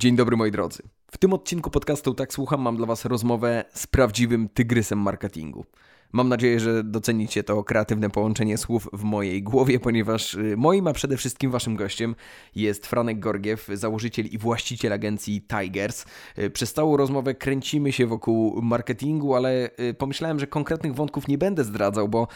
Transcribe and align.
Dzień 0.00 0.16
dobry 0.16 0.36
moi 0.36 0.50
drodzy. 0.50 0.82
W 1.10 1.18
tym 1.18 1.32
odcinku 1.32 1.70
podcastu 1.70 2.14
Tak 2.14 2.32
Słucham 2.32 2.60
mam 2.60 2.76
dla 2.76 2.86
Was 2.86 3.04
rozmowę 3.04 3.64
z 3.74 3.86
prawdziwym 3.86 4.48
tygrysem 4.48 4.98
marketingu. 4.98 5.64
Mam 6.12 6.28
nadzieję, 6.28 6.60
że 6.60 6.84
docenicie 6.84 7.44
to 7.44 7.64
kreatywne 7.64 8.10
połączenie 8.10 8.58
słów 8.58 8.88
w 8.92 9.02
mojej 9.02 9.42
głowie, 9.42 9.80
ponieważ 9.80 10.34
y, 10.34 10.54
moim, 10.56 10.86
a 10.86 10.92
przede 10.92 11.16
wszystkim 11.16 11.50
waszym 11.50 11.76
gościem 11.76 12.14
jest 12.54 12.86
Franek 12.86 13.20
Gorgiew, 13.20 13.68
założyciel 13.74 14.26
i 14.26 14.38
właściciel 14.38 14.92
agencji 14.92 15.42
Tigers. 15.42 16.04
Y, 16.38 16.50
przez 16.50 16.72
całą 16.72 16.96
rozmowę 16.96 17.34
kręcimy 17.34 17.92
się 17.92 18.06
wokół 18.06 18.62
marketingu, 18.62 19.34
ale 19.34 19.70
y, 19.80 19.94
pomyślałem, 19.94 20.40
że 20.40 20.46
konkretnych 20.46 20.94
wątków 20.94 21.28
nie 21.28 21.38
będę 21.38 21.64
zdradzał, 21.64 22.08
bo 22.08 22.28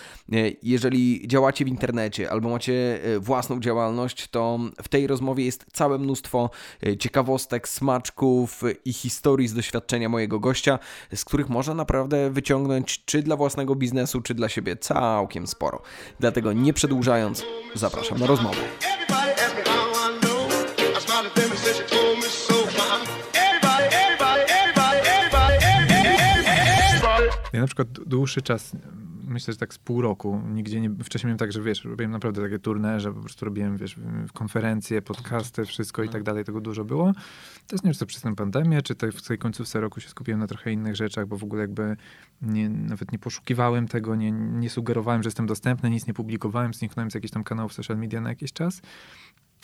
jeżeli 0.63 1.29
działacie 1.29 1.65
w 1.65 1.69
internecie 1.69 2.31
albo 2.31 2.49
macie 2.49 3.01
własną 3.21 3.61
działalność, 3.61 4.29
to 4.29 4.59
w 4.83 4.89
tej 4.89 5.07
rozmowie 5.07 5.45
jest 5.45 5.67
całe 5.73 5.99
mnóstwo 5.99 6.51
ciekawostek, 6.99 7.69
smaczków 7.69 8.63
i 8.85 8.93
historii 8.93 9.49
z 9.49 9.55
doświadczenia 9.55 10.09
mojego 10.09 10.41
gościa, 10.41 10.79
z 11.15 11.25
których 11.25 11.49
można 11.49 11.75
naprawdę 11.75 12.31
wyciągnąć 12.31 13.05
czy 13.05 13.23
dla 13.23 13.37
własnego 13.37 13.62
własnego 13.63 13.75
biznesu, 13.75 14.21
czy 14.21 14.35
dla 14.35 14.49
siebie 14.49 14.77
całkiem 14.77 15.47
sporo. 15.47 15.83
Dlatego 16.21 16.53
nie 16.53 16.73
przedłużając, 16.73 17.45
zapraszam 17.75 18.19
na 18.19 18.27
rozmowę. 18.27 18.59
Ja 27.53 27.61
na 27.61 27.67
przykład 27.67 27.89
dłuższy 27.89 28.43
czas 28.43 28.73
myślę, 29.25 29.53
że 29.53 29.59
tak 29.59 29.75
z 29.75 29.79
pół 29.79 30.03
roku. 30.03 30.41
Nigdzie 30.49 30.81
nie, 30.81 30.91
wcześniej 31.05 31.29
miałem 31.29 31.39
tak, 31.39 31.53
że 31.53 31.63
wiesz, 31.63 31.85
robiłem 31.85 32.11
naprawdę 32.11 32.43
takie 32.43 32.59
turne, 32.59 33.01
że 33.01 33.13
po 33.13 33.21
prostu 33.21 33.45
robiłem, 33.45 33.77
wiesz, 33.77 33.97
konferencje, 34.33 35.03
podcasty, 35.03 35.65
wszystko 35.65 36.03
i 36.03 36.09
tak 36.09 36.23
dalej, 36.23 36.45
tego 36.45 36.61
dużo 36.61 36.85
było. 36.85 37.13
Teraz 37.67 37.83
nie 37.83 37.89
wiem, 37.89 37.93
czy 37.93 38.01
to 38.01 38.07
przez 38.07 38.23
tę 38.23 38.35
pandemię, 38.35 38.83
czy 38.83 38.95
to 38.95 39.13
w 39.13 39.23
tej 39.23 39.39
końcówce 39.39 39.81
roku 39.81 40.01
się 40.01 40.09
skupiłem 40.09 40.41
na 40.41 40.47
trochę 40.47 40.73
innych 40.73 40.97
rzeczach, 40.97 41.27
bo 41.27 41.37
w 41.37 41.45
ogóle 41.45 41.63
jakby 41.63 41.97
nie, 42.43 42.69
nawet 42.69 43.13
nie 43.13 43.19
poszukiwałem 43.19 43.89
tego, 43.89 44.17
nie, 44.17 44.33
nie 44.33 44.71
sugerowałem, 44.71 45.23
że 45.23 45.27
jestem 45.27 45.47
dostępny, 45.47 45.91
nic 45.91 46.07
nie 46.07 46.15
publikowałem, 46.15 46.75
zniknąłem 46.75 47.11
z 47.11 47.15
jakichś 47.15 47.33
tam 47.33 47.45
kanałów 47.45 47.73
social 47.73 47.99
media 47.99 48.21
na 48.21 48.29
jakiś 48.29 48.53
czas. 48.53 48.83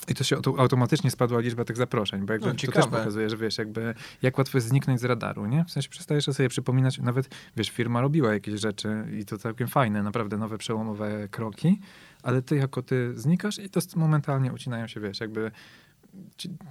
I 0.08 0.14
to 0.14 0.24
się 0.24 0.36
automatycznie 0.58 1.10
spadła 1.10 1.40
liczba 1.40 1.64
tych 1.64 1.76
zaproszeń, 1.76 2.26
bo 2.26 2.32
jakby 2.32 2.48
no, 2.48 2.54
to 2.66 2.72
też 2.72 2.86
pokazuje, 2.86 3.30
że 3.30 3.36
wiesz, 3.36 3.58
jakby 3.58 3.94
jak 4.22 4.38
łatwo 4.38 4.58
jest 4.58 4.68
zniknąć 4.68 5.00
z 5.00 5.04
radaru, 5.04 5.46
nie? 5.46 5.64
W 5.64 5.70
sensie 5.70 5.88
przestajesz 5.88 6.24
sobie 6.24 6.48
przypominać, 6.48 6.98
nawet 6.98 7.28
wiesz, 7.56 7.70
firma 7.70 8.00
robiła 8.00 8.32
jakieś 8.32 8.60
rzeczy 8.60 9.04
i 9.20 9.24
to 9.24 9.38
całkiem 9.38 9.68
fajne, 9.68 10.02
naprawdę 10.02 10.38
nowe, 10.38 10.58
przełomowe 10.58 11.28
kroki, 11.30 11.80
ale 12.22 12.42
ty 12.42 12.56
jako 12.56 12.82
ty 12.82 13.12
znikasz 13.18 13.58
i 13.58 13.70
to 13.70 13.80
momentalnie 13.96 14.52
ucinają 14.52 14.86
się, 14.86 15.00
wiesz, 15.00 15.20
jakby 15.20 15.50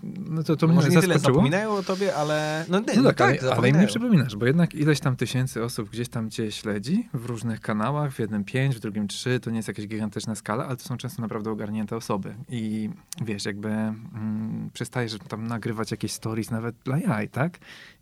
no 0.04 0.44
to, 0.44 0.56
to 0.56 0.68
Może 0.68 0.88
mnie 0.88 0.96
nie 0.96 1.02
tyle 1.02 1.20
zapominają 1.20 1.72
o 1.72 1.84
tobie, 1.84 2.16
ale... 2.16 2.66
No, 2.70 2.80
nie, 2.80 2.96
no, 2.96 3.02
no 3.02 3.14
tak, 3.14 3.44
ale, 3.44 3.56
ale 3.56 3.70
im 3.70 3.80
nie 3.80 3.88
przypominasz, 3.88 4.36
bo 4.36 4.46
jednak 4.46 4.76
ileś 4.76 5.00
tam 5.00 5.16
tysięcy 5.16 5.64
osób 5.64 5.90
gdzieś 5.90 6.10
tam 6.10 6.30
cię 6.30 6.52
śledzi 6.52 7.10
w 7.14 7.26
różnych 7.26 7.62
kanałach, 7.62 8.12
w 8.12 8.20
jednym 8.20 8.44
pięć, 8.44 8.76
w 8.76 8.80
drugim 8.80 9.08
trzy, 9.08 9.40
to 9.40 9.50
nie 9.50 9.58
jest 9.58 9.68
jakaś 9.68 9.88
gigantyczna 9.88 10.36
skala, 10.36 10.66
ale 10.66 10.78
to 10.78 10.84
są 10.84 10.98
często 10.98 11.22
naprawdę 11.22 11.52
ogarnięte 11.52 11.96
osoby. 11.96 12.36
I 12.50 12.90
wiesz, 13.22 13.46
jakby 13.46 13.70
mm, 13.70 14.70
przestajesz 14.74 15.18
tam 15.28 15.48
nagrywać 15.48 15.92
jakieś 15.92 16.12
stories 16.12 16.52
nawet 16.52 16.76
dla 16.84 16.98
jaj, 16.98 17.30
tak? 17.30 17.60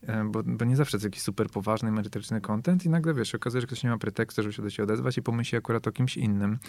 E, 0.08 0.24
bo, 0.24 0.44
bo 0.44 0.66
nie 0.66 0.76
zawsze 0.76 0.98
jest 0.98 1.06
jakiś 1.06 1.22
super 1.22 1.50
poważny, 1.50 1.92
merytoryczny 1.92 2.42
content 2.42 2.86
i 2.86 2.90
nagle, 2.90 3.14
wiesz, 3.14 3.36
okazuje 3.36 3.60
się, 3.60 3.62
że 3.62 3.68
ktoś 3.68 3.84
nie 3.84 3.90
ma 3.90 3.98
pretekstu, 3.98 4.44
żeby 4.44 4.54
się 4.54 4.64
do 4.64 4.72
ciebie 4.72 4.84
odezwać 4.84 5.18
i 5.18 5.22
pomyśli 5.22 5.58
akurat 5.58 5.88
o 5.88 5.92
kimś 5.92 6.18
innym. 6.18 6.60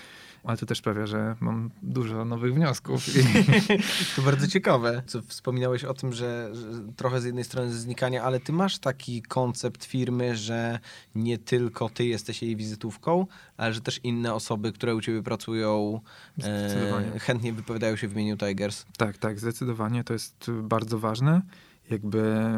Ale 0.44 0.56
to 0.56 0.66
też 0.66 0.78
sprawia, 0.78 1.06
że 1.06 1.36
mam 1.40 1.70
dużo 1.82 2.24
nowych 2.24 2.54
wniosków. 2.54 3.16
I... 3.16 3.20
to 4.16 4.22
bardzo 4.22 4.48
ciekawe, 4.48 5.02
co 5.06 5.22
wspominałeś 5.22 5.84
o 5.84 5.94
tym, 5.94 6.12
że, 6.12 6.50
że, 6.52 6.68
trochę 6.96 7.20
z 7.20 7.24
jednej 7.24 7.44
strony 7.44 7.72
znikania, 7.72 8.22
ale 8.22 8.40
ty 8.40 8.52
masz 8.52 8.78
taki 8.78 9.22
koncept 9.22 9.84
firmy, 9.84 10.36
że 10.36 10.78
nie 11.14 11.38
tylko 11.38 11.88
ty 11.88 12.04
jesteś 12.04 12.42
jej 12.42 12.56
wizytówką, 12.56 13.26
ale 13.56 13.72
że 13.72 13.80
też 13.80 14.00
inne 14.02 14.34
osoby, 14.34 14.72
które 14.72 14.94
u 14.94 15.00
ciebie 15.00 15.22
pracują, 15.22 16.00
e, 16.42 17.18
chętnie 17.18 17.52
wypowiadają 17.52 17.96
się 17.96 18.08
w 18.08 18.12
imieniu 18.12 18.36
Tigers. 18.36 18.84
Tak, 18.96 19.18
tak, 19.18 19.40
zdecydowanie. 19.40 20.04
To 20.04 20.12
jest 20.12 20.50
bardzo 20.62 20.98
ważne. 20.98 21.42
Jakby 21.90 22.50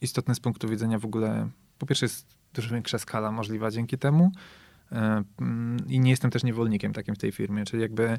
istotne 0.00 0.34
z 0.34 0.40
punktu 0.40 0.68
widzenia 0.68 0.98
w 0.98 1.04
ogóle, 1.04 1.48
po 1.78 1.86
pierwsze 1.86 2.06
jest 2.06 2.26
dużo 2.54 2.74
większa 2.74 2.98
skala 2.98 3.32
możliwa 3.32 3.70
dzięki 3.70 3.98
temu, 3.98 4.32
e, 4.92 5.24
mm, 5.40 5.76
i 5.88 6.00
nie 6.00 6.10
jestem 6.10 6.30
też 6.30 6.44
niewolnikiem 6.44 6.92
takim 6.92 7.14
w 7.14 7.18
tej 7.18 7.32
firmie, 7.32 7.64
czyli 7.64 7.82
jakby 7.82 8.18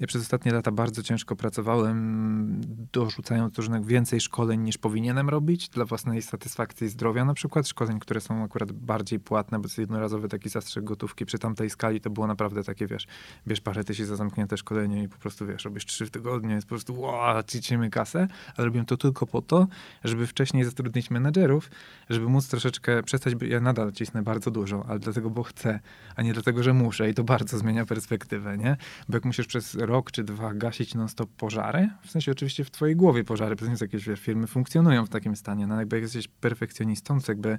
ja 0.00 0.06
przez 0.06 0.22
ostatnie 0.22 0.52
lata 0.52 0.72
bardzo 0.72 1.02
ciężko 1.02 1.36
pracowałem, 1.36 2.60
dorzucając 2.92 3.56
różnych 3.56 3.86
więcej 3.86 4.20
szkoleń 4.20 4.60
niż 4.60 4.78
powinienem 4.78 5.28
robić 5.28 5.68
dla 5.68 5.84
własnej 5.84 6.22
satysfakcji 6.22 6.88
zdrowia 6.88 7.24
na 7.24 7.34
przykład. 7.34 7.68
Szkoleń, 7.68 8.00
które 8.00 8.20
są 8.20 8.44
akurat 8.44 8.72
bardziej 8.72 9.20
płatne, 9.20 9.58
bo 9.58 9.68
to 9.68 9.80
jednorazowy 9.80 10.28
taki 10.28 10.48
zastrzyk 10.48 10.84
gotówki. 10.84 11.26
Przy 11.26 11.38
tamtej 11.38 11.70
skali 11.70 12.00
to 12.00 12.10
było 12.10 12.26
naprawdę 12.26 12.64
takie, 12.64 12.86
wiesz, 12.86 13.06
bierz 13.46 13.60
parę 13.60 13.84
tysięcy 13.84 14.06
za 14.06 14.16
zamknięte 14.16 14.56
szkolenie 14.56 15.02
i 15.02 15.08
po 15.08 15.18
prostu, 15.18 15.46
wiesz, 15.46 15.64
robisz 15.64 15.86
trzy 15.86 16.06
w 16.06 16.10
tygodniu, 16.10 16.54
jest 16.54 16.66
po 16.66 16.68
prostu 16.68 17.00
wow, 17.00 17.42
ciczymy 17.42 17.90
kasę, 17.90 18.28
ale 18.56 18.64
robiłem 18.64 18.86
to 18.86 18.96
tylko 18.96 19.26
po 19.26 19.42
to, 19.42 19.66
żeby 20.04 20.26
wcześniej 20.26 20.64
zatrudnić 20.64 21.10
menedżerów, 21.10 21.70
żeby 22.10 22.28
móc 22.28 22.48
troszeczkę 22.48 23.02
przestać, 23.02 23.34
ja 23.48 23.60
nadal 23.60 23.92
cisnę 23.92 24.22
bardzo 24.22 24.50
dużo, 24.50 24.84
ale 24.88 24.98
dlatego, 24.98 25.30
bo 25.30 25.42
chcę, 25.42 25.80
a 26.16 26.22
nie 26.22 26.32
dlatego, 26.32 26.62
że 26.62 26.74
muszę 26.74 27.10
i 27.10 27.14
to 27.14 27.24
bardzo 27.24 27.58
zmienia 27.58 27.86
perspektywę, 27.86 28.58
nie? 28.58 28.76
Bo 29.08 29.16
jak 29.16 29.24
musisz 29.24 29.46
przez 29.46 29.74
rok 29.86 30.10
czy 30.10 30.24
dwa 30.24 30.54
gasić 30.54 30.94
non-stop 30.94 31.30
pożary, 31.30 31.90
w 32.02 32.10
sensie 32.10 32.32
oczywiście 32.32 32.64
w 32.64 32.70
twojej 32.70 32.96
głowie 32.96 33.24
pożary, 33.24 33.56
przecież 33.56 33.80
jakieś 33.80 34.04
firmy 34.16 34.46
funkcjonują 34.46 35.06
w 35.06 35.08
takim 35.08 35.36
stanie, 35.36 35.66
no 35.66 35.78
jakby 35.78 35.96
jak 35.96 36.02
jesteś 36.02 36.28
perfekcjonistą, 36.28 37.20
to 37.20 37.32
jakby 37.32 37.58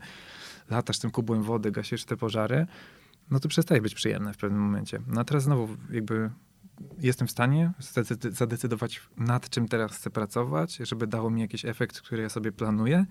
latasz 0.70 1.00
tym 1.00 1.12
kubłem 1.12 1.44
wody, 1.44 1.72
gasisz 1.72 2.06
te 2.06 2.18
pożary, 2.18 2.68
no 3.32 3.40
to 3.40 3.50
przestaje 3.50 3.82
być 3.82 3.96
przyjemne 3.96 4.34
w 4.34 4.38
pewnym 4.38 4.62
momencie. 4.62 5.00
No 5.08 5.22
a 5.22 5.24
teraz 5.24 5.44
znowu 5.44 5.78
jakby 5.92 6.30
jestem 7.00 7.28
w 7.28 7.32
stanie 7.32 7.72
zadecydować 8.30 9.02
nad 9.18 9.50
czym 9.50 9.68
teraz 9.68 9.96
chcę 9.96 10.10
pracować, 10.10 10.76
żeby 10.76 11.08
dało 11.08 11.30
mi 11.30 11.42
jakiś 11.42 11.66
efekt, 11.66 12.02
który 12.02 12.24
ja 12.24 12.30
sobie 12.30 12.52
planuję, 12.52 13.06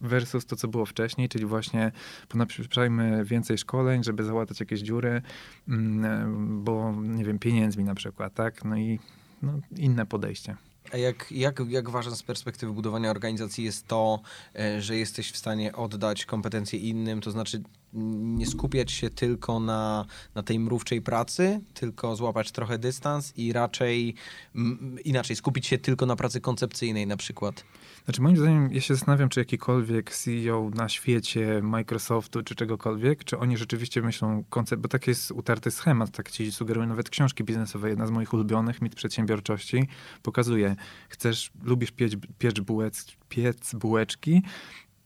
versus 0.00 0.46
to, 0.46 0.56
co 0.56 0.68
było 0.68 0.86
wcześniej, 0.86 1.28
czyli 1.28 1.46
właśnie 1.46 1.92
ponaprzajmy 2.28 3.24
więcej 3.24 3.58
szkoleń, 3.58 4.04
żeby 4.04 4.24
załatać 4.24 4.60
jakieś 4.60 4.80
dziury, 4.80 5.22
mm, 5.68 6.64
bo 6.64 6.92
nie 7.02 7.24
wiem, 7.24 7.38
pieniędzmi 7.38 7.84
na 7.84 7.94
przykład, 7.94 8.34
tak? 8.34 8.64
No 8.64 8.76
i 8.76 8.98
no, 9.42 9.60
inne 9.76 10.06
podejście. 10.06 10.56
A 10.92 10.96
jak, 10.96 11.32
jak, 11.32 11.60
jak 11.68 11.90
ważne 11.90 12.16
z 12.16 12.22
perspektywy 12.22 12.72
budowania 12.72 13.10
organizacji 13.10 13.64
jest 13.64 13.86
to, 13.86 14.20
e, 14.58 14.82
że 14.82 14.96
jesteś 14.96 15.32
w 15.32 15.36
stanie 15.36 15.72
oddać 15.72 16.24
kompetencje 16.24 16.78
innym, 16.78 17.20
to 17.20 17.30
znaczy 17.30 17.62
nie 17.92 18.46
skupiać 18.46 18.92
się 18.92 19.10
tylko 19.10 19.60
na, 19.60 20.06
na 20.34 20.42
tej 20.42 20.58
mrówczej 20.58 21.02
pracy, 21.02 21.60
tylko 21.74 22.16
złapać 22.16 22.52
trochę 22.52 22.78
dystans 22.78 23.32
i 23.36 23.52
raczej 23.52 24.14
m, 24.54 24.98
inaczej 25.04 25.36
skupić 25.36 25.66
się 25.66 25.78
tylko 25.78 26.06
na 26.06 26.16
pracy 26.16 26.40
koncepcyjnej 26.40 27.06
na 27.06 27.16
przykład. 27.16 27.64
Znaczy 28.04 28.22
moim 28.22 28.36
zdaniem, 28.36 28.72
ja 28.72 28.80
się 28.80 28.94
zastanawiam, 28.94 29.28
czy 29.28 29.40
jakikolwiek 29.40 30.10
CEO 30.10 30.70
na 30.74 30.88
świecie, 30.88 31.60
Microsoftu 31.62 32.42
czy 32.42 32.54
czegokolwiek, 32.54 33.24
czy 33.24 33.38
oni 33.38 33.56
rzeczywiście 33.56 34.02
myślą 34.02 34.44
koncept, 34.50 34.82
bo 34.82 34.88
tak 34.88 35.06
jest 35.06 35.30
utarty 35.30 35.70
schemat, 35.70 36.10
tak 36.10 36.30
ci 36.30 36.52
sugerują 36.52 36.86
nawet 36.86 37.10
książki 37.10 37.44
biznesowe. 37.44 37.88
Jedna 37.88 38.06
z 38.06 38.10
moich 38.10 38.34
ulubionych, 38.34 38.82
mit 38.82 38.94
przedsiębiorczości, 38.94 39.88
pokazuje, 40.22 40.76
chcesz, 41.08 41.50
lubisz 41.62 41.90
piec, 41.90 42.12
piec, 42.38 42.60
bułec, 42.60 43.06
piec 43.28 43.74
bułeczki, 43.74 44.42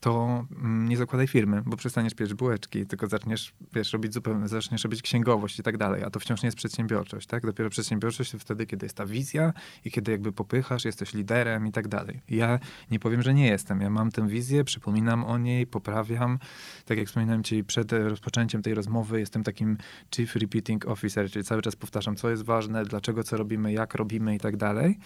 to 0.07 0.47
mm, 0.57 0.89
nie 0.89 0.97
zakładaj 0.97 1.27
firmy, 1.27 1.63
bo 1.67 1.77
przestaniesz 1.77 2.15
piec 2.15 2.33
bułeczki, 2.33 2.87
tylko 2.87 3.07
zaczniesz, 3.07 3.55
wiesz, 3.73 3.93
robić 3.93 4.15
zupełnie, 4.15 4.49
zaczniesz 4.49 4.85
robić 4.85 5.03
księgowość 5.03 5.59
i 5.59 5.63
tak 5.63 5.77
dalej, 5.77 6.05
a 6.05 6.11
to 6.11 6.21
wciąż 6.21 6.43
nie 6.43 6.47
jest 6.47 6.57
przedsiębiorczość, 6.57 7.27
tak? 7.27 7.47
Dopiero 7.47 7.71
przedsiębiorczość 7.71 8.31
to 8.31 8.39
wtedy, 8.39 8.67
kiedy 8.67 8.87
jest 8.87 8.97
ta 8.97 9.07
wizja 9.07 9.53
i 9.85 9.91
kiedy 9.91 10.13
jakby 10.13 10.33
popychasz, 10.33 10.85
jesteś 10.85 11.15
liderem 11.15 11.67
i 11.67 11.73
tak 11.73 11.89
dalej. 11.89 12.21
Ja 12.29 12.59
nie 12.91 12.99
powiem, 12.99 13.23
że 13.23 13.35
nie 13.35 13.47
jestem. 13.47 13.81
Ja 13.81 13.91
mam 13.91 14.11
tę 14.11 14.29
wizję, 14.29 14.65
przypominam 14.65 15.25
o 15.25 15.39
niej, 15.39 15.67
poprawiam. 15.67 16.39
Tak 16.85 16.99
jak 16.99 17.07
wspominałem 17.07 17.43
ci 17.43 17.65
przed 17.65 17.93
rozpoczęciem 17.93 18.63
tej 18.63 18.75
rozmowy, 18.75 19.21
jestem 19.21 19.43
takim 19.43 19.77
chief 20.17 20.37
repeating 20.37 20.89
officer, 20.89 21.31
czyli 21.31 21.45
cały 21.45 21.63
czas 21.63 21.77
powtarzam, 21.77 22.17
co 22.17 22.31
jest 22.31 22.43
ważne, 22.43 22.85
dlaczego 22.85 23.23
co 23.23 23.37
robimy, 23.37 23.73
jak 23.73 23.95
robimy 23.95 24.35
i 24.35 24.39
tak 24.39 24.57
dalej. 24.57 24.99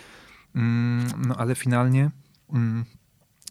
Mm, 0.54 1.06
no 1.26 1.36
ale 1.36 1.54
finalnie 1.54 2.10
mm, 2.52 2.84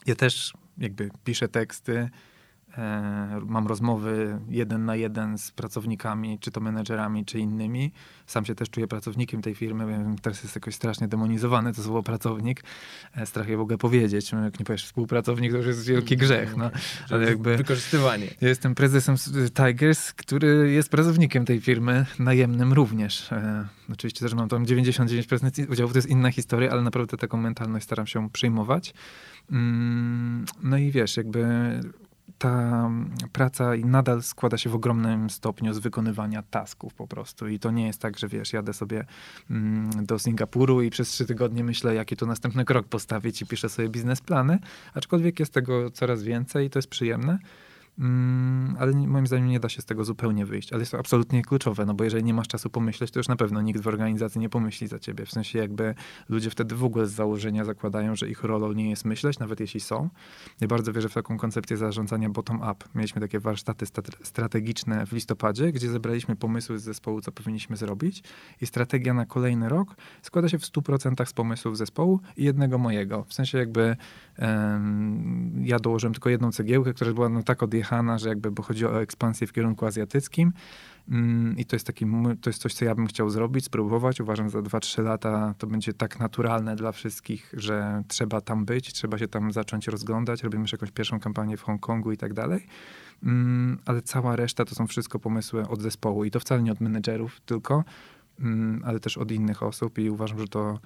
ja 0.06 0.16
też 0.16 0.54
jakby 0.80 1.10
piszę 1.24 1.48
teksty, 1.48 2.10
mam 3.45 3.68
rozmowy 3.68 4.39
jeden 4.50 4.86
na 4.86 4.95
jeden 4.95 5.38
z 5.38 5.51
pracownikami, 5.51 6.39
czy 6.39 6.51
to 6.51 6.60
menedżerami, 6.60 7.25
czy 7.25 7.39
innymi. 7.39 7.92
Sam 8.25 8.45
się 8.45 8.56
też 8.56 8.69
czuję 8.69 8.88
pracownikiem 8.88 9.42
tej 9.42 9.56
firmy, 9.56 9.88
wiem, 9.88 10.16
teraz 10.21 10.44
jest 10.44 10.56
jakoś 10.56 10.75
strasznie 10.75 11.07
demonizowany 11.07 11.74
to 11.74 11.83
słowo 11.83 12.04
pracownik. 12.04 12.63
E, 13.16 13.25
strach 13.25 13.48
je 13.48 13.57
w 13.57 13.62
ogóle 13.62 13.77
powiedzieć. 13.77 14.31
Jak 14.31 14.60
nie 14.60 14.66
powiesz 14.66 14.86
współpracownik, 14.86 15.51
to 15.51 15.57
już 15.57 15.68
jest 15.68 15.88
wielki 15.88 16.18
grzech. 16.18 16.57
No. 16.57 16.71
Ale 17.10 17.25
jakby 17.25 17.57
Wykorzystywanie. 17.57 18.27
Ja 18.42 18.48
jestem 18.48 18.75
prezesem 18.75 19.16
Tigers, 19.54 20.13
który 20.13 20.71
jest 20.71 20.89
pracownikiem 20.89 21.45
tej 21.45 21.62
firmy, 21.62 22.06
najemnym 22.19 22.74
również. 22.74 23.31
E, 23.31 23.68
oczywiście 23.94 24.19
też 24.19 24.33
mam 24.33 24.50
tam 24.50 24.66
99% 24.66 25.71
udziału, 25.71 25.92
to 25.92 25.98
jest 25.98 26.10
inna 26.10 26.31
historia, 26.31 26.71
ale 26.71 26.81
naprawdę 26.81 27.18
taką 27.18 27.38
mentalność 27.38 27.86
staram 27.86 28.07
się 28.07 28.30
przyjmować. 28.30 28.94
Mm, 29.51 30.45
no 30.63 30.77
i 30.77 30.92
wiesz, 30.92 31.18
jakby 31.18 31.44
ta 32.38 32.90
praca 33.31 33.72
nadal 33.86 34.24
składa 34.24 34.58
się 34.58 34.70
w 34.70 34.76
ogromnym 34.76 35.30
stopniu 35.30 35.74
z 35.74 35.80
wykonywania 35.80 36.44
tasków 36.44 36.94
po 36.94 37.08
prostu. 37.08 37.48
I 37.48 37.60
to 37.60 37.72
nie 37.72 37.88
jest 37.88 38.02
tak, 38.02 38.20
że 38.20 38.28
wiesz, 38.28 38.54
jadę 38.54 38.74
sobie 38.74 39.06
mm, 39.50 40.06
do 40.06 40.20
Singapuru 40.20 40.81
i 40.81 40.90
przez 40.90 41.10
trzy 41.10 41.26
tygodnie 41.26 41.64
myślę, 41.64 41.96
jaki 41.96 42.16
to 42.16 42.26
następny 42.26 42.66
krok 42.66 42.88
postawić 42.88 43.42
i 43.42 43.46
piszę 43.46 43.70
sobie 43.70 43.90
biznesplany. 43.90 44.60
Aczkolwiek 44.94 45.40
jest 45.40 45.54
tego 45.54 45.92
coraz 45.92 46.24
więcej 46.24 46.68
i 46.68 46.70
to 46.70 46.80
jest 46.80 46.90
przyjemne. 46.90 47.40
Mm, 48.00 48.75
ale 48.80 48.94
moim 48.94 49.28
zdaniem 49.28 49.48
nie 49.48 49.60
da 49.60 49.69
się 49.69 49.81
z 49.81 49.86
tego 49.86 50.06
zupełnie 50.06 50.46
wyjść. 50.46 50.74
Ale 50.74 50.81
jest 50.81 50.92
to 50.92 51.00
absolutnie 51.00 51.42
kluczowe, 51.42 51.86
no 51.86 51.94
bo 51.94 52.04
jeżeli 52.04 52.24
nie 52.24 52.34
masz 52.34 52.48
czasu 52.48 52.69
pomyśleć, 52.69 53.12
to 53.12 53.19
już 53.19 53.28
na 53.28 53.36
pewno 53.36 53.62
nikt 53.62 53.81
w 53.81 53.88
organizacji 53.88 54.42
nie 54.42 54.50
pomyśli 54.50 54.88
za 54.88 55.00
ciebie. 55.00 55.25
W 55.25 55.31
sensie 55.31 55.60
jakby 55.60 55.96
ludzie 56.30 56.50
wtedy 56.50 56.75
w 56.75 56.84
ogóle 56.84 57.06
z 57.06 57.12
założenia 57.12 57.66
zakładają, 57.66 58.16
że 58.16 58.30
ich 58.30 58.44
rolą 58.44 58.72
nie 58.72 58.90
jest 58.90 59.06
myśleć, 59.06 59.40
nawet 59.40 59.60
jeśli 59.60 59.80
są. 59.80 60.10
Ja 60.62 60.68
bardzo 60.68 60.94
wierzę 60.94 61.10
w 61.10 61.13
taką 61.13 61.38
koncepcję 61.38 61.78
zarządzania 61.78 62.30
bottom-up. 62.30 62.86
Mieliśmy 62.96 63.22
takie 63.22 63.40
warsztaty 63.40 63.86
strategiczne 64.24 65.06
w 65.06 65.12
listopadzie, 65.12 65.72
gdzie 65.72 65.90
zebraliśmy 65.90 66.36
pomysły 66.36 66.80
z 66.80 66.84
zespołu, 66.84 67.22
co 67.22 67.31
powinniśmy 67.31 67.78
zrobić 67.78 68.24
i 68.62 68.66
strategia 68.66 69.13
na 69.13 69.25
kolejny 69.25 69.69
rok 69.69 69.95
składa 70.22 70.50
się 70.50 70.60
w 70.60 70.63
100% 70.63 71.25
z 71.25 71.34
pomysłów 71.34 71.78
zespołu 71.78 72.19
i 72.38 72.44
jednego 72.44 72.78
mojego. 72.78 73.24
W 73.24 73.34
sensie 73.34 73.57
jakby 73.57 73.95
um, 74.40 75.63
ja 75.66 75.80
dołożyłem 75.80 76.13
tylko 76.13 76.30
jedną 76.30 76.52
cegiełkę, 76.52 76.94
która 76.94 77.13
była 77.13 77.30
no 77.30 77.44
tak 77.44 77.63
odjechana 77.63 77.89
że 78.18 78.30
jakby, 78.30 78.52
bo 78.52 78.64
chodzi 78.64 78.86
o 78.86 79.02
ekspansję 79.02 79.48
w 79.48 79.54
kierunku 79.54 79.86
azjatyckim. 79.86 80.54
Mm, 81.10 81.58
I 81.58 81.66
to 81.66 81.76
jest, 81.76 81.88
taki, 81.88 82.06
to 82.42 82.50
jest 82.50 82.62
coś, 82.62 82.74
co 82.74 82.86
ja 82.86 82.96
bym 82.96 83.08
chciał 83.08 83.30
zrobić, 83.30 83.66
spróbować. 83.66 84.22
Uważam, 84.22 84.50
za 84.50 84.60
2-3 84.60 85.04
lata 85.04 85.54
to 85.58 85.68
będzie 85.68 85.94
tak 85.94 86.20
naturalne 86.20 86.76
dla 86.76 86.92
wszystkich, 86.92 87.54
że 87.58 88.04
trzeba 88.08 88.42
tam 88.42 88.66
być, 88.66 88.94
trzeba 88.94 89.18
się 89.18 89.28
tam 89.28 89.52
zacząć 89.52 89.88
rozglądać. 89.88 90.44
Robimy 90.44 90.62
już 90.62 90.72
jakąś 90.72 90.92
pierwszą 90.92 91.20
kampanię 91.20 91.58
w 91.58 91.62
Hongkongu 91.62 92.12
i 92.12 92.18
tak 92.18 92.34
dalej. 92.34 92.68
Mm, 93.24 93.78
ale 93.86 94.02
cała 94.02 94.36
reszta 94.36 94.66
to 94.66 94.76
są 94.76 94.88
wszystko 94.88 95.20
pomysły 95.20 95.68
od 95.68 95.82
zespołu 95.82 96.26
i 96.26 96.32
to 96.32 96.40
wcale 96.40 96.64
nie 96.64 96.72
od 96.72 96.82
menedżerów 96.82 97.42
tylko, 97.42 97.84
mm, 98.40 98.82
ale 98.86 99.00
też 99.00 99.18
od 99.18 99.32
innych 99.32 99.64
osób 99.64 99.98
i 99.98 100.10
uważam, 100.10 100.40
że 100.40 100.48
to, 100.48 100.80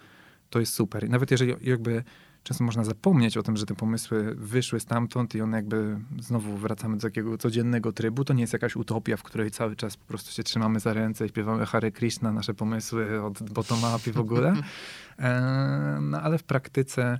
to 0.49 0.59
jest 0.59 0.73
super. 0.73 1.05
I 1.05 1.09
nawet 1.09 1.31
jeżeli 1.31 1.55
jakby 1.61 2.03
często 2.43 2.63
można 2.63 2.83
zapomnieć 2.83 3.37
o 3.37 3.43
tym, 3.43 3.57
że 3.57 3.65
te 3.65 3.75
pomysły 3.75 4.35
wyszły 4.35 4.79
stamtąd 4.79 5.35
i 5.35 5.41
one 5.41 5.57
jakby 5.57 5.97
znowu 6.19 6.57
wracamy 6.57 6.95
do 6.95 7.01
takiego 7.01 7.37
codziennego 7.37 7.91
trybu. 7.91 8.25
To 8.25 8.33
nie 8.33 8.41
jest 8.41 8.53
jakaś 8.53 8.75
utopia, 8.75 9.17
w 9.17 9.23
której 9.23 9.51
cały 9.51 9.75
czas 9.75 9.97
po 9.97 10.05
prostu 10.05 10.31
się 10.31 10.43
trzymamy 10.43 10.79
za 10.79 10.93
ręce 10.93 11.25
i 11.25 11.29
śpiewamy 11.29 11.65
Hare 11.65 11.91
Krishna, 11.91 12.31
nasze 12.31 12.53
pomysły 12.53 13.23
od 13.23 13.51
bottom-up 13.51 14.09
i 14.09 14.13
w 14.13 14.19
ogóle. 14.19 14.53
E, 15.19 15.99
no 16.01 16.21
ale 16.21 16.37
w 16.37 16.43
praktyce 16.43 17.19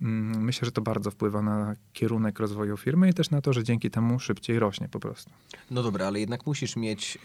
myślę, 0.00 0.66
że 0.66 0.72
to 0.72 0.80
bardzo 0.80 1.10
wpływa 1.10 1.42
na 1.42 1.76
kierunek 1.92 2.38
rozwoju 2.38 2.76
firmy 2.76 3.08
i 3.08 3.14
też 3.14 3.30
na 3.30 3.40
to, 3.40 3.52
że 3.52 3.64
dzięki 3.64 3.90
temu 3.90 4.18
szybciej 4.18 4.58
rośnie 4.58 4.88
po 4.88 5.00
prostu. 5.00 5.30
No 5.70 5.82
dobra, 5.82 6.06
ale 6.06 6.20
jednak 6.20 6.46
musisz 6.46 6.76
mieć, 6.76 7.18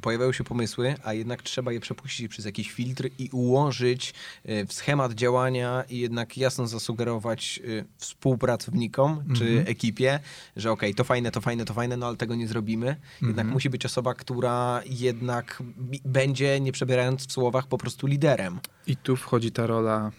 pojawiają 0.00 0.32
się 0.32 0.44
pomysły, 0.44 0.94
a 1.04 1.12
jednak 1.12 1.42
trzeba 1.42 1.72
je 1.72 1.80
przepuścić 1.80 2.28
przez 2.28 2.44
jakiś 2.44 2.70
filtr 2.70 3.08
i 3.18 3.28
ułożyć 3.32 4.14
y, 4.48 4.66
w 4.66 4.72
schemat 4.72 5.12
działania 5.12 5.84
i 5.88 5.98
jednak 5.98 6.36
jasno 6.36 6.66
zasugerować 6.66 7.60
y, 7.64 7.84
współpracownikom 7.96 9.24
czy 9.34 9.44
mhm. 9.44 9.66
ekipie, 9.68 10.20
że 10.56 10.70
okej, 10.70 10.90
okay, 10.90 10.96
to 10.96 11.04
fajne, 11.04 11.30
to 11.30 11.40
fajne, 11.40 11.64
to 11.64 11.74
fajne, 11.74 11.96
no 11.96 12.06
ale 12.06 12.16
tego 12.16 12.34
nie 12.34 12.48
zrobimy. 12.48 12.86
Jednak 13.22 13.30
mhm. 13.30 13.48
musi 13.48 13.70
być 13.70 13.86
osoba, 13.86 14.14
która 14.14 14.80
jednak 14.86 15.62
będzie, 16.04 16.60
nie 16.60 16.72
przebierając 16.72 17.26
w 17.26 17.32
słowach, 17.32 17.66
po 17.66 17.78
prostu 17.78 18.06
liderem. 18.06 18.58
I 18.86 18.96
tu 18.96 19.16
wchodzi 19.16 19.52
ta 19.52 19.66
rola 19.66 20.12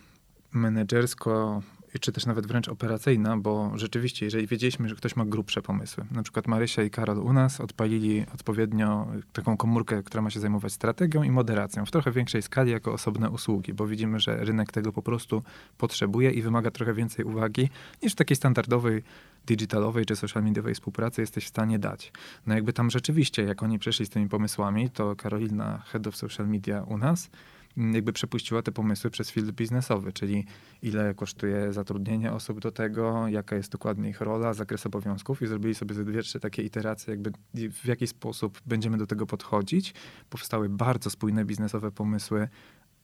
menedżersko, 0.52 1.62
czy 2.02 2.12
też 2.12 2.26
nawet 2.26 2.48
wręcz 2.48 2.70
operacyjna, 2.70 3.38
bo 3.38 3.72
rzeczywiście, 3.76 4.26
jeżeli 4.26 4.48
wiedzieliśmy, 4.48 4.90
że 4.90 4.96
ktoś 4.96 5.16
ma 5.16 5.26
grubsze 5.26 5.62
pomysły, 5.62 6.06
na 6.12 6.24
przykład 6.24 6.48
Marysia 6.48 6.84
i 6.84 6.90
Karol 6.90 7.18
u 7.18 7.34
nas 7.34 7.62
odpalili 7.62 8.26
odpowiednio 8.34 9.08
taką 9.34 9.58
komórkę, 9.58 10.04
która 10.04 10.22
ma 10.22 10.30
się 10.30 10.40
zajmować 10.40 10.74
strategią 10.74 11.24
i 11.24 11.32
moderacją 11.32 11.86
w 11.86 11.92
trochę 11.92 12.12
większej 12.12 12.42
skali 12.42 12.72
jako 12.72 12.94
osobne 12.94 13.30
usługi, 13.30 13.74
bo 13.74 13.88
widzimy, 13.88 14.20
że 14.20 14.38
rynek 14.46 14.72
tego 14.72 14.94
po 14.94 15.02
prostu 15.02 15.44
potrzebuje 15.78 16.32
i 16.32 16.42
wymaga 16.42 16.72
trochę 16.72 16.94
więcej 16.94 17.26
uwagi 17.26 17.70
niż 18.04 18.14
w 18.14 18.16
takiej 18.16 18.38
standardowej 18.38 19.04
digitalowej 19.48 20.06
czy 20.06 20.16
social 20.16 20.44
mediowej 20.44 20.74
współpracy 20.74 21.22
jesteś 21.22 21.46
w 21.46 21.48
stanie 21.48 21.80
dać. 21.80 22.12
No 22.46 22.56
jakby 22.56 22.74
tam 22.74 22.90
rzeczywiście, 22.90 23.44
jak 23.44 23.64
oni 23.64 23.80
przeszli 23.80 24.06
z 24.06 24.10
tymi 24.10 24.30
pomysłami, 24.30 24.90
to 24.90 25.16
Karolina, 25.16 25.84
head 25.86 26.08
of 26.08 26.16
social 26.16 26.48
media 26.48 26.84
u 26.84 26.98
nas, 26.98 27.30
jakby 27.78 28.14
przepuściła 28.14 28.62
te 28.62 28.72
pomysły 28.72 29.10
przez 29.10 29.32
filtr 29.32 29.52
biznesowy, 29.52 30.14
czyli 30.14 30.46
ile 30.82 31.14
kosztuje 31.14 31.74
zatrudnienie 31.74 32.32
osób 32.32 32.60
do 32.60 32.72
tego, 32.72 33.28
jaka 33.28 33.56
jest 33.56 33.72
dokładnie 33.72 34.10
ich 34.10 34.22
rola, 34.22 34.54
zakres 34.54 34.86
obowiązków 34.86 35.42
i 35.42 35.48
zrobili 35.48 35.76
sobie 35.76 35.96
ze 35.96 36.06
dwie, 36.06 36.22
trzy 36.22 36.40
takie 36.40 36.64
iteracje, 36.64 37.12
jakby 37.12 37.32
w 37.72 37.86
jaki 37.86 38.08
sposób 38.08 38.62
będziemy 38.66 38.98
do 38.98 39.08
tego 39.08 39.26
podchodzić. 39.26 39.94
Powstały 40.30 40.70
bardzo 40.70 41.10
spójne 41.10 41.46
biznesowe 41.46 41.92
pomysły 41.92 42.48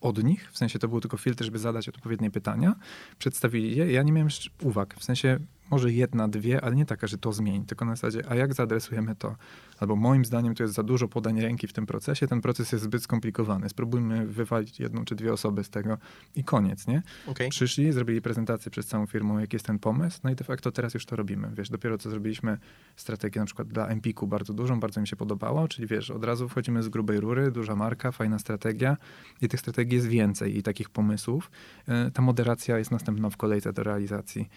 od 0.01 0.23
nich, 0.23 0.51
w 0.51 0.57
sensie 0.57 0.79
to 0.79 0.87
był 0.87 1.01
tylko 1.01 1.17
filtr, 1.17 1.43
żeby 1.43 1.59
zadać 1.59 1.89
odpowiednie 1.89 2.31
pytania, 2.31 2.75
przedstawili 3.17 3.75
je. 3.75 3.91
Ja 3.91 4.03
nie 4.03 4.11
miałem 4.11 4.29
uwag, 4.61 4.95
w 4.99 5.03
sensie 5.03 5.39
może 5.73 5.91
jedna, 5.91 6.27
dwie, 6.27 6.61
ale 6.61 6.75
nie 6.75 6.85
taka, 6.85 7.07
że 7.07 7.17
to 7.17 7.33
zmieni, 7.33 7.65
tylko 7.65 7.85
na 7.85 7.95
zasadzie, 7.95 8.23
a 8.29 8.35
jak 8.35 8.53
zaadresujemy 8.53 9.15
to? 9.15 9.35
Albo 9.79 9.95
moim 9.95 10.25
zdaniem 10.25 10.55
to 10.55 10.63
jest 10.63 10.75
za 10.75 10.83
dużo 10.83 11.07
podań 11.07 11.41
ręki 11.41 11.67
w 11.67 11.73
tym 11.73 11.85
procesie, 11.85 12.27
ten 12.27 12.41
proces 12.41 12.71
jest 12.71 12.83
zbyt 12.83 13.03
skomplikowany. 13.03 13.69
Spróbujmy 13.69 14.27
wywalić 14.27 14.79
jedną 14.79 15.05
czy 15.05 15.15
dwie 15.15 15.33
osoby 15.33 15.63
z 15.63 15.69
tego 15.69 15.97
i 16.35 16.43
koniec, 16.43 16.87
nie? 16.87 17.03
Okay. 17.27 17.49
Przyszli, 17.49 17.91
zrobili 17.91 18.21
prezentację 18.21 18.71
przez 18.71 18.85
całą 18.85 19.05
firmą, 19.05 19.39
jaki 19.39 19.55
jest 19.55 19.65
ten 19.65 19.79
pomysł, 19.79 20.19
no 20.23 20.29
i 20.29 20.35
de 20.35 20.43
facto 20.43 20.71
teraz 20.71 20.93
już 20.93 21.05
to 21.05 21.15
robimy. 21.15 21.51
Wiesz, 21.53 21.69
dopiero 21.69 21.97
co 21.97 22.09
zrobiliśmy 22.09 22.57
strategię 22.95 23.39
na 23.39 23.45
przykład 23.45 23.67
dla 23.67 23.87
Empiku 23.87 24.27
bardzo 24.27 24.53
dużą, 24.53 24.79
bardzo 24.79 25.01
mi 25.01 25.07
się 25.07 25.15
podobało, 25.15 25.67
czyli 25.67 25.87
wiesz, 25.87 26.11
od 26.11 26.23
razu 26.23 26.49
wchodzimy 26.49 26.83
z 26.83 26.89
grubej 26.89 27.19
rury, 27.19 27.51
duża 27.51 27.75
marka, 27.75 28.11
fajna 28.11 28.39
strategia 28.39 28.97
i 29.41 29.49
tych 29.49 29.59
strategii 29.59 29.95
jest 29.95 30.07
więcej 30.07 30.57
i 30.57 30.63
takich 30.63 30.89
pomysłów. 30.89 31.51
E, 31.87 32.11
ta 32.11 32.21
moderacja 32.21 32.77
jest 32.77 32.91
następna 32.91 33.29
w 33.29 33.37
kolejce 33.37 33.73
do 33.73 33.83
realizacji 33.83 34.49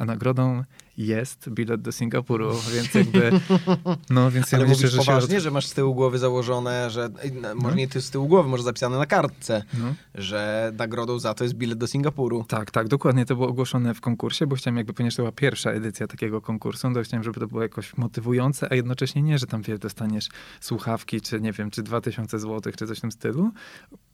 a 0.00 0.04
nagrodą 0.04 0.64
jest 0.96 1.50
bilet 1.50 1.82
do 1.82 1.92
Singapuru, 1.92 2.52
więc 2.74 2.94
jakby, 2.94 3.30
no 4.10 4.30
więc 4.30 4.52
ja 4.52 4.58
Ale 4.58 4.68
myślę, 4.68 4.88
że 4.88 4.98
poważnie, 4.98 5.36
od... 5.36 5.42
że 5.42 5.50
masz 5.50 5.66
z 5.66 5.74
tyłu 5.74 5.94
głowy 5.94 6.18
założone, 6.18 6.90
że 6.90 7.08
no. 7.42 7.54
może 7.54 7.76
nie 7.76 7.88
ty 7.88 8.02
z 8.02 8.10
tyłu 8.10 8.28
głowy, 8.28 8.48
może 8.48 8.62
zapisane 8.62 8.98
na 8.98 9.06
kartce, 9.06 9.62
no. 9.78 9.94
że 10.14 10.72
nagrodą 10.78 11.18
za 11.18 11.34
to 11.34 11.44
jest 11.44 11.56
bilet 11.56 11.78
do 11.78 11.86
Singapuru. 11.86 12.44
Tak, 12.48 12.70
tak, 12.70 12.88
dokładnie 12.88 13.26
to 13.26 13.36
było 13.36 13.48
ogłoszone 13.48 13.94
w 13.94 14.00
konkursie, 14.00 14.46
bo 14.46 14.56
chciałem 14.56 14.76
jakby, 14.76 14.92
ponieważ 14.92 15.16
to 15.16 15.22
była 15.22 15.32
pierwsza 15.32 15.70
edycja 15.70 16.06
takiego 16.06 16.40
konkursu, 16.40 16.94
to 16.94 17.02
chciałem, 17.02 17.24
żeby 17.24 17.40
to 17.40 17.46
było 17.46 17.62
jakoś 17.62 17.96
motywujące, 17.96 18.72
a 18.72 18.74
jednocześnie 18.74 19.22
nie, 19.22 19.38
że 19.38 19.46
tam 19.46 19.62
wie, 19.62 19.78
dostaniesz 19.78 20.28
słuchawki, 20.60 21.20
czy 21.20 21.40
nie 21.40 21.52
wiem, 21.52 21.70
czy 21.70 21.82
2000 21.82 22.38
zł, 22.38 22.72
czy 22.76 22.86
coś 22.86 22.98
w 22.98 23.00
tym 23.00 23.12
stylu. 23.12 23.50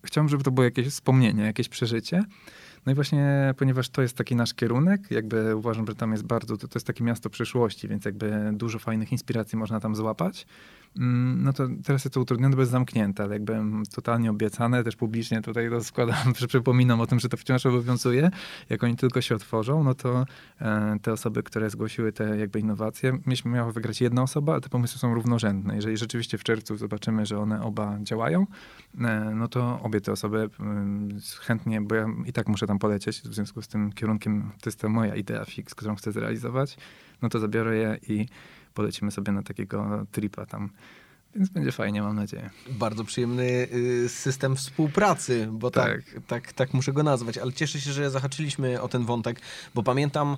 Chciałem, 0.04 0.28
żeby 0.28 0.44
to 0.44 0.50
było 0.50 0.64
jakieś 0.64 0.88
wspomnienie, 0.88 1.42
jakieś 1.42 1.68
przeżycie. 1.68 2.22
No 2.86 2.92
i 2.92 2.94
właśnie, 2.94 3.54
ponieważ 3.56 3.88
to 3.88 4.02
jest 4.02 4.16
taki 4.16 4.36
nasz 4.36 4.54
kierunek, 4.54 5.10
jakby 5.10 5.56
uważam, 5.56 5.86
że 5.86 5.94
tam 5.94 6.12
jest 6.12 6.24
bardzo, 6.24 6.56
to, 6.56 6.68
to 6.68 6.78
jest 6.78 6.86
takie 6.86 7.04
miasto 7.04 7.30
przyszłości, 7.30 7.88
więc 7.88 8.04
jakby 8.04 8.50
dużo 8.52 8.78
fajnych 8.78 9.12
inspiracji 9.12 9.58
można 9.58 9.80
tam 9.80 9.96
złapać. 9.96 10.46
Mm, 10.98 11.44
no 11.44 11.52
to 11.52 11.68
teraz 11.84 12.04
jest 12.04 12.14
to 12.14 12.20
utrudnione, 12.20 12.56
bo 12.56 12.62
jest 12.62 12.72
zamknięte, 12.72 13.22
ale 13.22 13.34
jakby 13.34 13.58
totalnie 13.94 14.30
obiecane, 14.30 14.84
też 14.84 14.96
publicznie 14.96 15.42
tutaj 15.42 15.70
to 15.70 15.84
składam, 15.84 16.32
przypominam 16.48 17.00
o 17.00 17.06
tym, 17.06 17.20
że 17.20 17.28
to 17.28 17.36
wciąż 17.36 17.66
obowiązuje. 17.66 18.30
Jak 18.70 18.84
oni 18.84 18.96
tylko 18.96 19.20
się 19.20 19.34
otworzą, 19.34 19.84
no 19.84 19.94
to 19.94 20.26
e, 20.60 20.96
te 21.02 21.12
osoby, 21.12 21.42
które 21.42 21.70
zgłosiły 21.70 22.12
te 22.12 22.38
jakby 22.38 22.60
innowacje, 22.60 23.12
mieliśmy 23.26 23.50
miało 23.50 23.72
wygrać 23.72 24.00
jedna 24.00 24.22
osoba, 24.22 24.56
a 24.56 24.60
te 24.60 24.68
pomysły 24.68 24.98
są 24.98 25.14
równorzędne. 25.14 25.76
Jeżeli 25.76 25.96
rzeczywiście 25.96 26.38
w 26.38 26.44
czerwcu 26.44 26.76
zobaczymy, 26.76 27.26
że 27.26 27.38
one 27.38 27.62
oba 27.62 27.98
działają, 28.02 28.46
e, 29.00 29.32
no 29.34 29.48
to 29.48 29.80
obie 29.82 30.00
te 30.00 30.12
osoby 30.12 30.50
mm, 30.60 31.08
chętnie, 31.40 31.80
bo 31.80 31.94
ja 31.94 32.06
i 32.26 32.32
tak 32.32 32.48
muszę 32.48 32.66
tam 32.66 32.75
polecieć, 32.78 33.20
w 33.20 33.34
związku 33.34 33.62
z 33.62 33.68
tym 33.68 33.92
kierunkiem, 33.92 34.52
to 34.60 34.70
jest 34.70 34.80
to 34.80 34.88
moja 34.88 35.14
idea 35.14 35.44
fix, 35.44 35.74
którą 35.74 35.96
chcę 35.96 36.12
zrealizować, 36.12 36.76
no 37.22 37.28
to 37.28 37.38
zabiorę 37.38 37.76
je 37.76 37.98
i 38.08 38.26
polecimy 38.74 39.10
sobie 39.10 39.32
na 39.32 39.42
takiego 39.42 40.06
tripa 40.12 40.46
tam. 40.46 40.70
Więc 41.36 41.48
będzie 41.48 41.72
fajnie, 41.72 42.02
mam 42.02 42.16
nadzieję. 42.16 42.50
Bardzo 42.70 43.04
przyjemny 43.04 43.68
y, 43.72 44.08
system 44.08 44.56
współpracy, 44.56 45.48
bo 45.52 45.70
tak. 45.70 46.02
tak. 46.04 46.22
Tak, 46.26 46.52
tak, 46.52 46.74
muszę 46.74 46.92
go 46.92 47.02
nazwać. 47.02 47.38
Ale 47.38 47.52
cieszę 47.52 47.80
się, 47.80 47.92
że 47.92 48.10
zahaczyliśmy 48.10 48.80
o 48.80 48.88
ten 48.88 49.04
wątek, 49.04 49.40
bo 49.74 49.82
pamiętam 49.82 50.36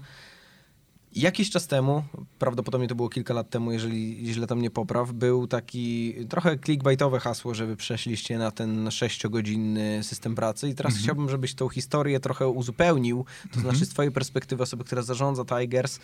Jakiś 1.19 1.51
czas 1.51 1.67
temu, 1.67 2.03
prawdopodobnie 2.39 2.89
to 2.89 2.95
było 2.95 3.09
kilka 3.09 3.35
lat 3.35 3.51
temu, 3.51 3.73
jeżeli 3.73 4.27
źle 4.33 4.47
tam 4.47 4.63
nie 4.63 4.71
popraw, 4.71 5.13
był 5.13 5.47
taki 5.47 6.15
trochę 6.29 6.59
clickbaitowe 6.59 7.21
hasło, 7.21 7.55
żeby 7.55 7.77
przeszliście 7.77 8.39
na 8.39 8.51
ten 8.51 8.91
sześciogodzinny 8.91 10.03
system 10.03 10.35
pracy 10.35 10.69
i 10.69 10.75
teraz 10.75 10.93
mhm. 10.93 11.05
chciałbym, 11.05 11.31
żebyś 11.31 11.55
tą 11.55 11.69
historię 11.69 12.21
trochę 12.21 12.49
uzupełnił, 12.49 13.25
to 13.43 13.57
mhm. 13.57 13.63
znaczy 13.63 13.87
z 13.87 13.89
twojej 13.89 14.13
perspektywy 14.13 14.63
osoby, 14.63 14.85
która 14.85 15.03
zarządza 15.03 15.45
Tigers, 15.45 15.99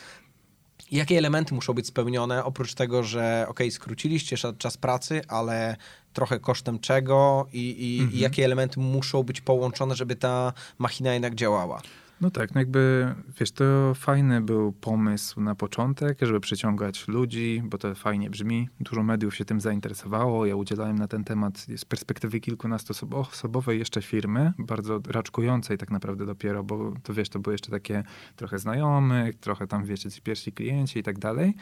Jakie 0.91 1.19
elementy 1.19 1.55
muszą 1.55 1.73
być 1.73 1.87
spełnione, 1.87 2.45
oprócz 2.45 2.75
tego, 2.75 3.03
że 3.03 3.47
ok, 3.49 3.61
skróciliście 3.71 4.37
czas 4.59 4.77
pracy, 4.77 5.23
ale 5.29 5.77
trochę 6.13 6.41
kosztem 6.41 6.79
czego 6.79 7.47
i, 7.53 7.97
i, 7.97 8.01
mhm. 8.01 8.19
i 8.19 8.21
jakie 8.21 8.45
elementy 8.45 8.81
muszą 8.81 9.23
być 9.23 9.41
połączone, 9.41 9.97
żeby 9.97 10.17
ta 10.17 10.53
machina 10.79 11.13
jednak 11.13 11.35
działała? 11.35 11.83
No 12.25 12.31
tak, 12.31 12.55
no 12.55 12.61
jakby, 12.61 13.15
wiesz, 13.41 13.53
to 13.53 13.95
fajny 13.95 14.41
był 14.41 14.73
pomysł 14.73 15.41
na 15.41 15.55
początek, 15.55 16.19
żeby 16.23 16.41
przyciągać 16.41 17.09
ludzi, 17.09 17.63
bo 17.65 17.79
to 17.79 17.95
fajnie 17.95 18.31
brzmi. 18.31 18.69
Dużo 18.81 19.03
mediów 19.03 19.37
się 19.37 19.45
tym 19.45 19.61
zainteresowało. 19.61 20.47
Ja 20.47 20.57
udzielałem 20.57 20.99
na 20.99 21.09
ten 21.09 21.25
temat 21.25 21.67
z 21.77 21.85
perspektywy 21.85 22.41
kilkunastoosobowej 22.41 23.79
jeszcze 23.79 24.03
firmy, 24.03 24.53
bardzo 24.59 25.01
raczkującej 25.09 25.79
tak 25.79 25.91
naprawdę 25.91 26.27
dopiero, 26.27 26.65
bo 26.65 26.95
to 27.03 27.15
wiesz, 27.15 27.29
to 27.29 27.39
były 27.39 27.55
jeszcze 27.55 27.71
takie 27.71 28.05
trochę 28.37 28.59
znajomych, 28.59 29.35
trochę 29.35 29.67
tam, 29.67 29.85
wiecie, 29.85 30.11
ci 30.11 30.23
pierwsi 30.23 30.53
klienci 30.53 30.99
i 30.99 31.03
tak 31.03 31.19
dalej. 31.19 31.55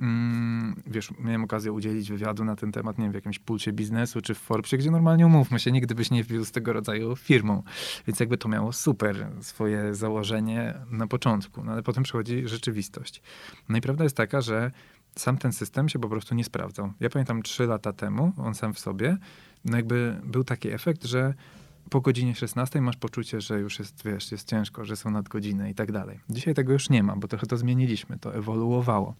Mm, 0.00 0.82
wiesz, 0.86 1.10
miałem 1.18 1.44
okazję 1.44 1.72
udzielić 1.72 2.10
wywiadu 2.10 2.44
na 2.44 2.56
ten 2.56 2.72
temat, 2.72 2.98
nie 2.98 3.04
wiem, 3.04 3.12
w 3.12 3.14
jakimś 3.14 3.38
pulsie 3.38 3.72
biznesu 3.72 4.20
czy 4.20 4.34
w 4.34 4.38
Forbesie, 4.38 4.76
gdzie 4.76 4.90
normalnie 4.90 5.26
umówmy 5.26 5.60
się, 5.60 5.72
nigdy 5.72 5.94
byś 5.94 6.10
nie 6.10 6.24
wbił 6.24 6.44
z 6.44 6.52
tego 6.52 6.72
rodzaju 6.72 7.16
firmą. 7.16 7.62
Więc 8.06 8.20
jakby 8.20 8.38
to 8.38 8.48
miało 8.48 8.72
super 8.72 9.28
swoje 9.40 9.94
założenie 9.94 10.74
na 10.90 11.06
początku, 11.06 11.64
no 11.64 11.72
ale 11.72 11.82
potem 11.82 12.04
przychodzi 12.04 12.48
rzeczywistość. 12.48 13.22
No 13.68 13.78
i 13.78 13.80
prawda 13.80 14.04
jest 14.04 14.16
taka, 14.16 14.40
że 14.40 14.70
sam 15.16 15.38
ten 15.38 15.52
system 15.52 15.88
się 15.88 15.98
po 15.98 16.08
prostu 16.08 16.34
nie 16.34 16.44
sprawdzał. 16.44 16.92
Ja 17.00 17.10
pamiętam 17.10 17.42
trzy 17.42 17.66
lata 17.66 17.92
temu, 17.92 18.32
on 18.36 18.54
sam 18.54 18.74
w 18.74 18.78
sobie, 18.78 19.16
no 19.64 19.76
jakby 19.76 20.20
był 20.24 20.44
taki 20.44 20.70
efekt, 20.70 21.04
że 21.04 21.34
po 21.90 22.00
godzinie 22.00 22.34
16 22.34 22.80
masz 22.80 22.96
poczucie, 22.96 23.40
że 23.40 23.60
już 23.60 23.78
jest, 23.78 24.04
wiesz, 24.04 24.32
jest 24.32 24.48
ciężko, 24.48 24.84
że 24.84 24.96
są 24.96 25.10
nadgodziny 25.10 25.70
i 25.70 25.74
tak 25.74 25.92
dalej. 25.92 26.20
Dzisiaj 26.30 26.54
tego 26.54 26.72
już 26.72 26.90
nie 26.90 27.02
ma, 27.02 27.16
bo 27.16 27.28
trochę 27.28 27.46
to 27.46 27.56
zmieniliśmy, 27.56 28.18
to 28.18 28.34
ewoluowało 28.34 29.14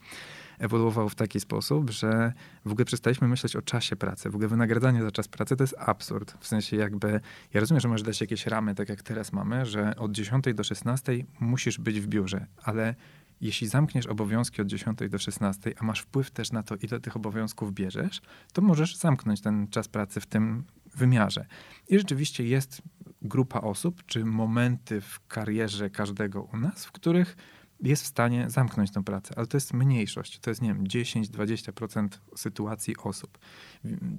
ewoluował 0.58 1.08
w 1.08 1.14
taki 1.14 1.40
sposób, 1.40 1.90
że 1.90 2.32
w 2.64 2.72
ogóle 2.72 2.84
przestaliśmy 2.84 3.28
myśleć 3.28 3.56
o 3.56 3.62
czasie 3.62 3.96
pracy. 3.96 4.30
W 4.30 4.34
ogóle 4.34 4.48
wynagradzanie 4.48 5.02
za 5.02 5.10
czas 5.10 5.28
pracy 5.28 5.56
to 5.56 5.64
jest 5.64 5.74
absurd. 5.78 6.34
W 6.40 6.46
sensie 6.46 6.76
jakby, 6.76 7.20
ja 7.54 7.60
rozumiem, 7.60 7.80
że 7.80 7.88
możesz 7.88 8.06
dać 8.06 8.20
jakieś 8.20 8.46
ramy, 8.46 8.74
tak 8.74 8.88
jak 8.88 9.02
teraz 9.02 9.32
mamy, 9.32 9.66
że 9.66 9.96
od 9.96 10.12
10 10.12 10.44
do 10.54 10.64
16 10.64 11.12
musisz 11.40 11.78
być 11.78 12.00
w 12.00 12.06
biurze, 12.06 12.46
ale 12.62 12.94
jeśli 13.40 13.66
zamkniesz 13.66 14.06
obowiązki 14.06 14.62
od 14.62 14.68
10 14.68 14.98
do 15.10 15.18
16, 15.18 15.74
a 15.78 15.84
masz 15.84 16.00
wpływ 16.00 16.30
też 16.30 16.52
na 16.52 16.62
to, 16.62 16.76
ile 16.76 17.00
tych 17.00 17.16
obowiązków 17.16 17.72
bierzesz, 17.72 18.20
to 18.52 18.62
możesz 18.62 18.96
zamknąć 18.96 19.40
ten 19.40 19.68
czas 19.68 19.88
pracy 19.88 20.20
w 20.20 20.26
tym 20.26 20.64
wymiarze. 20.94 21.46
I 21.88 21.98
rzeczywiście 21.98 22.44
jest 22.44 22.82
grupa 23.22 23.60
osób, 23.60 24.06
czy 24.06 24.24
momenty 24.24 25.00
w 25.00 25.26
karierze 25.26 25.90
każdego 25.90 26.42
u 26.42 26.56
nas, 26.56 26.86
w 26.86 26.92
których 26.92 27.36
jest 27.82 28.02
w 28.02 28.06
stanie 28.06 28.50
zamknąć 28.50 28.90
tę 28.90 29.04
pracę, 29.04 29.34
ale 29.36 29.46
to 29.46 29.56
jest 29.56 29.72
mniejszość. 29.72 30.38
To 30.38 30.50
jest, 30.50 30.62
nie 30.62 30.68
wiem, 30.68 30.84
10-20% 30.84 32.08
sytuacji 32.36 32.96
osób. 32.96 33.38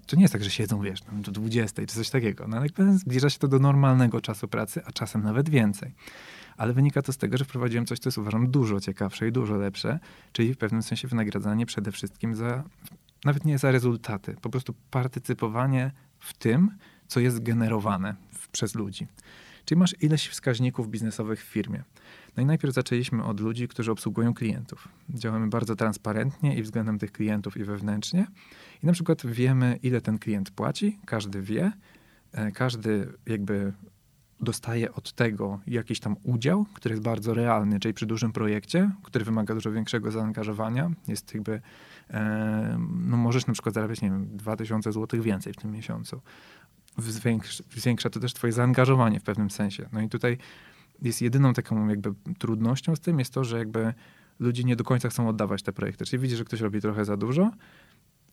To 0.07 0.15
nie 0.15 0.21
jest 0.21 0.33
tak, 0.33 0.43
że 0.43 0.49
siedzą, 0.49 0.81
wiesz, 0.81 0.99
do 1.11 1.31
20 1.31 1.81
czy 1.85 1.95
coś 1.95 2.09
takiego. 2.09 2.47
No, 2.47 2.57
ale 2.57 2.97
zbliża 2.97 3.29
się 3.29 3.39
to 3.39 3.47
do 3.47 3.59
normalnego 3.59 4.21
czasu 4.21 4.47
pracy, 4.47 4.81
a 4.85 4.91
czasem 4.91 5.23
nawet 5.23 5.49
więcej. 5.49 5.93
Ale 6.57 6.73
wynika 6.73 7.01
to 7.01 7.13
z 7.13 7.17
tego, 7.17 7.37
że 7.37 7.45
wprowadziłem 7.45 7.85
coś, 7.85 7.99
co 7.99 8.07
jest 8.07 8.17
uważam 8.17 8.51
dużo 8.51 8.79
ciekawsze 8.79 9.27
i 9.27 9.31
dużo 9.31 9.57
lepsze, 9.57 9.99
czyli 10.31 10.53
w 10.53 10.57
pewnym 10.57 10.83
sensie 10.83 11.07
wynagradzanie 11.07 11.65
przede 11.65 11.91
wszystkim 11.91 12.35
za, 12.35 12.63
nawet 13.25 13.45
nie 13.45 13.57
za 13.57 13.71
rezultaty, 13.71 14.35
po 14.41 14.49
prostu 14.49 14.75
partycypowanie 14.91 15.91
w 16.19 16.33
tym, 16.33 16.71
co 17.07 17.19
jest 17.19 17.43
generowane 17.43 18.15
przez 18.51 18.75
ludzi. 18.75 19.07
Czyli 19.65 19.79
masz 19.79 19.95
ileś 20.01 20.27
wskaźników 20.27 20.89
biznesowych 20.89 21.39
w 21.45 21.47
firmie. 21.47 21.83
No 22.37 22.43
i 22.43 22.45
najpierw 22.45 22.73
zaczęliśmy 22.73 23.23
od 23.23 23.39
ludzi, 23.39 23.67
którzy 23.67 23.91
obsługują 23.91 24.33
klientów. 24.33 24.87
Działamy 25.09 25.47
bardzo 25.47 25.75
transparentnie 25.75 26.55
i 26.55 26.63
względem 26.63 26.99
tych 26.99 27.11
klientów 27.11 27.57
i 27.57 27.63
wewnętrznie. 27.63 28.27
I 28.83 28.85
na 28.85 28.93
przykład 28.93 29.25
wiemy, 29.25 29.79
ile 29.83 30.01
ten 30.01 30.19
klient 30.19 30.51
płaci, 30.51 30.99
każdy 31.05 31.41
wie, 31.41 31.71
e, 32.31 32.51
każdy 32.51 33.13
jakby 33.25 33.73
dostaje 34.43 34.93
od 34.93 35.13
tego 35.13 35.59
jakiś 35.67 35.99
tam 35.99 36.15
udział, 36.23 36.65
który 36.73 36.93
jest 36.93 37.03
bardzo 37.03 37.33
realny, 37.33 37.79
czyli 37.79 37.93
przy 37.93 38.05
dużym 38.05 38.31
projekcie, 38.31 38.91
który 39.03 39.25
wymaga 39.25 39.53
dużo 39.53 39.71
większego 39.71 40.11
zaangażowania, 40.11 40.91
jest 41.07 41.33
jakby, 41.33 41.61
e, 42.09 42.79
no 43.05 43.17
możesz 43.17 43.47
na 43.47 43.53
przykład 43.53 43.75
zarabiać, 43.75 44.01
nie 44.01 44.09
wiem, 44.09 44.37
2000 44.37 44.91
zł 44.91 45.21
więcej 45.21 45.53
w 45.53 45.55
tym 45.55 45.71
miesiącu. 45.71 46.21
Zwiększa, 46.97 47.63
zwiększa 47.75 48.09
to 48.09 48.19
też 48.19 48.33
twoje 48.33 48.53
zaangażowanie 48.53 49.19
w 49.19 49.23
pewnym 49.23 49.51
sensie. 49.51 49.89
No 49.93 50.01
i 50.01 50.09
tutaj 50.09 50.37
jest 51.01 51.21
jedyną 51.21 51.53
taką 51.53 51.87
jakby 51.87 52.13
trudnością 52.39 52.95
z 52.95 52.99
tym 52.99 53.19
jest 53.19 53.33
to, 53.33 53.43
że 53.43 53.57
jakby 53.57 53.93
ludzie 54.39 54.63
nie 54.63 54.75
do 54.75 54.83
końca 54.83 55.09
chcą 55.09 55.29
oddawać 55.29 55.63
te 55.63 55.73
projekty. 55.73 56.05
Czyli 56.05 56.21
widzisz, 56.21 56.37
że 56.37 56.45
ktoś 56.45 56.61
robi 56.61 56.81
trochę 56.81 57.05
za 57.05 57.17
dużo, 57.17 57.51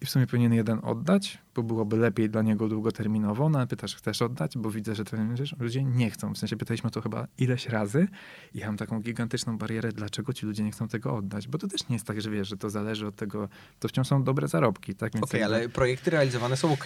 i 0.00 0.06
w 0.06 0.10
sumie 0.10 0.26
powinien 0.26 0.52
jeden 0.52 0.78
oddać, 0.82 1.38
bo 1.54 1.62
byłoby 1.62 1.96
lepiej 1.96 2.30
dla 2.30 2.42
niego 2.42 2.68
długoterminowo, 2.68 3.48
no 3.48 3.58
ale 3.58 3.66
pytasz, 3.66 3.96
chcesz 3.96 4.22
oddać? 4.22 4.58
Bo 4.58 4.70
widzę, 4.70 4.94
że 4.94 5.04
to 5.04 5.16
ludzie 5.58 5.84
nie 5.84 6.10
chcą. 6.10 6.34
W 6.34 6.38
sensie 6.38 6.56
pytaliśmy 6.56 6.90
to 6.90 7.00
chyba 7.00 7.26
ileś 7.38 7.68
razy 7.68 8.08
i 8.54 8.58
ja 8.58 8.66
mam 8.66 8.76
taką 8.76 9.00
gigantyczną 9.00 9.58
barierę, 9.58 9.92
dlaczego 9.92 10.32
ci 10.32 10.46
ludzie 10.46 10.64
nie 10.64 10.70
chcą 10.70 10.88
tego 10.88 11.16
oddać. 11.16 11.48
Bo 11.48 11.58
to 11.58 11.68
też 11.68 11.88
nie 11.88 11.96
jest 11.96 12.06
tak, 12.06 12.20
że 12.20 12.30
wiesz, 12.30 12.48
że 12.48 12.56
to 12.56 12.70
zależy 12.70 13.06
od 13.06 13.16
tego, 13.16 13.48
to 13.78 13.88
wciąż 13.88 14.08
są 14.08 14.22
dobre 14.22 14.48
zarobki. 14.48 14.94
Tak? 14.94 15.10
Okej, 15.10 15.22
okay, 15.22 15.40
jakby... 15.40 15.56
ale 15.56 15.68
projekty 15.68 16.10
realizowane 16.10 16.56
są 16.56 16.72
ok. 16.72 16.84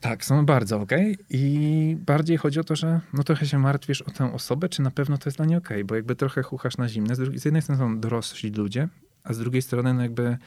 Tak, 0.00 0.24
są 0.24 0.46
bardzo 0.46 0.80
ok. 0.80 0.92
I 1.30 1.96
bardziej 2.06 2.36
chodzi 2.36 2.60
o 2.60 2.64
to, 2.64 2.76
że 2.76 3.00
no 3.12 3.24
trochę 3.24 3.46
się 3.46 3.58
martwisz 3.58 4.02
o 4.02 4.10
tę 4.10 4.32
osobę, 4.32 4.68
czy 4.68 4.82
na 4.82 4.90
pewno 4.90 5.18
to 5.18 5.28
jest 5.28 5.36
dla 5.36 5.46
niej 5.46 5.58
ok, 5.58 5.68
bo 5.84 5.94
jakby 5.94 6.16
trochę 6.16 6.42
chuchasz 6.42 6.76
na 6.76 6.88
zimne. 6.88 7.14
Z, 7.14 7.18
drugiej, 7.18 7.40
z 7.40 7.44
jednej 7.44 7.62
strony 7.62 7.78
są 7.78 8.00
dorośli 8.00 8.50
ludzie, 8.50 8.88
a 9.24 9.32
z 9.32 9.38
drugiej 9.38 9.62
strony 9.62 9.94
no 9.94 10.02
jakby 10.02 10.38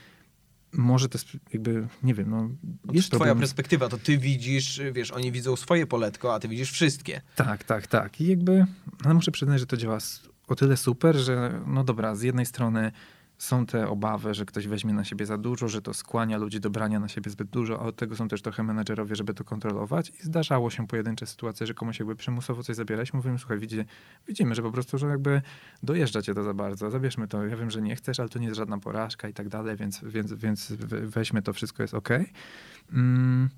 może 0.72 1.08
to 1.08 1.18
jakby, 1.52 1.88
nie 2.02 2.14
wiem, 2.14 2.30
no 2.30 2.50
jest 2.92 3.10
Twoja 3.12 3.34
perspektywa, 3.34 3.88
to 3.88 3.98
ty 3.98 4.18
widzisz, 4.18 4.80
wiesz, 4.92 5.10
oni 5.10 5.32
widzą 5.32 5.56
swoje 5.56 5.86
poletko, 5.86 6.34
a 6.34 6.40
ty 6.40 6.48
widzisz 6.48 6.70
wszystkie. 6.70 7.20
Tak, 7.36 7.64
tak, 7.64 7.86
tak. 7.86 8.20
I 8.20 8.26
jakby, 8.26 8.66
no 9.04 9.14
muszę 9.14 9.30
przyznać, 9.30 9.60
że 9.60 9.66
to 9.66 9.76
działa 9.76 9.98
o 10.48 10.54
tyle 10.54 10.76
super, 10.76 11.16
że 11.16 11.60
no 11.66 11.84
dobra, 11.84 12.14
z 12.14 12.22
jednej 12.22 12.46
strony 12.46 12.92
są 13.42 13.66
te 13.66 13.88
obawy, 13.88 14.34
że 14.34 14.44
ktoś 14.44 14.66
weźmie 14.66 14.94
na 14.94 15.04
siebie 15.04 15.26
za 15.26 15.38
dużo, 15.38 15.68
że 15.68 15.82
to 15.82 15.94
skłania 15.94 16.38
ludzi 16.38 16.60
do 16.60 16.70
brania 16.70 17.00
na 17.00 17.08
siebie 17.08 17.30
zbyt 17.30 17.48
dużo, 17.48 17.80
a 17.80 17.82
od 17.82 17.96
tego 17.96 18.16
są 18.16 18.28
też 18.28 18.42
trochę 18.42 18.62
menedżerowie, 18.62 19.16
żeby 19.16 19.34
to 19.34 19.44
kontrolować. 19.44 20.10
I 20.10 20.22
zdarzało 20.22 20.70
się 20.70 20.86
pojedyncze 20.86 21.26
sytuacje, 21.26 21.66
że 21.66 21.74
komuś 21.74 21.98
jakby 21.98 22.16
przymusowo 22.16 22.62
coś 22.62 22.76
zabierać. 22.76 23.12
Mówimy, 23.12 23.38
słuchaj, 23.38 23.58
widzi, 23.58 23.84
widzimy, 24.28 24.54
że 24.54 24.62
po 24.62 24.72
prostu, 24.72 24.98
że 24.98 25.06
jakby 25.06 25.42
dojeżdża 25.82 26.22
cię 26.22 26.34
to 26.34 26.42
za 26.42 26.54
bardzo, 26.54 26.90
zabierzmy 26.90 27.28
to. 27.28 27.46
Ja 27.46 27.56
wiem, 27.56 27.70
że 27.70 27.82
nie 27.82 27.96
chcesz, 27.96 28.20
ale 28.20 28.28
to 28.28 28.38
nie 28.38 28.46
jest 28.46 28.56
żadna 28.56 28.78
porażka 28.78 29.28
i 29.28 29.32
tak 29.32 29.48
dalej, 29.48 29.76
więc, 29.76 30.00
więc, 30.04 30.32
więc 30.32 30.72
weźmy 31.02 31.42
to, 31.42 31.52
wszystko 31.52 31.82
jest 31.82 31.94
ok. 31.94 32.08
Mm. 32.92 33.48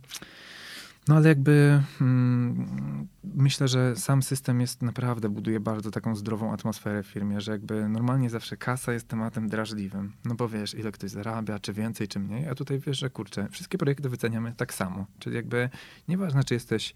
No 1.09 1.17
ale 1.17 1.29
jakby 1.29 1.83
mm, 2.01 3.09
myślę, 3.35 3.69
że 3.69 3.97
sam 3.97 4.23
system 4.23 4.61
jest 4.61 4.83
naprawdę, 4.83 5.29
buduje 5.29 5.61
bardzo 5.61 5.91
taką 5.91 6.17
zdrową 6.17 6.53
atmosferę 6.53 7.03
w 7.03 7.07
firmie, 7.07 7.41
że 7.41 7.53
jakby 7.53 7.89
normalnie 7.89 8.31
zawsze 8.31 8.57
kasa 8.57 8.93
jest 8.93 9.09
tematem 9.09 9.49
drażliwym. 9.49 10.13
No 10.25 10.35
bo 10.35 10.49
wiesz, 10.49 10.75
ile 10.75 10.93
ktoś 10.93 11.11
zarabia, 11.11 11.59
czy 11.59 11.73
więcej, 11.73 12.09
czy 12.09 12.21
mniej, 12.21 12.49
a 12.49 12.55
tutaj 12.55 12.79
wiesz, 12.79 12.99
że 12.99 13.11
kurczę, 13.11 13.49
wszystkie 13.51 13.79
projekty 13.79 14.09
wyceniamy 14.09 14.53
tak 14.57 14.75
samo. 14.75 15.07
Czyli 15.19 15.37
jakby 15.37 15.71
nieważne, 16.09 16.45
czy 16.45 16.55
jesteś 16.55 16.95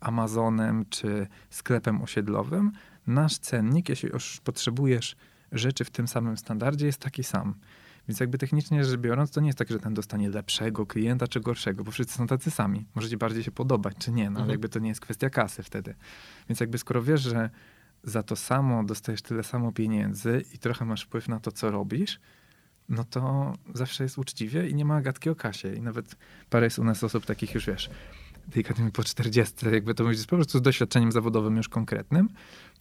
Amazonem, 0.00 0.84
czy 0.90 1.26
sklepem 1.50 2.02
osiedlowym, 2.02 2.72
nasz 3.06 3.38
cennik, 3.38 3.88
jeśli 3.88 4.08
już 4.08 4.40
potrzebujesz 4.44 5.16
rzeczy 5.52 5.84
w 5.84 5.90
tym 5.90 6.08
samym 6.08 6.36
standardzie, 6.36 6.86
jest 6.86 7.00
taki 7.00 7.24
sam. 7.24 7.54
Więc 8.08 8.20
jakby 8.20 8.38
technicznie 8.38 8.84
rzecz 8.84 9.00
biorąc, 9.00 9.30
to 9.30 9.40
nie 9.40 9.46
jest 9.46 9.58
tak, 9.58 9.68
że 9.68 9.78
ten 9.78 9.94
dostanie 9.94 10.28
lepszego 10.28 10.86
klienta 10.86 11.28
czy 11.28 11.40
gorszego, 11.40 11.84
bo 11.84 11.90
wszyscy 11.90 12.14
są 12.14 12.26
tacy 12.26 12.50
sami. 12.50 12.86
Możecie 12.94 13.16
bardziej 13.16 13.42
się 13.42 13.50
podobać, 13.50 13.96
czy 13.98 14.12
nie, 14.12 14.24
no 14.24 14.28
mhm. 14.28 14.44
ale 14.44 14.52
jakby 14.52 14.68
to 14.68 14.78
nie 14.78 14.88
jest 14.88 15.00
kwestia 15.00 15.30
kasy 15.30 15.62
wtedy. 15.62 15.94
Więc 16.48 16.60
jakby 16.60 16.78
skoro 16.78 17.02
wiesz, 17.02 17.20
że 17.20 17.50
za 18.02 18.22
to 18.22 18.36
samo 18.36 18.84
dostajesz 18.84 19.22
tyle 19.22 19.42
samo 19.42 19.72
pieniędzy 19.72 20.44
i 20.54 20.58
trochę 20.58 20.84
masz 20.84 21.02
wpływ 21.02 21.28
na 21.28 21.40
to, 21.40 21.52
co 21.52 21.70
robisz, 21.70 22.20
no 22.88 23.04
to 23.04 23.52
zawsze 23.74 24.04
jest 24.04 24.18
uczciwie 24.18 24.68
i 24.68 24.74
nie 24.74 24.84
ma 24.84 25.00
gadki 25.00 25.30
o 25.30 25.34
kasie. 25.34 25.74
I 25.74 25.80
nawet 25.80 26.16
parę 26.50 26.66
jest 26.66 26.78
u 26.78 26.84
nas 26.84 27.04
osób 27.04 27.26
takich 27.26 27.54
już, 27.54 27.66
wiesz, 27.66 27.90
delikatnie 28.48 28.90
po 28.90 29.04
40, 29.04 29.66
jakby 29.72 29.94
to 29.94 30.04
mówić, 30.04 30.26
po 30.26 30.36
prostu 30.36 30.58
z 30.58 30.62
doświadczeniem 30.62 31.12
zawodowym 31.12 31.56
już 31.56 31.68
konkretnym, 31.68 32.28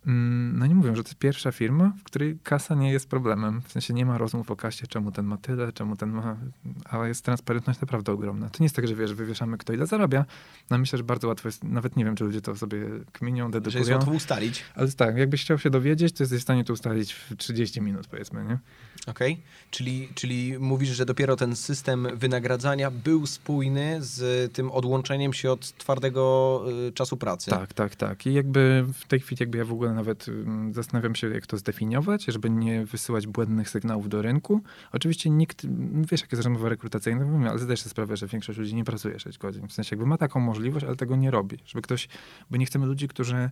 no 0.05 0.65
nie 0.65 0.75
mówią, 0.75 0.95
że 0.95 1.03
to 1.03 1.09
jest 1.09 1.19
pierwsza 1.19 1.51
firma, 1.51 1.93
w 1.99 2.03
której 2.03 2.39
kasa 2.43 2.75
nie 2.75 2.91
jest 2.91 3.09
problemem. 3.09 3.61
W 3.61 3.71
sensie 3.71 3.93
nie 3.93 4.05
ma 4.05 4.17
rozmów 4.17 4.51
o 4.51 4.55
kasie, 4.55 4.87
czemu 4.87 5.11
ten 5.11 5.25
ma 5.25 5.37
tyle, 5.37 5.73
czemu 5.73 5.95
ten 5.95 6.09
ma... 6.09 6.37
Ale 6.85 7.07
jest 7.07 7.25
transparentność 7.25 7.81
naprawdę 7.81 8.11
ogromna. 8.11 8.49
To 8.49 8.57
nie 8.59 8.65
jest 8.65 8.75
tak, 8.75 8.87
że 8.87 8.95
wiesz, 8.95 9.13
wywieszamy 9.13 9.57
kto 9.57 9.73
ile 9.73 9.87
zarabia. 9.87 10.25
No 10.69 10.77
myślę, 10.77 10.97
że 10.97 11.03
bardzo 11.03 11.27
łatwo 11.27 11.47
jest, 11.47 11.63
nawet 11.63 11.97
nie 11.97 12.05
wiem, 12.05 12.15
czy 12.15 12.23
ludzie 12.23 12.41
to 12.41 12.55
sobie 12.55 12.79
kminią, 13.11 13.51
dedukują. 13.51 13.71
Że 13.71 13.79
jest 13.79 13.91
łatwo 13.91 14.11
ustalić. 14.11 14.63
Ale 14.75 14.91
tak, 14.91 15.17
jakbyś 15.17 15.41
chciał 15.41 15.57
się 15.57 15.69
dowiedzieć, 15.69 16.13
to 16.13 16.23
jesteś 16.23 16.39
w 16.39 16.43
stanie 16.43 16.63
to 16.63 16.73
ustalić 16.73 17.13
w 17.13 17.35
30 17.37 17.81
minut, 17.81 18.07
powiedzmy, 18.07 18.45
nie? 18.45 18.59
Okej, 19.07 19.33
okay. 19.33 19.43
czyli, 19.71 20.09
czyli 20.15 20.59
mówisz, 20.59 20.89
że 20.89 21.05
dopiero 21.05 21.35
ten 21.35 21.55
system 21.55 22.07
wynagradzania 22.13 22.91
był 22.91 23.25
spójny 23.25 23.97
z 23.99 24.53
tym 24.53 24.71
odłączeniem 24.71 25.33
się 25.33 25.51
od 25.51 25.77
twardego 25.77 26.63
y, 26.87 26.91
czasu 26.91 27.17
pracy. 27.17 27.51
Tak, 27.51 27.73
tak, 27.73 27.95
tak. 27.95 28.25
I 28.25 28.33
jakby 28.33 28.85
w 28.93 29.07
tej 29.07 29.19
chwili 29.19 29.37
jakby 29.39 29.57
ja 29.57 29.65
w 29.65 29.71
ogóle 29.71 29.93
nawet 29.93 30.27
mm, 30.27 30.73
zastanawiam 30.73 31.15
się, 31.15 31.29
jak 31.29 31.47
to 31.47 31.57
zdefiniować, 31.57 32.25
żeby 32.25 32.49
nie 32.49 32.85
wysyłać 32.85 33.27
błędnych 33.27 33.69
sygnałów 33.69 34.09
do 34.09 34.21
rynku. 34.21 34.61
Oczywiście 34.91 35.29
nikt, 35.29 35.67
wiesz, 36.11 36.21
jakie 36.21 36.35
jest 36.35 36.45
rozmowa 36.45 36.69
rekrutacyjna, 36.69 37.49
ale 37.49 37.59
zdajesz 37.59 37.81
sobie 37.81 37.91
sprawę, 37.91 38.17
że 38.17 38.27
większość 38.27 38.59
ludzi 38.59 38.75
nie 38.75 38.83
pracuje 38.83 39.19
6 39.19 39.37
godzin. 39.37 39.67
W 39.67 39.73
sensie 39.73 39.95
jakby 39.95 40.05
ma 40.05 40.17
taką 40.17 40.39
możliwość, 40.39 40.85
ale 40.85 40.95
tego 40.95 41.15
nie 41.15 41.31
robi. 41.31 41.57
Żeby 41.65 41.81
ktoś, 41.81 42.07
bo 42.51 42.57
nie 42.57 42.65
chcemy 42.65 42.85
ludzi, 42.85 43.07
którzy 43.07 43.49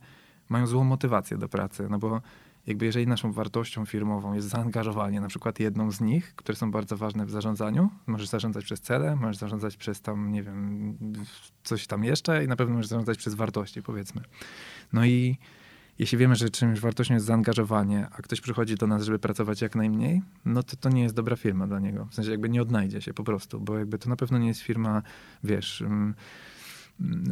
mają 0.49 0.67
złą 0.67 0.83
motywację 0.83 1.37
do 1.37 1.49
pracy, 1.49 1.87
no 1.89 1.99
bo 1.99 2.21
jakby 2.67 2.85
jeżeli 2.85 3.07
naszą 3.07 3.31
wartością 3.31 3.85
firmową 3.85 4.33
jest 4.33 4.47
zaangażowanie, 4.47 5.21
na 5.21 5.27
przykład 5.27 5.59
jedną 5.59 5.91
z 5.91 6.01
nich, 6.01 6.35
które 6.35 6.55
są 6.55 6.71
bardzo 6.71 6.97
ważne 6.97 7.25
w 7.25 7.31
zarządzaniu, 7.31 7.89
możesz 8.07 8.27
zarządzać 8.27 8.65
przez 8.65 8.81
cele, 8.81 9.15
możesz 9.15 9.37
zarządzać 9.37 9.77
przez 9.77 10.01
tam, 10.01 10.31
nie 10.31 10.43
wiem, 10.43 10.97
coś 11.63 11.87
tam 11.87 12.03
jeszcze 12.03 12.43
i 12.43 12.47
na 12.47 12.55
pewno 12.55 12.75
możesz 12.75 12.89
zarządzać 12.89 13.17
przez 13.17 13.33
wartości, 13.33 13.81
powiedzmy. 13.81 14.21
No 14.93 15.05
i 15.05 15.37
jeśli 15.99 16.17
wiemy, 16.17 16.35
że 16.35 16.49
czymś 16.49 16.79
wartością 16.79 17.13
jest 17.13 17.25
zaangażowanie, 17.25 18.07
a 18.11 18.21
ktoś 18.21 18.41
przychodzi 18.41 18.75
do 18.75 18.87
nas, 18.87 19.03
żeby 19.03 19.19
pracować 19.19 19.61
jak 19.61 19.75
najmniej, 19.75 20.21
no 20.45 20.63
to 20.63 20.75
to 20.75 20.89
nie 20.89 21.03
jest 21.03 21.15
dobra 21.15 21.35
firma 21.35 21.67
dla 21.67 21.79
niego. 21.79 22.05
W 22.05 22.15
sensie 22.15 22.31
jakby 22.31 22.49
nie 22.49 22.61
odnajdzie 22.61 23.01
się 23.01 23.13
po 23.13 23.23
prostu, 23.23 23.59
bo 23.59 23.77
jakby 23.77 23.97
to 23.97 24.09
na 24.09 24.15
pewno 24.15 24.37
nie 24.37 24.47
jest 24.47 24.61
firma, 24.61 25.01
wiesz... 25.43 25.81
Mm, 25.81 26.15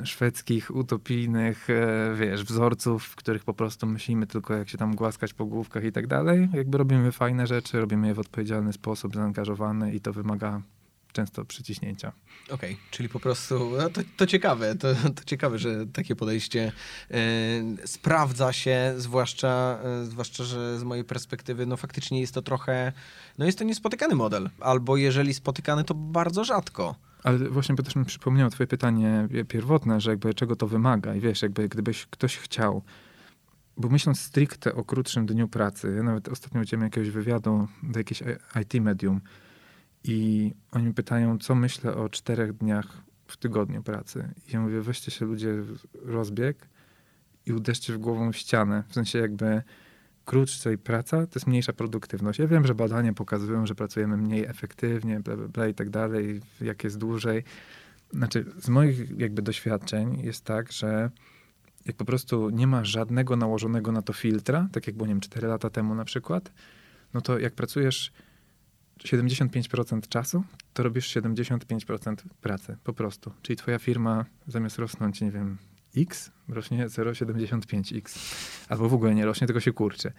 szwedzkich, 0.04 0.76
utopijnych, 0.76 1.70
e, 1.70 2.16
wiesz, 2.16 2.44
wzorców, 2.44 3.04
w 3.04 3.16
których 3.16 3.44
po 3.44 3.54
prostu 3.54 3.88
myślimy 3.88 4.28
tylko 4.28 4.54
jak 4.54 4.70
się 4.70 4.78
tam 4.78 4.96
głaskać 4.96 5.34
po 5.34 5.46
główkach 5.46 5.84
i 5.84 5.92
tak 5.92 6.08
dalej. 6.08 6.50
Jakby 6.54 6.78
robimy 6.78 7.12
fajne 7.12 7.48
rzeczy, 7.48 7.82
robimy 7.82 8.08
je 8.08 8.14
w 8.14 8.20
odpowiedzialny 8.20 8.74
sposób, 8.74 9.16
zaangażowany 9.16 9.94
i 9.94 10.02
to 10.02 10.14
wymaga 10.14 10.62
często 11.14 11.46
przyciśnięcia. 11.46 12.12
Okej, 12.50 12.74
okay, 12.74 12.86
czyli 12.92 13.10
po 13.10 13.20
prostu, 13.20 13.72
no 13.78 13.90
to, 13.90 14.02
to 14.18 14.28
ciekawe, 14.28 14.76
to, 14.76 14.88
to 15.16 15.24
ciekawe, 15.26 15.60
że 15.60 15.88
takie 15.88 16.16
podejście 16.16 16.72
e, 17.12 17.18
sprawdza 17.88 18.54
się, 18.54 18.94
zwłaszcza, 18.98 19.80
e, 19.84 20.06
zwłaszcza, 20.06 20.44
że 20.44 20.80
z 20.80 20.84
mojej 20.84 21.04
perspektywy, 21.04 21.66
no 21.66 21.78
faktycznie 21.78 22.22
jest 22.22 22.34
to 22.34 22.42
trochę, 22.42 22.94
no 23.38 23.46
jest 23.46 23.58
to 23.58 23.64
niespotykany 23.64 24.16
model, 24.16 24.50
albo 24.60 24.98
jeżeli 24.98 25.34
spotykany, 25.34 25.84
to 25.84 25.94
bardzo 25.94 26.44
rzadko. 26.44 26.96
Ale 27.24 27.50
właśnie 27.50 27.76
też 27.76 27.96
mi 27.96 28.06
przypomniało 28.06 28.50
twoje 28.50 28.68
pytanie 28.68 29.28
pierwotne, 29.48 30.02
że 30.02 30.12
jakby 30.12 30.34
czego 30.34 30.56
to 30.56 30.68
wymaga 30.68 31.16
i 31.16 31.20
wiesz, 31.20 31.42
jakby 31.42 31.70
gdybyś 31.70 32.06
ktoś 32.06 32.38
chciał, 32.38 32.84
bo 33.78 33.90
myśląc 33.90 34.20
stricte 34.20 34.76
o 34.76 34.84
krótszym 34.84 35.26
dniu 35.26 35.48
pracy, 35.48 35.94
ja 35.98 36.04
nawet 36.04 36.30
ostatnio 36.30 36.62
udzieliłem 36.62 36.88
jakiegoś 36.88 37.10
wywiadu 37.10 37.68
do 37.84 38.00
jakiegoś 38.00 38.38
IT 38.62 38.74
medium 38.74 39.22
i 40.04 40.52
oni 40.72 40.94
pytają, 40.94 41.38
co 41.38 41.56
myślę 41.56 41.96
o 41.96 42.10
czterech 42.10 42.54
dniach 42.54 42.88
w 43.28 43.38
tygodniu 43.38 43.84
pracy. 43.84 44.34
I 44.48 44.54
ja 44.54 44.62
mówię, 44.62 44.82
weźcie 44.82 45.12
się 45.12 45.26
ludzie 45.26 45.54
rozbieg 45.94 46.70
i 47.46 47.54
uderzcie 47.54 47.94
w 47.94 47.98
głową 47.98 48.32
w 48.32 48.38
ścianę. 48.38 48.84
W 48.88 48.94
sensie 48.94 49.20
jakby 49.20 49.62
krótsza 50.26 50.70
praca, 50.84 51.28
to 51.28 51.32
jest 51.36 51.48
mniejsza 51.48 51.74
produktywność. 51.74 52.40
Ja 52.40 52.48
wiem, 52.48 52.68
że 52.68 52.76
badania 52.76 53.14
pokazują, 53.14 53.66
że 53.66 53.76
pracujemy 53.76 54.18
mniej 54.18 54.46
efektywnie, 54.46 55.20
bla, 55.20 55.38
bla, 55.38 55.48
bla 55.48 55.68
i 55.68 55.74
tak 55.74 55.90
dalej, 55.90 56.42
jak 56.62 56.84
jest 56.84 56.98
dłużej. 56.98 57.44
Znaczy, 58.14 58.46
z 58.60 58.70
moich 58.70 59.20
jakby 59.20 59.42
doświadczeń 59.42 60.22
jest 60.24 60.46
tak, 60.46 60.72
że 60.72 61.10
jak 61.86 61.96
po 61.96 62.06
prostu 62.06 62.50
nie 62.50 62.68
ma 62.68 62.84
żadnego 62.84 63.36
nałożonego 63.36 63.92
na 63.92 64.02
to 64.02 64.14
filtra, 64.14 64.68
tak 64.72 64.88
jak 64.88 64.96
było, 64.96 65.08
nie 65.08 65.14
wiem, 65.14 65.22
4 65.22 65.48
lata 65.48 65.70
temu 65.70 65.96
na 65.96 66.06
przykład, 66.06 66.52
no 67.14 67.22
to 67.22 67.40
jak 67.40 67.54
pracujesz 67.54 68.12
75% 69.00 70.08
czasu, 70.08 70.44
to 70.74 70.84
robisz 70.84 71.16
75% 71.16 72.16
pracy, 72.42 72.78
po 72.84 72.94
prostu. 72.94 73.32
Czyli 73.42 73.58
twoja 73.58 73.80
firma 73.80 74.26
zamiast 74.48 74.80
rosnąć, 74.80 75.22
nie 75.22 75.32
wiem, 75.32 75.58
X 75.98 76.32
rośnie 76.50 76.88
0,75X. 76.88 78.36
Albo 78.70 78.90
w 78.90 78.94
ogóle 78.94 79.16
nie 79.16 79.26
rośnie, 79.26 79.48
tylko 79.48 79.60
się 79.60 79.74
kurczy. 79.74 80.12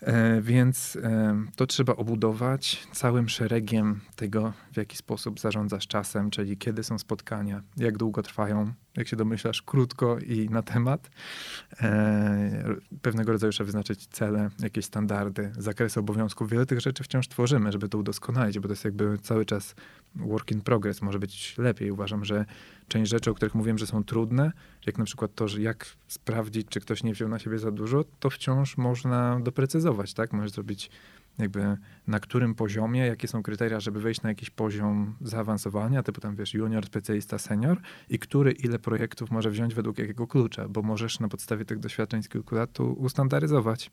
E, 0.00 0.40
więc 0.40 0.98
e, 1.02 1.42
to 1.56 1.66
trzeba 1.66 1.96
obudować 1.96 2.86
całym 2.92 3.28
szeregiem 3.28 4.00
tego, 4.16 4.52
w 4.72 4.76
jaki 4.76 4.96
sposób 4.96 5.40
zarządzasz 5.40 5.86
czasem, 5.86 6.30
czyli 6.30 6.56
kiedy 6.56 6.82
są 6.82 6.98
spotkania, 6.98 7.62
jak 7.76 7.98
długo 7.98 8.22
trwają, 8.22 8.72
jak 8.96 9.08
się 9.08 9.16
domyślasz, 9.16 9.62
krótko 9.62 10.18
i 10.18 10.48
na 10.48 10.62
temat. 10.62 11.10
E, 11.80 12.76
pewnego 13.02 13.32
rodzaju 13.32 13.52
trzeba 13.52 13.66
wyznaczyć 13.66 14.06
cele, 14.06 14.50
jakieś 14.62 14.84
standardy, 14.84 15.52
zakresy 15.58 16.00
obowiązków. 16.00 16.50
Wiele 16.50 16.66
tych 16.66 16.80
rzeczy 16.80 17.04
wciąż 17.04 17.28
tworzymy, 17.28 17.72
żeby 17.72 17.88
to 17.88 17.98
udoskonalić, 17.98 18.58
bo 18.58 18.68
to 18.68 18.72
jest 18.72 18.84
jakby 18.84 19.18
cały 19.18 19.44
czas 19.44 19.74
work 20.14 20.50
in 20.50 20.60
progress. 20.60 21.02
Może 21.02 21.18
być 21.18 21.58
lepiej. 21.58 21.90
Uważam, 21.90 22.24
że 22.24 22.44
część 22.88 23.10
rzeczy, 23.10 23.30
o 23.30 23.34
których 23.34 23.54
mówiłem, 23.54 23.78
że 23.78 23.86
są 23.86 24.04
trudne, 24.04 24.52
jak 24.86 24.98
na 24.98 25.04
przykład 25.04 25.34
to, 25.34 25.48
że 25.48 25.62
jak 25.62 25.86
sprawdzić, 26.08 26.68
czy 26.68 26.80
ktoś 26.80 27.02
nie 27.02 27.12
wziął 27.12 27.28
na 27.28 27.38
siebie 27.38 27.58
za 27.58 27.70
dużo, 27.70 28.04
to 28.20 28.30
wciąż 28.30 28.76
można 28.76 29.40
doprecyzować, 29.40 30.14
tak? 30.14 30.32
Możesz 30.32 30.50
zrobić 30.50 30.90
jakby 31.40 31.76
na 32.06 32.20
którym 32.20 32.54
poziomie, 32.54 33.06
jakie 33.06 33.28
są 33.28 33.42
kryteria, 33.42 33.80
żeby 33.80 34.00
wejść 34.00 34.22
na 34.22 34.28
jakiś 34.28 34.50
poziom 34.50 35.16
zaawansowania, 35.20 36.02
typu 36.02 36.20
tam 36.20 36.36
wiesz, 36.36 36.54
junior, 36.54 36.86
specjalista, 36.86 37.38
senior 37.38 37.80
i 38.08 38.18
który 38.18 38.52
ile 38.52 38.78
projektów 38.78 39.30
może 39.30 39.50
wziąć 39.50 39.74
według 39.74 39.98
jakiego 39.98 40.26
klucza, 40.26 40.68
bo 40.68 40.82
możesz 40.82 41.20
na 41.20 41.28
podstawie 41.28 41.64
tych 41.64 41.78
doświadczeń 41.78 42.22
z 42.22 42.28
kilku 42.28 42.54
lat 42.54 42.72
tu 42.72 42.92
ustandaryzować. 42.92 43.90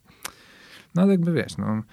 No 0.96 1.02
ale 1.02 1.12
jakby 1.12 1.34
wiesz, 1.34 1.58
no, 1.58 1.84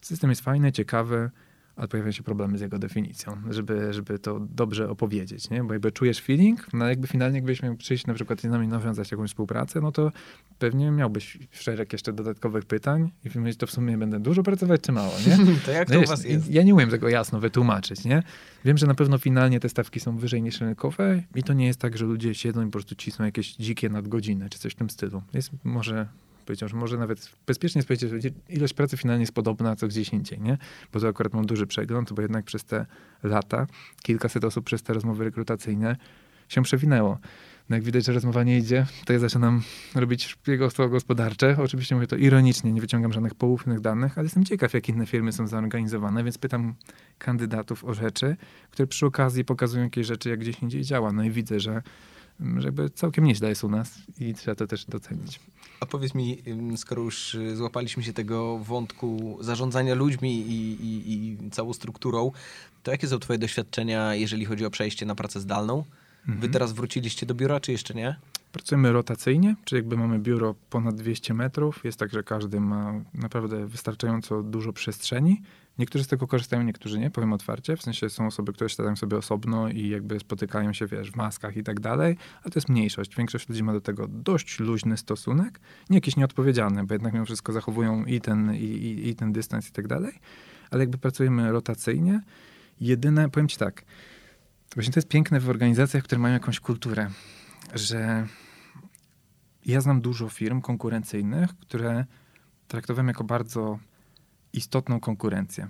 system 0.00 0.30
jest 0.30 0.42
fajny, 0.42 0.72
ciekawy, 0.72 1.30
ale 1.76 1.88
pojawiają 1.88 2.12
się 2.12 2.22
problemy 2.22 2.58
z 2.58 2.60
jego 2.60 2.78
definicją, 2.78 3.36
żeby, 3.50 3.92
żeby 3.92 4.18
to 4.18 4.40
dobrze 4.40 4.90
opowiedzieć, 4.90 5.50
nie? 5.50 5.64
Bo 5.64 5.72
jakby 5.72 5.92
czujesz 5.92 6.20
feeling, 6.20 6.72
no 6.72 6.88
jakby 6.88 7.06
finalnie 7.06 7.38
jakbyś 7.38 7.62
miał 7.62 7.76
przyjść 7.76 8.06
na 8.06 8.14
przykład 8.14 8.40
z 8.40 8.44
nami 8.44 8.68
nawiązać 8.68 9.10
jakąś 9.10 9.30
współpracę, 9.30 9.80
no 9.80 9.92
to 9.92 10.12
pewnie 10.58 10.90
miałbyś 10.90 11.38
szereg 11.50 11.92
jeszcze 11.92 12.12
dodatkowych 12.12 12.64
pytań 12.64 13.10
i 13.24 13.38
myślisz, 13.38 13.56
to 13.56 13.66
w 13.66 13.70
sumie 13.70 13.98
będę 13.98 14.20
dużo 14.20 14.42
pracować, 14.42 14.80
czy 14.80 14.92
mało, 14.92 15.12
nie? 15.26 15.38
to 15.66 15.70
jak 15.70 15.88
no 15.88 15.94
to 15.94 16.00
u 16.00 16.06
was 16.06 16.24
jest? 16.24 16.50
Ja 16.50 16.62
nie 16.62 16.74
umiem 16.74 16.90
tego 16.90 17.08
jasno 17.08 17.40
wytłumaczyć, 17.40 18.04
nie? 18.04 18.22
Wiem, 18.64 18.78
że 18.78 18.86
na 18.86 18.94
pewno 18.94 19.18
finalnie 19.18 19.60
te 19.60 19.68
stawki 19.68 20.00
są 20.00 20.16
wyżej 20.16 20.42
niż 20.42 20.60
rynkowe 20.60 21.22
i 21.34 21.42
to 21.42 21.52
nie 21.52 21.66
jest 21.66 21.80
tak, 21.80 21.98
że 21.98 22.04
ludzie 22.04 22.34
siedzą 22.34 22.62
i 22.62 22.64
po 22.64 22.72
prostu 22.72 22.94
cisną 22.94 23.24
jakieś 23.24 23.56
dzikie 23.56 23.88
nadgodziny, 23.88 24.50
czy 24.50 24.58
coś 24.58 24.72
w 24.72 24.76
tym 24.76 24.90
stylu. 24.90 25.22
Jest 25.34 25.50
może 25.64 26.08
powiedział, 26.44 26.68
że 26.68 26.76
może 26.76 26.98
nawet 26.98 27.30
bezpiecznie 27.46 27.82
powiedzieć, 27.82 28.10
że 28.10 28.30
ilość 28.48 28.74
pracy 28.74 28.96
finalnie 28.96 29.22
jest 29.22 29.32
podobna 29.32 29.76
co 29.76 29.88
gdzieś 29.88 30.08
indziej, 30.08 30.40
nie? 30.40 30.58
Bo 30.92 31.00
to 31.00 31.08
akurat 31.08 31.34
mam 31.34 31.46
duży 31.46 31.66
przegląd, 31.66 32.12
bo 32.12 32.22
jednak 32.22 32.44
przez 32.44 32.64
te 32.64 32.86
lata 33.22 33.66
kilkaset 34.02 34.44
osób 34.44 34.64
przez 34.64 34.82
te 34.82 34.94
rozmowy 34.94 35.24
rekrutacyjne 35.24 35.96
się 36.48 36.62
przewinęło. 36.62 37.18
No 37.68 37.76
jak 37.76 37.84
widać, 37.84 38.04
że 38.04 38.12
rozmowa 38.12 38.44
nie 38.44 38.58
idzie, 38.58 38.86
to 39.04 39.12
ja 39.12 39.18
zaczynam 39.18 39.62
robić 39.94 40.24
szpiegostwo 40.26 40.88
gospodarcze. 40.88 41.56
Oczywiście 41.58 41.94
mówię 41.94 42.06
to 42.06 42.16
ironicznie, 42.16 42.72
nie 42.72 42.80
wyciągam 42.80 43.12
żadnych 43.12 43.34
poufnych 43.34 43.80
danych, 43.80 44.18
ale 44.18 44.24
jestem 44.24 44.44
ciekaw, 44.44 44.74
jak 44.74 44.88
inne 44.88 45.06
firmy 45.06 45.32
są 45.32 45.46
zorganizowane, 45.46 46.24
więc 46.24 46.38
pytam 46.38 46.74
kandydatów 47.18 47.84
o 47.84 47.94
rzeczy, 47.94 48.36
które 48.70 48.86
przy 48.86 49.06
okazji 49.06 49.44
pokazują 49.44 49.84
jakieś 49.84 50.06
rzeczy, 50.06 50.30
jak 50.30 50.40
gdzieś 50.40 50.62
indziej 50.62 50.82
działa. 50.82 51.12
No 51.12 51.24
i 51.24 51.30
widzę, 51.30 51.60
że 51.60 51.82
że 52.40 52.68
jakby 52.68 52.90
całkiem 52.90 53.24
nieźle 53.24 53.48
jest 53.48 53.64
u 53.64 53.68
nas 53.68 53.98
i 54.20 54.34
trzeba 54.34 54.54
to 54.54 54.66
też 54.66 54.84
docenić. 54.84 55.40
A 55.80 55.86
powiedz 55.86 56.14
mi, 56.14 56.42
skoro 56.76 57.02
już 57.02 57.34
y, 57.34 57.56
złapaliśmy 57.56 58.02
się 58.02 58.12
tego 58.12 58.58
wątku 58.58 59.38
zarządzania 59.40 59.94
ludźmi 59.94 60.40
i, 60.40 60.84
i, 60.84 61.14
i 61.44 61.50
całą 61.50 61.72
strukturą, 61.72 62.32
to 62.82 62.90
jakie 62.90 63.08
są 63.08 63.18
twoje 63.18 63.38
doświadczenia, 63.38 64.14
jeżeli 64.14 64.44
chodzi 64.44 64.64
o 64.64 64.70
przejście 64.70 65.06
na 65.06 65.14
pracę 65.14 65.40
zdalną? 65.40 65.84
Mhm. 66.20 66.40
Wy 66.40 66.48
teraz 66.48 66.72
wróciliście 66.72 67.26
do 67.26 67.34
biura, 67.34 67.60
czy 67.60 67.72
jeszcze 67.72 67.94
nie? 67.94 68.16
Pracujemy 68.52 68.92
rotacyjnie, 68.92 69.56
czyli 69.64 69.78
jakby 69.78 69.96
mamy 69.96 70.18
biuro 70.18 70.54
ponad 70.70 70.94
200 70.94 71.34
metrów. 71.34 71.84
Jest 71.84 71.98
tak, 71.98 72.12
że 72.12 72.22
każdy 72.22 72.60
ma 72.60 72.94
naprawdę 73.14 73.66
wystarczająco 73.66 74.42
dużo 74.42 74.72
przestrzeni. 74.72 75.42
Niektórzy 75.78 76.04
z 76.04 76.08
tego 76.08 76.26
korzystają, 76.26 76.62
niektórzy 76.62 76.98
nie, 76.98 77.10
powiem 77.10 77.32
otwarcie. 77.32 77.76
W 77.76 77.82
sensie 77.82 78.10
są 78.10 78.26
osoby, 78.26 78.52
które 78.52 78.70
siadają 78.70 78.96
sobie 78.96 79.16
osobno 79.16 79.68
i 79.68 79.88
jakby 79.88 80.20
spotykają 80.20 80.72
się, 80.72 80.86
wiesz, 80.86 81.10
w 81.10 81.16
maskach 81.16 81.56
i 81.56 81.62
tak 81.62 81.80
dalej, 81.80 82.16
ale 82.42 82.50
to 82.50 82.58
jest 82.58 82.68
mniejszość. 82.68 83.16
Większość 83.16 83.48
ludzi 83.48 83.62
ma 83.62 83.72
do 83.72 83.80
tego 83.80 84.08
dość 84.08 84.60
luźny 84.60 84.96
stosunek, 84.96 85.60
nie 85.90 85.96
jakiś 85.96 86.16
nieodpowiedzialny, 86.16 86.84
bo 86.84 86.94
jednak 86.94 87.12
mimo 87.12 87.24
wszystko 87.24 87.52
zachowują 87.52 88.04
i 88.04 88.20
ten, 88.20 88.54
i, 88.54 88.58
i, 88.58 89.08
i 89.08 89.14
ten 89.14 89.32
dystans 89.32 89.68
i 89.68 89.72
tak 89.72 89.86
dalej, 89.86 90.12
ale 90.70 90.82
jakby 90.82 90.98
pracujemy 90.98 91.52
rotacyjnie. 91.52 92.20
Jedyne, 92.80 93.30
powiem 93.30 93.48
ci 93.48 93.56
tak, 93.56 93.84
właśnie 94.74 94.92
to 94.92 94.98
jest 94.98 95.08
piękne 95.08 95.40
w 95.40 95.48
organizacjach, 95.48 96.04
które 96.04 96.18
mają 96.18 96.34
jakąś 96.34 96.60
kulturę, 96.60 97.10
że 97.74 98.26
ja 99.66 99.80
znam 99.80 100.00
dużo 100.00 100.28
firm 100.28 100.60
konkurencyjnych, 100.60 101.50
które 101.58 102.04
traktowałem 102.68 103.08
jako 103.08 103.24
bardzo 103.24 103.78
istotną 104.56 105.00
konkurencję. 105.00 105.68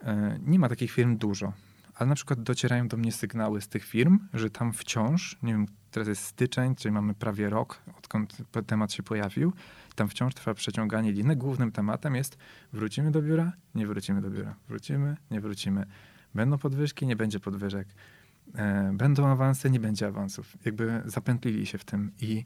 E, 0.00 0.38
nie 0.46 0.58
ma 0.58 0.68
takich 0.68 0.90
firm 0.90 1.16
dużo, 1.16 1.52
ale 1.94 2.08
na 2.08 2.14
przykład 2.14 2.42
docierają 2.42 2.88
do 2.88 2.96
mnie 2.96 3.12
sygnały 3.12 3.60
z 3.60 3.68
tych 3.68 3.84
firm, 3.84 4.18
że 4.34 4.50
tam 4.50 4.72
wciąż, 4.72 5.38
nie 5.42 5.52
wiem, 5.52 5.66
teraz 5.90 6.08
jest 6.08 6.24
styczeń, 6.24 6.74
czyli 6.74 6.92
mamy 6.92 7.14
prawie 7.14 7.50
rok, 7.50 7.82
odkąd 7.98 8.36
temat 8.66 8.92
się 8.92 9.02
pojawił, 9.02 9.52
tam 9.94 10.08
wciąż 10.08 10.34
trwa 10.34 10.54
przeciąganie 10.54 11.12
liny. 11.12 11.36
Głównym 11.36 11.72
tematem 11.72 12.14
jest 12.14 12.38
wrócimy 12.72 13.10
do 13.10 13.22
biura, 13.22 13.52
nie 13.74 13.86
wrócimy 13.86 14.20
do 14.20 14.30
biura, 14.30 14.54
wrócimy, 14.68 15.16
nie 15.30 15.40
wrócimy. 15.40 15.86
Będą 16.34 16.58
podwyżki, 16.58 17.06
nie 17.06 17.16
będzie 17.16 17.40
podwyżek. 17.40 17.88
E, 18.54 18.92
będą 18.94 19.26
awanse, 19.26 19.70
nie 19.70 19.80
będzie 19.80 20.06
awansów. 20.06 20.56
Jakby 20.64 21.02
zapętlili 21.04 21.66
się 21.66 21.78
w 21.78 21.84
tym 21.84 22.12
i 22.20 22.44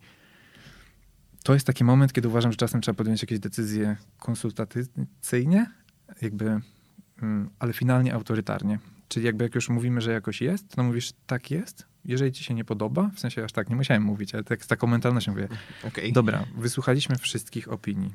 to 1.48 1.54
jest 1.54 1.66
taki 1.66 1.84
moment, 1.84 2.12
kiedy 2.12 2.28
uważam, 2.28 2.52
że 2.52 2.56
czasem 2.56 2.80
trzeba 2.80 2.96
podjąć 2.96 3.22
jakieś 3.22 3.38
decyzje 3.38 3.96
konsultacyjnie, 4.18 5.66
jakby, 6.22 6.60
mm, 7.22 7.50
ale 7.58 7.72
finalnie 7.72 8.14
autorytarnie. 8.14 8.78
Czyli 9.08 9.26
jakby 9.26 9.44
jak 9.44 9.54
już 9.54 9.68
mówimy, 9.68 10.00
że 10.00 10.12
jakoś 10.12 10.40
jest, 10.40 10.68
to 10.68 10.82
mówisz 10.82 11.12
tak 11.26 11.50
jest, 11.50 11.86
jeżeli 12.04 12.32
ci 12.32 12.44
się 12.44 12.54
nie 12.54 12.64
podoba, 12.64 13.10
w 13.14 13.20
sensie 13.20 13.44
aż 13.44 13.52
tak, 13.52 13.70
nie 13.70 13.76
musiałem 13.76 14.02
mówić, 14.02 14.34
ale 14.34 14.44
tak 14.44 14.64
z 14.64 14.66
taką 14.66 14.86
mentalnością 14.86 15.32
mówię, 15.32 15.48
okay. 15.84 16.12
dobra, 16.12 16.44
wysłuchaliśmy 16.56 17.16
wszystkich 17.16 17.72
opinii. 17.72 18.14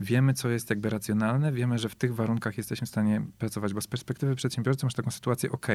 Wiemy, 0.00 0.34
co 0.34 0.48
jest 0.48 0.70
jakby 0.70 0.90
racjonalne, 0.90 1.52
wiemy, 1.52 1.78
że 1.78 1.88
w 1.88 1.94
tych 1.94 2.14
warunkach 2.14 2.58
jesteśmy 2.58 2.86
w 2.86 2.90
stanie 2.90 3.22
pracować, 3.38 3.74
bo 3.74 3.80
z 3.80 3.86
perspektywy 3.86 4.34
przedsiębiorcy 4.34 4.86
masz 4.86 4.94
taką 4.94 5.10
sytuację, 5.10 5.52
ok, 5.52 5.66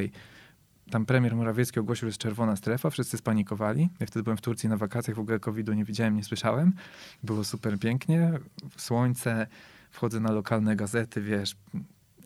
tam 0.89 1.05
premier 1.05 1.35
Morawiecki 1.35 1.79
ogłosił, 1.79 2.01
że 2.01 2.07
jest 2.07 2.19
czerwona 2.19 2.55
strefa, 2.55 2.89
wszyscy 2.89 3.17
spanikowali. 3.17 3.89
Ja 3.99 4.07
wtedy 4.07 4.23
byłem 4.23 4.37
w 4.37 4.41
Turcji 4.41 4.69
na 4.69 4.77
wakacjach, 4.77 5.17
w 5.17 5.19
ogóle 5.19 5.39
COVID-u 5.39 5.73
nie 5.73 5.85
widziałem, 5.85 6.15
nie 6.15 6.23
słyszałem. 6.23 6.73
Było 7.23 7.43
super 7.43 7.79
pięknie, 7.79 8.31
słońce, 8.77 9.47
wchodzę 9.91 10.19
na 10.19 10.31
lokalne 10.31 10.75
gazety, 10.75 11.21
wiesz, 11.21 11.55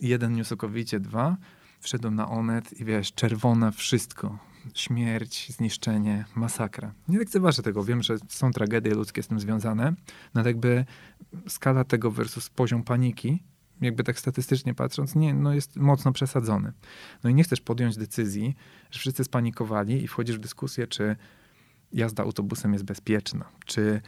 jeden 0.02 0.34
news 0.34 0.54
dwa, 1.00 1.38
wszedłem 1.80 2.16
na 2.16 2.30
Onet 2.30 2.80
i 2.80 2.86
wiesz, 2.86 3.14
czerwone 3.14 3.72
wszystko. 3.72 4.40
Śmierć, 4.74 5.52
zniszczenie, 5.52 6.26
masakra. 6.36 6.94
Nie 7.08 7.18
lekceważę 7.18 7.64
tego, 7.64 7.84
wiem, 7.84 8.04
że 8.04 8.18
są 8.30 8.52
tragedie 8.52 8.96
ludzkie 8.96 9.24
z 9.24 9.28
tym 9.28 9.40
związane, 9.40 9.94
no 10.34 10.42
ale 10.42 10.50
jakby 10.50 10.86
skala 11.48 11.84
tego 11.84 12.12
versus 12.12 12.50
poziom 12.50 12.84
paniki 12.84 13.44
jakby 13.84 14.04
tak 14.04 14.20
statystycznie 14.20 14.74
patrząc, 14.74 15.16
nie, 15.16 15.34
no 15.34 15.54
jest 15.54 15.76
mocno 15.76 16.12
przesadzony. 16.12 16.74
No 17.24 17.30
i 17.30 17.36
nie 17.36 17.44
chcesz 17.44 17.62
podjąć 17.62 17.98
decyzji, 17.98 18.56
że 18.92 19.00
wszyscy 19.00 19.24
spanikowali 19.24 20.04
i 20.04 20.08
wchodzisz 20.08 20.36
w 20.36 20.40
dyskusję, 20.40 20.88
czy 20.88 21.16
jazda 21.92 22.24
autobusem 22.24 22.74
jest 22.74 22.86
bezpieczna, 22.86 23.46
czy 23.66 24.02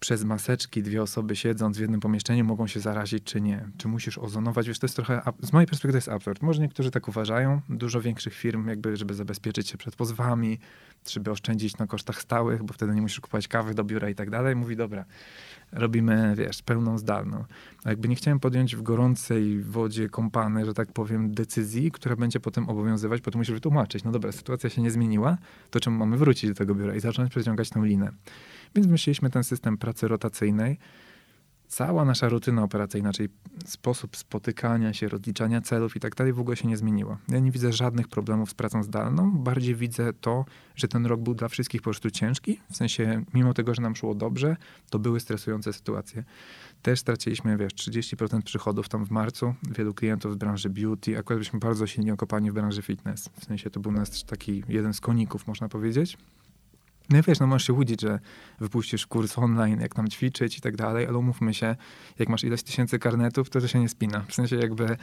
przez 0.00 0.24
maseczki 0.24 0.82
dwie 0.82 1.02
osoby 1.02 1.36
siedząc 1.36 1.76
w 1.76 1.80
jednym 1.80 2.00
pomieszczeniu 2.00 2.44
mogą 2.44 2.66
się 2.66 2.80
zarazić, 2.80 3.24
czy 3.24 3.40
nie. 3.40 3.68
Czy 3.76 3.88
musisz 3.88 4.18
ozonować? 4.18 4.68
Wiesz, 4.68 4.78
to 4.78 4.86
jest 4.86 4.96
trochę, 4.96 5.22
z 5.42 5.52
mojej 5.52 5.66
perspektywy 5.66 5.98
jest 5.98 6.08
absurd. 6.08 6.42
Może 6.42 6.62
niektórzy 6.62 6.90
tak 6.90 7.08
uważają, 7.08 7.60
dużo 7.68 8.00
większych 8.00 8.34
firm 8.34 8.68
jakby, 8.68 8.96
żeby 8.96 9.14
zabezpieczyć 9.14 9.68
się 9.68 9.78
przed 9.78 9.96
pozwami, 9.96 10.58
żeby 11.10 11.30
oszczędzić 11.30 11.78
na 11.78 11.86
kosztach 11.86 12.22
stałych, 12.22 12.62
bo 12.62 12.74
wtedy 12.74 12.94
nie 12.94 13.02
musisz 13.02 13.20
kupować 13.20 13.48
kawy 13.48 13.74
do 13.74 13.84
biura 13.84 14.08
i 14.08 14.14
tak 14.14 14.30
dalej. 14.30 14.56
Mówi, 14.56 14.76
dobra, 14.76 15.04
robimy, 15.72 16.34
wiesz, 16.36 16.62
pełną 16.62 16.98
zdalną. 16.98 17.44
A 17.84 17.88
jakby 17.90 18.08
nie 18.08 18.14
chciałem 18.16 18.40
podjąć 18.40 18.76
w 18.76 18.82
gorącej 18.82 19.60
wodzie 19.62 20.08
kąpany, 20.08 20.64
że 20.64 20.74
tak 20.74 20.92
powiem, 20.92 21.34
decyzji, 21.34 21.90
która 21.90 22.16
będzie 22.16 22.40
potem 22.40 22.68
obowiązywać, 22.68 23.20
potem 23.20 23.38
musisz 23.38 23.54
wytłumaczyć, 23.54 24.04
no 24.04 24.12
dobra, 24.12 24.32
sytuacja 24.32 24.70
się 24.70 24.82
nie 24.82 24.90
zmieniła, 24.90 25.38
to 25.70 25.80
czemu 25.80 25.98
mamy 25.98 26.16
wrócić 26.16 26.50
do 26.50 26.56
tego 26.56 26.74
biura 26.74 26.94
i 26.94 27.00
zacząć 27.00 27.30
przeciągać 27.30 27.70
tą 27.70 27.84
linę. 27.84 28.12
Więc 28.74 28.86
myśleliśmy 28.86 29.30
ten 29.30 29.44
system 29.44 29.78
pracy 29.78 30.08
rotacyjnej, 30.08 30.78
cała 31.68 32.04
nasza 32.04 32.28
rutyna 32.28 32.62
operacyjna, 32.62 33.12
czyli 33.12 33.28
sposób 33.64 34.16
spotykania 34.16 34.92
się, 34.92 35.08
rozliczania 35.08 35.60
celów 35.60 35.96
i 35.96 36.00
tak 36.00 36.14
dalej, 36.14 36.32
w 36.32 36.40
ogóle 36.40 36.56
się 36.56 36.68
nie 36.68 36.76
zmieniła. 36.76 37.18
Ja 37.28 37.38
nie 37.38 37.50
widzę 37.50 37.72
żadnych 37.72 38.08
problemów 38.08 38.50
z 38.50 38.54
pracą 38.54 38.82
zdalną. 38.82 39.30
Bardziej 39.38 39.74
widzę 39.74 40.12
to, 40.12 40.44
że 40.76 40.88
ten 40.88 41.06
rok 41.06 41.20
był 41.20 41.34
dla 41.34 41.48
wszystkich 41.48 41.80
po 41.80 41.84
prostu 41.84 42.10
ciężki. 42.10 42.60
W 42.70 42.76
sensie, 42.76 43.24
mimo 43.34 43.54
tego, 43.54 43.74
że 43.74 43.82
nam 43.82 43.96
szło 43.96 44.14
dobrze, 44.14 44.56
to 44.90 44.98
były 44.98 45.20
stresujące 45.20 45.72
sytuacje. 45.72 46.24
Też 46.82 47.00
straciliśmy, 47.00 47.56
wiesz, 47.56 47.72
30% 47.74 48.42
przychodów 48.42 48.88
tam 48.88 49.06
w 49.06 49.10
marcu. 49.10 49.54
Wielu 49.70 49.94
klientów 49.94 50.32
z 50.32 50.36
branży 50.36 50.70
beauty. 50.70 51.18
Akurat 51.18 51.38
byliśmy 51.38 51.58
bardzo 51.58 51.86
silnie 51.86 52.12
okopani 52.12 52.50
w 52.50 52.54
branży 52.54 52.82
fitness. 52.82 53.30
W 53.40 53.44
sensie, 53.44 53.70
to 53.70 53.80
był 53.80 53.92
nasz 53.92 54.22
taki 54.22 54.64
jeden 54.68 54.94
z 54.94 55.00
koników, 55.00 55.46
można 55.46 55.68
powiedzieć. 55.68 56.18
No 57.10 57.22
wiesz, 57.22 57.40
no 57.40 57.46
możesz 57.46 57.66
się 57.66 57.72
łudzić, 57.72 58.00
że 58.00 58.18
wypuścisz 58.60 59.06
kurs 59.06 59.38
online, 59.38 59.80
jak 59.80 59.94
tam 59.94 60.08
ćwiczyć 60.08 60.58
i 60.58 60.60
tak 60.60 60.76
dalej, 60.76 61.06
ale 61.06 61.18
umówmy 61.18 61.54
się, 61.54 61.76
jak 62.18 62.28
masz 62.28 62.44
ileś 62.44 62.62
tysięcy 62.62 62.98
karnetów, 62.98 63.50
to 63.50 63.60
to 63.60 63.68
się 63.68 63.80
nie 63.80 63.88
spina. 63.88 64.24
W 64.28 64.34
sensie 64.34 64.56
jakby 64.56 64.96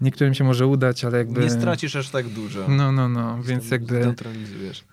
niektórym 0.00 0.34
się 0.34 0.44
może 0.44 0.66
udać, 0.66 1.04
ale 1.04 1.18
jakby... 1.18 1.40
Nie 1.40 1.50
stracisz 1.50 1.96
aż 1.96 2.10
tak 2.10 2.28
dużo. 2.28 2.68
No, 2.68 2.92
no, 2.92 3.08
no, 3.08 3.42
więc 3.42 3.70
jakby... 3.70 4.00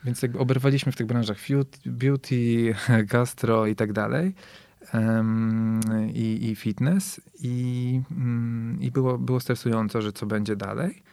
Więc 0.04 0.22
jakby 0.22 0.40
oberwaliśmy 0.40 0.92
w 0.92 0.96
tych 0.96 1.08
branżach 1.08 1.38
beauty, 1.86 2.76
gastro 3.14 3.68
i 3.68 3.76
tak 3.76 3.94
dalej. 3.94 4.36
Um, 4.94 5.80
i, 6.14 6.50
i 6.50 6.56
fitness 6.56 7.22
i, 7.42 8.02
um, 8.12 8.78
i 8.82 8.92
było, 8.92 9.18
było 9.18 9.40
stresująco, 9.40 10.02
że 10.02 10.14
co 10.14 10.26
będzie 10.26 10.56
dalej. 10.56 11.04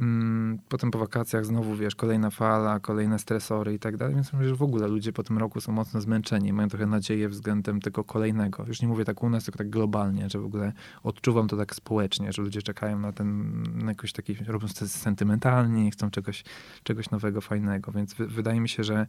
Mm, 0.00 0.58
potem 0.68 0.90
po 0.90 0.98
wakacjach 0.98 1.46
znowu, 1.46 1.76
wiesz, 1.76 1.94
kolejna 1.94 2.30
fala, 2.30 2.80
kolejne 2.80 3.18
stresory 3.18 3.74
i 3.74 3.78
tak 3.78 3.96
dalej, 3.96 4.14
więc 4.14 4.32
myślę, 4.32 4.48
że 4.48 4.54
w 4.54 4.62
ogóle 4.62 4.88
ludzie 4.88 5.12
po 5.12 5.22
tym 5.22 5.38
roku 5.38 5.60
są 5.60 5.72
mocno 5.72 6.00
zmęczeni, 6.00 6.52
mają 6.52 6.68
trochę 6.68 6.86
nadzieję 6.86 7.28
względem 7.28 7.80
tego 7.80 8.04
kolejnego. 8.04 8.64
Już 8.66 8.82
nie 8.82 8.88
mówię 8.88 9.04
tak 9.04 9.22
u 9.22 9.30
nas, 9.30 9.44
tylko 9.44 9.58
tak 9.58 9.70
globalnie, 9.70 10.30
że 10.30 10.38
w 10.38 10.44
ogóle 10.44 10.72
odczuwam 11.02 11.48
to 11.48 11.56
tak 11.56 11.74
społecznie, 11.74 12.32
że 12.32 12.42
ludzie 12.42 12.62
czekają 12.62 12.98
na 12.98 13.12
ten, 13.12 13.62
na 13.74 13.90
jakoś 13.90 14.12
taki, 14.12 14.34
robią 14.34 14.68
to 14.68 14.88
sentymentalnie, 14.88 15.90
chcą 15.90 16.10
czegoś, 16.10 16.44
czegoś 16.82 17.10
nowego, 17.10 17.40
fajnego, 17.40 17.92
więc 17.92 18.14
wydaje 18.14 18.60
mi 18.60 18.68
się, 18.68 18.84
że 18.84 19.06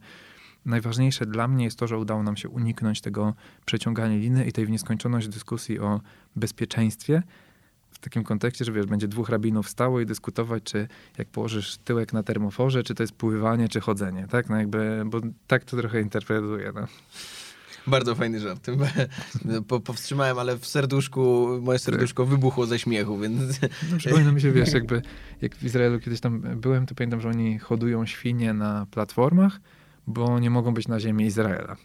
najważniejsze 0.66 1.26
dla 1.26 1.48
mnie 1.48 1.64
jest 1.64 1.78
to, 1.78 1.86
że 1.86 1.98
udało 1.98 2.22
nam 2.22 2.36
się 2.36 2.48
uniknąć 2.48 3.00
tego 3.00 3.34
przeciągania 3.64 4.16
liny 4.16 4.44
i 4.44 4.52
tej 4.52 4.66
w 4.66 4.70
nieskończoność 4.70 5.28
dyskusji 5.28 5.78
o 5.78 6.00
bezpieczeństwie, 6.36 7.22
takim 8.02 8.24
kontekście, 8.24 8.64
że 8.64 8.72
wiesz, 8.72 8.86
będzie 8.86 9.08
dwóch 9.08 9.28
rabinów 9.28 9.68
stało 9.68 10.00
i 10.00 10.06
dyskutować, 10.06 10.62
czy 10.62 10.88
jak 11.18 11.28
położysz 11.28 11.76
tyłek 11.76 12.12
na 12.12 12.22
termoforze, 12.22 12.82
czy 12.82 12.94
to 12.94 13.02
jest 13.02 13.12
pływanie, 13.12 13.68
czy 13.68 13.80
chodzenie, 13.80 14.26
tak? 14.30 14.48
No 14.48 14.56
jakby, 14.56 15.02
bo 15.06 15.20
tak 15.46 15.64
to 15.64 15.76
trochę 15.76 16.00
interpretuję, 16.00 16.72
no. 16.74 16.86
Bardzo 17.86 18.14
fajny 18.14 18.40
żart. 18.40 18.66
Po, 19.68 19.80
powstrzymałem, 19.80 20.38
ale 20.38 20.56
w 20.56 20.66
serduszku, 20.66 21.48
moje 21.62 21.78
serduszko 21.78 22.26
wybuchło 22.26 22.66
ze 22.66 22.78
śmiechu, 22.78 23.18
więc... 23.18 23.60
No, 23.90 23.96
przypomina 23.98 24.32
mi 24.32 24.40
się, 24.40 24.52
wiesz, 24.52 24.72
jakby 24.72 25.02
jak 25.42 25.56
w 25.56 25.64
Izraelu 25.64 26.00
kiedyś 26.00 26.20
tam 26.20 26.40
byłem, 26.40 26.86
to 26.86 26.94
pamiętam, 26.94 27.20
że 27.20 27.28
oni 27.28 27.58
hodują 27.58 28.06
świnie 28.06 28.54
na 28.54 28.86
platformach 28.90 29.60
bo 30.12 30.38
nie 30.38 30.50
mogą 30.50 30.74
być 30.74 30.88
na 30.88 31.00
ziemi 31.00 31.24
Izraela. 31.26 31.76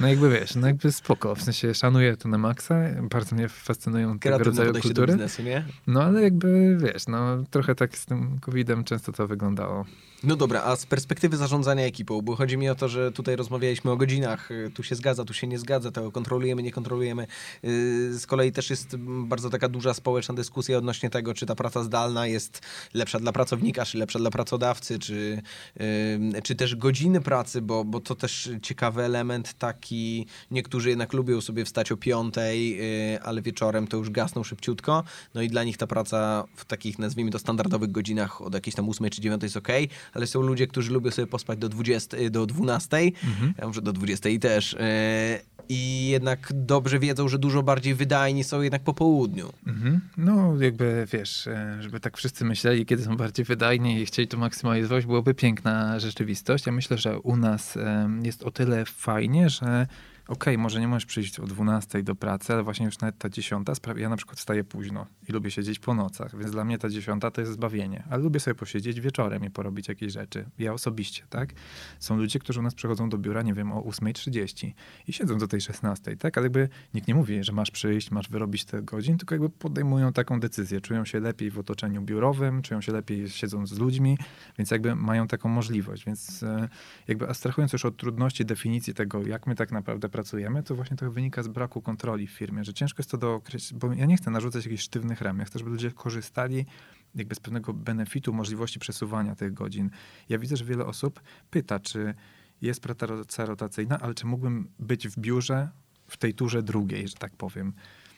No 0.00 0.08
jakby 0.08 0.30
wiesz, 0.30 0.54
no 0.54 0.66
jakby 0.66 0.92
spoko, 0.92 1.34
w 1.34 1.42
sensie 1.42 1.74
szanuję 1.74 2.16
to 2.16 2.28
na 2.28 2.38
maksa, 2.38 2.74
bardzo 3.02 3.36
mnie 3.36 3.48
fascynują 3.48 4.18
tego 4.18 4.38
rodzaju 4.38 4.72
kultury. 4.72 5.12
Biznesu? 5.12 5.42
No 5.86 6.02
ale 6.02 6.22
jakby 6.22 6.76
wiesz, 6.80 7.06
no 7.06 7.44
trochę 7.50 7.74
tak 7.74 7.98
z 7.98 8.06
tym 8.06 8.40
COVID-em 8.40 8.84
często 8.84 9.12
to 9.12 9.26
wyglądało. 9.26 9.84
No 10.22 10.36
dobra, 10.36 10.62
a 10.62 10.76
z 10.76 10.86
perspektywy 10.86 11.36
zarządzania 11.36 11.84
ekipą, 11.84 12.22
bo 12.22 12.36
chodzi 12.36 12.56
mi 12.56 12.68
o 12.68 12.74
to, 12.74 12.88
że 12.88 13.12
tutaj 13.12 13.36
rozmawialiśmy 13.36 13.90
o 13.90 13.96
godzinach, 13.96 14.50
y, 14.50 14.70
tu 14.74 14.82
się 14.82 14.94
zgadza, 14.94 15.24
tu 15.24 15.34
się 15.34 15.46
nie 15.46 15.58
zgadza, 15.58 15.90
to 15.90 16.12
kontrolujemy, 16.12 16.62
nie 16.62 16.72
kontrolujemy. 16.72 17.26
Y, 17.64 18.18
z 18.18 18.26
kolei 18.26 18.52
też 18.52 18.70
jest 18.70 18.96
bardzo 18.98 19.50
taka 19.50 19.68
duża 19.68 19.94
społeczna 19.94 20.34
dyskusja 20.34 20.78
odnośnie 20.78 21.10
tego, 21.10 21.34
czy 21.34 21.46
ta 21.46 21.54
praca 21.54 21.82
zdalna 21.82 22.26
jest 22.26 22.60
lepsza 22.94 23.20
dla 23.20 23.32
pracownika, 23.32 23.84
czy 23.84 23.98
lepsza 23.98 24.18
dla 24.18 24.30
pracodawcy, 24.30 24.98
czy, 24.98 25.42
y, 25.80 26.42
czy 26.42 26.54
też 26.54 26.76
godziny 26.76 27.20
pracy, 27.20 27.62
bo, 27.62 27.84
bo 27.84 28.00
to 28.00 28.14
też 28.14 28.50
ciekawy 28.62 29.02
element 29.02 29.54
taki, 29.58 30.26
niektórzy 30.50 30.88
jednak 30.88 31.12
lubią 31.12 31.40
sobie 31.40 31.64
wstać 31.64 31.92
o 31.92 31.96
piątej, 31.96 32.80
ale 33.22 33.42
wieczorem 33.42 33.86
to 33.86 33.96
już 33.96 34.10
gasną 34.10 34.44
szybciutko, 34.44 35.04
no 35.34 35.42
i 35.42 35.48
dla 35.48 35.64
nich 35.64 35.76
ta 35.76 35.86
praca 35.86 36.44
w 36.56 36.64
takich, 36.64 36.98
nazwijmy 36.98 37.30
to, 37.30 37.38
standardowych 37.38 37.90
godzinach 37.90 38.42
od 38.42 38.54
jakiejś 38.54 38.74
tam 38.74 38.88
ósmej 38.88 39.10
czy 39.10 39.20
dziewiątej 39.20 39.46
jest 39.46 39.56
ok, 39.56 39.68
ale 40.12 40.26
są 40.26 40.42
ludzie, 40.42 40.66
którzy 40.66 40.92
lubią 40.92 41.10
sobie 41.10 41.26
pospać 41.26 41.58
do 41.58 41.68
20, 41.68 42.16
do 42.30 42.46
12, 42.46 42.96
mhm. 42.96 43.54
ja 43.58 43.66
może 43.66 43.82
do 43.82 43.92
20 43.92 44.28
też. 44.40 44.76
E, 44.80 45.40
I 45.68 46.08
jednak 46.08 46.52
dobrze 46.54 46.98
wiedzą, 46.98 47.28
że 47.28 47.38
dużo 47.38 47.62
bardziej 47.62 47.94
wydajni 47.94 48.44
są 48.44 48.60
jednak 48.60 48.82
po 48.82 48.94
południu. 48.94 49.52
Mhm. 49.66 50.00
No, 50.16 50.54
jakby 50.60 51.06
wiesz, 51.12 51.46
e, 51.46 51.78
żeby 51.80 52.00
tak 52.00 52.16
wszyscy 52.16 52.44
myśleli, 52.44 52.86
kiedy 52.86 53.02
są 53.02 53.16
bardziej 53.16 53.44
wydajni 53.44 54.00
i 54.00 54.06
chcieli 54.06 54.28
to 54.28 54.36
maksymalizować, 54.38 55.06
byłoby 55.06 55.34
piękna 55.34 56.00
rzeczywistość. 56.00 56.66
Ja 56.66 56.72
myślę, 56.72 56.98
że 56.98 57.20
u 57.20 57.36
nas 57.36 57.78
jest 58.22 58.42
o 58.42 58.50
tyle 58.50 58.84
fajnie, 58.84 59.50
że 59.50 59.86
okay, 60.28 60.58
może 60.58 60.80
nie 60.80 60.88
możesz 60.88 61.06
przyjść 61.06 61.40
o 61.40 61.46
12 61.46 62.02
do 62.02 62.14
pracy, 62.14 62.52
ale 62.52 62.62
właśnie 62.62 62.86
już 62.86 62.98
nawet 62.98 63.18
ta 63.18 63.28
10 63.28 63.68
sprawia, 63.74 64.02
ja 64.02 64.08
na 64.08 64.16
przykład 64.16 64.38
wstaję 64.38 64.64
późno 64.64 65.06
i 65.28 65.32
lubię 65.32 65.50
siedzieć 65.50 65.78
po 65.78 65.94
nocach, 65.94 66.38
więc 66.38 66.52
dla 66.52 66.64
mnie 66.64 66.78
ta 66.78 66.88
10 66.88 67.22
to 67.34 67.40
jest 67.40 67.52
zbawienie, 67.52 68.02
ale 68.10 68.22
lubię 68.22 68.40
sobie 68.40 68.54
posiedzieć 68.54 69.00
wieczorem 69.00 69.44
i 69.44 69.50
porobić 69.50 69.88
jakieś 69.88 70.12
rzeczy. 70.12 70.44
Ja 70.58 70.72
osobiście, 70.72 71.22
tak? 71.30 71.52
Są 71.98 72.16
ludzie, 72.16 72.38
którzy 72.38 72.60
u 72.60 72.62
nas 72.62 72.74
przychodzą 72.74 73.08
do 73.08 73.18
biura, 73.18 73.42
nie 73.42 73.54
wiem, 73.54 73.72
o 73.72 73.80
8.30 73.80 74.72
i 75.08 75.12
siedzą 75.12 75.38
do 75.38 75.48
tej 75.48 75.60
16, 75.60 76.16
tak? 76.16 76.38
Ale 76.38 76.44
jakby 76.44 76.68
nikt 76.94 77.08
nie 77.08 77.14
mówi, 77.14 77.44
że 77.44 77.52
masz 77.52 77.70
przyjść, 77.70 78.10
masz 78.10 78.28
wyrobić 78.28 78.64
te 78.64 78.82
godzin, 78.82 79.18
tylko 79.18 79.34
jakby 79.34 79.50
podejmują 79.50 80.12
taką 80.12 80.40
decyzję. 80.40 80.80
Czują 80.80 81.04
się 81.04 81.20
lepiej 81.20 81.50
w 81.50 81.58
otoczeniu 81.58 82.02
biurowym, 82.02 82.62
czują 82.62 82.80
się 82.80 82.92
lepiej 82.92 83.30
siedząc 83.30 83.70
z 83.70 83.78
ludźmi, 83.78 84.18
więc 84.58 84.70
jakby 84.70 84.94
mają 84.94 85.28
taką 85.28 85.48
możliwość, 85.48 86.04
więc 86.04 86.42
e, 86.42 86.68
jakby 87.08 87.28
abstrahując 87.28 87.72
już 87.72 87.84
od 87.84 87.96
trudności 87.96 88.44
definicji 88.44 88.94
tego, 88.94 89.26
jak 89.26 89.46
my 89.46 89.54
tak 89.54 89.72
naprawdę 89.72 90.08
pracujemy, 90.16 90.62
to 90.62 90.74
właśnie 90.74 90.96
to 90.96 91.10
wynika 91.10 91.42
z 91.42 91.48
braku 91.48 91.82
kontroli 91.82 92.26
w 92.26 92.30
firmie, 92.30 92.64
że 92.64 92.74
ciężko 92.74 93.00
jest 93.00 93.10
to 93.10 93.18
dookreślić, 93.18 93.74
bo 93.74 93.92
ja 93.92 94.06
nie 94.06 94.16
chcę 94.16 94.30
narzucać 94.30 94.64
jakichś 94.64 94.82
sztywnych 94.82 95.20
ram, 95.20 95.38
ja 95.38 95.44
chcę, 95.44 95.58
żeby 95.58 95.70
ludzie 95.70 95.90
korzystali 95.90 96.66
jakby 97.14 97.34
z 97.34 97.40
pewnego 97.40 97.72
benefitu, 97.72 98.32
możliwości 98.32 98.78
przesuwania 98.78 99.34
tych 99.34 99.54
godzin. 99.54 99.90
Ja 100.28 100.38
widzę, 100.38 100.56
że 100.56 100.64
wiele 100.64 100.86
osób 100.86 101.20
pyta, 101.50 101.80
czy 101.80 102.14
jest 102.60 102.80
praca 102.80 103.46
rotacyjna, 103.46 103.98
ale 104.00 104.14
czy 104.14 104.26
mógłbym 104.26 104.68
być 104.78 105.08
w 105.08 105.18
biurze 105.18 105.68
w 106.06 106.16
tej 106.16 106.34
turze 106.34 106.62
drugiej, 106.62 107.08
że 107.08 107.14
tak 107.14 107.36
powiem. 107.36 107.72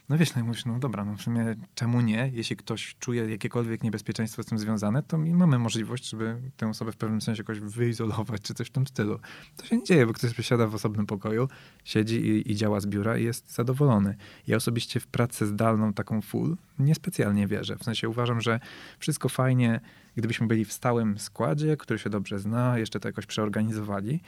No 0.08 0.18
wiesz, 0.18 0.34
no 0.34 0.44
mówisz, 0.44 0.64
no 0.64 0.78
dobra, 0.78 1.04
no 1.04 1.16
w 1.16 1.22
sumie 1.22 1.56
czemu 1.74 2.00
nie? 2.00 2.30
Jeśli 2.34 2.56
ktoś 2.56 2.96
czuje 2.98 3.30
jakiekolwiek 3.30 3.82
niebezpieczeństwo 3.82 4.42
z 4.42 4.46
tym 4.46 4.58
związane, 4.58 5.02
to 5.02 5.18
mamy 5.18 5.58
możliwość, 5.58 6.08
żeby 6.08 6.36
tę 6.56 6.68
osobę 6.68 6.92
w 6.92 6.96
pewnym 6.96 7.20
sensie 7.20 7.40
jakoś 7.40 7.60
wyizolować, 7.60 8.42
czy 8.42 8.54
coś 8.54 8.66
w 8.66 8.70
tym 8.70 8.86
stylu. 8.86 9.18
To 9.56 9.66
się 9.66 9.76
nie 9.76 9.84
dzieje, 9.84 10.06
bo 10.06 10.12
ktoś 10.12 10.34
posiada 10.34 10.66
w 10.66 10.74
osobnym 10.74 11.06
pokoju, 11.06 11.48
siedzi 11.84 12.16
i, 12.16 12.52
i 12.52 12.56
działa 12.56 12.80
z 12.80 12.86
biura 12.86 13.18
i 13.18 13.24
jest 13.24 13.54
zadowolony. 13.54 14.16
Ja 14.46 14.56
osobiście 14.56 15.00
w 15.00 15.06
pracę 15.06 15.46
zdalną, 15.46 15.92
taką 15.92 16.22
full, 16.22 16.56
niespecjalnie 16.78 17.46
wierzę. 17.46 17.76
W 17.76 17.84
sensie 17.84 18.08
uważam, 18.08 18.40
że 18.40 18.60
wszystko 18.98 19.28
fajnie, 19.28 19.80
gdybyśmy 20.16 20.46
byli 20.46 20.64
w 20.64 20.72
stałym 20.72 21.18
składzie, 21.18 21.76
który 21.76 21.98
się 21.98 22.10
dobrze 22.10 22.38
zna, 22.38 22.78
jeszcze 22.78 23.00
to 23.00 23.08
jakoś 23.08 23.26
przeorganizowali. 23.26 24.20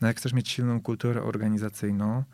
No 0.00 0.08
jak 0.08 0.16
chcesz 0.16 0.32
mieć 0.32 0.48
silną 0.48 0.80
kulturę 0.80 1.22
organizacyjną, 1.22 2.24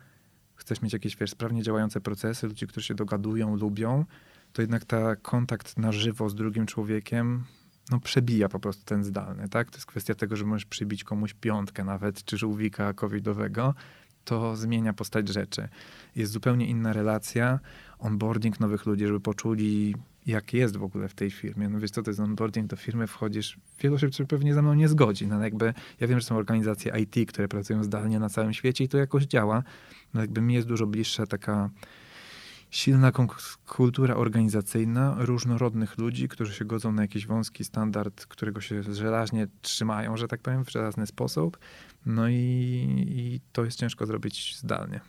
chcesz 0.59 0.81
mieć 0.81 0.93
jakieś, 0.93 1.15
wiesz, 1.15 1.31
sprawnie 1.31 1.63
działające 1.63 2.01
procesy, 2.01 2.47
ludzi, 2.47 2.67
którzy 2.67 2.87
się 2.87 2.95
dogadują, 2.95 3.55
lubią, 3.55 4.05
to 4.53 4.61
jednak 4.61 4.85
ta 4.85 5.15
kontakt 5.15 5.77
na 5.77 5.91
żywo 5.91 6.29
z 6.29 6.35
drugim 6.35 6.65
człowiekiem 6.65 7.43
no, 7.91 7.99
przebija 7.99 8.49
po 8.49 8.59
prostu 8.59 8.85
ten 8.85 9.03
zdalny, 9.03 9.49
tak? 9.49 9.71
To 9.71 9.77
jest 9.77 9.85
kwestia 9.85 10.15
tego, 10.15 10.35
że 10.35 10.45
możesz 10.45 10.65
przybić 10.65 11.03
komuś 11.03 11.33
piątkę 11.33 11.83
nawet, 11.83 12.23
czy 12.23 12.37
żółwika 12.37 12.93
covidowego, 12.93 13.73
to 14.25 14.55
zmienia 14.55 14.93
postać 14.93 15.27
rzeczy. 15.27 15.69
Jest 16.15 16.31
zupełnie 16.31 16.67
inna 16.67 16.93
relacja, 16.93 17.59
onboarding 17.99 18.59
nowych 18.59 18.85
ludzi, 18.85 19.07
żeby 19.07 19.19
poczuli, 19.19 19.95
jak 20.29 20.53
jest 20.53 20.77
w 20.77 20.83
ogóle 20.83 21.07
w 21.07 21.13
tej 21.13 21.31
firmie. 21.31 21.69
No 21.69 21.79
wiesz, 21.79 21.91
co 21.91 22.03
to 22.03 22.09
jest 22.09 22.19
onboarding 22.19 22.67
do 22.67 22.75
firmy, 22.75 23.07
wchodzisz, 23.07 23.57
wielu 23.79 23.95
osób 23.95 24.13
się 24.13 24.25
pewnie 24.25 24.53
ze 24.53 24.61
mną 24.61 24.73
nie 24.73 24.87
zgodzi, 24.87 25.27
no 25.27 25.43
jakby, 25.43 25.73
ja 25.99 26.07
wiem, 26.07 26.19
że 26.19 26.25
są 26.25 26.37
organizacje 26.37 26.93
IT, 26.99 27.29
które 27.29 27.47
pracują 27.47 27.83
zdalnie 27.83 28.19
na 28.19 28.29
całym 28.29 28.53
świecie 28.53 28.83
i 28.83 28.87
to 28.87 28.97
jakoś 28.97 29.23
działa, 29.23 29.63
no 30.13 30.21
jakby 30.21 30.41
mi 30.41 30.53
jest 30.53 30.67
dużo 30.67 30.87
bliższa 30.87 31.25
taka 31.25 31.69
silna 32.69 33.11
kultura 33.67 34.15
organizacyjna 34.15 35.15
różnorodnych 35.19 35.97
ludzi, 35.97 36.27
którzy 36.27 36.53
się 36.53 36.65
godzą 36.65 36.91
na 36.91 37.01
jakiś 37.01 37.27
wąski 37.27 37.63
standard, 37.63 38.25
którego 38.25 38.61
się 38.61 38.83
żelaźnie 38.83 39.47
trzymają, 39.61 40.17
że 40.17 40.27
tak 40.27 40.41
powiem, 40.41 40.65
w 40.65 40.71
żelazny 40.71 41.07
sposób. 41.07 41.59
No 42.05 42.29
i, 42.29 42.35
i 43.07 43.41
to 43.51 43.65
jest 43.65 43.79
ciężko 43.79 44.05
zrobić 44.05 44.57
zdalnie. 44.57 44.99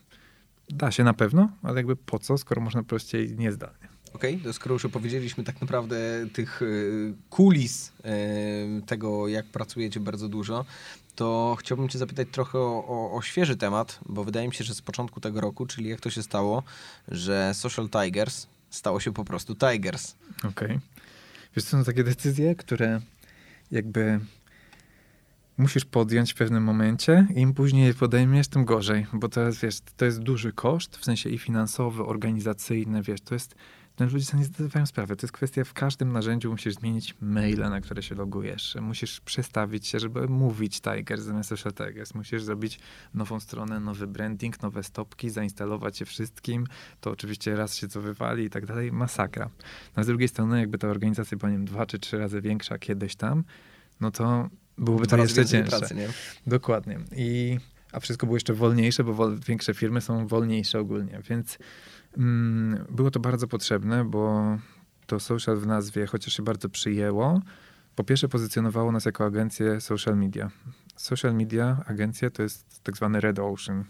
Da 0.68 0.90
się 0.90 1.04
na 1.04 1.14
pewno, 1.14 1.50
ale 1.62 1.76
jakby 1.76 1.96
po 1.96 2.18
co, 2.18 2.38
skoro 2.38 2.60
można 2.60 2.82
prościej 2.82 3.36
niezdalnie. 3.36 3.88
Okej, 4.14 4.34
okay, 4.34 4.44
to 4.44 4.52
skoro 4.52 4.72
już 4.72 4.84
opowiedzieliśmy 4.84 5.44
tak 5.44 5.60
naprawdę 5.60 5.96
tych 6.32 6.62
y, 6.62 7.14
kulis 7.30 7.88
y, 7.88 8.82
tego, 8.86 9.28
jak 9.28 9.46
pracujecie 9.46 10.00
bardzo 10.00 10.28
dużo, 10.28 10.64
to 11.14 11.56
chciałbym 11.60 11.88
Cię 11.88 11.98
zapytać 11.98 12.28
trochę 12.32 12.58
o, 12.58 13.12
o, 13.12 13.22
świeży 13.22 13.56
temat, 13.56 14.00
bo 14.06 14.24
wydaje 14.24 14.48
mi 14.48 14.54
się, 14.54 14.64
że 14.64 14.74
z 14.74 14.82
początku 14.82 15.20
tego 15.20 15.40
roku, 15.40 15.66
czyli 15.66 15.88
jak 15.88 16.00
to 16.00 16.10
się 16.10 16.22
stało, 16.22 16.62
że 17.08 17.54
Social 17.54 17.88
Tigers 17.88 18.46
stało 18.70 19.00
się 19.00 19.12
po 19.12 19.24
prostu 19.24 19.54
Tigers. 19.54 20.14
Okej. 20.38 20.50
Okay. 20.50 20.80
Wiesz, 21.56 21.64
to 21.64 21.70
są 21.70 21.84
takie 21.84 22.04
decyzje, 22.04 22.54
które 22.54 23.00
jakby 23.70 24.20
musisz 25.58 25.84
podjąć 25.84 26.32
w 26.32 26.36
pewnym 26.36 26.62
momencie, 26.64 27.26
im 27.34 27.54
później 27.54 27.86
je 27.86 27.94
podejmiesz, 27.94 28.48
tym 28.48 28.64
gorzej, 28.64 29.06
bo 29.12 29.28
teraz 29.28 29.58
wiesz, 29.58 29.78
to 29.96 30.04
jest 30.04 30.18
duży 30.18 30.52
koszt, 30.52 30.96
w 30.96 31.04
sensie 31.04 31.30
i 31.30 31.38
finansowy, 31.38 32.04
organizacyjny, 32.04 33.02
wiesz, 33.02 33.20
to 33.20 33.34
jest 33.34 33.54
ludzie 34.04 34.24
sobie 34.24 34.38
nie 34.38 34.44
zdawają 34.44 34.86
sprawy. 34.86 35.16
To 35.16 35.26
jest 35.26 35.32
kwestia, 35.32 35.64
w 35.64 35.72
każdym 35.72 36.12
narzędziu 36.12 36.50
musisz 36.50 36.74
zmienić 36.74 37.14
maile, 37.20 37.70
na 37.70 37.80
które 37.80 38.02
się 38.02 38.14
logujesz. 38.14 38.76
Musisz 38.80 39.20
przestawić 39.20 39.86
się, 39.86 39.98
żeby 39.98 40.28
mówić 40.28 40.80
Tiger 40.80 41.20
zamiast 41.20 41.48
Social 41.48 41.72
Tigers. 41.72 42.14
Musisz 42.14 42.42
zrobić 42.42 42.80
nową 43.14 43.40
stronę, 43.40 43.80
nowy 43.80 44.06
branding, 44.06 44.62
nowe 44.62 44.82
stopki, 44.82 45.30
zainstalować 45.30 46.00
je 46.00 46.06
wszystkim. 46.06 46.66
To 47.00 47.10
oczywiście 47.10 47.56
raz 47.56 47.76
się 47.76 47.88
co 47.88 48.00
wywali 48.00 48.44
i 48.44 48.50
tak 48.50 48.66
dalej. 48.66 48.92
Masakra. 48.92 49.50
No, 49.96 50.04
z 50.04 50.06
drugiej 50.06 50.28
strony, 50.28 50.60
jakby 50.60 50.78
ta 50.78 50.88
organizacja 50.88 51.38
była, 51.38 51.50
nie 51.50 51.56
wiem, 51.56 51.66
dwa 51.66 51.86
czy 51.86 51.98
trzy 51.98 52.18
razy 52.18 52.40
większa 52.40 52.78
kiedyś 52.78 53.16
tam, 53.16 53.44
no 54.00 54.10
to 54.10 54.48
byłoby 54.78 55.06
to 55.06 55.16
jeszcze 55.16 55.46
cięższe. 55.46 55.78
Pracy, 55.78 55.94
nie? 55.94 56.08
Dokładnie. 56.46 56.98
I, 57.16 57.58
a 57.92 58.00
wszystko 58.00 58.26
było 58.26 58.36
jeszcze 58.36 58.54
wolniejsze, 58.54 59.04
bo 59.04 59.36
większe 59.36 59.74
firmy 59.74 60.00
są 60.00 60.26
wolniejsze 60.26 60.80
ogólnie, 60.80 61.20
więc 61.28 61.58
było 62.90 63.10
to 63.10 63.20
bardzo 63.20 63.48
potrzebne, 63.48 64.04
bo 64.04 64.44
to 65.06 65.20
social 65.20 65.56
w 65.56 65.66
nazwie, 65.66 66.06
chociaż 66.06 66.34
się 66.34 66.42
bardzo 66.42 66.68
przyjęło, 66.68 67.40
po 67.94 68.04
pierwsze 68.04 68.28
pozycjonowało 68.28 68.92
nas 68.92 69.04
jako 69.04 69.24
agencję 69.24 69.80
social 69.80 70.16
media. 70.16 70.50
Social 70.96 71.34
media, 71.34 71.84
agencja 71.86 72.30
to 72.30 72.42
jest 72.42 72.82
tak 72.82 72.96
zwany 72.96 73.20
red 73.20 73.38
ocean. 73.38 73.84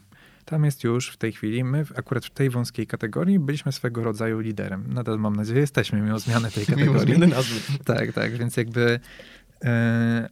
Tam 0.45 0.65
jest 0.65 0.85
już 0.85 1.11
w 1.11 1.17
tej 1.17 1.33
chwili, 1.33 1.65
my 1.65 1.85
akurat 1.97 2.27
w 2.27 2.31
tej 2.31 2.51
wąskiej 2.51 2.87
kategorii 2.87 3.39
byliśmy 3.39 3.73
swego 3.73 4.05
rodzaju 4.05 4.41
liderem. 4.41 4.93
Nadal 4.93 5.19
mam 5.19 5.37
nadzieję, 5.37 5.61
jesteśmy 5.61 6.01
mimo 6.01 6.19
zmiany 6.19 6.51
tej 6.51 6.67
kategorii. 6.71 6.93
Mimo 6.93 7.01
zmiany 7.01 7.27
nazwy. 7.27 7.61
Tak, 7.85 8.13
tak, 8.13 8.33
więc 8.37 8.57
jakby 8.57 9.01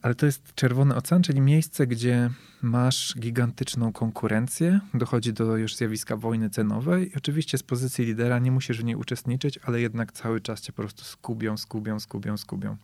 ale 0.03 0.15
to 0.15 0.27
jest 0.27 0.55
Czerwony 0.55 0.95
Ocean, 0.95 1.23
czyli 1.23 1.41
miejsce, 1.41 1.87
gdzie 1.87 2.31
masz 2.63 3.15
gigantyczną 3.19 3.93
konkurencję, 3.93 4.81
dochodzi 4.95 5.33
do 5.33 5.57
już 5.57 5.77
zjawiska 5.77 6.17
wojny 6.17 6.51
cenowej. 6.51 7.11
I 7.11 7.17
oczywiście 7.17 7.59
z 7.59 7.63
pozycji 7.63 8.05
lidera 8.05 8.39
nie 8.39 8.53
musisz 8.53 8.81
w 8.81 8.85
niej 8.85 8.97
uczestniczyć, 8.97 9.59
ale 9.63 9.81
jednak 9.81 10.13
cały 10.13 10.41
czas 10.41 10.61
cię 10.61 10.73
po 10.73 10.83
prostu 10.83 11.05
skubią, 11.05 11.57
skubią, 11.57 12.01
skubią, 12.01 12.37
skubią. 12.37 12.77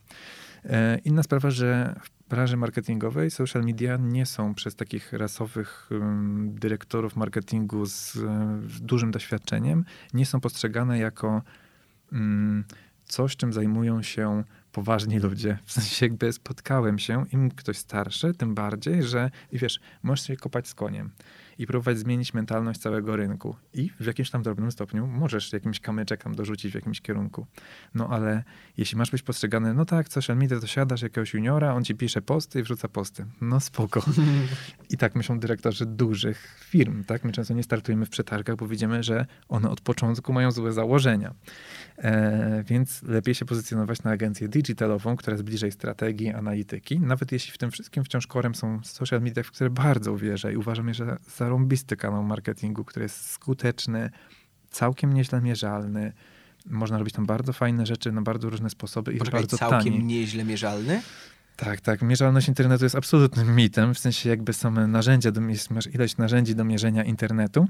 E, 0.64 0.98
inna 0.98 1.22
sprawa, 1.22 1.50
że 1.50 2.00
w 2.02 2.28
branży 2.28 2.56
marketingowej 2.56 3.30
social 3.30 3.64
media 3.64 3.96
nie 3.96 4.26
są 4.26 4.54
przez 4.54 4.76
takich 4.76 5.12
rasowych 5.12 5.90
dyrektorów 6.46 7.16
marketingu 7.16 7.86
z 7.86 8.18
dużym 8.80 9.10
doświadczeniem, 9.10 9.84
nie 10.14 10.26
są 10.26 10.40
postrzegane 10.40 10.98
jako 10.98 11.42
coś, 13.04 13.36
czym 13.36 13.52
zajmują 13.52 14.02
się 14.02 14.44
poważni 14.74 15.18
ludzie. 15.18 15.58
W 15.64 15.72
sensie 15.72 16.06
jakby 16.06 16.32
spotkałem 16.32 16.98
się, 16.98 17.24
im 17.32 17.50
ktoś 17.50 17.78
starszy, 17.78 18.34
tym 18.34 18.54
bardziej, 18.54 19.02
że 19.02 19.30
i 19.52 19.58
wiesz, 19.58 19.80
możesz 20.02 20.26
się 20.26 20.36
kopać 20.36 20.68
z 20.68 20.74
koniem 20.74 21.10
i 21.58 21.66
próbować 21.66 21.98
zmienić 21.98 22.34
mentalność 22.34 22.80
całego 22.80 23.16
rynku. 23.16 23.56
I 23.74 23.90
w 24.00 24.06
jakimś 24.06 24.30
tam 24.30 24.42
drobnym 24.42 24.72
stopniu 24.72 25.06
możesz 25.06 25.52
jakimś 25.52 25.80
kamyczek 25.80 26.22
tam 26.22 26.34
dorzucić 26.34 26.72
w 26.72 26.74
jakimś 26.74 27.00
kierunku. 27.00 27.46
No 27.94 28.08
ale 28.08 28.44
jeśli 28.76 28.98
masz 28.98 29.10
być 29.10 29.22
postrzegany, 29.22 29.74
no 29.74 29.84
tak, 29.84 30.08
social 30.08 30.36
media, 30.36 30.60
to 30.60 30.66
siadasz 30.66 31.02
jakiegoś 31.02 31.34
juniora, 31.34 31.74
on 31.74 31.84
ci 31.84 31.94
pisze 31.94 32.22
posty 32.22 32.60
i 32.60 32.62
wrzuca 32.62 32.88
posty. 32.88 33.26
No 33.40 33.60
spoko. 33.60 34.04
I 34.90 34.96
tak 34.96 35.14
myślą 35.14 35.38
dyrektorzy 35.38 35.86
dużych 35.86 36.64
firm, 36.64 37.04
tak? 37.04 37.24
My 37.24 37.32
często 37.32 37.54
nie 37.54 37.62
startujemy 37.62 38.06
w 38.06 38.10
przetargach, 38.10 38.56
bo 38.56 38.66
widzimy, 38.66 39.02
że 39.02 39.26
one 39.48 39.70
od 39.70 39.80
początku 39.80 40.32
mają 40.32 40.50
złe 40.50 40.72
założenia. 40.72 41.34
E, 41.98 42.64
więc 42.66 43.02
lepiej 43.02 43.34
się 43.34 43.44
pozycjonować 43.44 44.02
na 44.02 44.10
agencję 44.10 44.48
digitalową, 44.48 45.16
która 45.16 45.34
jest 45.34 45.44
bliżej 45.44 45.72
strategii, 45.72 46.28
analityki. 46.28 47.00
Nawet 47.00 47.32
jeśli 47.32 47.52
w 47.52 47.58
tym 47.58 47.70
wszystkim 47.70 48.04
wciąż 48.04 48.26
korem 48.26 48.54
są 48.54 48.80
social 48.82 49.22
media, 49.22 49.42
w 49.42 49.50
które 49.50 49.70
bardzo 49.70 50.12
uwierzę 50.12 50.52
i 50.52 50.56
uważam 50.56 50.94
że 50.94 51.16
za 51.36 51.43
zarąbisty 51.44 51.96
kanał 51.96 52.24
marketingu, 52.24 52.84
który 52.84 53.02
jest 53.02 53.30
skuteczny, 53.30 54.10
całkiem 54.70 55.12
nieźle 55.12 55.40
mierzalny. 55.40 56.12
Można 56.66 56.98
robić 56.98 57.14
tam 57.14 57.26
bardzo 57.26 57.52
fajne 57.52 57.86
rzeczy 57.86 58.12
na 58.12 58.22
bardzo 58.22 58.50
różne 58.50 58.70
sposoby 58.70 59.12
i 59.12 59.18
Poczekaj, 59.18 59.40
bardzo 59.40 59.58
całkiem 59.58 59.92
tani. 59.92 60.04
nieźle 60.04 60.44
mierzalny? 60.44 61.02
Tak, 61.56 61.80
tak. 61.80 62.02
Mierzalność 62.02 62.48
internetu 62.48 62.84
jest 62.84 62.94
absolutnym 62.94 63.56
mitem, 63.56 63.94
w 63.94 63.98
sensie 63.98 64.28
jakby 64.30 64.52
same 64.52 64.86
narzędzia, 64.86 65.30
do, 65.30 65.40
masz 65.70 65.86
ilość 65.94 66.16
narzędzi 66.16 66.54
do 66.54 66.64
mierzenia 66.64 67.04
internetu 67.04 67.66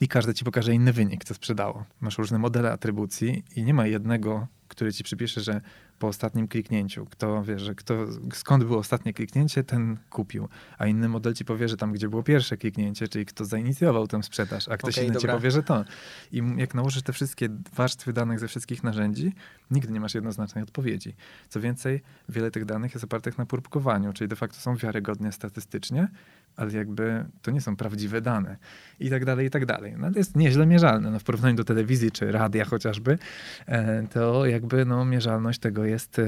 i 0.00 0.08
każde 0.08 0.34
ci 0.34 0.44
pokaże 0.44 0.74
inny 0.74 0.92
wynik, 0.92 1.24
co 1.24 1.34
sprzedało. 1.34 1.84
Masz 2.00 2.18
różne 2.18 2.38
modele 2.38 2.72
atrybucji 2.72 3.44
i 3.56 3.62
nie 3.62 3.74
ma 3.74 3.86
jednego, 3.86 4.46
który 4.68 4.92
ci 4.92 5.04
przypisze, 5.04 5.40
że 5.40 5.60
po 5.98 6.06
ostatnim 6.08 6.48
kliknięciu. 6.48 7.06
Kto 7.06 7.44
wie, 7.44 7.58
że 7.58 7.74
kto, 7.74 7.94
skąd 8.32 8.64
było 8.64 8.78
ostatnie 8.78 9.12
kliknięcie, 9.12 9.64
ten 9.64 9.96
kupił. 10.10 10.48
A 10.78 10.86
inny 10.86 11.08
model 11.08 11.34
ci 11.34 11.44
powie, 11.44 11.68
że 11.68 11.76
tam, 11.76 11.92
gdzie 11.92 12.08
było 12.08 12.22
pierwsze 12.22 12.56
kliknięcie, 12.56 13.08
czyli 13.08 13.26
kto 13.26 13.44
zainicjował 13.44 14.06
tę 14.06 14.22
sprzedaż, 14.22 14.68
a 14.68 14.76
ktoś 14.76 14.94
okay, 14.94 15.04
inny 15.04 15.14
dobra. 15.14 15.32
ci 15.32 15.36
powie, 15.36 15.50
że 15.50 15.62
to. 15.62 15.84
I 16.32 16.42
jak 16.56 16.74
nałożysz 16.74 17.02
te 17.02 17.12
wszystkie 17.12 17.48
warstwy 17.74 18.12
danych 18.12 18.38
ze 18.38 18.48
wszystkich 18.48 18.84
narzędzi, 18.84 19.32
nigdy 19.70 19.92
nie 19.92 20.00
masz 20.00 20.14
jednoznacznej 20.14 20.64
odpowiedzi. 20.64 21.14
Co 21.48 21.60
więcej, 21.60 22.02
wiele 22.28 22.50
tych 22.50 22.64
danych 22.64 22.94
jest 22.94 23.04
opartych 23.04 23.38
na 23.38 23.46
próbkowaniu, 23.46 24.12
czyli 24.12 24.28
de 24.28 24.36
facto 24.36 24.60
są 24.60 24.76
wiarygodne 24.76 25.32
statystycznie, 25.32 26.08
ale 26.56 26.72
jakby 26.72 27.24
to 27.42 27.50
nie 27.50 27.60
są 27.60 27.76
prawdziwe 27.76 28.20
dane 28.20 28.56
i 29.00 29.10
tak 29.10 29.24
dalej, 29.24 29.46
i 29.46 29.50
tak 29.50 29.66
dalej. 29.66 29.94
No 29.98 30.12
to 30.12 30.18
jest 30.18 30.36
nieźle 30.36 30.66
mierzalne. 30.66 31.10
No, 31.10 31.18
w 31.18 31.24
porównaniu 31.24 31.56
do 31.56 31.64
telewizji 31.64 32.10
czy 32.10 32.32
radia 32.32 32.64
chociażby, 32.64 33.18
e, 33.66 34.06
to 34.06 34.46
jakby 34.46 34.84
no, 34.84 35.04
mierzalność 35.04 35.58
tego 35.58 35.84
jest 35.84 36.20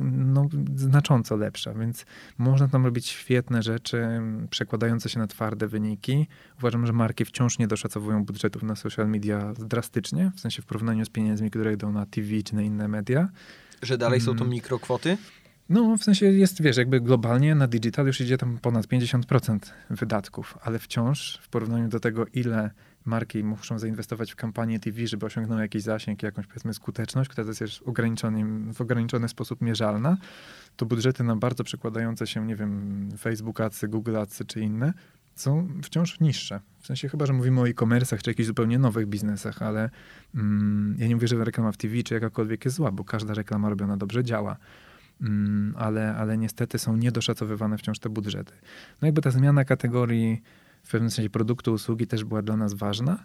no, 0.00 0.48
znacząco 0.76 1.36
lepsza, 1.36 1.74
więc 1.74 2.06
można 2.38 2.68
tam 2.68 2.84
robić 2.84 3.06
świetne 3.06 3.62
rzeczy, 3.62 4.08
przekładające 4.50 5.08
się 5.08 5.18
na 5.18 5.26
twarde 5.26 5.68
wyniki. 5.68 6.26
Uważam, 6.58 6.86
że 6.86 6.92
marki 6.92 7.24
wciąż 7.24 7.58
nie 7.58 7.66
doszacowują 7.66 8.24
budżetów 8.24 8.62
na 8.62 8.76
social 8.76 9.08
media 9.08 9.52
drastycznie, 9.58 10.32
w 10.36 10.40
sensie 10.40 10.62
w 10.62 10.66
porównaniu 10.66 11.04
z 11.04 11.10
pieniędzmi, 11.10 11.50
które 11.50 11.72
idą 11.72 11.92
na 11.92 12.06
TV 12.06 12.35
czy 12.44 12.54
na 12.54 12.62
inne 12.62 12.88
media. 12.88 13.28
Że 13.82 13.98
dalej 13.98 14.20
są 14.20 14.26
to 14.34 14.44
mm. 14.44 14.50
mikrokwoty? 14.50 15.16
No, 15.68 15.96
w 15.96 16.04
sensie 16.04 16.26
jest, 16.26 16.62
wiesz, 16.62 16.76
jakby 16.76 17.00
globalnie 17.00 17.54
na 17.54 17.66
digital 17.66 18.06
już 18.06 18.20
idzie 18.20 18.38
tam 18.38 18.58
ponad 18.58 18.86
50% 18.86 19.58
wydatków, 19.90 20.58
ale 20.62 20.78
wciąż 20.78 21.38
w 21.42 21.48
porównaniu 21.48 21.88
do 21.88 22.00
tego, 22.00 22.26
ile 22.26 22.70
marki 23.04 23.44
muszą 23.44 23.78
zainwestować 23.78 24.32
w 24.32 24.36
kampanię 24.36 24.80
TV, 24.80 25.06
żeby 25.06 25.26
osiągnąć 25.26 25.60
jakiś 25.60 25.82
zasięg, 25.82 26.22
jakąś 26.22 26.46
powiedzmy 26.46 26.74
skuteczność, 26.74 27.30
która 27.30 27.48
jest 27.60 27.78
w 28.74 28.80
ograniczony 28.80 29.28
sposób 29.28 29.60
mierzalna, 29.60 30.16
to 30.76 30.86
budżety 30.86 31.24
na 31.24 31.36
bardzo 31.36 31.64
przekładające 31.64 32.26
się, 32.26 32.46
nie 32.46 32.56
wiem, 32.56 33.08
Facebook 33.18 33.60
Adsy, 33.60 33.88
Google 33.88 34.16
Adsy 34.16 34.44
czy 34.44 34.60
inne 34.60 34.92
są 35.36 35.68
wciąż 35.82 36.20
niższe. 36.20 36.60
W 36.78 36.86
sensie 36.86 37.08
chyba, 37.08 37.26
że 37.26 37.32
mówimy 37.32 37.60
o 37.60 37.68
e-commerce'ach 37.68 38.22
czy 38.22 38.30
jakichś 38.30 38.46
zupełnie 38.46 38.78
nowych 38.78 39.06
biznesach, 39.06 39.62
ale 39.62 39.90
mm, 40.34 40.96
ja 40.98 41.06
nie 41.06 41.14
mówię, 41.14 41.28
że 41.28 41.44
reklama 41.44 41.72
w 41.72 41.76
TV 41.76 42.02
czy 42.02 42.14
jakakolwiek 42.14 42.64
jest 42.64 42.76
zła, 42.76 42.92
bo 42.92 43.04
każda 43.04 43.34
reklama 43.34 43.68
robiona 43.68 43.96
dobrze 43.96 44.24
działa. 44.24 44.56
Mm, 45.20 45.74
ale, 45.78 46.16
ale 46.16 46.38
niestety 46.38 46.78
są 46.78 46.96
niedoszacowywane 46.96 47.78
wciąż 47.78 47.98
te 47.98 48.08
budżety. 48.08 48.52
No 49.02 49.06
jakby 49.06 49.22
ta 49.22 49.30
zmiana 49.30 49.64
kategorii 49.64 50.42
w 50.82 50.90
pewnym 50.90 51.10
sensie 51.10 51.30
produktu, 51.30 51.72
usługi 51.72 52.06
też 52.06 52.24
była 52.24 52.42
dla 52.42 52.56
nas 52.56 52.74
ważna. 52.74 53.24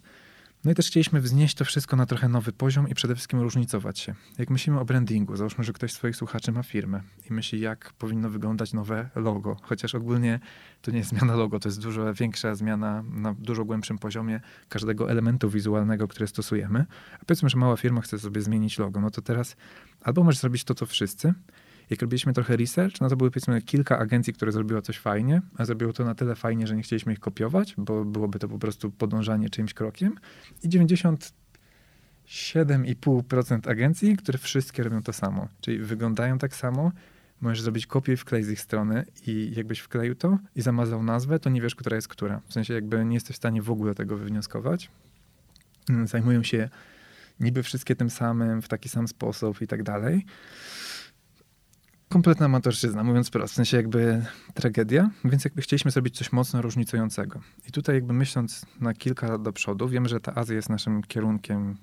No 0.65 0.71
i 0.71 0.75
też 0.75 0.87
chcieliśmy 0.87 1.21
wznieść 1.21 1.55
to 1.55 1.65
wszystko 1.65 1.95
na 1.95 2.05
trochę 2.05 2.29
nowy 2.29 2.51
poziom 2.51 2.89
i 2.89 2.95
przede 2.95 3.15
wszystkim 3.15 3.39
różnicować 3.39 3.99
się. 3.99 4.15
Jak 4.37 4.49
myślimy 4.49 4.79
o 4.79 4.85
brandingu, 4.85 5.35
załóżmy, 5.35 5.63
że 5.63 5.73
ktoś 5.73 5.91
z 5.91 5.95
swoich 5.95 6.15
słuchaczy 6.15 6.51
ma 6.51 6.63
firmę 6.63 7.01
i 7.29 7.33
myśli, 7.33 7.59
jak 7.59 7.93
powinno 7.93 8.29
wyglądać 8.29 8.73
nowe 8.73 9.09
logo. 9.15 9.57
Chociaż 9.61 9.95
ogólnie 9.95 10.39
to 10.81 10.91
nie 10.91 10.97
jest 10.97 11.09
zmiana 11.09 11.35
logo, 11.35 11.59
to 11.59 11.69
jest 11.69 11.81
dużo 11.81 12.13
większa 12.13 12.55
zmiana 12.55 13.03
na 13.03 13.33
dużo 13.33 13.65
głębszym 13.65 13.97
poziomie 13.97 14.41
każdego 14.69 15.11
elementu 15.11 15.49
wizualnego, 15.49 16.07
który 16.07 16.27
stosujemy. 16.27 16.85
A 17.21 17.25
powiedzmy, 17.25 17.49
że 17.49 17.57
mała 17.57 17.77
firma 17.77 18.01
chce 18.01 18.19
sobie 18.19 18.41
zmienić 18.41 18.79
logo, 18.79 19.01
no 19.01 19.11
to 19.11 19.21
teraz 19.21 19.55
albo 20.01 20.23
możesz 20.23 20.39
zrobić 20.39 20.63
to, 20.63 20.75
co 20.75 20.85
wszyscy, 20.85 21.33
jak 21.91 22.01
robiliśmy 22.01 22.33
trochę 22.33 22.57
research, 22.57 23.01
no 23.01 23.09
to 23.09 23.15
były 23.15 23.31
powiedzmy 23.31 23.61
kilka 23.61 23.99
agencji, 23.99 24.33
które 24.33 24.51
zrobiło 24.51 24.81
coś 24.81 24.99
fajnie, 24.99 25.41
a 25.57 25.65
zrobiło 25.65 25.93
to 25.93 26.05
na 26.05 26.15
tyle 26.15 26.35
fajnie, 26.35 26.67
że 26.67 26.75
nie 26.75 26.83
chcieliśmy 26.83 27.13
ich 27.13 27.19
kopiować, 27.19 27.73
bo 27.77 28.05
byłoby 28.05 28.39
to 28.39 28.47
po 28.47 28.59
prostu 28.59 28.91
podążanie 28.91 29.49
czyimś 29.49 29.73
krokiem. 29.73 30.15
I 30.63 30.69
97,5% 30.69 33.69
agencji, 33.69 34.17
które 34.17 34.37
wszystkie 34.37 34.83
robią 34.83 35.03
to 35.03 35.13
samo, 35.13 35.47
czyli 35.61 35.79
wyglądają 35.79 36.37
tak 36.37 36.55
samo, 36.55 36.91
możesz 37.41 37.61
zrobić 37.61 37.87
kopię 37.87 38.13
i 38.13 38.17
wklej 38.17 38.43
z 38.43 38.49
ich 38.49 38.61
strony 38.61 39.05
i 39.27 39.51
jakbyś 39.55 39.79
wkleił 39.79 40.15
to 40.15 40.37
i 40.55 40.61
zamazał 40.61 41.03
nazwę, 41.03 41.39
to 41.39 41.49
nie 41.49 41.61
wiesz, 41.61 41.75
która 41.75 41.95
jest 41.95 42.07
która. 42.07 42.41
W 42.47 42.53
sensie 42.53 42.73
jakby 42.73 43.05
nie 43.05 43.13
jesteś 43.13 43.35
w 43.35 43.37
stanie 43.37 43.61
w 43.61 43.71
ogóle 43.71 43.95
tego 43.95 44.17
wywnioskować. 44.17 44.89
Zajmują 46.05 46.43
się 46.43 46.69
niby 47.39 47.63
wszystkie 47.63 47.95
tym 47.95 48.09
samym, 48.09 48.61
w 48.61 48.67
taki 48.67 48.89
sam 48.89 49.07
sposób 49.07 49.61
i 49.61 49.67
tak 49.67 49.83
dalej 49.83 50.25
kompletna 52.11 52.45
amatorszczyzna, 52.45 53.03
mówiąc 53.03 53.29
prosto, 53.29 53.53
w 53.53 53.55
sensie 53.55 53.77
jakby 53.77 54.25
tragedia, 54.53 55.09
więc 55.25 55.43
jakby 55.43 55.61
chcieliśmy 55.61 55.91
zrobić 55.91 56.17
coś 56.17 56.31
mocno 56.31 56.61
różnicującego. 56.61 57.41
I 57.67 57.71
tutaj 57.71 57.95
jakby 57.95 58.13
myśląc 58.13 58.65
na 58.79 58.93
kilka 58.93 59.27
lat 59.27 59.41
do 59.41 59.53
przodu, 59.53 59.87
wiem, 59.87 60.07
że 60.07 60.19
ta 60.19 60.35
Azja 60.35 60.55
jest 60.55 60.69
naszym 60.69 61.03
kierunkiem 61.03 61.77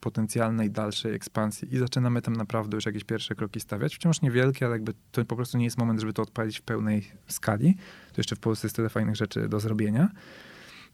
potencjalnej 0.00 0.70
dalszej 0.70 1.14
ekspansji 1.14 1.74
i 1.74 1.78
zaczynamy 1.78 2.22
tam 2.22 2.36
naprawdę 2.36 2.76
już 2.76 2.86
jakieś 2.86 3.04
pierwsze 3.04 3.34
kroki 3.34 3.60
stawiać. 3.60 3.94
Wciąż 3.96 4.22
niewielkie, 4.22 4.66
ale 4.66 4.74
jakby 4.74 4.94
to 5.12 5.24
po 5.24 5.36
prostu 5.36 5.58
nie 5.58 5.64
jest 5.64 5.78
moment, 5.78 6.00
żeby 6.00 6.12
to 6.12 6.22
odpalić 6.22 6.58
w 6.58 6.62
pełnej 6.62 7.12
skali. 7.26 7.74
To 8.12 8.14
jeszcze 8.16 8.36
w 8.36 8.40
Polsce 8.40 8.66
jest 8.66 8.76
tyle 8.76 8.88
fajnych 8.88 9.16
rzeczy 9.16 9.48
do 9.48 9.60
zrobienia. 9.60 10.08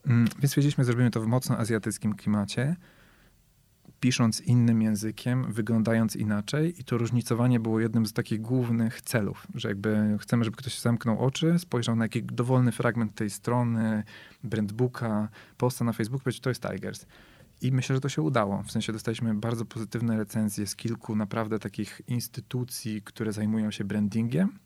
Mm, 0.07 0.25
więc 0.39 0.51
stwierdziliśmy, 0.51 0.85
zrobimy 0.85 1.11
to 1.11 1.21
w 1.21 1.27
mocno 1.27 1.59
azjatyckim 1.59 2.15
klimacie 2.15 2.77
pisząc 4.01 4.41
innym 4.41 4.83
językiem, 4.83 5.53
wyglądając 5.53 6.17
inaczej 6.17 6.81
i 6.81 6.85
to 6.85 6.99
różnicowanie 6.99 7.61
było 7.61 7.81
jednym 7.81 8.07
z 8.07 8.13
takich 8.13 8.41
głównych 8.41 9.01
celów, 9.01 9.47
że 9.55 9.69
jakby 9.69 10.17
chcemy, 10.21 10.45
żeby 10.45 10.57
ktoś 10.57 10.81
zamknął 10.81 11.25
oczy, 11.25 11.59
spojrzał 11.59 11.97
na 11.97 12.05
jakiś 12.05 12.23
dowolny 12.23 12.73
fragment 12.73 13.15
tej 13.15 13.31
strony, 13.31 14.03
brandbooka, 14.45 15.29
posta 15.57 15.85
na 15.85 15.93
Facebooku, 15.93 16.25
powiedział, 16.25 16.43
to 16.43 16.51
jest 16.51 16.63
Tigers. 16.63 17.07
I 17.63 17.73
myślę, 17.73 17.97
że 17.97 18.01
to 18.01 18.09
się 18.09 18.23
udało. 18.23 18.63
W 18.63 18.73
sensie 18.73 18.93
dostaliśmy 18.93 19.35
bardzo 19.35 19.65
pozytywne 19.65 20.19
recenzje 20.19 20.67
z 20.67 20.77
kilku 20.77 21.17
naprawdę 21.17 21.59
takich 21.59 22.01
instytucji, 22.09 23.03
które 23.03 23.33
zajmują 23.33 23.71
się 23.71 23.85
brandingiem 23.85 24.59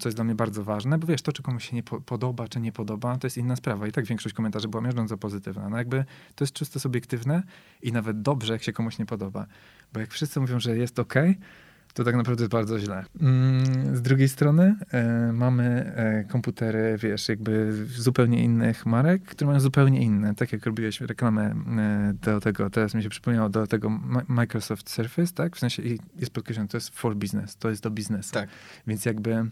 co 0.00 0.08
jest 0.08 0.16
dla 0.16 0.24
mnie 0.24 0.34
bardzo 0.34 0.64
ważne, 0.64 0.98
bo 0.98 1.06
wiesz, 1.06 1.22
to 1.22 1.32
czy 1.32 1.42
komuś 1.42 1.68
się 1.68 1.76
nie 1.76 1.82
po 1.82 2.00
podoba, 2.00 2.48
czy 2.48 2.60
nie 2.60 2.72
podoba, 2.72 3.18
to 3.18 3.26
jest 3.26 3.36
inna 3.36 3.56
sprawa. 3.56 3.86
I 3.86 3.92
tak 3.92 4.04
większość 4.04 4.34
komentarzy 4.34 4.68
była 4.68 4.82
miażdżąco 4.82 5.18
pozytywna. 5.18 5.68
No 5.68 5.78
jakby 5.78 6.04
to 6.34 6.44
jest 6.44 6.54
czysto 6.54 6.80
subiektywne 6.80 7.42
i 7.82 7.92
nawet 7.92 8.22
dobrze, 8.22 8.52
jak 8.52 8.62
się 8.62 8.72
komuś 8.72 8.98
nie 8.98 9.06
podoba. 9.06 9.46
Bo 9.92 10.00
jak 10.00 10.10
wszyscy 10.10 10.40
mówią, 10.40 10.60
że 10.60 10.76
jest 10.76 10.98
ok, 10.98 11.14
to 11.94 12.04
tak 12.04 12.16
naprawdę 12.16 12.42
jest 12.42 12.52
bardzo 12.52 12.78
źle. 12.78 13.04
Mm, 13.20 13.96
z 13.96 14.02
drugiej 14.02 14.28
strony 14.28 14.76
e, 14.90 15.32
mamy 15.32 15.92
e, 15.96 16.24
komputery, 16.24 16.98
wiesz, 16.98 17.28
jakby 17.28 17.72
zupełnie 17.86 18.44
innych 18.44 18.86
marek, 18.86 19.22
które 19.22 19.48
mają 19.48 19.60
zupełnie 19.60 20.02
inne. 20.02 20.34
Tak 20.34 20.52
jak 20.52 20.66
robiłeś 20.66 21.00
reklamę 21.00 21.54
e, 21.78 22.14
do 22.22 22.40
tego, 22.40 22.70
teraz 22.70 22.94
mi 22.94 23.02
się 23.02 23.08
przypomniało, 23.08 23.48
do 23.48 23.66
tego 23.66 23.90
Microsoft 24.28 24.90
Surface, 24.90 25.32
tak? 25.34 25.56
W 25.56 25.58
sensie 25.58 25.82
jest 26.16 26.32
podkreślone, 26.32 26.68
to 26.68 26.76
jest 26.76 26.88
for 26.88 27.16
business, 27.16 27.56
to 27.56 27.70
jest 27.70 27.82
do 27.82 27.90
biznesu. 27.90 28.32
Tak. 28.32 28.48
Więc 28.86 29.04
jakby 29.04 29.46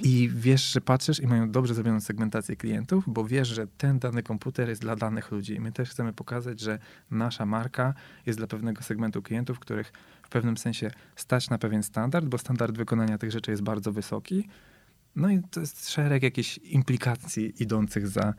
i 0.00 0.30
wiesz, 0.34 0.72
że 0.72 0.80
patrzysz 0.80 1.20
i 1.20 1.26
mają 1.26 1.50
dobrze 1.50 1.74
zrobioną 1.74 2.00
segmentację 2.00 2.56
klientów, 2.56 3.04
bo 3.06 3.24
wiesz, 3.24 3.48
że 3.48 3.66
ten 3.66 3.98
dany 3.98 4.22
komputer 4.22 4.68
jest 4.68 4.80
dla 4.80 4.96
danych 4.96 5.30
ludzi. 5.30 5.54
I 5.54 5.60
my 5.60 5.72
też 5.72 5.90
chcemy 5.90 6.12
pokazać, 6.12 6.60
że 6.60 6.78
nasza 7.10 7.46
marka 7.46 7.94
jest 8.26 8.38
dla 8.38 8.46
pewnego 8.46 8.82
segmentu 8.82 9.22
klientów, 9.22 9.58
których 9.58 9.92
pewnym 10.34 10.56
sensie 10.56 10.90
stać 11.16 11.50
na 11.50 11.58
pewien 11.58 11.82
standard, 11.82 12.26
bo 12.26 12.38
standard 12.38 12.76
wykonania 12.76 13.18
tych 13.18 13.30
rzeczy 13.30 13.50
jest 13.50 13.62
bardzo 13.62 13.92
wysoki. 13.92 14.48
No 15.16 15.30
i 15.30 15.40
to 15.50 15.60
jest 15.60 15.90
szereg 15.90 16.22
jakichś 16.22 16.58
implikacji 16.58 17.62
idących 17.62 18.08
za, 18.08 18.34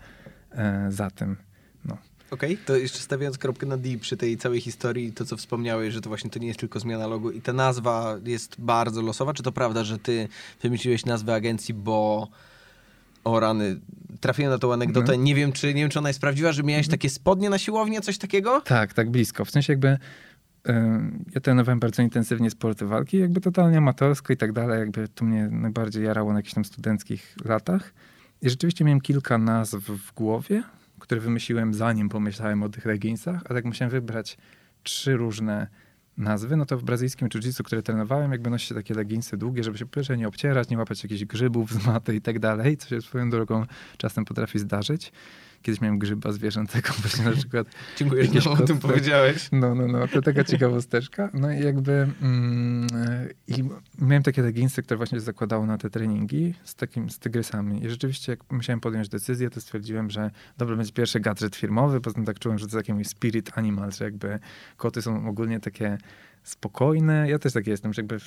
e, 0.51 0.88
za 0.89 1.12
tym. 1.12 1.38
No. 1.86 1.97
Okej, 2.31 2.53
okay, 2.53 2.65
to 2.65 2.75
jeszcze 2.75 2.99
stawiając 2.99 3.38
kropkę 3.38 3.65
na 3.65 3.77
D 3.77 3.97
przy 3.97 4.17
tej 4.17 4.38
całej 4.38 4.62
historii, 4.62 5.13
to 5.13 5.25
co 5.25 5.38
wspomniałeś, 5.38 5.93
że 5.93 6.01
to 6.01 6.10
właśnie 6.10 6.29
to 6.29 6.39
nie 6.39 6.47
jest 6.47 6.60
tylko 6.60 6.79
zmiana 6.79 7.08
logo 7.08 7.31
i 7.31 7.41
ta 7.41 7.53
nazwa 7.53 8.19
jest 8.25 8.55
bardzo 8.60 9.01
losowa. 9.01 9.34
Czy 9.34 9.43
to 9.43 9.51
prawda, 9.51 9.84
że 9.84 9.99
ty 9.99 10.27
wymyśliłeś 10.62 11.05
nazwę 11.05 11.34
agencji, 11.34 11.73
bo 11.73 12.27
o 13.23 13.39
rany, 13.39 13.79
trafiłem 14.19 14.51
na 14.51 14.58
tą 14.58 14.73
anegdotę, 14.73 15.17
no. 15.17 15.23
nie 15.23 15.36
wiem, 15.36 15.51
czy 15.51 15.67
nie 15.67 15.81
wiem, 15.81 15.89
czy 15.89 15.99
ona 15.99 16.10
jest 16.10 16.21
prawdziwa, 16.21 16.51
że 16.51 16.63
miałeś 16.63 16.88
takie 16.88 17.10
spodnie 17.10 17.49
na 17.49 17.58
siłownię, 17.58 18.01
coś 18.01 18.17
takiego? 18.17 18.62
Tak, 18.62 18.93
tak 18.93 19.12
blisko. 19.12 19.45
W 19.45 19.51
sensie 19.51 19.73
jakby 19.73 19.97
ja 21.36 21.41
trenowałem 21.41 21.80
bardzo 21.80 22.01
intensywnie 22.01 22.49
sporty 22.49 22.86
walki, 22.86 23.17
jakby 23.17 23.41
totalnie 23.41 23.78
amatorsko 23.78 24.34
i 24.34 24.38
tak 24.38 24.51
dalej, 24.51 24.80
jakby 24.80 25.08
to 25.08 25.25
mnie 25.25 25.47
najbardziej 25.51 26.04
jarało 26.04 26.34
na 26.34 26.39
jakichś 26.39 26.54
tam 26.54 26.65
studenckich 26.65 27.36
latach. 27.45 27.93
I 28.41 28.49
rzeczywiście 28.49 28.86
miałem 28.86 29.01
kilka 29.01 29.38
nazw 29.38 29.75
w 29.75 30.13
głowie, 30.13 30.63
które 30.99 31.21
wymyśliłem 31.21 31.73
zanim 31.73 32.10
pomyślałem 32.10 32.63
o 32.63 32.69
tych 32.69 32.86
leginsach, 32.86 33.41
ale 33.49 33.58
jak 33.58 33.65
musiałem 33.65 33.91
wybrać 33.91 34.38
trzy 34.84 35.17
różne 35.17 35.67
nazwy, 36.17 36.56
no 36.56 36.65
to 36.65 36.78
w 36.78 36.84
brazylijskim 36.84 37.30
jiu 37.30 37.63
które 37.63 37.84
trenowałem, 37.84 38.32
jakby 38.32 38.49
nosi 38.49 38.67
się 38.67 38.75
takie 38.75 38.93
leginsy 38.93 39.38
długie, 39.38 39.63
żeby 39.63 39.78
się 39.78 39.86
pierwsze 39.86 40.17
nie 40.17 40.28
obcierać, 40.28 40.69
nie 40.69 40.78
łapać 40.78 41.04
jakichś 41.04 41.25
grzybów 41.25 41.73
z 41.73 41.86
maty 41.86 42.15
i 42.15 42.21
tak 42.21 42.39
dalej, 42.39 42.78
co 42.78 42.89
się 42.89 43.01
swoją 43.01 43.30
drogą 43.30 43.65
czasem 43.97 44.25
potrafi 44.25 44.60
zdarzyć. 44.60 45.12
Kiedyś 45.65 45.82
miałem 45.82 45.99
grzyba 45.99 46.32
zwierzęcego, 46.32 46.89
właśnie 47.01 47.25
na 47.25 47.32
przykład. 47.32 47.67
Dziękuję, 47.97 48.41
że 48.41 48.49
o 48.49 48.58
tym 48.58 48.78
powiedziałeś. 48.80 49.49
No, 49.51 49.75
no, 49.75 49.88
no, 49.88 50.08
to 50.08 50.21
taka 50.21 50.43
ciekawosteczka. 50.43 51.30
No 51.34 51.51
i 51.51 51.60
jakby 51.60 52.08
mm, 52.21 52.88
i 53.47 53.63
miałem 53.99 54.23
takie 54.23 54.41
leginsy, 54.41 54.84
które 54.84 54.97
właśnie 54.97 55.19
zakładało 55.19 55.65
na 55.65 55.78
te 55.78 55.89
treningi 55.89 56.54
z 56.63 56.75
takim, 56.75 57.10
z 57.10 57.19
tygrysami. 57.19 57.86
I 57.86 57.89
rzeczywiście 57.89 58.32
jak 58.32 58.51
musiałem 58.51 58.80
podjąć 58.80 59.10
decyzję, 59.10 59.49
to 59.49 59.62
stwierdziłem, 59.62 60.10
że 60.10 60.32
dobra, 60.58 60.75
będzie 60.75 60.93
pierwszy 60.93 61.19
gadżet 61.19 61.56
firmowy, 61.56 62.01
poza 62.01 62.13
tym 62.15 62.25
tak 62.25 62.39
czułem, 62.39 62.60
że 62.60 62.65
to 62.65 62.78
jest 62.78 62.88
taki 62.88 62.93
mój 62.93 63.06
spirit 63.06 63.58
animal, 63.58 63.91
że 63.91 64.06
jakby 64.06 64.39
koty 64.78 65.01
są 65.01 65.28
ogólnie 65.28 65.60
takie 65.60 65.97
spokojne. 66.45 67.29
Ja 67.29 67.39
też 67.39 67.53
taki 67.53 67.69
jestem, 67.69 67.93
że 67.93 68.01
jakby 68.01 68.17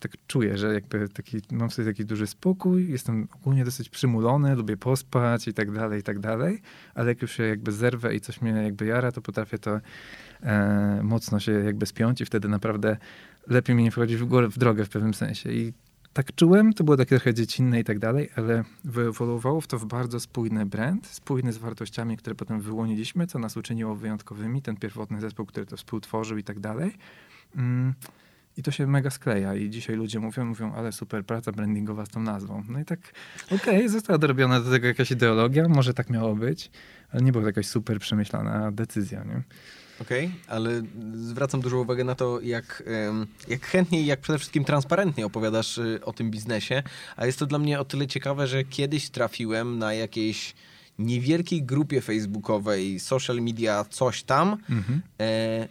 tak 0.00 0.12
czuję, 0.26 0.58
że 0.58 0.74
jakby 0.74 1.08
taki, 1.08 1.38
mam 1.52 1.70
sobie 1.70 1.88
taki 1.88 2.04
duży 2.04 2.26
spokój, 2.26 2.90
jestem 2.90 3.28
ogólnie 3.32 3.64
dosyć 3.64 3.88
przymulony, 3.88 4.54
lubię 4.54 4.76
pospać 4.76 5.48
i 5.48 5.54
tak 5.54 5.70
dalej, 5.70 6.00
i 6.00 6.02
tak 6.02 6.18
dalej, 6.18 6.62
ale 6.94 7.08
jak 7.08 7.22
już 7.22 7.32
się 7.32 7.42
jakby 7.42 7.72
zerwę 7.72 8.14
i 8.14 8.20
coś 8.20 8.40
mnie 8.40 8.50
jakby 8.50 8.86
jara, 8.86 9.12
to 9.12 9.20
potrafię 9.20 9.58
to 9.58 9.80
e, 10.42 11.00
mocno 11.02 11.40
się 11.40 11.52
jakby 11.52 11.86
spiąć 11.86 12.20
i 12.20 12.24
wtedy 12.24 12.48
naprawdę 12.48 12.96
lepiej 13.46 13.76
mi 13.76 13.82
nie 13.82 13.90
wchodzić 13.90 14.16
w, 14.16 14.24
górę, 14.24 14.48
w 14.48 14.58
drogę 14.58 14.84
w 14.84 14.88
pewnym 14.88 15.14
sensie. 15.14 15.52
I 15.52 15.72
tak 16.12 16.34
czułem, 16.34 16.72
to 16.72 16.84
było 16.84 16.96
takie 16.96 17.16
trochę 17.16 17.34
dziecinne 17.34 17.80
i 17.80 17.84
tak 17.84 17.98
dalej, 17.98 18.28
ale 18.36 18.64
wyewoluowało 18.84 19.60
w 19.60 19.66
to 19.66 19.78
w 19.78 19.86
bardzo 19.86 20.20
spójny 20.20 20.66
brand, 20.66 21.06
spójny 21.06 21.52
z 21.52 21.58
wartościami, 21.58 22.16
które 22.16 22.36
potem 22.36 22.60
wyłoniliśmy, 22.60 23.26
co 23.26 23.38
nas 23.38 23.56
uczyniło 23.56 23.94
wyjątkowymi, 23.94 24.62
ten 24.62 24.76
pierwotny 24.76 25.20
zespół, 25.20 25.46
który 25.46 25.66
to 25.66 25.76
współtworzył 25.76 26.38
i 26.38 26.44
tak 26.44 26.60
dalej. 26.60 26.92
Mm. 27.56 27.94
I 28.56 28.62
to 28.62 28.70
się 28.70 28.86
mega 28.86 29.10
skleja. 29.10 29.54
I 29.54 29.70
dzisiaj 29.70 29.96
ludzie 29.96 30.20
mówią, 30.20 30.44
mówią, 30.44 30.72
ale 30.72 30.92
super 30.92 31.24
praca 31.24 31.52
brandingowa 31.52 32.06
z 32.06 32.08
tą 32.08 32.22
nazwą. 32.22 32.64
No 32.68 32.80
i 32.80 32.84
tak, 32.84 32.98
okej, 33.46 33.76
okay, 33.76 33.88
została 33.88 34.18
dorobiona 34.18 34.60
do 34.60 34.70
tego 34.70 34.86
jakaś 34.86 35.10
ideologia, 35.10 35.68
może 35.68 35.94
tak 35.94 36.10
miało 36.10 36.36
być, 36.36 36.70
ale 37.10 37.22
nie 37.22 37.32
była 37.32 37.42
to 37.42 37.48
jakaś 37.48 37.66
super 37.66 37.98
przemyślana 37.98 38.72
decyzja, 38.72 39.24
nie? 39.24 39.42
Okej, 40.00 40.26
okay, 40.26 40.54
ale 40.56 40.82
zwracam 41.14 41.60
dużą 41.60 41.78
uwagę 41.78 42.04
na 42.04 42.14
to, 42.14 42.40
jak, 42.40 42.82
jak 43.48 43.66
chętnie 43.66 44.02
i 44.02 44.06
jak 44.06 44.20
przede 44.20 44.38
wszystkim 44.38 44.64
transparentnie 44.64 45.26
opowiadasz 45.26 45.78
y, 45.78 46.00
o 46.04 46.12
tym 46.12 46.30
biznesie, 46.30 46.82
a 47.16 47.26
jest 47.26 47.38
to 47.38 47.46
dla 47.46 47.58
mnie 47.58 47.80
o 47.80 47.84
tyle 47.84 48.06
ciekawe, 48.06 48.46
że 48.46 48.64
kiedyś 48.64 49.10
trafiłem 49.10 49.78
na 49.78 49.94
jakiejś 49.94 50.54
niewielkiej 50.98 51.62
grupie 51.62 52.00
facebookowej, 52.00 53.00
social 53.00 53.42
media, 53.42 53.84
coś 53.90 54.22
tam, 54.22 54.56
mhm. 54.70 55.02
e, 55.20 55.68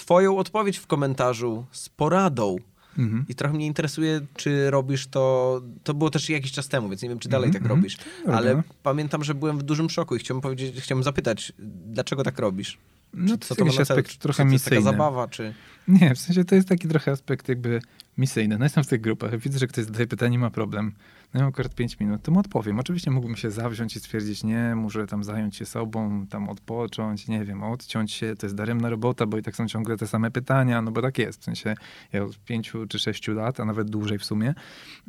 twoją 0.00 0.38
odpowiedź 0.38 0.78
w 0.78 0.86
komentarzu 0.86 1.66
z 1.72 1.88
poradą. 1.88 2.56
Mhm. 2.98 3.24
I 3.28 3.34
trochę 3.34 3.54
mnie 3.54 3.66
interesuje, 3.66 4.20
czy 4.36 4.70
robisz 4.70 5.06
to. 5.06 5.62
To 5.84 5.94
było 5.94 6.10
też 6.10 6.28
jakiś 6.28 6.52
czas 6.52 6.68
temu, 6.68 6.88
więc 6.88 7.02
nie 7.02 7.08
wiem, 7.08 7.18
czy 7.18 7.28
dalej 7.28 7.46
mhm. 7.46 7.64
tak 7.64 7.70
robisz. 7.70 7.96
Ale 8.32 8.62
pamiętam, 8.82 9.24
że 9.24 9.34
byłem 9.34 9.58
w 9.58 9.62
dużym 9.62 9.90
szoku 9.90 10.16
i 10.16 10.18
chciałbym 10.18 10.42
powiedzieć, 10.42 10.80
chciałbym 10.80 11.04
zapytać, 11.04 11.52
dlaczego 11.86 12.22
tak 12.22 12.38
robisz? 12.38 12.78
No 13.14 13.36
to, 13.36 13.54
to 13.54 13.64
jest 13.64 13.80
aspekt 13.80 14.18
trochę 14.18 14.44
misyjny. 14.44 14.70
To 14.70 14.74
jest 14.74 14.84
taka 14.86 14.96
zabawa, 14.96 15.28
czy... 15.28 15.54
Nie, 15.88 16.14
w 16.14 16.18
sensie 16.18 16.44
to 16.44 16.54
jest 16.54 16.68
taki 16.68 16.88
trochę 16.88 17.10
aspekt 17.12 17.48
jakby 17.48 17.80
misyjny. 18.18 18.58
No 18.58 18.64
jestem 18.64 18.84
w 18.84 18.86
tych 18.86 19.00
grupach, 19.00 19.38
widzę, 19.38 19.58
że 19.58 19.66
ktoś 19.66 19.84
zadaje 19.84 20.06
pytanie, 20.06 20.38
ma 20.38 20.50
problem. 20.50 20.92
No 21.34 21.40
ja 21.40 21.46
akurat 21.46 21.74
5 21.74 22.00
minut, 22.00 22.22
to 22.22 22.32
mu 22.32 22.40
odpowiem. 22.40 22.78
Oczywiście 22.78 23.10
mógłbym 23.10 23.36
się 23.36 23.50
zawziąć 23.50 23.96
i 23.96 24.00
stwierdzić, 24.00 24.44
nie, 24.44 24.74
muszę 24.76 25.06
tam 25.06 25.24
zająć 25.24 25.56
się 25.56 25.66
sobą, 25.66 26.26
tam 26.26 26.48
odpocząć, 26.48 27.28
nie 27.28 27.44
wiem, 27.44 27.62
odciąć 27.62 28.12
się, 28.12 28.34
to 28.36 28.46
jest 28.46 28.56
daremna 28.56 28.90
robota, 28.90 29.26
bo 29.26 29.38
i 29.38 29.42
tak 29.42 29.56
są 29.56 29.68
ciągle 29.68 29.96
te 29.96 30.06
same 30.06 30.30
pytania, 30.30 30.82
no 30.82 30.90
bo 30.90 31.02
tak 31.02 31.18
jest. 31.18 31.40
W 31.40 31.44
sensie 31.44 31.74
ja 32.12 32.24
od 32.24 32.38
5 32.38 32.72
czy 32.88 32.98
6 32.98 33.28
lat, 33.28 33.60
a 33.60 33.64
nawet 33.64 33.90
dłużej 33.90 34.18
w 34.18 34.24
sumie, 34.24 34.54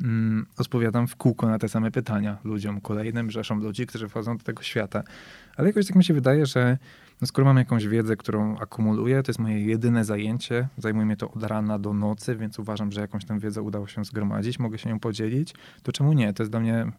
mm, 0.00 0.46
odpowiadam 0.58 1.06
w 1.08 1.16
kółko 1.16 1.48
na 1.48 1.58
te 1.58 1.68
same 1.68 1.90
pytania 1.90 2.38
ludziom 2.44 2.80
kolejnym, 2.80 3.30
rzeszą 3.30 3.56
ludzi, 3.56 3.86
którzy 3.86 4.08
wchodzą 4.08 4.36
do 4.36 4.44
tego 4.44 4.62
świata. 4.62 5.02
Ale 5.56 5.68
jakoś 5.68 5.86
tak 5.86 5.96
mi 5.96 6.04
się 6.04 6.14
wydaje, 6.14 6.46
że 6.46 6.78
no 7.22 7.26
skoro 7.26 7.44
mam 7.44 7.56
jakąś 7.56 7.86
wiedzę, 7.86 8.16
którą 8.16 8.58
akumuluję, 8.58 9.22
to 9.22 9.30
jest 9.30 9.38
moje 9.38 9.60
jedyne 9.60 10.04
zajęcie, 10.04 10.68
zajmuje 10.78 11.06
mnie 11.06 11.16
to 11.16 11.30
od 11.30 11.42
rana 11.42 11.78
do 11.78 11.94
nocy, 11.94 12.36
więc 12.36 12.58
uważam, 12.58 12.92
że 12.92 13.00
jakąś 13.00 13.24
tę 13.24 13.38
wiedzę 13.38 13.62
udało 13.62 13.86
się 13.86 14.04
zgromadzić, 14.04 14.58
mogę 14.58 14.78
się 14.78 14.88
nią 14.88 15.00
podzielić, 15.00 15.54
to 15.82 15.92
czemu 15.92 16.12
nie? 16.12 16.32
To 16.32 16.42
jest 16.42 16.50
dla 16.50 16.60
mnie, 16.60 16.92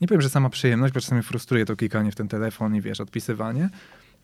nie 0.00 0.08
powiem, 0.08 0.20
że 0.20 0.30
sama 0.30 0.50
przyjemność, 0.50 0.94
bo 0.94 1.00
czasami 1.00 1.22
frustruje 1.22 1.64
to 1.64 1.76
klikanie 1.76 2.12
w 2.12 2.14
ten 2.14 2.28
telefon 2.28 2.76
i 2.76 2.80
wiesz, 2.80 3.00
odpisywanie, 3.00 3.70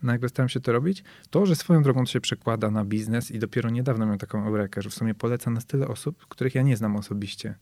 no 0.03 0.13
jakby 0.13 0.29
staram 0.29 0.49
się 0.49 0.61
to 0.61 0.73
robić, 0.73 1.05
to, 1.31 1.47
że 1.47 1.57
swoją 1.57 1.83
drogą 1.83 2.05
to 2.05 2.11
się 2.11 2.21
przekłada 2.21 2.71
na 2.71 2.85
biznes 2.85 3.31
i 3.31 3.39
dopiero 3.39 3.71
niedawno 3.71 4.05
miałem 4.05 4.19
taką 4.19 4.47
eurekę, 4.47 4.83
że 4.83 4.91
w 4.91 4.95
sumie 4.95 5.15
poleca 5.15 5.51
na 5.51 5.61
tyle 5.61 5.89
osób, 5.89 6.27
których 6.29 6.55
ja 6.55 6.63
nie 6.63 6.77
znam 6.77 6.97
osobiście. 6.97 7.55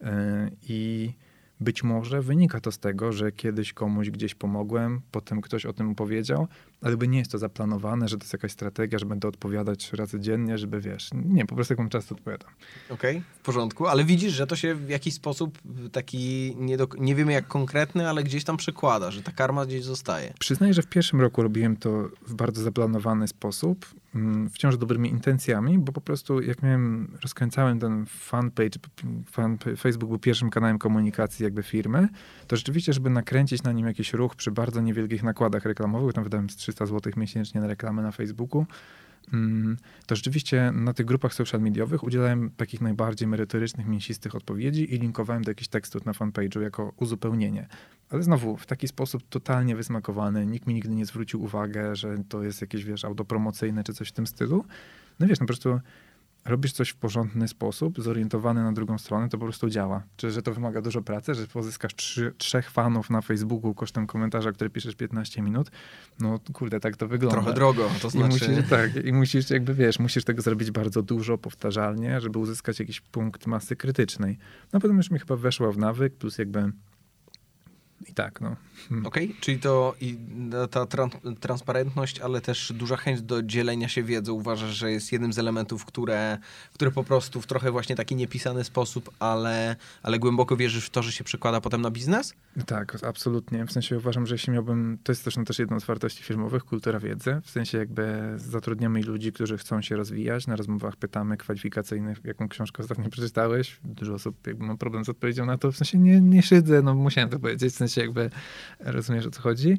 Yy, 0.00 0.08
I 0.62 1.12
być 1.60 1.84
może 1.84 2.22
wynika 2.22 2.60
to 2.60 2.72
z 2.72 2.78
tego, 2.78 3.12
że 3.12 3.32
kiedyś 3.32 3.72
komuś 3.72 4.10
gdzieś 4.10 4.34
pomogłem, 4.34 5.00
potem 5.10 5.40
ktoś 5.40 5.66
o 5.66 5.72
tym 5.72 5.94
powiedział, 5.94 6.48
ale 6.82 6.96
by 6.96 7.08
nie 7.08 7.18
jest 7.18 7.30
to 7.30 7.38
zaplanowane, 7.38 8.08
że 8.08 8.16
to 8.16 8.24
jest 8.24 8.32
jakaś 8.32 8.52
strategia, 8.52 8.98
że 8.98 9.06
będę 9.06 9.28
odpowiadać 9.28 9.78
trzy 9.78 9.96
razy 9.96 10.20
dziennie, 10.20 10.58
żeby 10.58 10.80
wiesz, 10.80 11.10
nie, 11.14 11.46
po 11.46 11.54
prostu 11.54 11.72
jak 11.72 11.78
mam 11.78 11.88
czas, 11.88 12.12
odpowiadam. 12.12 12.50
Okej, 12.90 13.16
okay, 13.16 13.22
w 13.38 13.40
porządku, 13.40 13.86
ale 13.86 14.04
widzisz, 14.04 14.32
że 14.32 14.46
to 14.46 14.56
się 14.56 14.74
w 14.74 14.88
jakiś 14.88 15.14
sposób 15.14 15.58
taki, 15.92 16.56
nie, 16.58 16.76
do, 16.76 16.88
nie 16.98 17.14
wiemy 17.14 17.32
jak 17.32 17.48
konkretny, 17.48 18.08
ale 18.08 18.24
gdzieś 18.24 18.44
tam 18.44 18.56
przekłada, 18.56 19.10
że 19.10 19.22
ta 19.22 19.32
karma 19.32 19.66
gdzieś 19.66 19.84
zostaje. 19.84 20.34
Przyznaję, 20.38 20.74
że 20.74 20.82
w 20.82 20.86
pierwszym 20.86 21.20
roku 21.20 21.42
robiłem 21.42 21.76
to 21.76 22.08
w 22.26 22.34
bardzo 22.34 22.62
zaplanowany 22.62 23.28
sposób, 23.28 23.86
mm, 24.14 24.50
wciąż 24.50 24.76
dobrymi 24.76 25.10
intencjami, 25.10 25.78
bo 25.78 25.92
po 25.92 26.00
prostu 26.00 26.42
jak 26.42 26.62
miałem, 26.62 27.18
rozkręcałem 27.22 27.80
ten 27.80 28.06
fanpage, 28.06 28.78
fan, 29.30 29.58
Facebook 29.78 30.08
był 30.08 30.18
pierwszym 30.18 30.50
kanałem 30.50 30.78
komunikacji 30.78 31.44
jakby 31.44 31.62
firmy, 31.62 32.08
to 32.46 32.56
rzeczywiście, 32.56 32.92
żeby 32.92 33.10
nakręcić 33.10 33.62
na 33.62 33.72
nim 33.72 33.86
jakiś 33.86 34.12
ruch 34.12 34.36
przy 34.36 34.50
bardzo 34.50 34.80
niewielkich 34.80 35.22
nakładach 35.22 35.64
reklamowych, 35.64 36.14
tam 36.14 36.24
wydałem 36.24 36.48
300 36.68 36.86
zł 36.86 37.12
miesięcznie 37.16 37.60
na 37.60 37.66
reklamę 37.66 38.02
na 38.02 38.12
Facebooku, 38.12 38.66
mm, 39.32 39.76
to 40.06 40.16
rzeczywiście 40.16 40.72
na 40.74 40.92
tych 40.94 41.06
grupach 41.06 41.34
social 41.34 41.60
mediowych 41.60 42.02
udzielałem 42.02 42.50
takich 42.56 42.80
najbardziej 42.80 43.28
merytorycznych, 43.28 43.86
mięsistych 43.86 44.34
odpowiedzi 44.34 44.94
i 44.94 44.98
linkowałem 44.98 45.44
do 45.44 45.50
jakichś 45.50 45.68
tekstów 45.68 46.04
na 46.04 46.12
fanpage'u 46.12 46.60
jako 46.60 46.92
uzupełnienie. 46.96 47.66
Ale 48.10 48.22
znowu, 48.22 48.56
w 48.56 48.66
taki 48.66 48.88
sposób 48.88 49.22
totalnie 49.28 49.76
wysmakowany, 49.76 50.46
nikt 50.46 50.66
mi 50.66 50.74
nigdy 50.74 50.94
nie 50.94 51.06
zwrócił 51.06 51.42
uwagi, 51.42 51.78
że 51.92 52.16
to 52.28 52.42
jest 52.42 52.60
jakieś, 52.60 52.84
wiesz, 52.84 53.04
autopromocyjne 53.04 53.84
czy 53.84 53.94
coś 53.94 54.08
w 54.08 54.12
tym 54.12 54.26
stylu. 54.26 54.64
No 55.20 55.26
wiesz, 55.26 55.40
no 55.40 55.44
po 55.44 55.46
prostu 55.46 55.80
robisz 56.44 56.72
coś 56.72 56.90
w 56.90 56.96
porządny 56.96 57.48
sposób, 57.48 58.02
zorientowany 58.02 58.62
na 58.62 58.72
drugą 58.72 58.98
stronę, 58.98 59.28
to 59.28 59.38
po 59.38 59.44
prostu 59.44 59.70
działa. 59.70 60.02
Czy 60.16 60.30
że 60.30 60.42
to 60.42 60.54
wymaga 60.54 60.82
dużo 60.82 61.02
pracy, 61.02 61.34
że 61.34 61.46
pozyskasz 61.46 61.94
trzy, 61.94 62.34
trzech 62.38 62.70
fanów 62.70 63.10
na 63.10 63.20
Facebooku 63.20 63.74
kosztem 63.74 64.06
komentarza, 64.06 64.52
który 64.52 64.70
piszesz 64.70 64.94
15 64.94 65.42
minut, 65.42 65.70
no 66.20 66.38
kurde, 66.52 66.80
tak 66.80 66.96
to 66.96 67.08
wygląda. 67.08 67.36
Trochę 67.36 67.54
drogo, 67.54 67.90
to 68.02 68.10
znaczy... 68.10 68.26
I 68.26 68.48
musisz, 68.48 68.68
tak, 68.70 69.04
i 69.04 69.12
musisz 69.12 69.50
jakby, 69.50 69.74
wiesz, 69.74 69.98
musisz 69.98 70.24
tego 70.24 70.42
zrobić 70.42 70.70
bardzo 70.70 71.02
dużo, 71.02 71.38
powtarzalnie, 71.38 72.20
żeby 72.20 72.38
uzyskać 72.38 72.80
jakiś 72.80 73.00
punkt 73.00 73.46
masy 73.46 73.76
krytycznej. 73.76 74.38
No 74.72 74.80
potem 74.80 74.96
już 74.96 75.10
mi 75.10 75.18
chyba 75.18 75.36
weszło 75.36 75.72
w 75.72 75.78
nawyk, 75.78 76.14
plus 76.14 76.38
jakby 76.38 76.72
i 78.06 78.14
tak, 78.14 78.40
no. 78.40 78.56
Hmm. 78.88 79.06
Okej, 79.06 79.24
okay, 79.24 79.40
czyli 79.40 79.58
to 79.58 79.94
i 80.00 80.18
ta 80.70 80.86
transparentność, 81.40 82.20
ale 82.20 82.40
też 82.40 82.72
duża 82.72 82.96
chęć 82.96 83.22
do 83.22 83.42
dzielenia 83.42 83.88
się 83.88 84.02
wiedzą 84.02 84.32
uważasz, 84.32 84.70
że 84.70 84.92
jest 84.92 85.12
jednym 85.12 85.32
z 85.32 85.38
elementów, 85.38 85.84
które, 85.84 86.38
które 86.74 86.90
po 86.90 87.04
prostu 87.04 87.40
w 87.40 87.46
trochę 87.46 87.70
właśnie 87.70 87.96
taki 87.96 88.16
niepisany 88.16 88.64
sposób, 88.64 89.10
ale, 89.18 89.76
ale 90.02 90.18
głęboko 90.18 90.56
wierzysz 90.56 90.86
w 90.86 90.90
to, 90.90 91.02
że 91.02 91.12
się 91.12 91.24
przekłada 91.24 91.60
potem 91.60 91.82
na 91.82 91.90
biznes? 91.90 92.34
Tak, 92.66 92.98
absolutnie. 93.02 93.66
W 93.66 93.72
sensie 93.72 93.96
uważam, 93.96 94.26
że 94.26 94.34
jeśli 94.34 94.52
miałbym, 94.52 94.98
to 95.04 95.12
jest 95.12 95.24
też, 95.24 95.36
no, 95.36 95.44
też 95.44 95.58
jedną 95.58 95.80
z 95.80 95.84
wartości 95.84 96.22
firmowych, 96.22 96.64
kultura 96.64 97.00
wiedzy. 97.00 97.40
W 97.44 97.50
sensie 97.50 97.78
jakby 97.78 98.34
zatrudniamy 98.36 99.02
ludzi, 99.02 99.32
którzy 99.32 99.58
chcą 99.58 99.82
się 99.82 99.96
rozwijać. 99.96 100.46
Na 100.46 100.56
rozmowach 100.56 100.96
pytamy 100.96 101.36
kwalifikacyjnych, 101.36 102.20
jaką 102.24 102.48
książkę 102.48 102.82
ostatnio 102.82 103.10
przeczytałeś. 103.10 103.80
Dużo 103.84 104.14
osób 104.14 104.46
jakby 104.46 104.64
ma 104.64 104.76
problem 104.76 105.04
z 105.04 105.08
odpowiedzią 105.08 105.46
na 105.46 105.58
to. 105.58 105.72
W 105.72 105.76
sensie 105.76 105.98
nie, 105.98 106.20
nie 106.20 106.42
szydzę, 106.42 106.82
no 106.82 106.94
musiałem 106.94 107.30
to 107.30 107.38
powiedzieć. 107.38 107.72
W 107.72 107.76
sensie 107.76 107.87
jakby 107.96 108.30
rozumiesz 108.80 109.26
o 109.26 109.30
co 109.30 109.42
chodzi. 109.42 109.78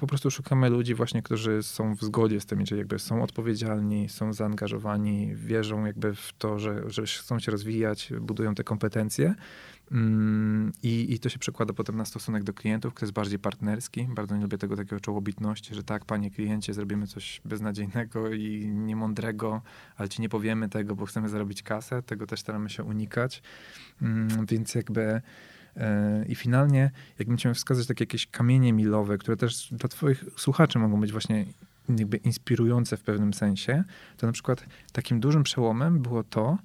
Po 0.00 0.06
prostu 0.06 0.30
szukamy 0.30 0.70
ludzi 0.70 0.94
właśnie, 0.94 1.22
którzy 1.22 1.62
są 1.62 1.94
w 1.94 2.00
zgodzie 2.00 2.40
z 2.40 2.46
tym, 2.46 2.64
czyli 2.64 2.78
jakby 2.78 2.98
są 2.98 3.22
odpowiedzialni, 3.22 4.08
są 4.08 4.32
zaangażowani, 4.32 5.34
wierzą 5.34 5.84
jakby 5.84 6.14
w 6.14 6.32
to, 6.38 6.58
że, 6.58 6.82
że 6.86 7.02
chcą 7.06 7.38
się 7.38 7.52
rozwijać, 7.52 8.12
budują 8.20 8.54
te 8.54 8.64
kompetencje. 8.64 9.34
Mm, 9.92 10.72
I, 10.82 11.14
I 11.14 11.18
to 11.18 11.28
się 11.28 11.38
przekłada 11.38 11.72
potem 11.72 11.96
na 11.96 12.04
stosunek 12.04 12.44
do 12.44 12.52
klientów, 12.52 12.94
który 12.94 13.06
jest 13.06 13.14
bardziej 13.14 13.38
partnerski. 13.38 14.08
Bardzo 14.14 14.36
nie 14.36 14.42
lubię 14.42 14.58
tego 14.58 14.76
takiego 14.76 15.00
czołobitności, 15.00 15.74
że 15.74 15.82
tak, 15.82 16.04
panie 16.04 16.30
kliencie, 16.30 16.74
zrobimy 16.74 17.06
coś 17.06 17.40
beznadziejnego 17.44 18.32
i 18.32 18.68
niemądrego, 18.68 19.62
ale 19.96 20.08
ci 20.08 20.22
nie 20.22 20.28
powiemy 20.28 20.68
tego, 20.68 20.96
bo 20.96 21.06
chcemy 21.06 21.28
zarobić 21.28 21.62
kasę. 21.62 22.02
Tego 22.02 22.26
też 22.26 22.40
staramy 22.40 22.70
się 22.70 22.84
unikać. 22.84 23.42
Mm, 24.02 24.46
więc 24.46 24.74
jakby 24.74 25.20
i 26.28 26.34
finalnie, 26.34 26.90
jakbym 27.18 27.36
chciał 27.36 27.54
wskazać 27.54 27.86
takie 27.86 28.02
jakieś 28.02 28.26
kamienie 28.26 28.72
milowe, 28.72 29.18
które 29.18 29.36
też 29.36 29.68
dla 29.72 29.88
twoich 29.88 30.24
słuchaczy 30.36 30.78
mogą 30.78 31.00
być 31.00 31.12
właśnie 31.12 31.46
jakby 31.88 32.16
inspirujące 32.16 32.96
w 32.96 33.02
pewnym 33.02 33.34
sensie, 33.34 33.84
to 34.16 34.26
na 34.26 34.32
przykład 34.32 34.64
takim 34.92 35.20
dużym 35.20 35.42
przełomem 35.42 36.02
było 36.02 36.24
to, 36.24 36.58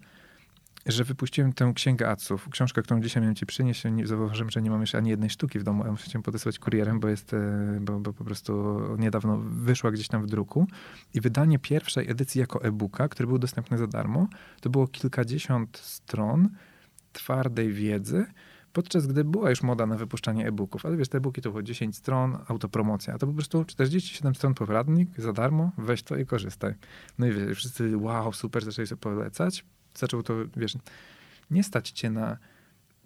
że 0.86 1.04
wypuściłem 1.04 1.54
tę 1.54 1.72
księgę 1.76 2.10
Aców, 2.10 2.50
książkę, 2.50 2.82
którą 2.82 3.02
dzisiaj 3.02 3.22
miałem 3.22 3.36
ci 3.36 3.46
przynieść. 3.46 3.84
Zauważyłem, 4.04 4.50
że 4.50 4.62
nie 4.62 4.70
mam 4.70 4.82
jeszcze 4.82 4.98
ani 4.98 5.10
jednej 5.10 5.30
sztuki 5.30 5.60
w 5.60 5.64
domu, 5.64 5.86
ja 5.86 5.92
muszę 5.92 6.10
cię 6.10 6.22
podesłać 6.22 6.60
kurierem, 6.60 7.00
bo 7.00 7.08
jest, 7.08 7.34
e, 7.34 7.78
bo, 7.82 8.00
bo 8.00 8.14
po 8.14 8.24
prostu 8.24 8.82
niedawno 8.98 9.38
wyszła 9.38 9.92
gdzieś 9.92 10.08
tam 10.08 10.24
w 10.24 10.28
druku. 10.28 10.68
I 11.14 11.22
wydanie 11.22 11.60
pierwszej 11.60 12.12
edycji 12.12 12.40
jako 12.40 12.64
e-booka, 12.64 13.08
który 13.08 13.28
był 13.28 13.38
dostępny 13.38 13.78
za 13.78 13.88
darmo, 13.88 14.28
to 14.62 14.70
było 14.70 14.88
kilkadziesiąt 14.88 15.78
stron 15.78 16.50
twardej 17.14 17.74
wiedzy, 17.74 18.26
Podczas 18.74 19.08
gdy 19.08 19.24
była 19.24 19.50
już 19.50 19.64
moda 19.64 19.86
na 19.86 19.96
wypuszczanie 19.96 20.48
e-booków, 20.48 20.86
ale 20.86 20.98
wiesz, 20.98 21.10
te 21.10 21.18
e-booki 21.18 21.42
to 21.42 21.50
było 21.50 21.64
10 21.64 21.98
stron, 21.98 22.38
autopromocja, 22.48 23.14
a 23.14 23.18
to 23.18 23.28
po 23.28 23.34
prostu 23.34 23.66
47 23.66 24.36
stron 24.36 24.54
poradnik 24.54 25.10
za 25.18 25.34
darmo, 25.34 25.72
weź 25.78 26.04
to 26.04 26.16
i 26.16 26.26
korzystaj. 26.26 26.74
No 27.20 27.28
i 27.28 27.32
wiesz, 27.32 27.58
wszyscy 27.58 27.98
wow, 27.98 28.34
super, 28.34 28.66
zaczęli 28.66 28.88
sobie 28.88 29.02
polecać. 29.02 29.66
Zaczął 29.96 30.24
to, 30.24 30.34
wiesz, 30.58 30.78
nie 31.52 31.64
stać 31.64 31.90
cię 31.92 32.10
na 32.10 32.38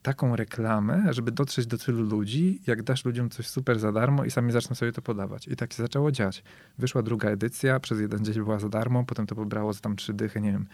taką 0.01 0.35
reklamę, 0.35 1.13
żeby 1.13 1.31
dotrzeć 1.31 1.67
do 1.67 1.77
tylu 1.77 2.03
ludzi, 2.03 2.61
jak 2.67 2.83
dasz 2.83 3.05
ludziom 3.05 3.29
coś 3.29 3.47
super 3.47 3.79
za 3.79 3.91
darmo 3.91 4.25
i 4.25 4.31
sami 4.31 4.51
zaczną 4.51 4.75
sobie 4.75 4.91
to 4.91 5.01
podawać. 5.01 5.47
I 5.47 5.55
tak 5.55 5.73
się 5.73 5.83
zaczęło 5.83 6.11
dziać. 6.11 6.43
Wyszła 6.77 7.01
druga 7.01 7.29
edycja, 7.29 7.79
przez 7.79 7.99
jeden 7.99 8.25
dzień 8.25 8.33
była 8.33 8.59
za 8.59 8.69
darmo, 8.69 9.03
potem 9.03 9.27
to 9.27 9.35
pobrało 9.35 9.73
za 9.73 9.79
tam 9.79 9.95
trzy 9.95 10.13
dychy, 10.13 10.41
nie 10.41 10.51
wiem, 10.51 10.65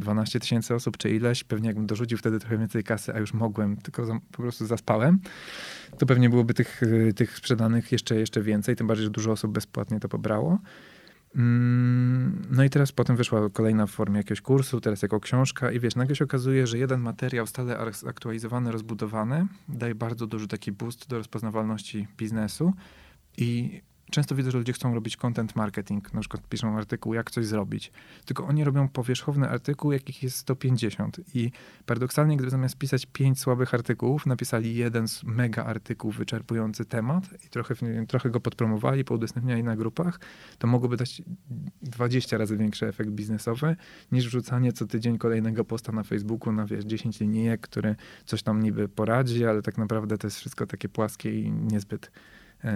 12 0.00 0.40
tysięcy 0.40 0.74
osób 0.74 0.96
czy 0.96 1.10
ileś. 1.10 1.44
Pewnie 1.44 1.66
jakbym 1.66 1.86
dorzucił 1.86 2.18
wtedy 2.18 2.38
trochę 2.38 2.58
więcej 2.58 2.84
kasy, 2.84 3.14
a 3.14 3.18
już 3.18 3.34
mogłem, 3.34 3.76
tylko 3.76 4.06
za, 4.06 4.20
po 4.32 4.42
prostu 4.42 4.66
zaspałem, 4.66 5.20
to 5.98 6.06
pewnie 6.06 6.30
byłoby 6.30 6.54
tych, 6.54 6.82
y, 6.82 7.12
tych 7.16 7.36
sprzedanych 7.36 7.92
jeszcze, 7.92 8.16
jeszcze 8.16 8.42
więcej, 8.42 8.76
tym 8.76 8.86
bardziej, 8.86 9.04
że 9.04 9.10
dużo 9.10 9.32
osób 9.32 9.52
bezpłatnie 9.52 10.00
to 10.00 10.08
pobrało. 10.08 10.58
Mm, 11.36 12.42
no 12.50 12.64
i 12.64 12.70
teraz 12.70 12.92
potem 12.92 13.16
wyszła 13.16 13.50
kolejna 13.50 13.86
w 13.86 13.90
formie 13.90 14.16
jakiegoś 14.16 14.40
kursu, 14.40 14.80
teraz 14.80 15.02
jako 15.02 15.20
książka 15.20 15.72
i 15.72 15.80
wiesz, 15.80 15.96
nagle 15.96 16.16
się 16.16 16.24
okazuje, 16.24 16.66
że 16.66 16.78
jeden 16.78 17.00
materiał 17.00 17.46
stale 17.46 17.78
aktualizowany, 18.06 18.72
rozbudowany 18.72 19.46
daje 19.68 19.94
bardzo 19.94 20.26
duży 20.26 20.48
taki 20.48 20.72
boost 20.72 21.08
do 21.08 21.18
rozpoznawalności 21.18 22.08
biznesu 22.16 22.72
i 23.36 23.80
często 24.10 24.34
widzę, 24.34 24.50
że 24.50 24.58
ludzie 24.58 24.72
chcą 24.72 24.94
robić 24.94 25.16
content 25.16 25.56
marketing, 25.56 26.14
na 26.14 26.20
przykład 26.20 26.48
piszą 26.48 26.76
artykuł, 26.76 27.14
jak 27.14 27.30
coś 27.30 27.46
zrobić, 27.46 27.92
tylko 28.24 28.46
oni 28.46 28.64
robią 28.64 28.88
powierzchowny 28.88 29.48
artykuł, 29.48 29.92
jakich 29.92 30.22
jest 30.22 30.36
150 30.36 31.20
i 31.34 31.50
paradoksalnie, 31.86 32.36
gdyby 32.36 32.50
zamiast 32.50 32.78
pisać 32.78 33.06
pięć 33.06 33.40
słabych 33.40 33.74
artykułów, 33.74 34.26
napisali 34.26 34.74
jeden 34.74 35.06
mega 35.24 35.64
artykuł 35.64 36.10
wyczerpujący 36.10 36.84
temat 36.84 37.24
i 37.46 37.48
trochę, 37.48 37.74
trochę 38.08 38.30
go 38.30 38.40
podpromowali, 38.40 39.04
poudostępniali 39.04 39.64
na 39.64 39.76
grupach, 39.76 40.20
to 40.58 40.66
mogłoby 40.66 40.96
dać 40.96 41.22
20 41.82 42.38
razy 42.38 42.56
większy 42.56 42.86
efekt 42.86 43.10
biznesowy, 43.10 43.76
niż 44.12 44.26
wrzucanie 44.26 44.72
co 44.72 44.86
tydzień 44.86 45.18
kolejnego 45.18 45.64
posta 45.64 45.92
na 45.92 46.02
Facebooku 46.02 46.52
na, 46.52 46.66
wiesz, 46.66 46.84
10 46.84 47.20
linijek, 47.20 47.60
które 47.60 47.94
coś 48.24 48.42
tam 48.42 48.62
niby 48.62 48.88
poradzi, 48.88 49.46
ale 49.46 49.62
tak 49.62 49.78
naprawdę 49.78 50.18
to 50.18 50.26
jest 50.26 50.36
wszystko 50.36 50.66
takie 50.66 50.88
płaskie 50.88 51.40
i 51.40 51.52
niezbyt 51.52 52.10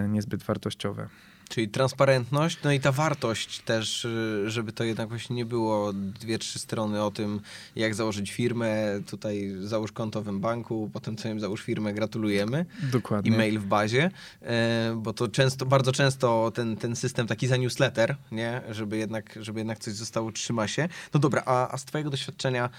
niezbyt 0.07 0.43
wartościowe. 0.43 1.07
Czyli 1.49 1.69
transparentność, 1.69 2.57
no 2.63 2.71
i 2.71 2.79
ta 2.79 2.91
wartość 2.91 3.59
też, 3.59 4.05
y, 4.05 4.43
żeby 4.49 4.71
to 4.71 4.83
jednak 4.83 5.09
właśnie 5.09 5.35
nie 5.35 5.45
było 5.45 5.93
dwie, 5.93 6.39
trzy 6.39 6.59
strony 6.59 7.03
o 7.03 7.11
tym, 7.11 7.41
jak 7.75 7.95
założyć 7.95 8.31
firmę, 8.31 9.01
tutaj 9.07 9.55
załóż 9.61 9.91
konto 9.91 10.21
w 10.21 10.39
banku, 10.39 10.89
potem 10.93 11.17
co 11.17 11.29
im 11.29 11.39
załóż 11.39 11.61
firmę, 11.61 11.93
gratulujemy. 11.93 12.65
Dokładnie. 12.91 13.33
E-mail 13.33 13.59
w 13.59 13.65
bazie, 13.65 14.11
e, 14.41 14.95
bo 14.97 15.13
to 15.13 15.27
często, 15.27 15.65
bardzo 15.65 15.91
często 15.91 16.51
ten, 16.55 16.77
ten 16.77 16.95
system 16.95 17.27
taki 17.27 17.47
za 17.47 17.57
newsletter, 17.57 18.15
nie? 18.31 18.61
Żeby 18.71 18.97
jednak, 18.97 19.39
żeby 19.41 19.59
jednak 19.59 19.79
coś 19.79 19.93
zostało, 19.93 20.31
trzyma 20.31 20.67
się. 20.67 20.89
No 21.13 21.19
dobra, 21.19 21.43
a, 21.45 21.71
a 21.73 21.77
z 21.77 21.85
twojego 21.85 22.09
doświadczenia, 22.09 22.69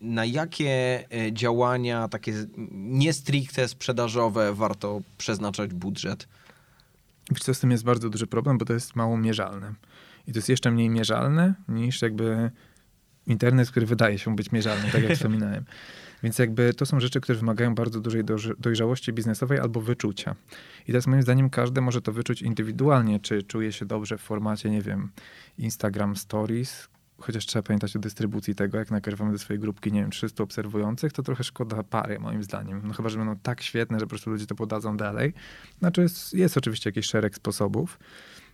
na 0.00 0.24
jakie 0.24 1.04
e, 1.12 1.32
działania 1.32 2.08
takie 2.08 2.32
nie 2.72 3.12
stricte 3.12 3.68
sprzedażowe 3.68 4.54
warto 4.54 5.00
przeznaczać 5.18 5.74
budżet? 5.74 6.28
Wiesz 7.30 7.42
co, 7.42 7.54
z 7.54 7.60
tym 7.60 7.70
jest 7.70 7.84
bardzo 7.84 8.10
duży 8.10 8.26
problem, 8.26 8.58
bo 8.58 8.64
to 8.64 8.72
jest 8.72 8.96
mało 8.96 9.16
mierzalne. 9.16 9.74
I 10.26 10.32
to 10.32 10.38
jest 10.38 10.48
jeszcze 10.48 10.70
mniej 10.70 10.90
mierzalne 10.90 11.54
niż 11.68 12.02
jakby 12.02 12.50
internet, 13.26 13.70
który 13.70 13.86
wydaje 13.86 14.18
się 14.18 14.36
być 14.36 14.52
mierzalny, 14.52 14.90
tak 14.92 15.02
jak 15.02 15.12
wspominałem. 15.16 15.64
Więc 16.22 16.38
jakby 16.38 16.74
to 16.74 16.86
są 16.86 17.00
rzeczy, 17.00 17.20
które 17.20 17.38
wymagają 17.38 17.74
bardzo 17.74 18.00
dużej 18.00 18.24
dojrzałości 18.58 19.12
biznesowej 19.12 19.58
albo 19.58 19.80
wyczucia. 19.80 20.34
I 20.82 20.86
teraz 20.86 21.06
moim 21.06 21.22
zdaniem 21.22 21.50
każdy 21.50 21.80
może 21.80 22.02
to 22.02 22.12
wyczuć 22.12 22.42
indywidualnie, 22.42 23.20
czy 23.20 23.42
czuje 23.42 23.72
się 23.72 23.86
dobrze 23.86 24.18
w 24.18 24.20
formacie, 24.20 24.70
nie 24.70 24.82
wiem, 24.82 25.10
Instagram 25.58 26.16
Stories, 26.16 26.88
chociaż 27.20 27.46
trzeba 27.46 27.62
pamiętać 27.62 27.96
o 27.96 27.98
dystrybucji 27.98 28.54
tego, 28.54 28.78
jak 28.78 28.90
nakrywamy 28.90 29.32
do 29.32 29.38
swojej 29.38 29.60
grupki, 29.60 29.92
nie 29.92 30.00
wiem, 30.00 30.10
300 30.10 30.42
obserwujących, 30.42 31.12
to 31.12 31.22
trochę 31.22 31.44
szkoda 31.44 31.82
pary, 31.82 32.18
moim 32.18 32.42
zdaniem. 32.42 32.80
No 32.84 32.94
chyba, 32.94 33.08
że 33.08 33.18
będą 33.18 33.36
tak 33.36 33.62
świetne, 33.62 33.98
że 33.98 34.06
po 34.06 34.08
prostu 34.08 34.30
ludzie 34.30 34.46
to 34.46 34.54
podadzą 34.54 34.96
dalej. 34.96 35.34
Znaczy 35.78 36.00
jest, 36.00 36.34
jest 36.34 36.56
oczywiście 36.56 36.88
jakiś 36.90 37.06
szereg 37.06 37.36
sposobów, 37.36 37.98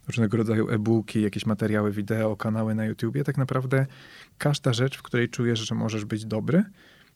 różnego 0.06 0.36
rodzaju 0.36 0.68
e-booki, 0.68 1.22
jakieś 1.22 1.46
materiały 1.46 1.92
wideo, 1.92 2.36
kanały 2.36 2.74
na 2.74 2.84
YouTubie. 2.84 3.24
Tak 3.24 3.38
naprawdę 3.38 3.86
każda 4.38 4.72
rzecz, 4.72 4.98
w 4.98 5.02
której 5.02 5.28
czujesz, 5.28 5.58
że 5.68 5.74
możesz 5.74 6.04
być 6.04 6.24
dobry 6.26 6.64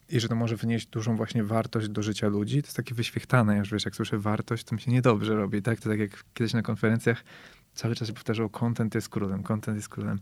i 0.09 0.19
że 0.19 0.27
to 0.27 0.35
może 0.35 0.55
wnieść 0.55 0.87
dużą 0.87 1.15
właśnie 1.15 1.43
wartość 1.43 1.89
do 1.89 2.03
życia 2.03 2.27
ludzi, 2.27 2.61
to 2.61 2.67
jest 2.67 2.77
takie 2.77 2.95
wyświechtane. 2.95 3.57
Już 3.57 3.71
wiesz, 3.71 3.85
jak 3.85 3.95
słyszę 3.95 4.17
wartość, 4.17 4.63
to 4.63 4.75
mi 4.75 4.81
się 4.81 4.91
niedobrze 4.91 5.35
robi, 5.35 5.61
tak? 5.61 5.79
To 5.79 5.89
tak 5.89 5.99
jak 5.99 6.23
kiedyś 6.33 6.53
na 6.53 6.61
konferencjach 6.61 7.23
cały 7.73 7.95
czas 7.95 8.07
się 8.07 8.13
powtarzało, 8.13 8.49
content 8.49 8.95
jest 8.95 9.09
królem, 9.09 9.43
content 9.43 9.77
jest 9.77 9.89
królem. 9.89 10.19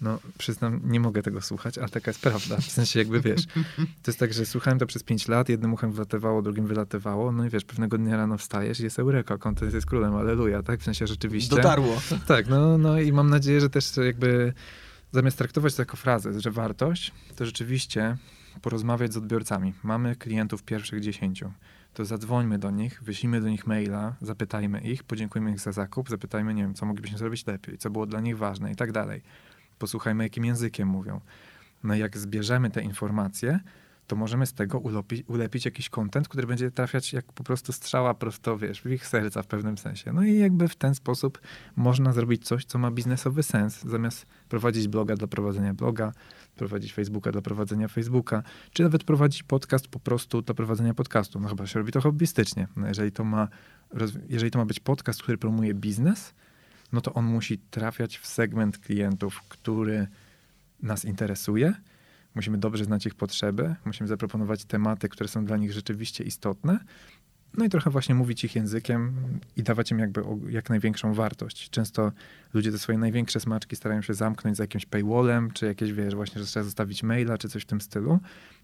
No, 0.00 0.18
przyznam, 0.38 0.80
nie 0.84 1.00
mogę 1.00 1.22
tego 1.22 1.40
słuchać, 1.40 1.78
ale 1.78 1.88
taka 1.88 2.10
jest 2.10 2.20
prawda. 2.20 2.56
W 2.56 2.64
sensie 2.64 2.98
jakby, 2.98 3.20
wiesz, 3.20 3.46
to 3.76 4.10
jest 4.10 4.18
tak, 4.18 4.32
że 4.32 4.46
słuchałem 4.46 4.78
to 4.78 4.86
przez 4.86 5.02
pięć 5.02 5.28
lat, 5.28 5.48
jednym 5.48 5.72
uchem 5.72 5.92
wylatywało, 5.92 6.42
drugim 6.42 6.66
wylatywało, 6.66 7.32
no 7.32 7.46
i 7.46 7.50
wiesz, 7.50 7.64
pewnego 7.64 7.98
dnia 7.98 8.16
rano 8.16 8.38
wstajesz 8.38 8.80
i 8.80 8.84
jest 8.84 8.98
eureka, 8.98 9.38
kontent 9.38 9.74
jest 9.74 9.86
królem, 9.86 10.14
aleluja, 10.16 10.62
tak? 10.62 10.80
W 10.80 10.84
sensie 10.84 11.06
rzeczywiście. 11.06 11.56
Dotarło. 11.56 12.00
Tak, 12.26 12.48
no, 12.48 12.78
no 12.78 13.00
i 13.00 13.12
mam 13.12 13.30
nadzieję, 13.30 13.60
że 13.60 13.70
też 13.70 13.96
jakby 13.96 14.52
zamiast 15.12 15.38
traktować 15.38 15.74
to 15.74 15.82
jako 15.82 15.96
frazę, 15.96 16.40
że 16.40 16.50
wartość, 16.50 17.12
to 17.36 17.46
rzeczywiście 17.46 18.16
porozmawiać 18.62 19.12
z 19.12 19.16
odbiorcami. 19.16 19.74
Mamy 19.82 20.16
klientów 20.16 20.62
pierwszych 20.62 21.00
dziesięciu 21.00 21.52
to 21.94 22.04
zadzwońmy 22.04 22.58
do 22.58 22.70
nich, 22.70 23.02
wyślijmy 23.02 23.40
do 23.40 23.48
nich 23.48 23.66
maila, 23.66 24.14
zapytajmy 24.20 24.80
ich, 24.80 25.02
podziękujmy 25.02 25.50
ich 25.50 25.60
za 25.60 25.72
zakup, 25.72 26.10
zapytajmy, 26.10 26.54
nie 26.54 26.62
wiem, 26.62 26.74
co 26.74 26.86
moglibyśmy 26.86 27.18
zrobić 27.18 27.46
lepiej, 27.46 27.78
co 27.78 27.90
było 27.90 28.06
dla 28.06 28.20
nich 28.20 28.38
ważne 28.38 28.72
i 28.72 28.76
tak 28.76 28.92
dalej 28.92 29.22
posłuchajmy, 29.84 30.24
jakim 30.24 30.44
językiem 30.44 30.88
mówią. 30.88 31.20
No 31.82 31.94
jak 31.94 32.18
zbierzemy 32.18 32.70
te 32.70 32.82
informacje, 32.82 33.60
to 34.06 34.16
możemy 34.16 34.46
z 34.46 34.52
tego 34.52 34.78
ulepi, 34.78 35.24
ulepić 35.26 35.64
jakiś 35.64 35.88
kontent, 35.88 36.28
który 36.28 36.46
będzie 36.46 36.70
trafiać 36.70 37.12
jak 37.12 37.32
po 37.32 37.44
prostu 37.44 37.72
strzała 37.72 38.14
prosto, 38.14 38.58
wiesz, 38.58 38.82
w 38.82 38.86
ich 38.86 39.06
serca 39.06 39.42
w 39.42 39.46
pewnym 39.46 39.78
sensie. 39.78 40.12
No 40.12 40.22
i 40.22 40.38
jakby 40.38 40.68
w 40.68 40.76
ten 40.76 40.94
sposób 40.94 41.40
można 41.76 42.12
zrobić 42.12 42.46
coś, 42.46 42.64
co 42.64 42.78
ma 42.78 42.90
biznesowy 42.90 43.42
sens, 43.42 43.82
zamiast 43.82 44.26
prowadzić 44.48 44.88
bloga 44.88 45.16
dla 45.16 45.26
prowadzenia 45.26 45.74
bloga, 45.74 46.12
prowadzić 46.56 46.94
Facebooka 46.94 47.32
dla 47.32 47.42
prowadzenia 47.42 47.88
Facebooka, 47.88 48.42
czy 48.72 48.82
nawet 48.82 49.04
prowadzić 49.04 49.42
podcast 49.42 49.88
po 49.88 50.00
prostu 50.00 50.42
dla 50.42 50.54
prowadzenia 50.54 50.94
podcastu. 50.94 51.40
No 51.40 51.48
chyba 51.48 51.66
się 51.66 51.78
robi 51.78 51.92
to 51.92 52.00
hobbystycznie. 52.00 52.68
No 52.76 52.88
jeżeli 52.88 53.12
to 53.12 53.24
ma, 53.24 53.48
jeżeli 54.28 54.50
to 54.50 54.58
ma 54.58 54.64
być 54.64 54.80
podcast, 54.80 55.22
który 55.22 55.38
promuje 55.38 55.74
biznes, 55.74 56.34
no 56.94 57.00
to 57.00 57.14
on 57.14 57.24
musi 57.24 57.58
trafiać 57.58 58.18
w 58.18 58.26
segment 58.26 58.78
klientów, 58.78 59.42
który 59.48 60.06
nas 60.82 61.04
interesuje. 61.04 61.74
Musimy 62.34 62.58
dobrze 62.58 62.84
znać 62.84 63.06
ich 63.06 63.14
potrzeby, 63.14 63.74
musimy 63.84 64.08
zaproponować 64.08 64.64
tematy, 64.64 65.08
które 65.08 65.28
są 65.28 65.44
dla 65.44 65.56
nich 65.56 65.72
rzeczywiście 65.72 66.24
istotne. 66.24 66.78
No 67.58 67.64
i 67.64 67.68
trochę 67.68 67.90
właśnie 67.90 68.14
mówić 68.14 68.44
ich 68.44 68.54
językiem 68.54 69.14
i 69.56 69.62
dawać 69.62 69.90
im 69.90 69.98
jakby 69.98 70.22
jak 70.48 70.70
największą 70.70 71.14
wartość. 71.14 71.70
Często 71.70 72.12
ludzie 72.54 72.72
te 72.72 72.78
swoje 72.78 72.98
największe 72.98 73.40
smaczki 73.40 73.76
starają 73.76 74.02
się 74.02 74.14
zamknąć 74.14 74.56
za 74.56 74.62
jakimś 74.62 74.86
paywallem, 74.86 75.50
czy 75.50 75.66
jakieś, 75.66 75.92
wiesz, 75.92 76.14
właśnie, 76.14 76.40
że 76.40 76.46
trzeba 76.46 76.64
zostawić 76.64 77.02
maila, 77.02 77.38
czy 77.38 77.48
coś 77.48 77.62
w 77.62 77.66
tym 77.66 77.80
stylu. 77.80 78.18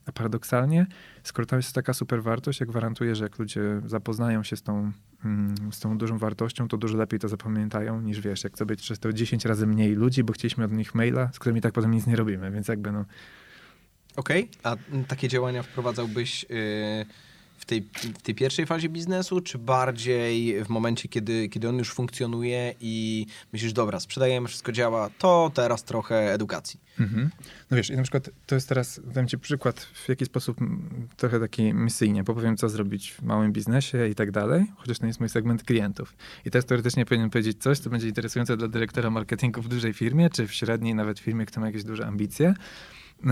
A 0.06 0.12
paradoksalnie, 0.12 0.86
skoro 1.22 1.46
tam 1.46 1.58
jest 1.58 1.74
taka 1.74 1.94
super 1.94 2.22
wartość, 2.22 2.60
ja 2.60 2.66
gwarantuję, 2.66 3.14
że 3.14 3.24
jak 3.24 3.38
ludzie 3.38 3.60
zapoznają 3.86 4.42
się 4.42 4.56
z 4.56 4.62
tą, 4.62 4.92
mm, 5.24 5.54
z 5.72 5.80
tą 5.80 5.98
dużą 5.98 6.18
wartością, 6.18 6.68
to 6.68 6.76
dużo 6.76 6.96
lepiej 6.96 7.20
to 7.20 7.28
zapamiętają, 7.28 8.00
niż 8.00 8.20
wiesz, 8.20 8.44
jak 8.44 8.58
sobie 8.58 8.76
to 9.00 9.12
10 9.12 9.44
razy 9.44 9.66
mniej 9.66 9.94
ludzi, 9.94 10.24
bo 10.24 10.32
chcieliśmy 10.32 10.64
od 10.64 10.72
nich 10.72 10.94
maila, 10.94 11.30
z 11.32 11.38
którymi 11.38 11.60
tak 11.60 11.72
potem 11.72 11.90
nic 11.90 12.06
nie 12.06 12.16
robimy, 12.16 12.50
więc 12.50 12.68
jakby 12.68 12.92
no... 12.92 13.04
Okej, 14.16 14.50
okay. 14.60 14.72
a 14.72 15.04
takie 15.08 15.28
działania 15.28 15.62
wprowadzałbyś... 15.62 16.46
Yy 16.48 17.29
w 17.60 17.64
tej, 17.64 17.88
w 18.18 18.22
tej 18.22 18.34
pierwszej 18.34 18.66
fazie 18.66 18.88
biznesu, 18.88 19.40
czy 19.40 19.58
bardziej 19.58 20.64
w 20.64 20.68
momencie, 20.68 21.08
kiedy, 21.08 21.48
kiedy 21.48 21.68
on 21.68 21.78
już 21.78 21.92
funkcjonuje 21.92 22.74
i 22.80 23.26
myślisz, 23.52 23.72
dobra, 23.72 24.00
sprzedajemy, 24.00 24.48
wszystko 24.48 24.72
działa, 24.72 25.10
to 25.18 25.50
teraz 25.54 25.84
trochę 25.84 26.32
edukacji. 26.32 26.80
Mhm. 27.00 27.30
No 27.70 27.76
wiesz, 27.76 27.90
i 27.90 27.96
na 27.96 28.02
przykład 28.02 28.30
to 28.46 28.54
jest 28.54 28.68
teraz, 28.68 29.00
dam 29.04 29.28
ci 29.28 29.38
przykład, 29.38 29.80
w 29.80 30.08
jaki 30.08 30.24
sposób 30.24 30.58
trochę 31.16 31.40
taki 31.40 31.74
misyjnie, 31.74 32.24
powiem, 32.24 32.56
co 32.56 32.68
zrobić 32.68 33.12
w 33.12 33.22
małym 33.22 33.52
biznesie 33.52 34.08
i 34.08 34.14
tak 34.14 34.30
dalej, 34.30 34.66
chociaż 34.76 34.98
to 34.98 35.06
jest 35.06 35.20
mój 35.20 35.28
segment 35.28 35.62
klientów. 35.62 36.16
I 36.44 36.50
teraz 36.50 36.66
teoretycznie 36.66 37.06
powinien 37.06 37.30
powiedzieć 37.30 37.62
coś, 37.62 37.78
co 37.78 37.90
będzie 37.90 38.08
interesujące 38.08 38.56
dla 38.56 38.68
dyrektora 38.68 39.10
marketingu 39.10 39.62
w 39.62 39.68
dużej 39.68 39.92
firmie, 39.92 40.30
czy 40.30 40.46
w 40.46 40.54
średniej 40.54 40.94
nawet 40.94 41.18
firmie, 41.18 41.46
która 41.46 41.60
ma 41.60 41.66
jakieś 41.66 41.84
duże 41.84 42.06
ambicje. 42.06 42.54
Yy, 43.24 43.30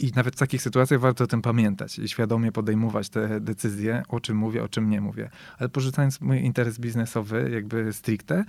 i 0.00 0.12
nawet 0.16 0.36
w 0.36 0.38
takich 0.38 0.62
sytuacjach 0.62 1.00
warto 1.00 1.24
o 1.24 1.26
tym 1.26 1.42
pamiętać 1.42 1.98
i 1.98 2.08
świadomie 2.08 2.52
podejmować 2.52 3.08
te 3.08 3.40
decyzje, 3.40 4.02
o 4.08 4.20
czym 4.20 4.36
mówię, 4.36 4.62
o 4.62 4.68
czym 4.68 4.90
nie 4.90 5.00
mówię. 5.00 5.30
Ale 5.58 5.68
porzucając 5.68 6.20
mój 6.20 6.38
interes 6.44 6.78
biznesowy, 6.78 7.50
jakby 7.52 7.92
stricte 7.92 8.44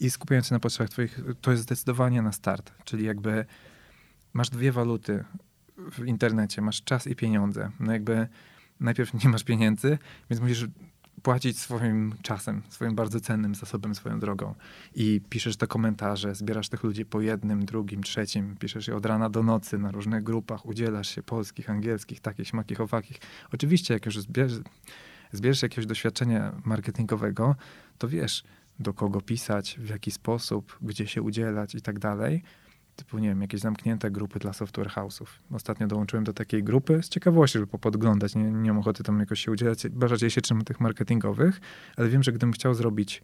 i 0.00 0.10
skupiając 0.10 0.46
się 0.46 0.54
na 0.54 0.60
potrzebach 0.60 0.90
twoich, 0.90 1.20
to 1.40 1.50
jest 1.50 1.62
zdecydowanie 1.62 2.22
na 2.22 2.32
start. 2.32 2.72
Czyli 2.84 3.04
jakby 3.04 3.44
masz 4.32 4.50
dwie 4.50 4.72
waluty 4.72 5.24
w 5.76 6.06
internecie, 6.06 6.62
masz 6.62 6.82
czas 6.82 7.06
i 7.06 7.16
pieniądze. 7.16 7.70
No 7.80 7.92
jakby 7.92 8.28
najpierw 8.80 9.24
nie 9.24 9.30
masz 9.30 9.44
pieniędzy, 9.44 9.98
więc 10.30 10.42
musisz 10.42 10.66
płacić 11.24 11.58
swoim 11.58 12.14
czasem, 12.22 12.62
swoim 12.68 12.94
bardzo 12.94 13.20
cennym 13.20 13.54
zasobem, 13.54 13.94
swoją 13.94 14.20
drogą. 14.20 14.54
I 14.94 15.20
piszesz 15.30 15.56
te 15.56 15.66
komentarze, 15.66 16.34
zbierasz 16.34 16.68
tych 16.68 16.82
ludzi 16.82 17.04
po 17.04 17.20
jednym, 17.20 17.64
drugim, 17.64 18.02
trzecim, 18.02 18.56
piszesz 18.56 18.88
je 18.88 18.96
od 18.96 19.06
rana 19.06 19.30
do 19.30 19.42
nocy 19.42 19.78
na 19.78 19.90
różnych 19.90 20.22
grupach, 20.22 20.66
udzielasz 20.66 21.08
się 21.08 21.22
polskich, 21.22 21.70
angielskich, 21.70 22.20
takich, 22.20 22.48
śmakich, 22.48 22.80
owakich. 22.80 23.16
Oczywiście, 23.52 23.94
jak 23.94 24.06
już 24.06 24.18
zbierzesz, 24.18 24.60
zbierzesz 25.32 25.62
jakiegoś 25.62 25.86
doświadczenia 25.86 26.52
marketingowego, 26.64 27.56
to 27.98 28.08
wiesz, 28.08 28.44
do 28.78 28.94
kogo 28.94 29.20
pisać, 29.20 29.76
w 29.78 29.88
jaki 29.88 30.10
sposób, 30.10 30.78
gdzie 30.82 31.06
się 31.06 31.22
udzielać 31.22 31.74
i 31.74 31.80
tak 31.82 31.98
dalej 31.98 32.42
typu, 32.96 33.18
nie 33.18 33.28
wiem, 33.28 33.42
jakieś 33.42 33.60
zamknięte 33.60 34.10
grupy 34.10 34.38
dla 34.38 34.52
software 34.52 34.88
house'ów. 34.88 35.26
Ostatnio 35.52 35.86
dołączyłem 35.86 36.24
do 36.24 36.32
takiej 36.32 36.64
grupy 36.64 37.02
z 37.02 37.08
ciekawości, 37.08 37.58
żeby 37.58 37.78
podglądać. 37.78 38.34
Nie, 38.34 38.42
nie 38.42 38.72
mam 38.72 38.78
ochoty 38.78 39.02
tam 39.02 39.20
jakoś 39.20 39.40
się 39.40 39.52
udzielać, 39.52 39.88
bardziej 39.88 40.30
się 40.30 40.40
trzymam 40.40 40.64
tych 40.64 40.80
marketingowych, 40.80 41.60
ale 41.96 42.08
wiem, 42.08 42.22
że 42.22 42.32
gdybym 42.32 42.52
chciał 42.52 42.74
zrobić 42.74 43.22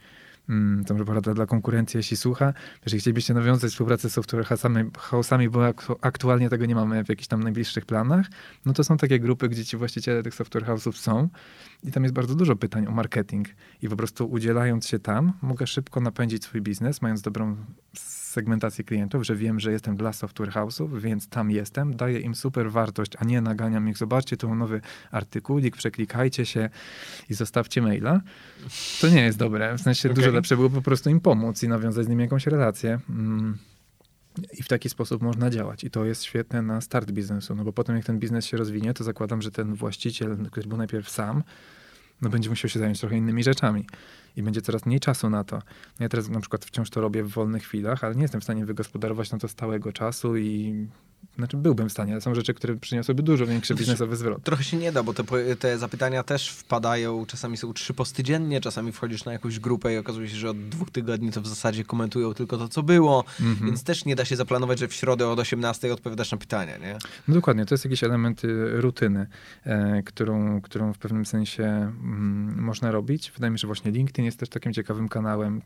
mm, 0.48 0.84
to 0.84 0.94
może 0.94 1.04
porada 1.04 1.34
dla 1.34 1.46
konkurencji, 1.46 1.96
jeśli 1.96 2.16
słucha, 2.16 2.54
jeżeli 2.84 3.00
chcielibyście 3.00 3.34
nawiązać 3.34 3.70
współpracę 3.72 4.10
z 4.10 4.12
software 4.12 4.44
house'ami, 4.44 5.48
bo 5.48 5.60
aktualnie 6.00 6.50
tego 6.50 6.66
nie 6.66 6.74
mamy 6.74 7.04
w 7.04 7.08
jakichś 7.08 7.28
tam 7.28 7.42
najbliższych 7.42 7.86
planach, 7.86 8.26
no 8.64 8.72
to 8.72 8.84
są 8.84 8.96
takie 8.96 9.20
grupy, 9.20 9.48
gdzie 9.48 9.64
ci 9.64 9.76
właściciele 9.76 10.22
tych 10.22 10.34
software 10.34 10.64
house'ów 10.64 10.92
są 10.92 11.28
i 11.82 11.92
tam 11.92 12.02
jest 12.02 12.14
bardzo 12.14 12.34
dużo 12.34 12.56
pytań 12.56 12.86
o 12.86 12.90
marketing 12.90 13.48
i 13.82 13.88
po 13.88 13.96
prostu 13.96 14.30
udzielając 14.30 14.86
się 14.86 14.98
tam, 14.98 15.32
mogę 15.42 15.66
szybko 15.66 16.00
napędzić 16.00 16.44
swój 16.44 16.60
biznes, 16.60 17.02
mając 17.02 17.22
dobrą 17.22 17.56
segmentację 18.30 18.84
klientów, 18.84 19.26
że 19.26 19.36
wiem, 19.36 19.60
że 19.60 19.72
jestem 19.72 19.96
dla 19.96 20.12
software 20.12 20.50
house'ów, 20.50 21.00
więc 21.00 21.28
tam 21.28 21.50
jestem, 21.50 21.96
daję 21.96 22.20
im 22.20 22.34
super 22.34 22.70
wartość, 22.70 23.12
a 23.18 23.24
nie 23.24 23.40
naganiam 23.40 23.88
ich, 23.88 23.98
zobaczcie, 23.98 24.36
tu 24.36 24.54
nowy 24.54 24.80
artykulik, 25.10 25.76
przeklikajcie 25.76 26.46
się 26.46 26.70
i 27.30 27.34
zostawcie 27.34 27.82
maila. 27.82 28.20
To 29.00 29.08
nie 29.08 29.22
jest 29.22 29.38
dobre. 29.38 29.78
W 29.78 29.80
sensie 29.80 30.10
okay. 30.10 30.22
dużo 30.22 30.30
lepsze 30.30 30.56
było 30.56 30.70
po 30.70 30.82
prostu 30.82 31.10
im 31.10 31.20
pomóc 31.20 31.62
i 31.62 31.68
nawiązać 31.68 32.06
z 32.06 32.08
nimi 32.08 32.22
jakąś 32.22 32.46
relację. 32.46 33.00
Mm. 33.10 33.58
I 34.58 34.62
w 34.62 34.68
taki 34.68 34.88
sposób 34.88 35.22
można 35.22 35.50
działać. 35.50 35.84
I 35.84 35.90
to 35.90 36.04
jest 36.04 36.24
świetne 36.24 36.62
na 36.62 36.80
start 36.80 37.10
biznesu, 37.10 37.54
no 37.54 37.64
bo 37.64 37.72
potem 37.72 37.96
jak 37.96 38.04
ten 38.04 38.18
biznes 38.18 38.46
się 38.46 38.56
rozwinie, 38.56 38.94
to 38.94 39.04
zakładam, 39.04 39.42
że 39.42 39.50
ten 39.50 39.74
właściciel, 39.74 40.36
który 40.50 40.68
był 40.68 40.78
najpierw 40.78 41.10
sam, 41.10 41.42
no 42.22 42.30
będzie 42.30 42.50
musiał 42.50 42.68
się 42.68 42.78
zająć 42.78 43.00
trochę 43.00 43.16
innymi 43.16 43.42
rzeczami 43.42 43.86
i 44.36 44.42
będzie 44.42 44.62
coraz 44.62 44.86
mniej 44.86 45.00
czasu 45.00 45.30
na 45.30 45.44
to. 45.44 45.62
Ja 46.00 46.08
teraz 46.08 46.28
na 46.28 46.40
przykład 46.40 46.64
wciąż 46.64 46.90
to 46.90 47.00
robię 47.00 47.22
w 47.24 47.28
wolnych 47.28 47.62
chwilach, 47.62 48.04
ale 48.04 48.14
nie 48.14 48.22
jestem 48.22 48.40
w 48.40 48.44
stanie 48.44 48.66
wygospodarować 48.66 49.32
na 49.32 49.38
to 49.38 49.48
stałego 49.48 49.92
czasu 49.92 50.36
i 50.36 50.74
znaczy 51.36 51.56
byłbym 51.56 51.88
w 51.88 51.92
stanie, 51.92 52.12
ale 52.12 52.20
są 52.20 52.34
rzeczy, 52.34 52.54
które 52.54 52.76
przyniosłyby 52.76 53.22
dużo 53.22 53.46
większy 53.46 53.74
biznesowy 53.74 54.16
zwrot. 54.16 54.42
Trochę 54.42 54.64
się 54.64 54.76
nie 54.76 54.92
da, 54.92 55.02
bo 55.02 55.14
te, 55.14 55.24
te 55.56 55.78
zapytania 55.78 56.22
też 56.22 56.50
wpadają, 56.50 57.26
czasami 57.26 57.56
są 57.56 57.72
trzy 57.72 57.94
posty 57.94 58.22
dziennie, 58.22 58.60
czasami 58.60 58.92
wchodzisz 58.92 59.24
na 59.24 59.32
jakąś 59.32 59.58
grupę 59.58 59.94
i 59.94 59.98
okazuje 59.98 60.28
się, 60.28 60.36
że 60.36 60.50
od 60.50 60.68
dwóch 60.68 60.90
tygodni 60.90 61.32
to 61.32 61.40
w 61.40 61.46
zasadzie 61.46 61.84
komentują 61.84 62.34
tylko 62.34 62.58
to, 62.58 62.68
co 62.68 62.82
było, 62.82 63.24
mm 63.40 63.54
-hmm. 63.54 63.64
więc 63.64 63.84
też 63.84 64.04
nie 64.04 64.16
da 64.16 64.24
się 64.24 64.36
zaplanować, 64.36 64.78
że 64.78 64.88
w 64.88 64.94
środę 64.94 65.28
od 65.28 65.38
18 65.38 65.92
odpowiadasz 65.92 66.32
na 66.32 66.38
pytania, 66.38 66.78
nie? 66.78 66.98
No 67.28 67.34
dokładnie, 67.34 67.66
to 67.66 67.74
jest 67.74 67.84
jakiś 67.84 68.04
element 68.04 68.44
y, 68.44 68.80
rutyny, 68.80 69.26
e, 69.64 70.02
którą, 70.02 70.60
którą 70.60 70.92
w 70.92 70.98
pewnym 70.98 71.26
sensie 71.26 71.64
mm, 71.64 72.60
można 72.62 72.90
robić. 72.90 73.30
Wydaje 73.30 73.50
mi 73.50 73.58
się, 73.58 73.60
że 73.60 73.66
właśnie 73.66 73.90
LinkedIn 73.90 74.24
jest 74.24 74.38
też 74.38 74.48
takim 74.48 74.72
ciekawym 74.72 75.08
kanałem, 75.08 75.62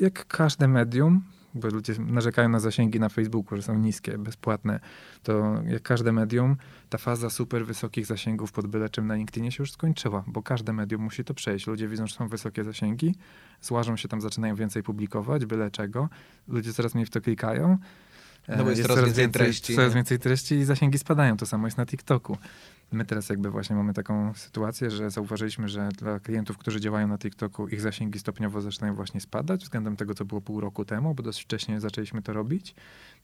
jak 0.00 0.26
każde 0.26 0.68
medium, 0.68 1.22
bo 1.54 1.68
ludzie 1.68 1.94
narzekają 1.98 2.48
na 2.48 2.60
zasięgi 2.60 3.00
na 3.00 3.08
Facebooku, 3.08 3.56
że 3.56 3.62
są 3.62 3.78
niskie, 3.78 4.18
bezpłatne, 4.18 4.80
to 5.22 5.62
jak 5.66 5.82
każde 5.82 6.12
medium, 6.12 6.56
ta 6.88 6.98
faza 6.98 7.30
super 7.30 7.66
wysokich 7.66 8.06
zasięgów 8.06 8.52
pod 8.52 8.66
byle 8.66 8.88
czym 8.88 9.06
na 9.06 9.14
LinkedInie 9.14 9.52
się 9.52 9.62
już 9.62 9.72
skończyła, 9.72 10.24
bo 10.26 10.42
każde 10.42 10.72
medium 10.72 11.02
musi 11.02 11.24
to 11.24 11.34
przejść. 11.34 11.66
Ludzie 11.66 11.88
widzą, 11.88 12.06
że 12.06 12.14
są 12.14 12.28
wysokie 12.28 12.64
zasięgi, 12.64 13.14
złażą 13.60 13.96
się 13.96 14.08
tam, 14.08 14.20
zaczynają 14.20 14.54
więcej 14.54 14.82
publikować, 14.82 15.46
byle 15.46 15.70
czego. 15.70 16.08
Ludzie 16.48 16.72
coraz 16.72 16.94
mniej 16.94 17.06
w 17.06 17.10
to 17.10 17.20
klikają. 17.20 17.78
No 18.48 18.64
bo 18.64 18.70
jest, 18.70 18.78
jest 18.78 18.90
coraz, 18.90 19.04
więcej 19.04 19.28
treści. 19.30 19.74
Coraz 19.74 19.94
więcej 19.94 20.18
treści 20.18 20.54
i 20.54 20.64
zasięgi 20.64 20.98
spadają. 20.98 21.36
To 21.36 21.46
samo 21.46 21.66
jest 21.66 21.78
na 21.78 21.86
TikToku. 21.86 22.38
My 22.92 23.04
teraz 23.04 23.28
jakby 23.28 23.50
właśnie 23.50 23.76
mamy 23.76 23.94
taką 23.94 24.34
sytuację, 24.34 24.90
że 24.90 25.10
zauważyliśmy, 25.10 25.68
że 25.68 25.88
dla 25.98 26.20
klientów, 26.20 26.58
którzy 26.58 26.80
działają 26.80 27.08
na 27.08 27.18
TikToku, 27.18 27.68
ich 27.68 27.80
zasięgi 27.80 28.18
stopniowo 28.18 28.60
zaczynają 28.60 28.94
właśnie 28.94 29.20
spadać 29.20 29.62
względem 29.62 29.96
tego, 29.96 30.14
co 30.14 30.24
było 30.24 30.40
pół 30.40 30.60
roku 30.60 30.84
temu, 30.84 31.14
bo 31.14 31.22
dosyć 31.22 31.42
wcześnie 31.42 31.80
zaczęliśmy 31.80 32.22
to 32.22 32.32
robić. 32.32 32.74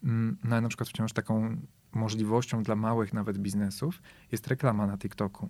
Mm, 0.04 0.36
no 0.44 0.50
ale 0.50 0.60
na 0.60 0.68
przykład 0.68 0.88
wciąż 0.88 1.12
taką 1.12 1.56
możliwością 1.92 2.62
dla 2.62 2.76
małych 2.76 3.12
nawet 3.12 3.38
biznesów 3.38 4.02
jest 4.32 4.46
reklama 4.46 4.86
na 4.86 4.98
TikToku. 4.98 5.48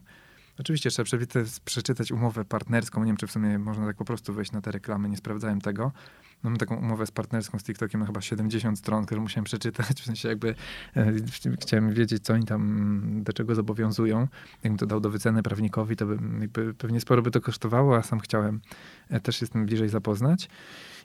Oczywiście 0.59 0.91
trzeba 0.91 1.09
przeczytać 1.64 2.12
umowę 2.12 2.45
partnerską. 2.45 3.01
Nie 3.01 3.07
wiem, 3.07 3.16
czy 3.16 3.27
w 3.27 3.33
sumie 3.33 3.59
można 3.59 3.87
tak 3.87 3.97
po 3.97 4.05
prostu 4.05 4.35
wejść 4.35 4.53
na 4.53 4.61
te 4.61 4.73
reklamy, 4.73 5.09
nie 5.09 5.16
sprawdzałem 5.16 5.61
tego. 5.61 5.93
Mamy 6.43 6.59
taką 6.59 6.76
umowę 6.76 7.07
z 7.07 7.11
partnerską 7.11 7.59
z 7.59 7.62
TikTokiem 7.62 8.01
na 8.01 8.07
chyba 8.07 8.20
70 8.20 8.78
stron, 8.78 9.07
którą 9.07 9.22
musiałem 9.22 9.45
przeczytać. 9.45 10.01
W 10.03 10.05
sensie 10.05 10.28
jakby 10.28 10.55
e, 10.97 11.12
chciałem 11.61 11.95
wiedzieć, 11.95 12.24
co 12.24 12.34
oni 12.34 12.47
tam, 12.47 13.22
do 13.22 13.32
czego 13.32 13.55
zobowiązują. 13.55 14.28
Jakbym 14.62 14.78
to 14.78 14.86
dał 14.86 15.01
do 15.01 15.11
wyceny 15.11 15.43
prawnikowi, 15.43 15.97
to 15.97 16.07
by, 16.07 16.74
pewnie 16.74 17.01
sporo 17.01 17.22
by 17.22 17.30
to 17.30 17.41
kosztowało, 17.41 17.97
a 17.97 18.03
sam 18.03 18.20
chciałem 18.20 18.61
e, 19.11 19.20
też 19.20 19.36
się 19.36 19.47
z 19.47 19.51
tym 19.51 19.66
bliżej 19.66 19.88
zapoznać. 19.88 20.49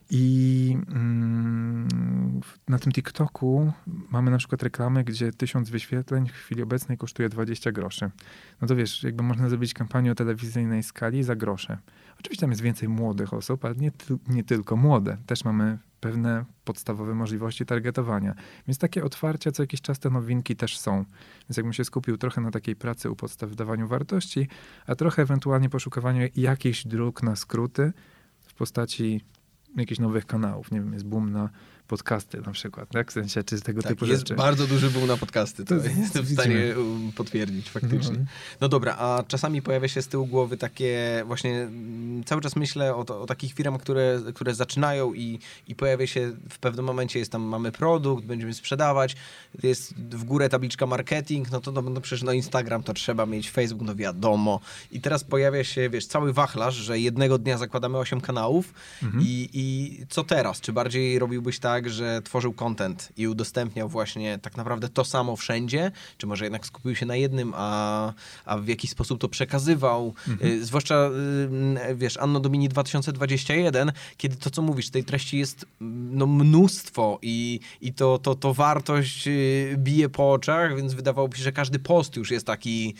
I 0.10 0.78
mm, 0.90 1.88
na 2.68 2.80
tym 2.80 2.92
TikToku 2.92 3.72
mamy 3.88 4.32
na 4.32 4.38
przykład 4.38 4.64
reklamy, 4.64 5.04
gdzie 5.04 5.32
tysiąc 5.32 5.70
wyświetleń 5.70 6.28
w 6.28 6.32
chwili 6.32 6.64
obecnej 6.64 6.98
kosztuje 6.98 7.30
20 7.30 7.72
groszy. 7.72 8.12
No 8.62 8.68
to 8.68 8.76
wiesz, 8.76 9.04
jakby 9.04 9.24
można 9.24 9.50
zrobić 9.50 9.74
kampanię 9.74 10.12
o 10.12 10.16
telewizyjnej 10.16 10.84
skali 10.84 11.24
za 11.24 11.36
grosze. 11.36 11.78
Oczywiście 12.26 12.42
tam 12.42 12.50
jest 12.50 12.62
więcej 12.62 12.90
młodych 12.90 13.34
osób, 13.34 13.66
ale 13.66 13.76
nie, 13.76 13.92
nie 14.28 14.44
tylko 14.44 14.76
młode. 14.76 15.18
Też 15.26 15.46
mamy 15.46 15.78
pewne 16.00 16.46
podstawowe 16.64 17.16
możliwości 17.16 17.66
targetowania. 17.66 18.36
Więc 18.68 18.78
takie 18.78 19.04
otwarcia 19.04 19.52
co 19.52 19.64
jakiś 19.64 19.82
czas 19.82 20.00
te 20.00 20.10
nowinki 20.10 20.56
też 20.56 20.78
są. 20.78 21.06
Więc 21.50 21.58
jakbym 21.58 21.74
się 21.74 21.86
skupił 21.86 22.18
trochę 22.18 22.42
na 22.42 22.52
takiej 22.52 22.76
pracy 22.76 23.10
u 23.10 23.16
podstaw 23.16 23.50
w 23.50 23.56
dawaniu 23.56 23.88
wartości, 23.88 24.48
a 24.88 24.96
trochę 24.96 25.22
ewentualnie 25.22 25.70
poszukowaniu 25.70 26.28
jakichś 26.36 26.88
dróg 26.88 27.24
na 27.24 27.36
skróty 27.36 27.94
w 28.42 28.54
postaci 28.54 29.22
jakichś 29.76 30.00
nowych 30.00 30.26
kanałów. 30.26 30.72
Nie 30.72 30.80
wiem, 30.80 30.94
jest 30.94 31.06
boom 31.06 31.32
na 31.32 31.50
podcasty 31.88 32.42
na 32.42 32.52
przykład, 32.52 32.90
tak? 32.90 33.12
W 33.12 33.14
sensie, 33.14 33.44
czy 33.44 33.58
z 33.58 33.62
tego 33.62 33.82
tak, 33.82 33.92
typu 33.92 34.06
jest 34.06 34.20
rzeczy. 34.20 34.36
bardzo 34.36 34.68
duży 34.68 34.90
był 34.90 35.08
na 35.08 35.18
podcasty, 35.18 35.66
to, 35.66 35.80
to 35.80 35.86
jestem 36.00 36.26
w 36.26 36.32
stanie 36.32 36.74
um, 36.78 37.12
potwierdzić 37.12 37.70
faktycznie. 37.70 38.18
No. 38.18 38.26
no. 38.62 38.70
dobra, 38.70 38.96
a 38.98 39.24
czasami 39.28 39.62
pojawia 39.62 39.88
się 39.88 40.02
z 40.02 40.08
tyłu 40.08 40.26
głowy 40.26 40.58
takie 40.58 41.24
właśnie, 41.26 41.62
mm, 41.62 42.24
cały 42.24 42.42
czas 42.42 42.56
myślę 42.56 42.96
o, 42.96 43.06
to, 43.06 43.22
o 43.22 43.26
takich 43.26 43.54
firmach, 43.54 43.82
które, 43.82 44.22
które 44.36 44.56
zaczynają 44.56 45.14
i, 45.14 45.40
i 45.68 45.76
pojawia 45.76 46.08
się 46.08 46.32
w 46.50 46.60
pewnym 46.60 46.86
momencie, 46.86 47.20
jest 47.20 47.32
tam, 47.32 47.42
mamy 47.42 47.72
produkt, 47.72 48.26
będziemy 48.26 48.54
sprzedawać, 48.54 49.16
jest 49.64 49.96
w 49.96 50.24
górę 50.24 50.50
tabliczka 50.50 50.86
marketing, 50.86 51.52
no 51.52 51.62
to 51.62 51.72
no, 51.72 51.82
no 51.82 52.02
przecież 52.02 52.24
no 52.24 52.32
Instagram 52.32 52.84
to 52.84 52.94
trzeba 52.94 53.26
mieć, 53.26 53.52
Facebook, 53.52 53.88
no 53.88 53.96
wiadomo. 53.96 54.60
I 54.92 55.02
teraz 55.02 55.24
pojawia 55.24 55.64
się, 55.64 55.90
wiesz, 55.90 56.06
cały 56.06 56.34
wachlarz, 56.34 56.76
że 56.76 57.00
jednego 57.00 57.38
dnia 57.38 57.58
zakładamy 57.58 57.98
8 57.98 58.22
kanałów 58.22 58.74
mhm. 59.04 59.24
i, 59.24 59.50
i 59.54 59.98
co 60.10 60.24
teraz? 60.24 60.62
Czy 60.62 60.74
bardziej 60.74 61.20
robiłbyś 61.20 61.60
tak, 61.60 61.75
tak, 61.76 61.90
że 61.90 62.22
tworzył 62.22 62.54
content 62.54 63.10
i 63.18 63.28
udostępniał 63.28 63.90
właśnie 63.90 64.40
tak 64.40 64.58
naprawdę 64.58 64.90
to 64.90 65.06
samo 65.06 65.36
wszędzie, 65.36 65.92
czy 66.18 66.28
może 66.28 66.46
jednak 66.46 66.66
skupił 66.66 66.96
się 66.96 67.06
na 67.06 67.16
jednym, 67.16 67.54
a, 67.56 68.14
a 68.46 68.58
w 68.58 68.68
jakiś 68.68 68.92
sposób 68.92 69.22
to 69.22 69.30
przekazywał, 69.30 70.14
mhm. 70.28 70.52
Y, 70.52 70.66
zwłaszcza 70.66 71.10
y, 71.92 71.96
wiesz, 71.96 72.18
Anno 72.18 72.40
Domini 72.40 72.70
2021, 72.70 73.92
kiedy 74.18 74.36
to, 74.36 74.50
co 74.50 74.62
mówisz, 74.62 74.90
tej 74.90 75.04
treści 75.04 75.38
jest 75.38 75.66
no, 76.12 76.28
mnóstwo 76.28 77.20
i, 77.22 77.60
i 77.82 77.94
to, 77.94 78.18
to, 78.18 78.36
to 78.36 78.54
wartość 78.54 79.28
y, 79.28 79.76
bije 79.78 80.10
po 80.10 80.32
oczach, 80.32 80.76
więc 80.76 80.94
wydawałoby 80.94 81.38
się, 81.38 81.44
że 81.44 81.52
każdy 81.52 81.80
post 81.80 82.16
już 82.16 82.32
jest 82.32 82.46
taki 82.46 82.96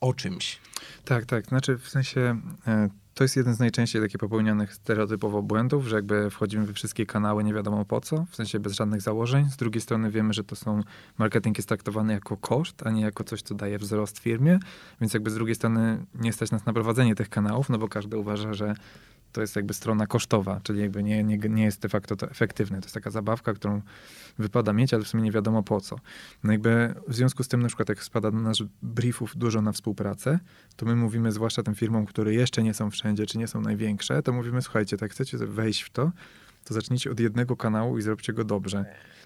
o 0.00 0.14
czymś. 0.14 0.58
Tak, 1.04 1.26
tak. 1.26 1.46
Znaczy 1.46 1.78
w 1.78 1.88
sensie 1.88 2.40
e, 2.66 2.88
to 3.18 3.24
jest 3.24 3.36
jeden 3.36 3.54
z 3.54 3.58
najczęściej 3.58 4.02
takich 4.02 4.18
popełnianych 4.18 4.74
stereotypowo 4.74 5.42
błędów, 5.42 5.86
że 5.86 5.96
jakby 5.96 6.30
wchodzimy 6.30 6.66
we 6.66 6.72
wszystkie 6.72 7.06
kanały 7.06 7.44
nie 7.44 7.54
wiadomo 7.54 7.84
po 7.84 8.00
co, 8.00 8.26
w 8.30 8.36
sensie 8.36 8.60
bez 8.60 8.72
żadnych 8.72 9.00
założeń. 9.00 9.50
Z 9.50 9.56
drugiej 9.56 9.80
strony 9.80 10.10
wiemy, 10.10 10.32
że 10.32 10.44
to 10.44 10.56
są, 10.56 10.80
marketing 11.18 11.58
jest 11.58 11.68
traktowany 11.68 12.12
jako 12.12 12.36
koszt, 12.36 12.86
a 12.86 12.90
nie 12.90 13.02
jako 13.02 13.24
coś, 13.24 13.42
co 13.42 13.54
daje 13.54 13.78
wzrost 13.78 14.18
firmie, 14.18 14.58
więc 15.00 15.14
jakby 15.14 15.30
z 15.30 15.34
drugiej 15.34 15.54
strony 15.54 16.06
nie 16.14 16.32
stać 16.32 16.50
nas 16.50 16.66
na 16.66 16.72
prowadzenie 16.72 17.14
tych 17.14 17.28
kanałów, 17.28 17.68
no 17.68 17.78
bo 17.78 17.88
każdy 17.88 18.16
uważa, 18.16 18.54
że 18.54 18.74
to 19.32 19.40
jest 19.40 19.56
jakby 19.56 19.74
strona 19.74 20.06
kosztowa, 20.06 20.60
czyli 20.62 20.80
jakby 20.80 21.02
nie, 21.02 21.24
nie, 21.24 21.38
nie 21.38 21.64
jest 21.64 21.80
de 21.80 21.88
facto 21.88 22.16
to 22.16 22.30
efektywne. 22.30 22.80
To 22.80 22.84
jest 22.84 22.94
taka 22.94 23.10
zabawka, 23.10 23.54
którą 23.54 23.82
wypada 24.38 24.72
mieć, 24.72 24.94
ale 24.94 25.04
w 25.04 25.08
sumie 25.08 25.22
nie 25.22 25.32
wiadomo 25.32 25.62
po 25.62 25.80
co. 25.80 25.96
No 26.44 26.52
jakby 26.52 26.94
w 27.08 27.14
związku 27.14 27.42
z 27.42 27.48
tym, 27.48 27.62
na 27.62 27.68
przykład 27.68 27.88
jak 27.88 28.04
spada 28.04 28.30
do 28.30 28.38
nas 28.38 28.58
briefów 28.82 29.36
dużo 29.36 29.62
na 29.62 29.72
współpracę, 29.72 30.38
to 30.76 30.86
my 30.86 30.96
mówimy 30.96 31.32
zwłaszcza 31.32 31.62
tym 31.62 31.74
firmom, 31.74 32.06
które 32.06 32.34
jeszcze 32.34 32.62
nie 32.62 32.74
są 32.74 32.90
wszędzie, 32.90 33.26
czy 33.26 33.38
nie 33.38 33.48
są 33.48 33.60
największe, 33.60 34.22
to 34.22 34.32
mówimy, 34.32 34.62
słuchajcie, 34.62 34.96
tak 34.96 35.10
chcecie 35.10 35.38
wejść 35.38 35.82
w 35.82 35.90
to, 35.90 36.10
to 36.64 36.74
zacznijcie 36.74 37.10
od 37.10 37.20
jednego 37.20 37.56
kanału 37.56 37.98
i 37.98 38.02
zróbcie 38.02 38.32
go 38.32 38.44
dobrze. 38.44 38.84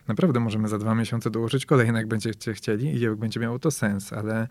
naprawdę 0.08 0.40
możemy 0.40 0.68
za 0.68 0.78
dwa 0.78 0.94
miesiące 0.94 1.30
dołożyć 1.30 1.66
kolejne, 1.66 1.98
jak 1.98 2.08
będziecie 2.08 2.54
chcieli 2.54 2.86
i 2.96 3.00
jak 3.00 3.16
będzie 3.16 3.40
miało 3.40 3.58
to 3.58 3.70
sens, 3.70 4.12
ale 4.12 4.48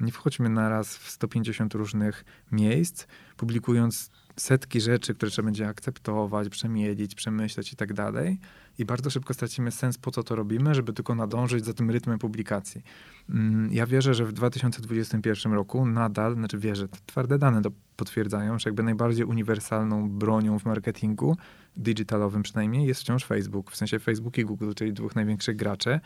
nie 0.00 0.12
wchodźmy 0.12 0.48
naraz 0.48 0.96
w 0.96 1.10
150 1.10 1.74
różnych 1.74 2.24
miejsc, 2.52 3.06
publikując 3.36 4.10
setki 4.36 4.80
rzeczy, 4.80 5.14
które 5.14 5.30
trzeba 5.30 5.46
będzie 5.46 5.68
akceptować, 5.68 6.48
przemielić, 6.48 7.14
przemyśleć 7.14 7.72
i 7.72 7.76
tak 7.76 7.92
dalej. 7.92 8.38
I 8.78 8.84
bardzo 8.84 9.10
szybko 9.10 9.34
stracimy 9.34 9.70
sens, 9.70 9.98
po 9.98 10.10
co 10.10 10.22
to 10.22 10.36
robimy, 10.36 10.74
żeby 10.74 10.92
tylko 10.92 11.14
nadążyć 11.14 11.64
za 11.64 11.74
tym 11.74 11.90
rytmem 11.90 12.18
publikacji. 12.18 12.82
Mm, 13.30 13.72
ja 13.72 13.86
wierzę, 13.86 14.14
że 14.14 14.24
w 14.24 14.32
2021 14.32 15.52
roku 15.52 15.86
nadal, 15.86 16.34
znaczy 16.34 16.58
wierzę, 16.58 16.88
twarde 17.06 17.38
dane 17.38 17.62
to 17.62 17.70
potwierdzają, 17.96 18.58
że 18.58 18.70
jakby 18.70 18.82
najbardziej 18.82 19.24
uniwersalną 19.24 20.10
bronią 20.10 20.58
w 20.58 20.64
marketingu, 20.64 21.36
digitalowym 21.76 22.42
przynajmniej, 22.42 22.86
jest 22.86 23.00
wciąż 23.00 23.24
Facebook. 23.24 23.70
W 23.70 23.76
sensie 23.76 23.98
Facebook 23.98 24.38
i 24.38 24.44
Google, 24.44 24.72
czyli 24.76 24.92
dwóch 24.92 25.16
największych 25.16 25.56
graczy. 25.56 26.00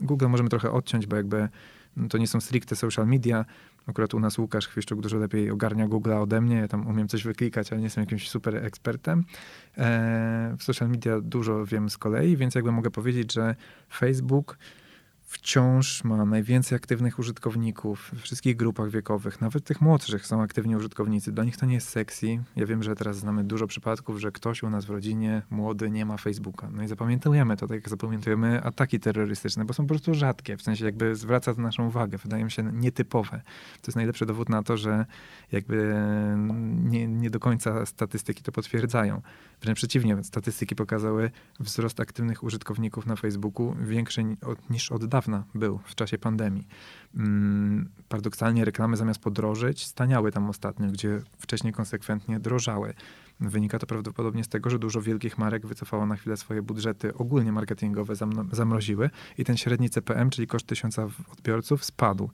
Google 0.00 0.26
możemy 0.28 0.48
trochę 0.48 0.70
odciąć, 0.70 1.06
bo 1.06 1.16
jakby 1.16 1.48
no 1.96 2.08
to 2.08 2.18
nie 2.18 2.26
są 2.26 2.40
stricte 2.40 2.76
social 2.76 3.06
media, 3.06 3.44
Akurat 3.86 4.14
u 4.14 4.20
nas 4.20 4.38
Łukasz 4.38 4.68
Chwiszczuk 4.68 5.00
dużo 5.00 5.16
lepiej 5.18 5.50
ogarnia 5.50 5.88
Google'a 5.88 6.22
ode 6.22 6.40
mnie. 6.40 6.56
Ja 6.56 6.68
tam 6.68 6.86
umiem 6.86 7.08
coś 7.08 7.24
wyklikać, 7.24 7.72
ale 7.72 7.78
nie 7.78 7.86
jestem 7.86 8.02
jakimś 8.04 8.30
super 8.30 8.56
ekspertem. 8.56 9.24
E, 9.78 10.54
w 10.58 10.62
social 10.62 10.88
media 10.88 11.20
dużo 11.20 11.66
wiem 11.66 11.90
z 11.90 11.98
kolei, 11.98 12.36
więc 12.36 12.54
jakby 12.54 12.72
mogę 12.72 12.90
powiedzieć, 12.90 13.32
że 13.32 13.54
Facebook 13.92 14.58
wciąż 15.32 16.04
ma 16.04 16.24
najwięcej 16.24 16.76
aktywnych 16.76 17.18
użytkowników 17.18 18.10
w 18.12 18.20
wszystkich 18.20 18.56
grupach 18.56 18.90
wiekowych, 18.90 19.40
nawet 19.40 19.64
tych 19.64 19.80
młodszych 19.80 20.26
są 20.26 20.42
aktywni 20.42 20.76
użytkownicy. 20.76 21.32
Dla 21.32 21.44
nich 21.44 21.56
to 21.56 21.66
nie 21.66 21.74
jest 21.74 21.88
sexy. 21.88 22.42
Ja 22.56 22.66
wiem, 22.66 22.82
że 22.82 22.94
teraz 22.94 23.16
znamy 23.16 23.44
dużo 23.44 23.66
przypadków, 23.66 24.20
że 24.20 24.32
ktoś 24.32 24.62
u 24.62 24.70
nas 24.70 24.84
w 24.84 24.90
rodzinie 24.90 25.42
młody 25.50 25.90
nie 25.90 26.06
ma 26.06 26.16
Facebooka. 26.16 26.68
No 26.72 26.82
i 26.82 26.88
zapamiętujemy 26.88 27.56
to, 27.56 27.66
tak 27.66 27.74
jak 27.74 27.88
zapamiętujemy 27.88 28.62
ataki 28.62 29.00
terrorystyczne, 29.00 29.64
bo 29.64 29.74
są 29.74 29.82
po 29.82 29.88
prostu 29.88 30.14
rzadkie, 30.14 30.56
w 30.56 30.62
sensie 30.62 30.84
jakby 30.84 31.16
zwraca 31.16 31.54
to 31.54 31.60
naszą 31.60 31.86
uwagę, 31.86 32.18
wydają 32.18 32.48
się 32.48 32.62
nietypowe. 32.72 33.42
To 33.82 33.86
jest 33.86 33.96
najlepszy 33.96 34.26
dowód 34.26 34.48
na 34.48 34.62
to, 34.62 34.76
że 34.76 35.06
jakby 35.52 35.94
nie, 36.82 37.06
nie 37.06 37.30
do 37.30 37.40
końca 37.40 37.86
statystyki 37.86 38.42
to 38.42 38.52
potwierdzają. 38.52 39.22
Wręcz 39.62 39.78
przeciwnie, 39.78 40.24
statystyki 40.24 40.76
pokazały 40.76 41.30
wzrost 41.60 42.00
aktywnych 42.00 42.44
użytkowników 42.44 43.06
na 43.06 43.16
Facebooku 43.16 43.76
większy 43.80 44.24
niż 44.70 44.92
od 44.92 45.04
dawna 45.04 45.21
był 45.54 45.78
w 45.84 45.94
czasie 45.94 46.18
pandemii. 46.18 46.66
Mm, 47.16 47.88
paradoksalnie 48.08 48.64
reklamy 48.64 48.96
zamiast 48.96 49.20
podrożyć, 49.20 49.86
staniały 49.86 50.32
tam 50.32 50.50
ostatnio, 50.50 50.88
gdzie 50.88 51.20
wcześniej 51.38 51.72
konsekwentnie 51.72 52.40
drożały. 52.40 52.94
Wynika 53.48 53.78
to 53.78 53.86
prawdopodobnie 53.86 54.44
z 54.44 54.48
tego, 54.48 54.70
że 54.70 54.78
dużo 54.78 55.00
wielkich 55.00 55.38
marek 55.38 55.66
wycofało 55.66 56.06
na 56.06 56.16
chwilę 56.16 56.36
swoje 56.36 56.62
budżety 56.62 57.14
ogólnie 57.14 57.52
marketingowe, 57.52 58.14
zamroziły 58.52 59.10
i 59.38 59.44
ten 59.44 59.56
średni 59.56 59.90
CPM, 59.90 60.30
czyli 60.30 60.46
koszt 60.46 60.66
tysiąca 60.66 61.08
odbiorców, 61.32 61.84
spadł. 61.84 62.30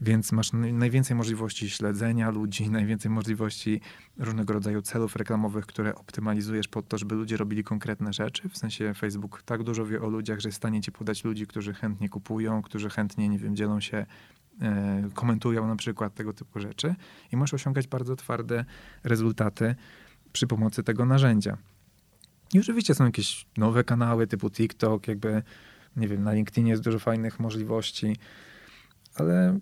Więc 0.00 0.32
masz 0.32 0.52
najwięcej 0.52 1.16
możliwości 1.16 1.70
śledzenia 1.70 2.30
ludzi, 2.30 2.70
najwięcej 2.80 3.10
możliwości 3.10 3.80
różnego 4.18 4.52
rodzaju 4.52 4.82
celów 4.82 5.16
reklamowych, 5.16 5.66
które 5.66 5.94
optymalizujesz 5.94 6.68
pod 6.68 6.88
to, 6.88 6.98
żeby 6.98 7.14
ludzie 7.14 7.36
robili 7.36 7.64
konkretne 7.64 8.12
rzeczy. 8.12 8.48
W 8.48 8.58
sensie 8.58 8.94
Facebook 8.94 9.42
tak 9.42 9.62
dużo 9.62 9.86
wie 9.86 10.02
o 10.02 10.08
ludziach, 10.08 10.40
że 10.40 10.48
jest 10.48 10.56
w 10.56 10.60
stanie 10.60 10.80
ci 10.80 10.92
podać 10.92 11.24
ludzi, 11.24 11.46
którzy 11.46 11.74
chętnie 11.74 12.08
kupują, 12.08 12.62
którzy 12.62 12.90
chętnie, 12.90 13.28
nie 13.28 13.38
wiem, 13.38 13.56
dzielą 13.56 13.80
się 13.80 14.06
e, 14.60 15.08
komentują 15.14 15.66
na 15.66 15.76
przykład 15.76 16.14
tego 16.14 16.32
typu 16.32 16.60
rzeczy 16.60 16.94
i 17.32 17.36
możesz 17.36 17.54
osiągać 17.54 17.86
bardzo 17.86 18.16
twarde 18.16 18.64
rezultaty 19.04 19.74
przy 20.32 20.46
pomocy 20.46 20.82
tego 20.82 21.04
narzędzia. 21.04 21.56
I 22.54 22.60
oczywiście 22.60 22.94
są 22.94 23.04
jakieś 23.04 23.46
nowe 23.56 23.84
kanały 23.84 24.26
typu 24.26 24.50
TikTok, 24.50 25.08
jakby, 25.08 25.42
nie 25.96 26.08
wiem, 26.08 26.22
na 26.22 26.32
LinkedInie 26.32 26.70
jest 26.70 26.82
dużo 26.82 26.98
fajnych 26.98 27.40
możliwości, 27.40 28.16
ale 29.14 29.58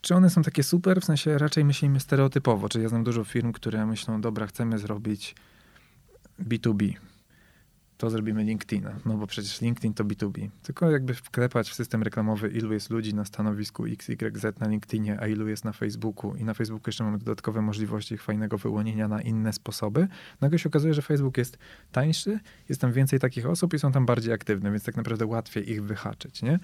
czy 0.00 0.14
one 0.14 0.30
są 0.30 0.42
takie 0.42 0.62
super? 0.62 1.00
W 1.00 1.04
sensie 1.04 1.38
raczej 1.38 1.64
myślimy 1.64 2.00
stereotypowo. 2.00 2.68
Czyli 2.68 2.82
ja 2.82 2.88
znam 2.88 3.04
dużo 3.04 3.24
firm, 3.24 3.52
które 3.52 3.86
myślą, 3.86 4.20
dobra, 4.20 4.46
chcemy 4.46 4.78
zrobić 4.78 5.34
B2B, 6.40 6.94
to 8.00 8.10
zrobimy 8.10 8.44
LinkedIna, 8.44 8.96
no 9.06 9.16
bo 9.16 9.26
przecież 9.26 9.60
LinkedIn 9.60 9.94
to 9.94 10.04
B2B. 10.04 10.48
Tylko 10.62 10.90
jakby 10.90 11.14
wklepać 11.14 11.70
w 11.70 11.74
system 11.74 12.02
reklamowy, 12.02 12.48
ilu 12.48 12.72
jest 12.72 12.90
ludzi 12.90 13.14
na 13.14 13.24
stanowisku 13.24 13.84
XYZ 13.86 14.60
na 14.60 14.68
LinkedInie, 14.68 15.20
a 15.20 15.26
ilu 15.26 15.48
jest 15.48 15.64
na 15.64 15.72
Facebooku 15.72 16.34
i 16.36 16.44
na 16.44 16.54
Facebooku 16.54 16.82
jeszcze 16.86 17.04
mamy 17.04 17.18
dodatkowe 17.18 17.62
możliwości 17.62 18.18
fajnego 18.18 18.58
wyłonienia 18.58 19.08
na 19.08 19.22
inne 19.22 19.52
sposoby, 19.52 20.08
nagle 20.40 20.58
się 20.58 20.68
okazuje, 20.68 20.94
że 20.94 21.02
Facebook 21.02 21.38
jest 21.38 21.58
tańszy, 21.92 22.40
jest 22.68 22.80
tam 22.80 22.92
więcej 22.92 23.18
takich 23.18 23.46
osób 23.46 23.74
i 23.74 23.78
są 23.78 23.92
tam 23.92 24.06
bardziej 24.06 24.32
aktywne, 24.32 24.70
więc 24.70 24.84
tak 24.84 24.96
naprawdę 24.96 25.26
łatwiej 25.26 25.70
ich 25.70 25.84
wyhaczyć, 25.84 26.42
nie? 26.42 26.58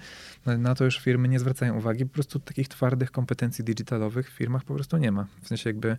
No, 0.45 0.57
na 0.57 0.75
to 0.75 0.85
już 0.85 0.99
firmy 0.99 1.27
nie 1.27 1.39
zwracają 1.39 1.77
uwagi, 1.77 2.05
po 2.05 2.13
prostu 2.13 2.39
takich 2.39 2.67
twardych 2.67 3.11
kompetencji 3.11 3.63
digitalowych 3.63 4.31
w 4.31 4.33
firmach 4.33 4.63
po 4.63 4.73
prostu 4.73 4.97
nie 4.97 5.11
ma. 5.11 5.27
W 5.41 5.47
sensie 5.47 5.69
jakby 5.69 5.97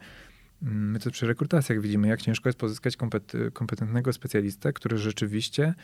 My 0.62 0.98
to 0.98 1.10
przy 1.10 1.26
rekrutacjach 1.26 1.80
widzimy, 1.80 2.08
jak 2.08 2.22
ciężko 2.22 2.48
jest 2.48 2.58
pozyskać 2.58 2.96
kompetentnego 3.52 4.12
specjalistę, 4.12 4.72
który 4.72 4.98
rzeczywiście 4.98 5.74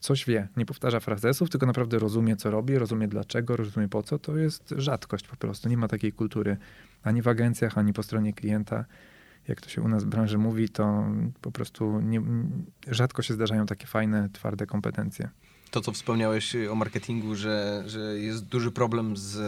coś 0.00 0.24
wie, 0.24 0.48
nie 0.56 0.66
powtarza 0.66 1.00
frazesów, 1.00 1.50
tylko 1.50 1.66
naprawdę 1.66 1.98
rozumie, 1.98 2.36
co 2.36 2.50
robi, 2.50 2.78
rozumie 2.78 3.08
dlaczego, 3.08 3.56
rozumie 3.56 3.88
po 3.88 4.02
co. 4.02 4.18
To 4.18 4.36
jest 4.36 4.74
rzadkość 4.76 5.28
po 5.28 5.36
prostu. 5.36 5.68
Nie 5.68 5.76
ma 5.76 5.88
takiej 5.88 6.12
kultury 6.12 6.56
ani 7.02 7.22
w 7.22 7.28
agencjach, 7.28 7.78
ani 7.78 7.92
po 7.92 8.02
stronie 8.02 8.32
klienta. 8.32 8.84
Jak 9.48 9.60
to 9.60 9.68
się 9.68 9.82
u 9.82 9.88
nas 9.88 10.04
w 10.04 10.06
branży 10.06 10.38
mówi, 10.38 10.68
to 10.68 11.06
po 11.40 11.52
prostu 11.52 12.00
nie, 12.00 12.22
rzadko 12.86 13.22
się 13.22 13.34
zdarzają 13.34 13.66
takie 13.66 13.86
fajne, 13.86 14.28
twarde 14.32 14.66
kompetencje. 14.66 15.28
To, 15.70 15.80
co 15.80 15.92
wspomniałeś 15.92 16.56
o 16.70 16.74
marketingu, 16.74 17.34
że, 17.34 17.84
że 17.86 18.18
jest 18.18 18.44
duży 18.44 18.70
problem 18.70 19.16
z 19.16 19.38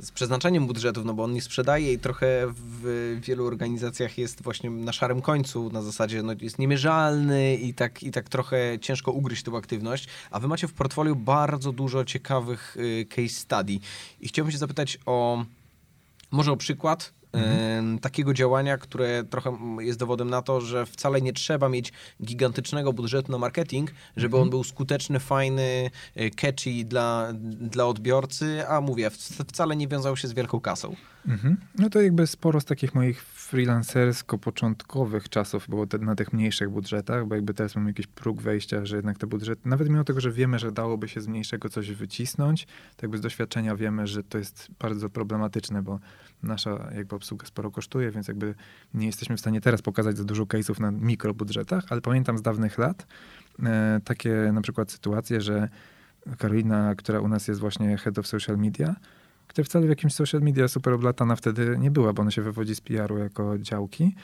z 0.00 0.10
przeznaczeniem 0.10 0.66
budżetów, 0.66 1.04
no 1.04 1.14
bo 1.14 1.24
on 1.24 1.32
nie 1.32 1.42
sprzedaje 1.42 1.92
i 1.92 1.98
trochę 1.98 2.46
w 2.56 3.18
wielu 3.20 3.46
organizacjach 3.46 4.18
jest 4.18 4.42
właśnie 4.42 4.70
na 4.70 4.92
szarym 4.92 5.22
końcu, 5.22 5.70
na 5.70 5.82
zasadzie 5.82 6.22
no, 6.22 6.32
jest 6.40 6.58
niemierzalny 6.58 7.56
i 7.56 7.74
tak, 7.74 8.02
i 8.02 8.10
tak 8.10 8.28
trochę 8.28 8.78
ciężko 8.80 9.12
ugryźć 9.12 9.42
tę 9.42 9.56
aktywność, 9.56 10.08
a 10.30 10.40
wy 10.40 10.48
macie 10.48 10.68
w 10.68 10.72
portfolio 10.72 11.14
bardzo 11.14 11.72
dużo 11.72 12.04
ciekawych 12.04 12.76
y, 12.76 13.06
case 13.08 13.28
study. 13.28 13.78
I 14.20 14.28
chciałbym 14.28 14.52
się 14.52 14.58
zapytać 14.58 14.98
o 15.06 15.44
może 16.30 16.52
o 16.52 16.56
przykład 16.56 17.12
mhm. 17.34 17.98
takiego 17.98 18.34
działania, 18.34 18.78
które 18.78 19.24
trochę 19.24 19.58
jest 19.80 19.98
dowodem 19.98 20.30
na 20.30 20.42
to, 20.42 20.60
że 20.60 20.86
wcale 20.86 21.20
nie 21.20 21.32
trzeba 21.32 21.68
mieć 21.68 21.92
gigantycznego 22.24 22.92
budżetu 22.92 23.32
na 23.32 23.38
marketing, 23.38 23.90
żeby 24.16 24.36
mhm. 24.36 24.42
on 24.42 24.50
był 24.50 24.64
skuteczny, 24.64 25.20
fajny, 25.20 25.90
e, 26.14 26.30
catchy 26.30 26.84
dla, 26.84 27.28
dla 27.60 27.86
odbiorcy, 27.86 28.68
a 28.68 28.80
mówię, 28.80 29.10
wcale 29.48 29.76
nie 29.76 29.88
wiązał 29.88 30.16
się 30.16 30.28
z 30.28 30.32
wielką 30.32 30.60
kasą. 30.60 30.96
Mhm. 31.28 31.56
No 31.78 31.90
to 31.90 32.02
jakby 32.02 32.26
sporo 32.26 32.60
z 32.60 32.64
takich 32.64 32.94
moich 32.94 33.22
freelancersko-początkowych 33.22 35.28
czasów 35.28 35.68
było 35.68 35.86
te, 35.86 35.98
na 35.98 36.14
tych 36.14 36.32
mniejszych 36.32 36.70
budżetach, 36.70 37.26
bo 37.26 37.34
jakby 37.34 37.54
teraz 37.54 37.76
mamy 37.76 37.90
jakiś 37.90 38.06
próg 38.06 38.42
wejścia, 38.42 38.86
że 38.86 38.96
jednak 38.96 39.18
te 39.18 39.26
budżety, 39.26 39.68
nawet 39.68 39.88
mimo 39.88 40.04
tego, 40.04 40.20
że 40.20 40.32
wiemy, 40.32 40.58
że 40.58 40.72
dałoby 40.72 41.08
się 41.08 41.20
z 41.20 41.28
mniejszego 41.28 41.68
coś 41.68 41.92
wycisnąć, 41.92 42.66
to 42.66 43.06
jakby 43.06 43.18
z 43.18 43.20
doświadczenia 43.20 43.76
wiemy, 43.76 44.06
że 44.06 44.22
to 44.22 44.38
jest 44.38 44.68
bardzo 44.78 45.10
problematyczne, 45.10 45.82
bo 45.82 46.00
nasza 46.42 46.90
jakby 46.96 47.16
obsługa 47.16 47.46
sporo 47.46 47.70
kosztuje, 47.70 48.10
więc 48.10 48.28
jakby 48.28 48.54
nie 48.94 49.06
jesteśmy 49.06 49.36
w 49.36 49.40
stanie 49.40 49.60
teraz 49.60 49.82
pokazać 49.82 50.16
za 50.16 50.24
dużo 50.24 50.44
case'ów 50.44 50.80
na 50.80 50.90
mikrobudżetach, 50.90 51.84
ale 51.90 52.00
pamiętam 52.00 52.38
z 52.38 52.42
dawnych 52.42 52.78
lat 52.78 53.06
e, 53.62 54.00
takie 54.04 54.50
na 54.52 54.60
przykład 54.60 54.92
sytuacje, 54.92 55.40
że 55.40 55.68
Karolina, 56.38 56.94
która 56.94 57.20
u 57.20 57.28
nas 57.28 57.48
jest 57.48 57.60
właśnie 57.60 57.96
head 57.96 58.18
of 58.18 58.26
social 58.26 58.58
media, 58.58 58.94
która 59.54 59.64
wcale 59.64 59.86
w 59.86 59.88
jakimś 59.88 60.14
social 60.14 60.40
media 60.40 60.68
super 60.68 60.92
oblatana 60.92 61.36
wtedy 61.36 61.76
nie 61.78 61.90
była, 61.90 62.12
bo 62.12 62.22
ona 62.22 62.30
się 62.30 62.42
wywodzi 62.42 62.74
z 62.74 62.80
PR-u 62.80 63.18
jako 63.18 63.58
działki. 63.58 64.14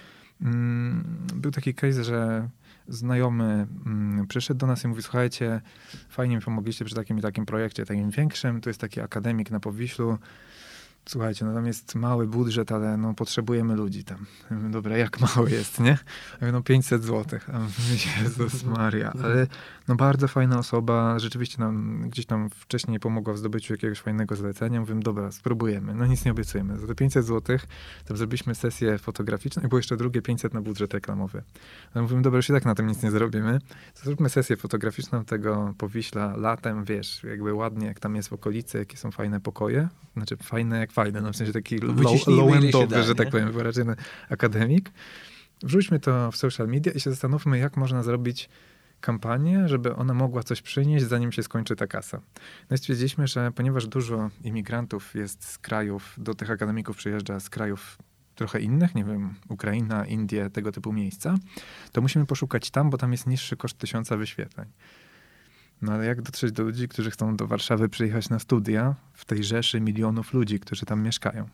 Mm, 0.42 1.04
był 1.34 1.50
taki 1.50 1.74
case, 1.74 2.04
że 2.04 2.48
znajomy 2.88 3.66
mm, 3.86 4.26
przyszedł 4.26 4.60
do 4.60 4.66
nas 4.66 4.84
i 4.84 4.88
mówi, 4.88 5.02
słuchajcie, 5.02 5.60
fajnie 6.08 6.36
mi 6.36 6.42
pomogliście 6.42 6.84
przy 6.84 6.94
takim 6.94 7.18
i 7.18 7.22
takim 7.22 7.46
projekcie, 7.46 7.86
takim 7.86 8.10
większym, 8.10 8.60
to 8.60 8.70
jest 8.70 8.80
taki 8.80 9.00
akademik 9.00 9.50
na 9.50 9.60
Powiślu, 9.60 10.18
słuchajcie, 11.06 11.44
no 11.44 11.54
tam 11.54 11.66
jest 11.66 11.94
mały 11.94 12.26
budżet, 12.26 12.72
ale 12.72 12.96
no 12.96 13.14
potrzebujemy 13.14 13.76
ludzi 13.76 14.04
tam. 14.04 14.26
Dobra, 14.70 14.96
jak 14.96 15.20
mały 15.20 15.50
jest, 15.50 15.80
nie? 15.80 15.98
no 16.52 16.62
500 16.62 17.04
złotych. 17.04 17.48
Jezus 18.22 18.64
Maria. 18.64 19.12
Ale 19.24 19.46
no 19.88 19.94
bardzo 19.94 20.28
fajna 20.28 20.58
osoba, 20.58 21.18
rzeczywiście 21.18 21.58
nam 21.58 22.04
gdzieś 22.10 22.26
tam 22.26 22.50
wcześniej 22.50 23.00
pomogła 23.00 23.34
w 23.34 23.38
zdobyciu 23.38 23.74
jakiegoś 23.74 24.00
fajnego 24.00 24.36
zlecenia. 24.36 24.80
Mówię, 24.80 24.94
dobra, 24.94 25.32
spróbujemy. 25.32 25.94
No 25.94 26.06
nic 26.06 26.24
nie 26.24 26.30
obiecujemy. 26.30 26.78
Za 26.78 26.86
te 26.86 26.94
500 26.94 27.26
złotych 27.26 27.66
tam 28.04 28.16
zrobiliśmy 28.16 28.54
sesję 28.54 28.98
fotograficzną 28.98 29.62
i 29.62 29.68
było 29.68 29.78
jeszcze 29.78 29.96
drugie 29.96 30.22
500 30.22 30.54
na 30.54 30.60
budżet 30.60 30.94
reklamowy. 30.94 31.42
No 31.94 32.02
mówimy, 32.02 32.22
dobra, 32.22 32.36
już 32.36 32.48
i 32.48 32.52
tak 32.52 32.64
na 32.64 32.74
tym 32.74 32.86
nic 32.86 33.02
nie 33.02 33.10
zrobimy. 33.10 33.58
Zróbmy 33.94 34.28
sesję 34.28 34.56
fotograficzną 34.56 35.24
tego 35.24 35.74
Powiśla 35.78 36.36
latem, 36.36 36.84
wiesz, 36.84 37.24
jakby 37.24 37.54
ładnie, 37.54 37.86
jak 37.86 38.00
tam 38.00 38.16
jest 38.16 38.28
w 38.28 38.32
okolicy, 38.32 38.78
jakie 38.78 38.96
są 38.96 39.10
fajne 39.10 39.40
pokoje. 39.40 39.88
Znaczy 40.16 40.36
fajne 40.36 40.78
jak 40.78 40.89
fajne, 40.92 41.20
no 41.20 41.32
w 41.32 41.36
sensie 41.36 41.52
taki 41.52 41.78
low, 41.78 41.96
low-endowy, 42.26 43.02
że 43.02 43.14
tak 43.14 43.30
powiem, 43.30 43.58
raczej 43.58 43.84
akademik. 44.30 44.92
Wrzućmy 45.62 46.00
to 46.00 46.32
w 46.32 46.36
social 46.36 46.68
media 46.68 46.92
i 46.92 47.00
się 47.00 47.10
zastanówmy, 47.10 47.58
jak 47.58 47.76
można 47.76 48.02
zrobić 48.02 48.48
kampanię, 49.00 49.68
żeby 49.68 49.96
ona 49.96 50.14
mogła 50.14 50.42
coś 50.42 50.62
przynieść, 50.62 51.06
zanim 51.06 51.32
się 51.32 51.42
skończy 51.42 51.76
ta 51.76 51.86
kasa. 51.86 52.20
No 52.70 52.74
i 52.74 52.78
stwierdziliśmy, 52.78 53.26
że 53.26 53.52
ponieważ 53.52 53.86
dużo 53.86 54.30
imigrantów 54.44 55.14
jest 55.14 55.44
z 55.44 55.58
krajów, 55.58 56.14
do 56.18 56.34
tych 56.34 56.50
akademików 56.50 56.96
przyjeżdża 56.96 57.40
z 57.40 57.50
krajów 57.50 57.98
trochę 58.34 58.60
innych, 58.60 58.94
nie 58.94 59.04
wiem, 59.04 59.34
Ukraina, 59.48 60.06
Indie, 60.06 60.50
tego 60.50 60.72
typu 60.72 60.92
miejsca, 60.92 61.34
to 61.92 62.00
musimy 62.00 62.26
poszukać 62.26 62.70
tam, 62.70 62.90
bo 62.90 62.98
tam 62.98 63.12
jest 63.12 63.26
niższy 63.26 63.56
koszt 63.56 63.78
tysiąca 63.78 64.16
wyświetleń. 64.16 64.68
No 65.82 65.92
ale 65.92 66.06
jak 66.06 66.22
dotrzeć 66.22 66.52
do 66.52 66.62
ludzi, 66.62 66.88
którzy 66.88 67.10
chcą 67.10 67.36
do 67.36 67.46
Warszawy 67.46 67.88
przyjechać 67.88 68.28
na 68.28 68.38
studia 68.38 68.94
w 69.12 69.24
tej 69.24 69.44
rzeszy 69.44 69.80
milionów 69.80 70.34
ludzi, 70.34 70.60
którzy 70.60 70.86
tam 70.86 71.02
mieszkają? 71.02 71.48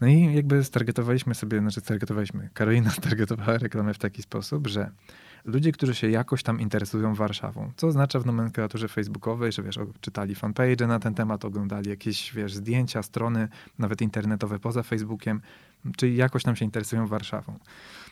No 0.00 0.06
i 0.06 0.34
jakby 0.34 0.64
stargetowaliśmy 0.64 1.34
sobie, 1.34 1.58
znaczy 1.60 1.80
stargetowaliśmy, 1.80 2.48
Karolina 2.54 2.90
stargetowała 3.00 3.58
reklamę 3.58 3.94
w 3.94 3.98
taki 3.98 4.22
sposób, 4.22 4.66
że 4.66 4.90
ludzie, 5.44 5.72
którzy 5.72 5.94
się 5.94 6.10
jakoś 6.10 6.42
tam 6.42 6.60
interesują 6.60 7.14
Warszawą, 7.14 7.72
co 7.76 7.86
oznacza 7.86 8.20
w 8.20 8.26
nomenklaturze 8.26 8.88
facebookowej, 8.88 9.52
że 9.52 9.62
wiesz, 9.62 9.78
czytali 10.00 10.34
fanpage 10.34 10.86
na 10.86 10.98
ten 10.98 11.14
temat, 11.14 11.44
oglądali 11.44 11.90
jakieś, 11.90 12.32
wiesz, 12.34 12.54
zdjęcia, 12.54 13.02
strony, 13.02 13.48
nawet 13.78 14.02
internetowe 14.02 14.58
poza 14.58 14.82
Facebookiem, 14.82 15.40
czyli 15.96 16.16
jakoś 16.16 16.42
tam 16.42 16.56
się 16.56 16.64
interesują 16.64 17.06
Warszawą. 17.06 17.58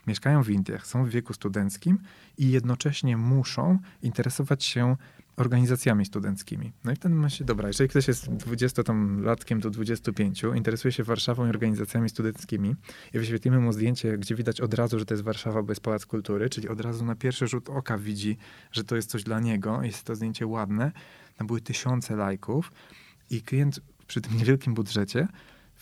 Mieszkają 0.07 0.43
w 0.43 0.51
Indiach, 0.51 0.87
są 0.87 1.05
w 1.05 1.09
wieku 1.09 1.33
studenckim 1.33 1.99
i 2.39 2.51
jednocześnie 2.51 3.17
muszą 3.17 3.79
interesować 4.03 4.65
się 4.65 4.97
organizacjami 5.37 6.05
studenckimi. 6.07 6.73
No 6.85 6.93
i 6.93 6.97
w 6.97 6.99
tym 6.99 7.13
momencie, 7.13 7.45
dobra, 7.45 7.69
jeżeli 7.69 7.91
ktoś 7.91 8.09
jest 8.09 8.29
20-latkiem 8.29 9.61
do 9.61 9.71
25, 9.71 10.43
interesuje 10.57 10.93
się 10.93 11.05
Warszawą 11.05 11.47
i 11.47 11.49
organizacjami 11.49 12.09
studenckimi 12.09 12.77
i 13.15 13.19
wyświetlimy 13.19 13.59
mu 13.59 13.73
zdjęcie, 13.73 14.19
gdzie 14.19 14.35
widać 14.35 14.61
od 14.61 14.75
razu, 14.75 14.99
że 14.99 15.05
to 15.05 15.15
jest 15.15 15.25
Warszawa, 15.25 15.63
jest 15.69 15.81
Pałac 15.81 16.07
Kultury, 16.07 16.51
czyli 16.51 16.69
od 16.69 16.81
razu 16.81 17.05
na 17.05 17.15
pierwszy 17.15 17.47
rzut 17.47 17.71
oka 17.71 17.99
widzi, 17.99 18.37
że 18.73 18.85
to 18.85 18.97
jest 18.97 19.11
coś 19.11 19.23
dla 19.23 19.41
niego, 19.41 19.83
jest 19.83 20.05
to 20.05 20.15
zdjęcie 20.15 20.47
ładne, 20.47 20.93
tam 21.37 21.47
były 21.47 21.61
tysiące 21.61 22.17
lajków 22.17 22.73
i 23.31 23.43
klient 23.43 23.81
przy 24.07 24.21
tym 24.21 24.37
niewielkim 24.37 24.75
budżecie 24.75 25.29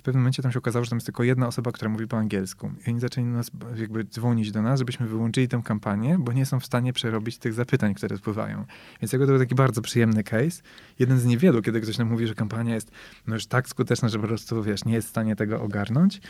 w 0.00 0.02
pewnym 0.02 0.22
momencie 0.22 0.42
tam 0.42 0.52
się 0.52 0.58
okazało, 0.58 0.84
że 0.84 0.90
tam 0.90 0.96
jest 0.96 1.06
tylko 1.06 1.22
jedna 1.22 1.46
osoba, 1.46 1.72
która 1.72 1.88
mówi 1.88 2.06
po 2.06 2.16
angielsku. 2.16 2.70
I 2.86 2.90
oni 2.90 3.00
zaczęli 3.00 3.26
nas 3.26 3.50
jakby 3.76 4.04
dzwonić 4.04 4.52
do 4.52 4.62
nas, 4.62 4.78
żebyśmy 4.78 5.06
wyłączyli 5.06 5.48
tę 5.48 5.60
kampanię, 5.64 6.16
bo 6.18 6.32
nie 6.32 6.46
są 6.46 6.60
w 6.60 6.66
stanie 6.66 6.92
przerobić 6.92 7.38
tych 7.38 7.54
zapytań, 7.54 7.94
które 7.94 8.16
spływają. 8.16 8.64
Więc 9.02 9.12
jakby 9.12 9.26
to 9.26 9.32
był 9.32 9.40
taki 9.40 9.54
bardzo 9.54 9.82
przyjemny 9.82 10.24
case. 10.24 10.62
Jeden 10.98 11.18
z 11.18 11.24
niewielu, 11.24 11.62
kiedy 11.62 11.80
ktoś 11.80 11.98
nam 11.98 12.08
mówi, 12.08 12.26
że 12.26 12.34
kampania 12.34 12.74
jest 12.74 12.90
no 13.26 13.34
już 13.34 13.46
tak 13.46 13.68
skuteczna, 13.68 14.08
że 14.08 14.18
po 14.18 14.26
prostu, 14.26 14.62
wiesz, 14.62 14.84
nie 14.84 14.94
jest 14.94 15.06
w 15.06 15.10
stanie 15.10 15.36
tego 15.36 15.62
ogarnąć. 15.62 16.20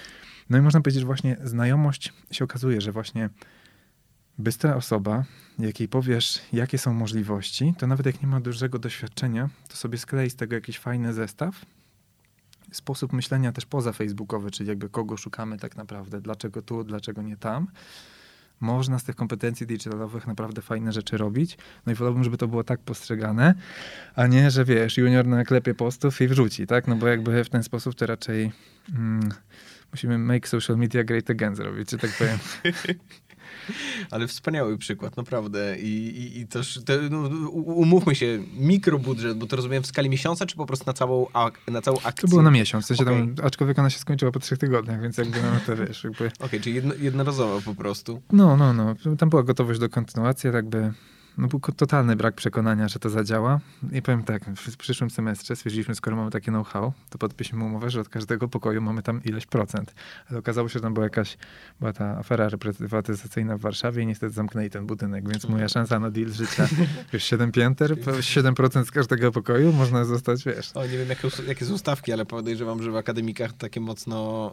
No 0.50 0.58
i 0.58 0.60
można 0.60 0.80
powiedzieć, 0.80 1.00
że 1.00 1.06
właśnie 1.06 1.36
znajomość 1.44 2.12
się 2.30 2.44
okazuje, 2.44 2.80
że 2.80 2.92
właśnie 2.92 3.30
bystra 4.38 4.76
osoba, 4.76 5.24
jakiej 5.58 5.88
powiesz, 5.88 6.40
jakie 6.52 6.78
są 6.78 6.94
możliwości, 6.94 7.74
to 7.78 7.86
nawet 7.86 8.06
jak 8.06 8.22
nie 8.22 8.28
ma 8.28 8.40
dużego 8.40 8.78
doświadczenia, 8.78 9.48
to 9.68 9.76
sobie 9.76 9.98
sklei 9.98 10.30
z 10.30 10.36
tego 10.36 10.54
jakiś 10.54 10.78
fajny 10.78 11.12
zestaw 11.12 11.64
sposób 12.72 13.12
myślenia 13.12 13.52
też 13.52 13.66
poza 13.66 13.92
facebookowy, 13.92 14.50
czyli 14.50 14.68
jakby 14.68 14.88
kogo 14.88 15.16
szukamy 15.16 15.58
tak 15.58 15.76
naprawdę, 15.76 16.20
dlaczego 16.20 16.62
tu, 16.62 16.84
dlaczego 16.84 17.22
nie 17.22 17.36
tam. 17.36 17.66
Można 18.60 18.98
z 18.98 19.04
tych 19.04 19.16
kompetencji 19.16 19.66
digitalowych 19.66 20.26
naprawdę 20.26 20.62
fajne 20.62 20.92
rzeczy 20.92 21.16
robić. 21.16 21.58
No 21.86 21.92
i 21.92 21.94
wolałbym, 21.94 22.24
żeby 22.24 22.36
to 22.36 22.48
było 22.48 22.64
tak 22.64 22.80
postrzegane, 22.80 23.54
a 24.14 24.26
nie, 24.26 24.50
że 24.50 24.64
wiesz, 24.64 24.98
junior 24.98 25.26
na 25.26 25.44
klepie 25.44 25.74
postów 25.74 26.20
i 26.20 26.28
wrzuci, 26.28 26.66
tak? 26.66 26.88
No 26.88 26.96
bo 26.96 27.06
jakby 27.06 27.44
w 27.44 27.48
ten 27.48 27.62
sposób 27.62 27.94
to 27.94 28.06
raczej 28.06 28.52
mm, 28.94 29.28
musimy 29.92 30.18
make 30.18 30.48
social 30.48 30.76
media 30.76 31.04
great 31.04 31.30
again 31.30 31.56
zrobić, 31.56 31.88
czy 31.88 31.98
tak 31.98 32.10
powiem. 32.18 32.38
Ale 34.10 34.26
wspaniały 34.26 34.78
przykład, 34.78 35.16
naprawdę. 35.16 35.78
I, 35.78 36.06
i, 36.06 36.40
i 36.40 36.46
też, 36.46 36.80
te, 36.84 36.98
no, 37.10 37.28
umówmy 37.56 38.14
się, 38.14 38.42
mikrobudżet, 38.58 39.38
bo 39.38 39.46
to 39.46 39.56
rozumiem 39.56 39.82
w 39.82 39.86
skali 39.86 40.10
miesiąca, 40.10 40.46
czy 40.46 40.56
po 40.56 40.66
prostu 40.66 40.86
na 40.86 40.92
całą, 40.92 41.26
na 41.68 41.82
całą 41.82 41.96
akcję? 41.96 42.22
To 42.22 42.28
było 42.28 42.42
na 42.42 42.50
miesiąc, 42.50 42.84
w 42.84 42.88
sensie 42.88 43.02
okay. 43.02 43.14
tam, 43.14 43.46
aczkolwiek 43.46 43.78
ona 43.78 43.90
się 43.90 43.98
skończyła 43.98 44.32
po 44.32 44.40
trzech 44.40 44.58
tygodniach, 44.58 45.02
więc 45.02 45.18
jakby 45.18 45.42
no 45.42 45.60
to 45.66 45.76
wiesz, 45.76 46.04
jakby... 46.04 46.26
Okej, 46.26 46.46
okay, 46.46 46.60
czyli 46.60 46.74
jedno, 46.76 46.94
jednorazowo 46.94 47.60
po 47.60 47.74
prostu. 47.74 48.22
No, 48.32 48.56
no, 48.56 48.72
no. 48.72 48.94
Tam 49.18 49.30
była 49.30 49.42
gotowość 49.42 49.80
do 49.80 49.88
kontynuacji, 49.88 50.50
jakby 50.54 50.92
no 51.38 51.48
był 51.48 51.60
totalny 51.60 52.16
brak 52.16 52.34
przekonania, 52.34 52.88
że 52.88 52.98
to 52.98 53.10
zadziała. 53.10 53.60
I 53.92 54.02
powiem 54.02 54.22
tak, 54.22 54.44
w 54.44 54.76
przyszłym 54.76 55.10
semestrze 55.10 55.56
stwierdziliśmy, 55.56 55.94
skoro 55.94 56.16
mamy 56.16 56.30
takie 56.30 56.50
know-how, 56.50 56.92
to 57.10 57.18
podpiszemy 57.18 57.64
umowę, 57.64 57.90
że 57.90 58.00
od 58.00 58.08
każdego 58.08 58.48
pokoju 58.48 58.82
mamy 58.82 59.02
tam 59.02 59.24
ileś 59.24 59.46
procent. 59.46 59.94
Ale 60.30 60.38
okazało 60.38 60.68
się, 60.68 60.72
że 60.72 60.80
tam 60.80 60.94
była 60.94 61.06
jakaś, 61.06 61.38
była 61.80 61.92
ta 61.92 62.18
afera 62.18 62.48
reprywatyzacyjna 62.48 63.56
w 63.56 63.60
Warszawie 63.60 64.02
i 64.02 64.06
niestety 64.06 64.34
zamknęli 64.34 64.70
ten 64.70 64.86
budynek, 64.86 65.28
więc 65.28 65.48
moja 65.48 65.68
szansa 65.68 65.98
na 65.98 66.10
deal 66.10 66.28
życia, 66.28 66.68
już 67.12 67.24
7 67.24 67.52
pięter, 67.52 67.96
7% 67.96 68.84
z 68.84 68.90
każdego 68.90 69.32
pokoju 69.32 69.72
można 69.72 70.04
zostać, 70.04 70.44
wiesz. 70.44 70.70
O, 70.74 70.86
nie 70.86 70.98
wiem 70.98 71.08
jakie, 71.08 71.28
jakie 71.46 71.64
są 71.64 71.78
stawki, 71.78 72.12
ale 72.12 72.26
podejrzewam, 72.26 72.82
że 72.82 72.90
w 72.90 72.96
akademikach 72.96 73.52
takie 73.52 73.80
mocno... 73.80 74.52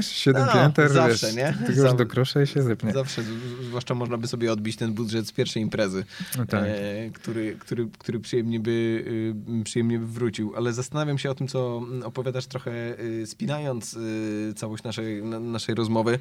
Siedem 0.00 0.46
no, 0.46 0.52
pięter, 0.52 0.92
zawsze, 0.92 1.26
wiesz, 1.26 1.36
nie? 1.36 1.66
Tylko 1.66 1.82
już 1.82 1.94
do 1.94 2.06
grosza 2.06 2.42
i 2.42 2.46
się 2.46 2.62
zypnie. 2.62 2.92
Zawsze, 2.92 3.22
zwłaszcza 3.62 3.94
można 3.94 4.18
by 4.18 4.26
sobie 4.26 4.52
odbić 4.52 4.76
ten 4.76 4.92
budżet 4.92 5.28
z 5.28 5.32
pierwszej 5.32 5.62
imprezy, 5.62 6.04
no 6.38 6.46
tak. 6.46 6.64
e, 6.66 7.10
który, 7.10 7.56
który, 7.60 7.88
który 7.98 8.20
przyjemnie, 8.20 8.60
by, 8.60 9.04
y, 9.60 9.64
przyjemnie 9.64 9.98
by 9.98 10.06
wrócił. 10.06 10.52
Ale 10.56 10.72
zastanawiam 10.72 11.18
się 11.18 11.30
o 11.30 11.34
tym, 11.34 11.48
co 11.48 11.82
opowiadasz 12.04 12.46
trochę 12.46 13.00
y, 13.00 13.26
spinając 13.26 13.94
y, 13.94 14.54
całość 14.56 14.82
naszej, 14.82 15.22
naszej 15.22 15.74
rozmowy 15.74 16.18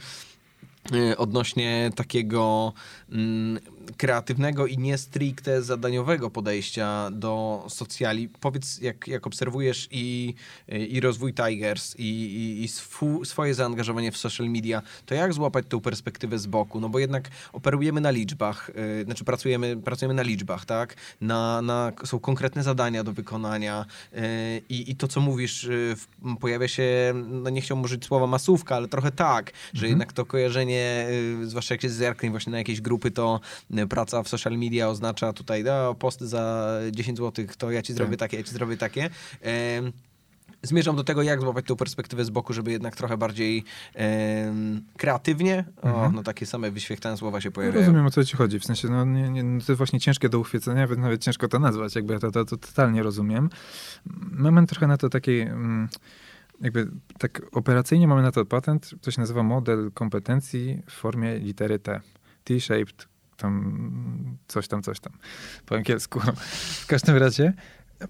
odnośnie 1.18 1.92
takiego 1.96 2.74
mm, 3.12 3.60
kreatywnego 3.98 4.68
i 4.68 4.78
nie 4.78 4.98
stricte 4.98 5.62
zadaniowego 5.62 6.30
podejścia 6.30 7.10
do 7.12 7.66
socjali. 7.70 8.30
Powiedz, 8.30 8.82
jak, 8.82 9.08
jak 9.08 9.28
obserwujesz 9.28 9.88
i, 9.92 10.36
i 10.68 11.00
rozwój 11.00 11.34
Tigers, 11.34 11.96
i, 11.96 12.04
i, 12.04 12.64
i 12.64 12.68
swu, 12.68 13.26
swoje 13.26 13.54
zaangażowanie 13.54 14.12
w 14.12 14.18
social 14.18 14.50
media, 14.50 14.82
to 15.06 15.16
jak 15.16 15.34
złapać 15.34 15.66
tą 15.70 15.82
perspektywę 15.82 16.40
z 16.40 16.48
boku? 16.48 16.80
No 16.80 16.90
bo 16.90 17.00
jednak 17.00 17.30
operujemy 17.54 18.02
na 18.02 18.12
liczbach, 18.12 18.72
yy, 18.76 19.04
znaczy 19.04 19.24
pracujemy, 19.24 19.78
pracujemy 19.78 20.14
na 20.14 20.22
liczbach, 20.22 20.66
tak? 20.66 20.96
Na, 21.22 21.62
na, 21.62 21.92
są 22.06 22.20
konkretne 22.20 22.64
zadania 22.64 23.04
do 23.04 23.14
wykonania 23.14 23.86
yy, 24.12 24.22
i, 24.70 24.92
i 24.92 24.96
to, 24.96 25.08
co 25.08 25.22
mówisz, 25.22 25.64
yy, 25.64 26.36
pojawia 26.40 26.68
się, 26.68 27.14
no 27.28 27.50
nie 27.50 27.62
chciałbym 27.62 27.86
użyć 27.86 28.06
słowa 28.06 28.28
masówka, 28.28 28.76
ale 28.76 28.88
trochę 28.88 29.12
tak, 29.12 29.52
że 29.74 29.86
mhm. 29.86 29.90
jednak 29.90 30.14
to 30.14 30.26
kojarzenie, 30.26 31.08
y, 31.44 31.50
zwłaszcza 31.50 31.74
jak 31.74 31.82
się 31.82 31.90
zerknie 31.90 32.32
właśnie 32.32 32.52
na 32.52 32.58
jakieś 32.58 32.82
grupy, 32.82 33.12
to 33.12 33.40
praca 33.88 34.24
w 34.24 34.28
social 34.28 34.58
media 34.58 34.90
oznacza 34.90 35.34
tutaj 35.34 35.64
no, 35.64 35.96
posty 35.96 36.28
za 36.28 36.70
10 36.92 37.18
zł, 37.18 37.46
to 37.58 37.72
ja 37.72 37.82
ci 37.82 37.94
zrobię 37.94 38.18
tak. 38.18 38.30
takie, 38.30 38.38
ja 38.38 38.44
ci 38.44 38.52
zrobię 38.52 38.78
takie. 38.78 39.10
zmierzam 40.64 40.96
do 40.96 41.04
tego, 41.04 41.22
jak 41.22 41.42
złapać 41.42 41.66
tą 41.66 41.76
perspektywę 41.76 42.26
z 42.26 42.30
boku, 42.30 42.54
żeby 42.54 42.72
jednak 42.72 42.96
trochę 42.96 43.18
bardziej 43.18 43.64
kreatywnie, 44.98 45.66
mhm. 45.84 45.96
o, 45.96 46.12
no 46.12 46.24
takie 46.24 46.46
same 46.46 46.72
wyświetlane 46.72 47.18
słowa 47.18 47.42
się 47.42 47.52
pojawiają. 47.52 47.86
Rozumiem, 47.86 48.06
o 48.06 48.12
co 48.12 48.26
ci 48.26 48.38
chodzi. 48.38 48.60
W 48.60 48.66
sensie, 48.66 48.88
no, 48.88 49.06
nie, 49.06 49.30
nie, 49.30 49.44
no 49.44 49.62
to 49.62 49.72
jest 49.72 49.78
właśnie 49.78 50.00
ciężkie 50.00 50.30
do 50.30 50.40
uchwycenia, 50.40 50.82
nawet, 50.82 51.00
nawet 51.00 51.24
ciężko 51.24 51.48
to 51.48 51.60
nazwać, 51.60 51.96
jakby 51.96 52.14
ja 52.14 52.20
to, 52.20 52.32
to, 52.32 52.46
to 52.46 52.58
totalnie 52.58 53.04
rozumiem. 53.04 53.50
Mamy 54.32 54.68
trochę 54.68 54.88
na 54.88 54.98
to 54.98 55.10
takiej... 55.10 55.42
Mm, 55.42 55.90
jakby 56.62 56.88
tak 57.18 57.42
operacyjnie 57.52 58.08
mamy 58.08 58.22
na 58.22 58.32
to 58.32 58.46
patent, 58.46 58.96
to 59.02 59.12
się 59.12 59.22
nazywa 59.22 59.44
model 59.44 59.92
kompetencji 59.94 60.82
w 60.88 60.92
formie 60.92 61.40
litery 61.40 61.80
T. 61.80 62.02
T-shaped 62.44 63.08
tam 63.40 64.38
coś 64.48 64.68
tam, 64.68 64.84
coś 64.84 65.00
tam 65.00 65.14
po 65.66 65.76
angielsku. 65.76 66.20
W 66.82 66.88
każdym 66.88 67.18
razie 67.18 67.54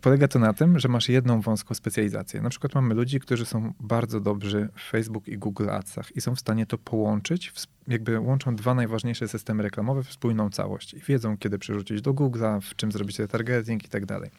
polega 0.02 0.28
to 0.28 0.40
na 0.40 0.54
tym, 0.54 0.80
że 0.80 0.88
masz 0.88 1.10
jedną 1.10 1.42
wąską 1.42 1.74
specjalizację. 1.74 2.42
Na 2.42 2.50
przykład 2.50 2.76
mamy 2.76 2.96
ludzi, 2.96 3.20
którzy 3.20 3.46
są 3.46 3.74
bardzo 3.80 4.20
dobrzy 4.20 4.70
w 4.76 4.90
Facebook 4.90 5.28
i 5.28 5.38
Google 5.38 5.70
Adsach 5.70 6.16
i 6.16 6.22
są 6.22 6.36
w 6.36 6.40
stanie 6.40 6.66
to 6.66 6.78
połączyć, 6.78 7.54
jakby 7.88 8.20
łączą 8.20 8.56
dwa 8.56 8.74
najważniejsze 8.74 9.28
systemy 9.28 9.64
reklamowe 9.64 10.04
w 10.04 10.14
spójną 10.14 10.50
całość 10.50 10.94
i 10.94 11.00
wiedzą, 11.00 11.38
kiedy 11.38 11.60
przerzucić 11.60 12.02
do 12.02 12.14
Google'a, 12.14 12.62
w 12.62 12.76
czym 12.76 12.92
zrobić 12.92 13.20
retargeting 13.20 13.86
i 13.86 13.90
tak 13.90 14.06
dalej. 14.06 14.30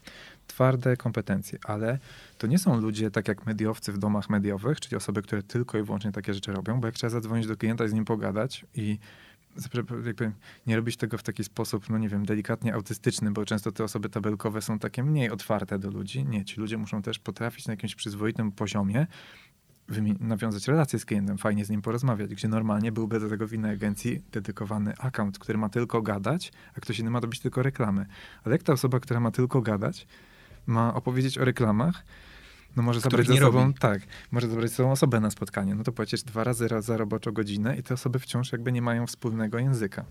Twarde 0.47 0.97
kompetencje, 0.97 1.59
ale 1.64 1.99
to 2.38 2.47
nie 2.47 2.59
są 2.59 2.80
ludzie 2.80 3.11
tak 3.11 3.28
jak 3.28 3.47
mediowcy 3.47 3.93
w 3.93 3.99
domach 3.99 4.30
mediowych, 4.30 4.80
czyli 4.80 4.97
osoby, 4.97 5.22
które 5.22 5.43
tylko 5.43 5.78
i 5.78 5.82
wyłącznie 5.82 6.12
takie 6.12 6.34
rzeczy 6.34 6.53
robią, 6.53 6.80
bo 6.80 6.86
jak 6.86 6.95
trzeba 6.95 7.11
zadzwonić 7.11 7.47
do 7.47 7.57
klienta 7.57 7.84
i 7.84 7.88
z 7.88 7.93
nim 7.93 8.05
pogadać 8.05 8.66
i 8.74 8.99
jakby 10.07 10.32
nie 10.66 10.76
robić 10.76 10.96
tego 10.96 11.18
w 11.18 11.22
taki 11.22 11.44
sposób, 11.44 11.90
no 11.90 11.98
nie 11.98 12.09
wiem, 12.09 12.26
delikatnie 12.26 12.74
autystyczny, 12.74 13.30
bo 13.30 13.44
często 13.44 13.72
te 13.72 13.84
osoby 13.84 14.09
tabelkowe 14.09 14.62
są 14.62 14.78
takie 14.78 15.03
mniej 15.03 15.30
otwarte 15.30 15.78
do 15.78 15.90
ludzi. 15.90 16.24
Nie, 16.24 16.44
ci 16.44 16.61
ludzie 16.61 16.78
muszą 16.78 17.03
też 17.03 17.18
potrafić 17.18 17.66
na 17.66 17.72
jakimś 17.72 17.94
przyzwoitym 17.94 18.53
poziomie 18.53 19.07
nawiązać 20.20 20.68
relację 20.68 20.98
z 20.98 21.05
klientem, 21.05 21.38
fajnie 21.38 21.64
z 21.64 21.70
nim 21.70 21.82
porozmawiać, 21.82 22.34
gdzie 22.34 22.48
normalnie 22.48 22.92
byłby 22.92 23.20
do 23.20 23.28
tego 23.28 23.46
w 23.48 23.53
innej 23.53 23.72
agencji 23.72 24.22
dedykowany 24.32 24.94
account, 24.98 25.38
który 25.38 25.59
ma 25.59 25.68
tylko 25.68 26.03
gadać, 26.03 26.53
a 26.76 26.80
ktoś 26.80 26.98
inny 26.98 27.11
ma 27.11 27.20
robić 27.20 27.40
tylko 27.40 27.62
reklamy. 27.62 28.07
Ale 28.44 28.55
jak 28.55 28.62
ta 28.62 28.72
osoba, 28.72 29.01
która 29.01 29.20
ma 29.20 29.30
tylko 29.30 29.62
gadać, 29.62 30.07
ma 30.66 30.94
opowiedzieć 30.94 31.38
o 31.38 31.44
reklamach, 31.44 32.05
no 32.77 32.83
może 32.83 33.01
zabrać 33.01 33.27
ze 33.27 33.37
sobą, 33.37 33.61
robi. 33.61 33.75
tak, 33.75 34.03
może 34.31 34.49
zabrać 34.49 34.71
ze 34.71 34.77
sobą 34.77 34.93
osobę 34.93 35.21
na 35.21 35.31
spotkanie, 35.31 35.75
no 35.75 35.85
to 35.85 35.93
płacisz 35.93 36.23
dwa 36.23 36.45
razy 36.45 36.68
za 36.79 36.97
roboczą 36.97 37.33
godzinę 37.33 37.77
i 37.77 37.83
te 37.83 37.95
osoby 37.95 38.18
wciąż 38.18 38.53
jakby 38.53 38.73
nie 38.73 38.83
mają 38.83 39.07
wspólnego 39.07 39.59
języka. 39.59 40.05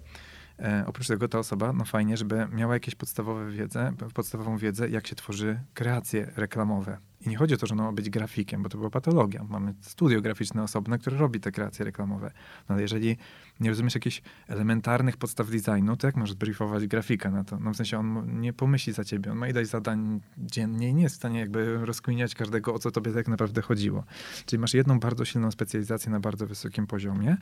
E, 0.60 0.84
oprócz 0.88 1.08
tego 1.08 1.28
ta 1.28 1.40
osoba, 1.40 1.74
no 1.74 1.86
fajnie, 1.86 2.18
żeby 2.18 2.48
miała 2.52 2.74
jakieś 2.74 2.96
podstawowe 2.96 3.52
wiedzę, 3.52 3.94
podstawową 4.14 4.58
wiedzę, 4.58 4.90
jak 4.90 5.08
się 5.08 5.16
tworzy 5.16 5.60
kreacje 5.74 6.32
reklamowe. 6.36 6.98
I 7.22 7.30
nie 7.30 7.38
chodzi 7.38 7.54
o 7.54 7.58
to, 7.58 7.68
że 7.68 7.74
ona 7.74 7.84
ma 7.84 7.92
być 7.92 8.10
grafikiem, 8.10 8.64
bo 8.64 8.70
to 8.70 8.78
była 8.78 8.90
patologia. 8.90 9.44
Mamy 9.50 9.74
studio 9.82 10.22
graficzne 10.22 10.64
osobne, 10.64 10.98
które 10.98 11.18
robi 11.18 11.40
te 11.40 11.52
kreacje 11.52 11.86
reklamowe. 11.86 12.32
No 12.70 12.74
ale 12.74 12.82
jeżeli 12.82 13.18
nie 13.60 13.70
rozumiesz 13.70 13.96
jakichś 13.96 14.22
elementarnych 14.48 15.18
podstaw 15.18 15.50
designu, 15.50 15.98
to 15.98 16.08
jak 16.08 16.16
możesz 16.16 16.36
briefować 16.36 16.88
grafika 16.88 17.32
na 17.32 17.44
to? 17.44 17.60
No 17.60 17.74
w 17.74 17.76
sensie 17.76 18.00
on 18.00 18.40
nie 18.42 18.54
pomyśli 18.54 18.94
za 18.94 19.04
ciebie, 19.04 19.32
on 19.32 19.38
ma 19.38 19.48
ileś 19.48 19.68
zadań 19.68 20.22
dziennie 20.38 20.90
i 20.90 20.94
nie 20.94 21.04
jest 21.04 21.16
w 21.16 21.18
stanie 21.18 21.40
jakby 21.40 21.86
rozkminiać 21.86 22.36
każdego, 22.36 22.74
o 22.74 22.80
co 22.80 22.92
tobie 22.92 23.14
tak 23.14 23.28
naprawdę 23.28 23.62
chodziło. 23.62 24.04
Czyli 24.46 24.60
masz 24.60 24.74
jedną 24.74 25.00
bardzo 25.00 25.26
silną 25.26 25.52
specjalizację 25.52 26.12
na 26.12 26.20
bardzo 26.20 26.48
wysokim 26.48 26.88
poziomie 26.88 27.38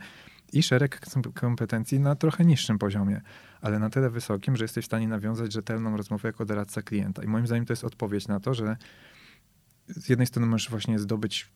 i 0.54 0.64
szereg 0.64 1.02
kompetencji 1.34 2.00
na 2.00 2.16
trochę 2.16 2.46
niższym 2.46 2.80
poziomie, 2.80 3.22
ale 3.62 3.80
na 3.80 3.90
tyle 3.90 4.10
wysokim, 4.10 4.56
że 4.56 4.64
jesteś 4.64 4.86
w 4.86 4.88
stanie 4.88 5.08
nawiązać 5.08 5.54
rzetelną 5.54 5.98
rozmowę 5.98 6.30
jako 6.30 6.46
doradca 6.46 6.82
klienta. 6.82 7.24
I 7.24 7.28
moim 7.28 7.48
zdaniem 7.48 7.66
to 7.66 7.74
jest 7.74 7.84
odpowiedź 7.84 8.28
na 8.28 8.40
to, 8.40 8.54
że 8.54 8.78
z 9.88 10.10
jednej 10.10 10.28
strony 10.28 10.48
możesz 10.48 10.70
właśnie 10.70 11.00
zdobyć 11.00 11.50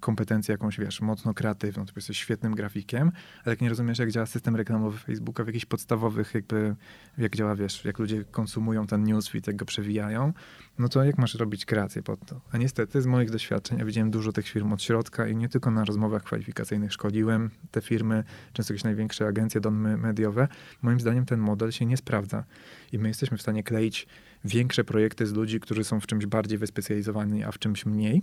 kompetencję 0.00 0.52
jakąś, 0.52 0.80
wiesz, 0.80 1.00
mocno 1.00 1.34
kreatywną, 1.34 1.86
to 1.86 1.92
jesteś 1.96 2.18
świetnym 2.18 2.54
grafikiem, 2.54 3.12
ale 3.44 3.52
jak 3.52 3.60
nie 3.60 3.68
rozumiesz, 3.68 3.98
jak 3.98 4.10
działa 4.10 4.26
system 4.26 4.56
reklamowy 4.56 4.98
Facebooka 4.98 5.44
w 5.44 5.46
jakichś 5.46 5.64
podstawowych, 5.64 6.34
jakby, 6.34 6.76
jak 7.18 7.36
działa, 7.36 7.56
wiesz, 7.56 7.84
jak 7.84 7.98
ludzie 7.98 8.24
konsumują 8.24 8.86
ten 8.86 9.04
newsfeed, 9.04 9.46
jak 9.46 9.56
go 9.56 9.64
przewijają, 9.64 10.32
no 10.78 10.88
to 10.88 11.04
jak 11.04 11.18
masz 11.18 11.34
robić 11.34 11.64
kreację 11.64 12.02
pod 12.02 12.26
to? 12.26 12.40
A 12.52 12.58
niestety 12.58 13.02
z 13.02 13.06
moich 13.06 13.30
doświadczeń, 13.30 13.78
ja 13.78 13.84
widziałem 13.84 14.10
dużo 14.10 14.32
tych 14.32 14.48
firm 14.48 14.72
od 14.72 14.82
środka 14.82 15.28
i 15.28 15.36
nie 15.36 15.48
tylko 15.48 15.70
na 15.70 15.84
rozmowach 15.84 16.22
kwalifikacyjnych 16.22 16.92
szkoliłem 16.92 17.50
te 17.70 17.80
firmy, 17.80 18.24
często 18.52 18.72
jakieś 18.72 18.84
największe 18.84 19.26
agencje 19.26 19.60
domy 19.60 19.96
mediowe, 19.96 20.48
moim 20.82 21.00
zdaniem 21.00 21.26
ten 21.26 21.40
model 21.40 21.72
się 21.72 21.86
nie 21.86 21.96
sprawdza 21.96 22.44
i 22.92 22.98
my 22.98 23.08
jesteśmy 23.08 23.36
w 23.36 23.42
stanie 23.42 23.62
kleić 23.62 24.06
większe 24.44 24.84
projekty 24.84 25.26
z 25.26 25.32
ludzi, 25.32 25.60
którzy 25.60 25.84
są 25.84 26.00
w 26.00 26.06
czymś 26.06 26.26
bardziej 26.26 26.58
wyspecjalizowani, 26.58 27.44
a 27.44 27.52
w 27.52 27.58
czymś 27.58 27.86
mniej, 27.86 28.22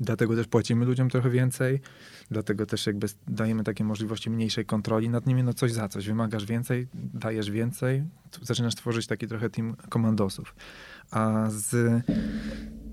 Dlatego 0.00 0.36
też 0.36 0.46
płacimy 0.46 0.84
ludziom 0.84 1.10
trochę 1.10 1.30
więcej, 1.30 1.80
dlatego 2.30 2.66
też 2.66 2.86
jakby 2.86 3.06
dajemy 3.28 3.64
takie 3.64 3.84
możliwości 3.84 4.30
mniejszej 4.30 4.66
kontroli 4.66 5.08
nad 5.08 5.26
nimi, 5.26 5.42
no 5.42 5.54
coś 5.54 5.72
za 5.72 5.88
coś. 5.88 6.06
Wymagasz 6.06 6.46
więcej, 6.46 6.88
dajesz 6.94 7.50
więcej, 7.50 8.04
zaczynasz 8.42 8.74
tworzyć 8.74 9.06
taki 9.06 9.26
trochę 9.26 9.50
team 9.50 9.76
komandosów. 9.88 10.54
A 11.10 11.46
z, 11.50 12.02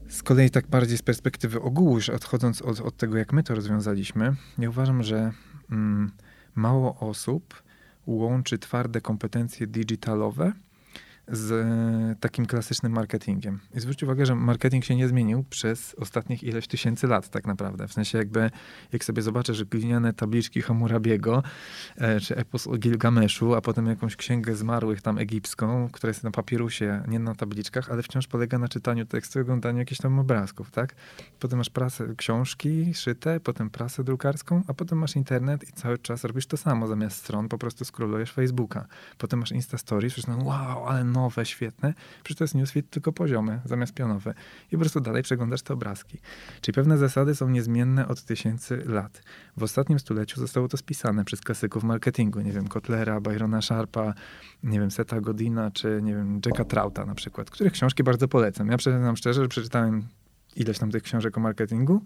z 0.07 0.23
kolei 0.23 0.49
tak 0.49 0.67
bardziej 0.67 0.97
z 0.97 1.01
perspektywy 1.01 1.61
ogółu, 1.61 1.95
już 1.95 2.09
odchodząc 2.09 2.61
od, 2.61 2.79
od 2.79 2.97
tego, 2.97 3.17
jak 3.17 3.33
my 3.33 3.43
to 3.43 3.55
rozwiązaliśmy, 3.55 4.35
ja 4.57 4.69
uważam, 4.69 5.03
że 5.03 5.31
mm, 5.71 6.11
mało 6.55 6.99
osób 6.99 7.63
łączy 8.07 8.59
twarde 8.59 9.01
kompetencje 9.01 9.67
digitalowe 9.67 10.53
z 11.27 12.19
takim 12.19 12.45
klasycznym 12.45 12.91
marketingiem. 12.91 13.59
I 13.75 13.79
zwróćcie 13.79 14.05
uwagę, 14.05 14.25
że 14.25 14.35
marketing 14.35 14.85
się 14.85 14.95
nie 14.95 15.07
zmienił 15.07 15.43
przez 15.49 15.95
ostatnich 15.95 16.43
ileś 16.43 16.67
tysięcy 16.67 17.07
lat 17.07 17.29
tak 17.29 17.47
naprawdę. 17.47 17.87
W 17.87 17.93
sensie 17.93 18.17
jakby, 18.17 18.51
jak 18.93 19.03
sobie 19.03 19.21
zobaczę, 19.21 19.53
że 19.53 19.65
gliniane 19.65 20.13
tabliczki 20.13 20.61
Hammurabiego, 20.61 21.43
e, 21.97 22.19
czy 22.19 22.35
epos 22.35 22.67
o 22.67 22.77
Gilgameszu, 22.77 23.55
a 23.55 23.61
potem 23.61 23.87
jakąś 23.87 24.15
księgę 24.15 24.55
zmarłych 24.55 25.01
tam 25.01 25.17
egipską, 25.17 25.89
która 25.91 26.09
jest 26.09 26.23
na 26.23 26.31
papirusie, 26.31 27.03
nie 27.07 27.19
na 27.19 27.35
tabliczkach, 27.35 27.91
ale 27.91 28.03
wciąż 28.03 28.27
polega 28.27 28.57
na 28.57 28.67
czytaniu 28.67 29.05
tekstu 29.05 29.39
i 29.39 29.41
oglądaniu 29.41 29.79
jakichś 29.79 30.01
tam 30.01 30.19
obrazków, 30.19 30.71
tak? 30.71 30.95
Potem 31.39 31.57
masz 31.57 31.69
prasę, 31.69 32.15
książki 32.17 32.93
szyte, 32.93 33.39
potem 33.39 33.69
prasę 33.69 34.03
drukarską, 34.03 34.63
a 34.67 34.73
potem 34.73 34.97
masz 34.97 35.15
internet 35.15 35.69
i 35.69 35.73
cały 35.73 35.97
czas 35.97 36.23
robisz 36.23 36.47
to 36.47 36.57
samo. 36.57 36.87
Zamiast 36.87 37.17
stron 37.17 37.49
po 37.49 37.57
prostu 37.57 37.85
scrollujesz 37.85 38.31
Facebooka. 38.31 38.85
Potem 39.17 39.39
masz 39.39 39.51
Insta 39.51 39.77
Stories, 39.77 40.13
przecież 40.13 40.35
wow, 40.35 40.85
ale 40.87 41.12
nowe, 41.13 41.45
świetne, 41.45 41.93
przecież 42.23 42.37
to 42.37 42.43
jest 42.43 42.55
newsfeed 42.55 42.89
tylko 42.89 43.11
poziomy, 43.11 43.59
zamiast 43.65 43.93
pionowe. 43.93 44.33
I 44.67 44.71
po 44.71 44.77
prostu 44.77 44.99
dalej 44.99 45.23
przeglądasz 45.23 45.61
te 45.61 45.73
obrazki. 45.73 46.17
Czyli 46.61 46.75
pewne 46.75 46.97
zasady 46.97 47.35
są 47.35 47.49
niezmienne 47.49 48.07
od 48.07 48.23
tysięcy 48.23 48.83
lat. 48.85 49.21
W 49.57 49.63
ostatnim 49.63 49.99
stuleciu 49.99 50.39
zostało 50.39 50.67
to 50.67 50.77
spisane 50.77 51.25
przez 51.25 51.41
klasyków 51.41 51.83
marketingu, 51.83 52.41
nie 52.41 52.51
wiem, 52.51 52.67
Kotlera, 52.67 53.21
Byrona 53.21 53.61
Sharpa, 53.61 54.13
nie 54.63 54.79
wiem, 54.79 54.91
Seta 54.91 55.21
Godina, 55.21 55.71
czy 55.71 55.99
nie 56.03 56.15
wiem, 56.15 56.41
Jacka 56.45 56.65
Trauta 56.65 57.05
na 57.05 57.15
przykład, 57.15 57.49
których 57.49 57.73
książki 57.73 58.03
bardzo 58.03 58.27
polecam. 58.27 58.67
Ja 58.67 58.77
przyznam 58.77 59.17
szczerze, 59.17 59.41
że 59.41 59.47
przeczytałem 59.47 60.07
ileś 60.55 60.79
tam 60.79 60.91
tych 60.91 61.03
książek 61.03 61.37
o 61.37 61.41
marketingu. 61.41 62.01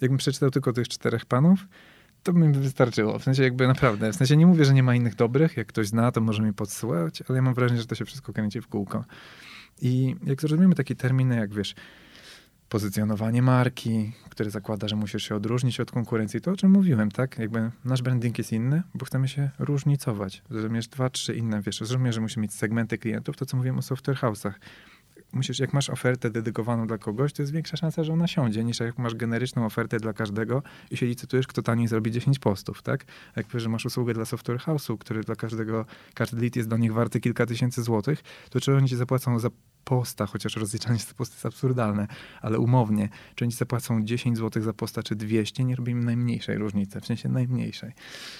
Jakbym 0.00 0.18
przeczytał 0.18 0.50
tylko 0.50 0.72
tych 0.72 0.88
czterech 0.88 1.26
panów, 1.26 1.66
to 2.26 2.32
mi 2.32 2.52
wystarczyło. 2.52 3.18
W 3.18 3.24
sensie 3.24 3.42
jakby 3.42 3.66
naprawdę, 3.66 4.12
w 4.12 4.16
sensie 4.16 4.36
nie 4.36 4.46
mówię, 4.46 4.64
że 4.64 4.74
nie 4.74 4.82
ma 4.82 4.94
innych 4.94 5.14
dobrych, 5.14 5.56
jak 5.56 5.66
ktoś 5.66 5.88
zna, 5.88 6.12
to 6.12 6.20
może 6.20 6.42
mi 6.42 6.52
podsyłać, 6.52 7.22
ale 7.28 7.36
ja 7.36 7.42
mam 7.42 7.54
wrażenie, 7.54 7.80
że 7.80 7.86
to 7.86 7.94
się 7.94 8.04
wszystko 8.04 8.32
kręci 8.32 8.60
w 8.60 8.68
kółko. 8.68 9.04
I 9.82 10.16
jak 10.24 10.40
zrozumiemy 10.40 10.74
takie 10.74 10.94
terminy, 10.94 11.36
jak 11.36 11.54
wiesz, 11.54 11.74
pozycjonowanie 12.68 13.42
marki, 13.42 14.12
które 14.30 14.50
zakłada, 14.50 14.88
że 14.88 14.96
musisz 14.96 15.28
się 15.28 15.34
odróżnić 15.34 15.80
od 15.80 15.90
konkurencji, 15.90 16.40
to 16.40 16.50
o 16.50 16.56
czym 16.56 16.70
mówiłem, 16.70 17.10
tak? 17.10 17.38
Jakby 17.38 17.70
nasz 17.84 18.02
branding 18.02 18.38
jest 18.38 18.52
inny, 18.52 18.82
bo 18.94 19.04
chcemy 19.04 19.28
się 19.28 19.50
różnicować. 19.58 20.42
Zrozumiesz 20.50 20.88
dwa, 20.88 21.10
trzy 21.10 21.34
inne, 21.34 21.62
wiesz, 21.62 21.80
rozumiesz, 21.80 22.14
że 22.14 22.20
musimy 22.20 22.42
mieć 22.42 22.54
segmenty 22.54 22.98
klientów, 22.98 23.36
to 23.36 23.46
co 23.46 23.56
mówiłem 23.56 23.78
o 23.78 23.82
software 23.82 24.16
house'ach 24.16 24.52
musisz, 25.32 25.58
jak 25.58 25.72
masz 25.72 25.90
ofertę 25.90 26.30
dedykowaną 26.30 26.86
dla 26.86 26.98
kogoś, 26.98 27.32
to 27.32 27.42
jest 27.42 27.52
większa 27.52 27.76
szansa, 27.76 28.04
że 28.04 28.12
ona 28.12 28.26
siądzie, 28.26 28.64
niż 28.64 28.80
jak 28.80 28.98
masz 28.98 29.14
generyczną 29.14 29.66
ofertę 29.66 30.00
dla 30.00 30.12
każdego 30.12 30.62
i 30.90 30.96
się 30.96 31.06
licytujesz, 31.06 31.46
kto 31.46 31.62
taniej 31.62 31.88
zrobi 31.88 32.10
10 32.10 32.38
postów, 32.38 32.82
tak? 32.82 33.04
Jak 33.36 33.46
powiesz, 33.46 33.62
że 33.62 33.68
masz 33.68 33.86
usługę 33.86 34.14
dla 34.14 34.24
software 34.24 34.58
house'u, 34.58 34.98
który 34.98 35.20
dla 35.20 35.36
każdego, 35.36 35.86
każdy 36.14 36.40
lead 36.40 36.56
jest 36.56 36.68
dla 36.68 36.78
nich 36.78 36.92
warty 36.92 37.20
kilka 37.20 37.46
tysięcy 37.46 37.82
złotych, 37.82 38.22
to 38.50 38.60
czy 38.60 38.76
oni 38.76 38.88
ci 38.88 38.96
zapłacą 38.96 39.38
za 39.38 39.50
posta, 39.84 40.26
chociaż 40.26 40.56
rozliczanie 40.56 40.98
za 40.98 41.14
post 41.14 41.32
jest 41.32 41.46
absurdalne, 41.46 42.06
ale 42.40 42.58
umownie, 42.58 43.08
czy 43.34 43.44
oni 43.44 43.52
zapłacą 43.52 44.04
10 44.04 44.38
zł 44.38 44.62
za 44.62 44.72
posta, 44.72 45.02
czy 45.02 45.16
200, 45.16 45.64
nie 45.64 45.76
robimy 45.76 46.04
najmniejszej 46.04 46.58
różnicy, 46.58 47.00
w 47.00 47.06
sensie 47.06 47.28
najmniejszej. 47.28 47.92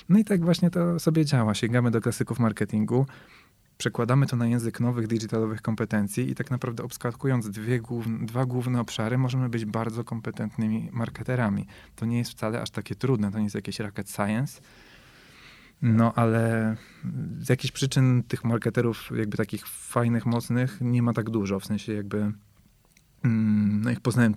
No 0.09 0.19
i 0.19 0.25
tak 0.25 0.45
właśnie 0.45 0.71
to 0.71 0.99
sobie 0.99 1.25
działa. 1.25 1.55
Sięgamy 1.55 1.91
do 1.91 2.01
klasyków 2.01 2.39
marketingu, 2.39 3.07
przekładamy 3.79 4.27
to 4.27 4.37
na 4.37 4.47
język 4.47 4.81
nowych 4.81 5.07
digitalowych 5.07 5.63
kompetencji 5.63 6.31
i 6.31 6.35
tak 6.35 6.51
naprawdę 6.51 6.83
obskakując 6.83 7.51
dwie 7.51 7.81
główne, 7.81 8.27
dwa 8.27 8.47
główne 8.47 8.81
obszary, 8.81 9.19
możemy 9.19 9.49
być 9.49 9.65
bardzo 9.65 10.05
kompetentnymi 10.05 10.89
marketerami. 10.93 11.67
To 11.97 12.07
nie 12.07 12.19
jest 12.19 12.31
wcale 12.31 12.63
aż 12.63 12.71
takie 12.71 12.95
trudne, 12.95 13.33
to 13.33 13.39
nie 13.39 13.45
jest 13.45 13.55
jakieś 13.55 13.81
rocket 13.81 14.11
science. 14.11 14.61
No, 15.83 16.15
ale 16.15 16.77
z 17.41 17.49
jakichś 17.49 17.73
przyczyn 17.73 18.23
tych 18.23 18.45
marketerów, 18.45 19.11
jakby 19.17 19.37
takich 19.37 19.67
fajnych, 19.67 20.27
mocnych, 20.27 20.79
nie 20.81 21.03
ma 21.03 21.13
tak 21.13 21.31
dużo. 21.31 21.61
W 21.61 21.67
sensie 21.67 21.93
jakby, 21.93 22.33
mm, 23.25 23.81
no 23.85 23.91
ich 23.91 24.01
poznałem 24.01 24.35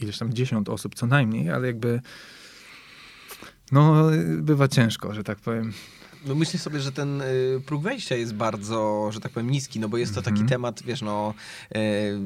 ileś 0.00 0.18
tam 0.18 0.32
dziesiąt 0.32 0.68
osób 0.68 0.94
co 0.94 1.06
najmniej, 1.06 1.50
ale 1.50 1.66
jakby, 1.66 2.00
no 3.72 4.10
bywa 4.36 4.68
ciężko, 4.68 5.14
że 5.14 5.24
tak 5.24 5.38
powiem. 5.38 5.72
No 6.26 6.34
myślę 6.34 6.60
sobie, 6.60 6.80
że 6.80 6.92
ten 6.92 7.22
y, 7.22 7.60
próg 7.66 7.82
wejścia 7.82 8.16
jest 8.16 8.34
bardzo, 8.34 9.10
że 9.12 9.20
tak 9.20 9.32
powiem, 9.32 9.50
niski, 9.50 9.80
no 9.80 9.88
bo 9.88 9.96
jest 9.96 10.14
to 10.14 10.22
taki 10.22 10.36
mm 10.36 10.46
-hmm. 10.46 10.50
temat, 10.50 10.82
wiesz, 10.82 11.02
no 11.02 11.34
y, 11.76 11.78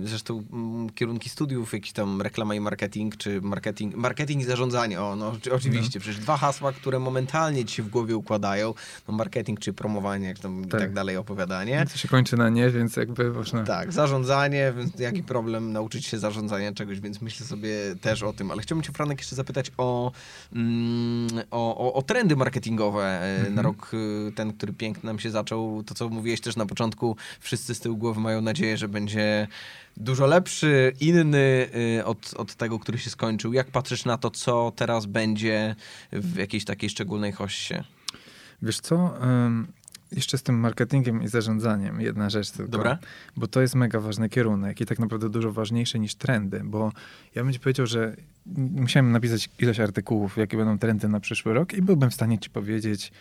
zresztą 0.04 0.44
y, 0.88 0.92
kierunki 0.94 1.28
studiów, 1.28 1.72
jakiś 1.72 1.92
tam 1.92 2.22
reklama 2.22 2.54
i 2.54 2.60
marketing, 2.60 3.16
czy 3.16 3.40
marketing, 3.40 3.94
marketing 3.94 4.42
i 4.42 4.44
zarządzanie, 4.44 5.00
o, 5.00 5.16
no 5.16 5.32
oczywiście, 5.52 5.98
no. 5.98 6.00
przecież 6.00 6.20
dwa 6.20 6.36
hasła, 6.36 6.72
które 6.72 6.98
momentalnie 6.98 7.64
ci 7.64 7.74
się 7.74 7.82
w 7.82 7.88
głowie 7.88 8.16
układają, 8.16 8.74
no 9.08 9.14
marketing 9.14 9.60
czy 9.60 9.72
promowanie, 9.72 10.26
jak 10.26 10.38
tam 10.38 10.64
tak. 10.64 10.80
i 10.80 10.82
tak 10.82 10.92
dalej, 10.92 11.16
opowiadanie. 11.16 11.86
To 11.92 11.98
się 11.98 12.08
kończy 12.08 12.36
na 12.36 12.48
nie, 12.48 12.70
więc 12.70 12.96
jakby 12.96 13.30
można... 13.30 13.64
Tak, 13.64 13.92
zarządzanie, 13.92 14.72
więc 14.76 14.98
jaki 14.98 15.22
problem 15.22 15.72
nauczyć 15.72 16.06
się 16.06 16.18
zarządzania 16.18 16.72
czegoś, 16.72 17.00
więc 17.00 17.22
myślę 17.22 17.46
sobie 17.46 17.70
też 18.00 18.22
o 18.22 18.32
tym, 18.32 18.50
ale 18.50 18.62
chciałbym 18.62 18.82
cię, 18.82 18.92
Franek, 18.92 19.18
jeszcze 19.18 19.36
zapytać 19.36 19.72
o, 19.76 20.12
mm, 20.52 21.28
o, 21.50 21.88
o, 21.88 21.92
o 21.94 22.02
trendy 22.02 22.36
marketingowe 22.36 23.20
mm 23.20 23.46
-hmm. 23.46 23.54
na 23.54 23.62
rok 23.62 23.87
Y, 23.94 24.32
ten, 24.34 24.52
który 24.52 24.72
piękny 24.72 25.06
nam 25.06 25.18
się 25.18 25.30
zaczął, 25.30 25.82
to 25.82 25.94
co 25.94 26.08
mówiłeś 26.08 26.40
też 26.40 26.56
na 26.56 26.66
początku, 26.66 27.16
wszyscy 27.40 27.74
z 27.74 27.80
tyłu 27.80 27.96
głowy 27.96 28.20
mają 28.20 28.40
nadzieję, 28.40 28.76
że 28.76 28.88
będzie 28.88 29.48
dużo 29.96 30.26
lepszy, 30.26 30.92
inny 31.00 31.68
y, 31.98 32.04
od, 32.04 32.34
od 32.36 32.54
tego, 32.54 32.78
który 32.78 32.98
się 32.98 33.10
skończył. 33.10 33.52
Jak 33.52 33.70
patrzysz 33.70 34.04
na 34.04 34.18
to, 34.18 34.30
co 34.30 34.72
teraz 34.76 35.06
będzie 35.06 35.76
w 36.12 36.36
jakiejś 36.36 36.64
takiej 36.64 36.90
szczególnej 36.90 37.32
hoście? 37.32 37.84
Wiesz 38.62 38.80
co, 38.80 39.14
jeszcze 40.12 40.38
z 40.38 40.42
tym 40.42 40.60
marketingiem 40.60 41.22
i 41.22 41.28
zarządzaniem 41.28 42.00
jedna 42.00 42.30
rzecz 42.30 42.50
tylko. 42.50 42.72
Dobra. 42.72 42.98
Bo 43.36 43.46
to 43.46 43.60
jest 43.60 43.74
mega 43.74 44.00
ważny 44.00 44.28
kierunek 44.28 44.80
i 44.80 44.86
tak 44.86 44.98
naprawdę 44.98 45.28
dużo 45.28 45.52
ważniejszy 45.52 45.98
niż 45.98 46.14
trendy, 46.14 46.60
bo 46.64 46.92
ja 47.34 47.44
bym 47.44 47.52
ci 47.52 47.60
powiedział, 47.60 47.86
że 47.86 48.16
musiałem 48.56 49.12
napisać 49.12 49.50
ileś 49.58 49.80
artykułów, 49.80 50.36
jakie 50.36 50.56
będą 50.56 50.78
trendy 50.78 51.08
na 51.08 51.20
przyszły 51.20 51.54
rok 51.54 51.72
i 51.72 51.82
byłbym 51.82 52.10
w 52.10 52.14
stanie 52.14 52.38
ci 52.38 52.50
powiedzieć, 52.50 53.12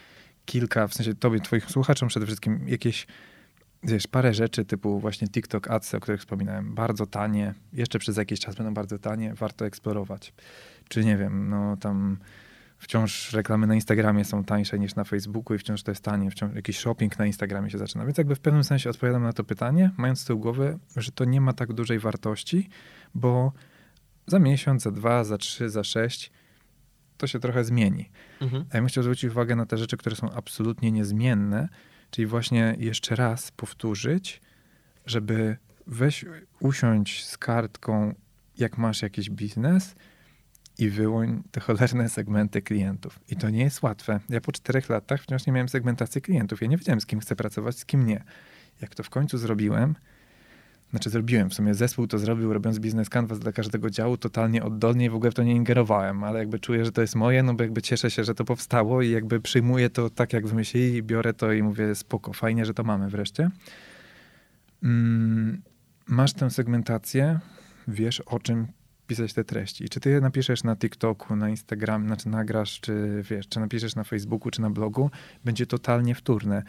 kilka, 0.47 0.87
w 0.87 0.93
sensie 0.93 1.15
tobie, 1.15 1.39
twoich 1.39 1.65
słuchaczom 1.65 2.09
przede 2.09 2.25
wszystkim 2.25 2.67
jakieś, 2.67 3.07
wiesz, 3.83 4.07
parę 4.07 4.33
rzeczy 4.33 4.65
typu 4.65 4.99
właśnie 4.99 5.27
TikTok 5.27 5.71
Ads, 5.71 5.95
o 5.95 5.99
których 5.99 6.21
wspominałem, 6.21 6.75
bardzo 6.75 7.05
tanie, 7.05 7.53
jeszcze 7.73 7.99
przez 7.99 8.17
jakiś 8.17 8.39
czas 8.39 8.55
będą 8.55 8.73
bardzo 8.73 8.99
tanie, 8.99 9.33
warto 9.33 9.65
eksplorować. 9.65 10.33
Czy 10.89 11.05
nie 11.05 11.17
wiem, 11.17 11.49
no 11.49 11.77
tam 11.77 12.17
wciąż 12.77 13.33
reklamy 13.33 13.67
na 13.67 13.75
Instagramie 13.75 14.25
są 14.25 14.43
tańsze 14.43 14.79
niż 14.79 14.95
na 14.95 15.03
Facebooku 15.03 15.55
i 15.55 15.59
wciąż 15.59 15.83
to 15.83 15.91
jest 15.91 16.03
tanie, 16.03 16.31
wciąż 16.31 16.55
jakiś 16.55 16.77
shopping 16.77 17.19
na 17.19 17.25
Instagramie 17.25 17.69
się 17.69 17.77
zaczyna. 17.77 18.05
Więc 18.05 18.17
jakby 18.17 18.35
w 18.35 18.39
pewnym 18.39 18.63
sensie 18.63 18.89
odpowiadam 18.89 19.23
na 19.23 19.33
to 19.33 19.43
pytanie, 19.43 19.91
mając 19.97 20.19
z 20.19 20.25
tyłu 20.25 20.39
głowy, 20.39 20.79
że 20.95 21.11
to 21.11 21.25
nie 21.25 21.41
ma 21.41 21.53
tak 21.53 21.73
dużej 21.73 21.99
wartości, 21.99 22.69
bo 23.15 23.51
za 24.27 24.39
miesiąc, 24.39 24.83
za 24.83 24.91
dwa, 24.91 25.23
za 25.23 25.37
trzy, 25.37 25.69
za 25.69 25.83
sześć 25.83 26.31
to 27.17 27.27
się 27.27 27.39
trochę 27.39 27.63
zmieni. 27.63 28.09
Mhm. 28.41 28.65
A 28.71 28.77
ja 28.77 28.81
bym 28.81 28.87
chciał 28.87 29.03
zwrócić 29.03 29.31
uwagę 29.31 29.55
na 29.55 29.65
te 29.65 29.77
rzeczy, 29.77 29.97
które 29.97 30.15
są 30.15 30.31
absolutnie 30.31 30.91
niezmienne, 30.91 31.69
czyli 32.11 32.25
właśnie 32.25 32.75
jeszcze 32.79 33.15
raz 33.15 33.51
powtórzyć, 33.51 34.41
żeby 35.05 35.57
weź 35.87 36.25
usiąść 36.59 37.25
z 37.25 37.37
kartką, 37.37 38.13
jak 38.57 38.77
masz 38.77 39.01
jakiś 39.01 39.29
biznes 39.29 39.95
i 40.77 40.89
wyłoń 40.89 41.43
te 41.51 41.59
cholerne 41.59 42.09
segmenty 42.09 42.61
klientów. 42.61 43.19
I 43.29 43.35
to 43.35 43.49
nie 43.49 43.63
jest 43.63 43.81
łatwe. 43.81 44.19
Ja 44.29 44.41
po 44.41 44.51
czterech 44.51 44.89
latach 44.89 45.23
wciąż 45.23 45.45
nie 45.45 45.53
miałem 45.53 45.69
segmentacji 45.69 46.21
klientów. 46.21 46.61
Ja 46.61 46.67
nie 46.67 46.77
wiedziałem, 46.77 47.01
z 47.01 47.05
kim 47.05 47.19
chcę 47.19 47.35
pracować, 47.35 47.79
z 47.79 47.85
kim 47.85 48.05
nie. 48.05 48.23
Jak 48.81 48.95
to 48.95 49.03
w 49.03 49.09
końcu 49.09 49.37
zrobiłem, 49.37 49.95
znaczy 50.91 51.09
zrobiłem, 51.09 51.49
w 51.49 51.53
sumie 51.53 51.73
zespół 51.73 52.07
to 52.07 52.17
zrobił, 52.17 52.53
robiąc 52.53 52.79
biznes 52.79 53.09
canvas 53.09 53.39
dla 53.39 53.51
każdego 53.51 53.89
działu, 53.89 54.17
totalnie 54.17 54.63
oddolnie 54.63 55.05
i 55.05 55.09
w 55.09 55.15
ogóle 55.15 55.31
w 55.31 55.33
to 55.33 55.43
nie 55.43 55.55
ingerowałem, 55.55 56.23
ale 56.23 56.39
jakby 56.39 56.59
czuję, 56.59 56.85
że 56.85 56.91
to 56.91 57.01
jest 57.01 57.15
moje, 57.15 57.43
no 57.43 57.53
bo 57.53 57.63
jakby 57.63 57.81
cieszę 57.81 58.11
się, 58.11 58.23
że 58.23 58.35
to 58.35 58.45
powstało 58.45 59.01
i 59.01 59.09
jakby 59.09 59.41
przyjmuję 59.41 59.89
to 59.89 60.09
tak, 60.09 60.33
jak 60.33 60.47
wymyślili, 60.47 61.03
biorę 61.03 61.33
to 61.33 61.51
i 61.51 61.63
mówię 61.63 61.95
spoko, 61.95 62.33
fajnie, 62.33 62.65
że 62.65 62.73
to 62.73 62.83
mamy 62.83 63.09
wreszcie. 63.09 63.49
Mm, 64.83 65.61
masz 66.07 66.33
tę 66.33 66.49
segmentację, 66.49 67.39
wiesz 67.87 68.19
o 68.19 68.39
czym 68.39 68.67
pisać 69.07 69.33
te 69.33 69.43
treści. 69.43 69.89
Czy 69.89 69.99
ty 69.99 70.09
je 70.09 70.21
napiszesz 70.21 70.63
na 70.63 70.75
TikToku, 70.75 71.35
na 71.35 71.49
Instagramie, 71.49 72.07
znaczy 72.07 72.29
nagrasz, 72.29 72.79
czy 72.79 73.23
wiesz, 73.29 73.47
czy 73.47 73.59
napiszesz 73.59 73.95
na 73.95 74.03
Facebooku, 74.03 74.51
czy 74.51 74.61
na 74.61 74.69
blogu, 74.69 75.11
będzie 75.45 75.65
totalnie 75.65 76.15
wtórne. 76.15 76.63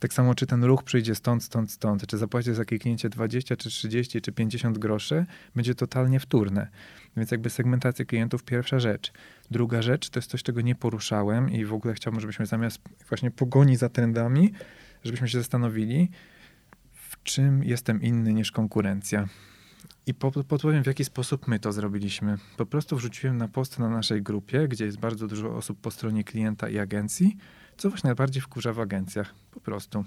Tak 0.00 0.12
samo, 0.12 0.34
czy 0.34 0.46
ten 0.46 0.64
ruch 0.64 0.82
przyjdzie 0.82 1.14
stąd, 1.14 1.44
stąd, 1.44 1.72
stąd, 1.72 2.06
czy 2.06 2.18
zapłacisz 2.18 2.54
za 2.54 2.64
kliknięcie 2.64 3.08
20, 3.08 3.56
czy 3.56 3.70
30, 3.70 4.20
czy 4.20 4.32
50 4.32 4.78
groszy, 4.78 5.26
będzie 5.56 5.74
totalnie 5.74 6.20
wtórne. 6.20 6.68
Więc 7.16 7.30
jakby 7.30 7.50
segmentacja 7.50 8.04
klientów, 8.04 8.44
pierwsza 8.44 8.78
rzecz. 8.78 9.12
Druga 9.50 9.82
rzecz, 9.82 10.10
to 10.10 10.18
jest 10.18 10.30
coś, 10.30 10.42
czego 10.42 10.60
nie 10.60 10.74
poruszałem 10.74 11.50
i 11.50 11.64
w 11.64 11.72
ogóle 11.72 11.94
chciałbym, 11.94 12.20
żebyśmy 12.20 12.46
zamiast 12.46 12.80
właśnie 13.08 13.30
pogoni 13.30 13.76
za 13.76 13.88
trendami, 13.88 14.52
żebyśmy 15.04 15.28
się 15.28 15.38
zastanowili, 15.38 16.10
w 16.94 17.22
czym 17.22 17.64
jestem 17.64 18.02
inny 18.02 18.34
niż 18.34 18.52
konkurencja. 18.52 19.28
I 20.06 20.14
podpowiem, 20.48 20.84
w 20.84 20.86
jaki 20.86 21.04
sposób 21.04 21.48
my 21.48 21.58
to 21.58 21.72
zrobiliśmy. 21.72 22.38
Po 22.56 22.66
prostu 22.66 22.96
wrzuciłem 22.96 23.36
na 23.36 23.48
post 23.48 23.78
na 23.78 23.88
naszej 23.88 24.22
grupie, 24.22 24.68
gdzie 24.68 24.84
jest 24.84 24.98
bardzo 24.98 25.26
dużo 25.26 25.56
osób 25.56 25.80
po 25.80 25.90
stronie 25.90 26.24
klienta 26.24 26.68
i 26.68 26.78
agencji, 26.78 27.36
co 27.80 27.90
was 27.90 28.04
najbardziej 28.04 28.42
wkurza 28.42 28.72
w 28.72 28.80
agencjach. 28.80 29.34
Po 29.50 29.60
prostu. 29.60 30.04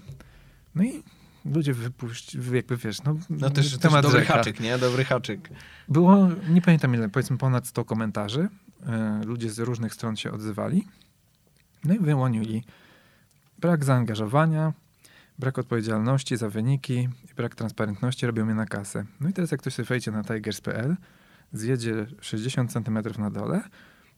No 0.75 0.83
i 0.83 1.03
ludzie 1.45 1.73
wypuść, 1.73 2.35
jakby 2.53 2.77
wiesz, 2.77 3.03
no, 3.03 3.15
no 3.29 3.49
też, 3.49 3.77
temat 3.77 4.01
też 4.01 4.11
dobry 4.11 4.19
rzeka. 4.19 4.33
haczyk, 4.33 4.59
nie? 4.59 4.77
Dobry 4.77 5.05
haczyk. 5.05 5.49
Było, 5.89 6.29
nie 6.49 6.61
pamiętam 6.61 6.95
ile, 6.95 7.09
powiedzmy 7.09 7.37
ponad 7.37 7.67
100 7.67 7.85
komentarzy. 7.85 8.49
E, 8.85 9.21
ludzie 9.25 9.49
z 9.49 9.59
różnych 9.59 9.93
stron 9.93 10.15
się 10.15 10.31
odzywali. 10.31 10.87
No 11.83 11.93
i 11.93 11.99
wyłonili 11.99 12.63
brak 13.59 13.85
zaangażowania, 13.85 14.73
brak 15.39 15.59
odpowiedzialności 15.59 16.37
za 16.37 16.49
wyniki 16.49 17.09
i 17.31 17.33
brak 17.35 17.55
transparentności 17.55 18.25
robią 18.25 18.45
mnie 18.45 18.55
na 18.55 18.65
kasę. 18.65 19.05
No 19.19 19.29
i 19.29 19.33
teraz 19.33 19.51
jak 19.51 19.61
ktoś 19.61 19.73
sobie 19.73 19.85
wejdzie 19.85 20.11
na 20.11 20.23
tigers.pl, 20.23 20.95
zjedzie 21.53 22.05
60 22.21 22.73
cm 22.73 22.99
na 23.19 23.29
dole, 23.29 23.63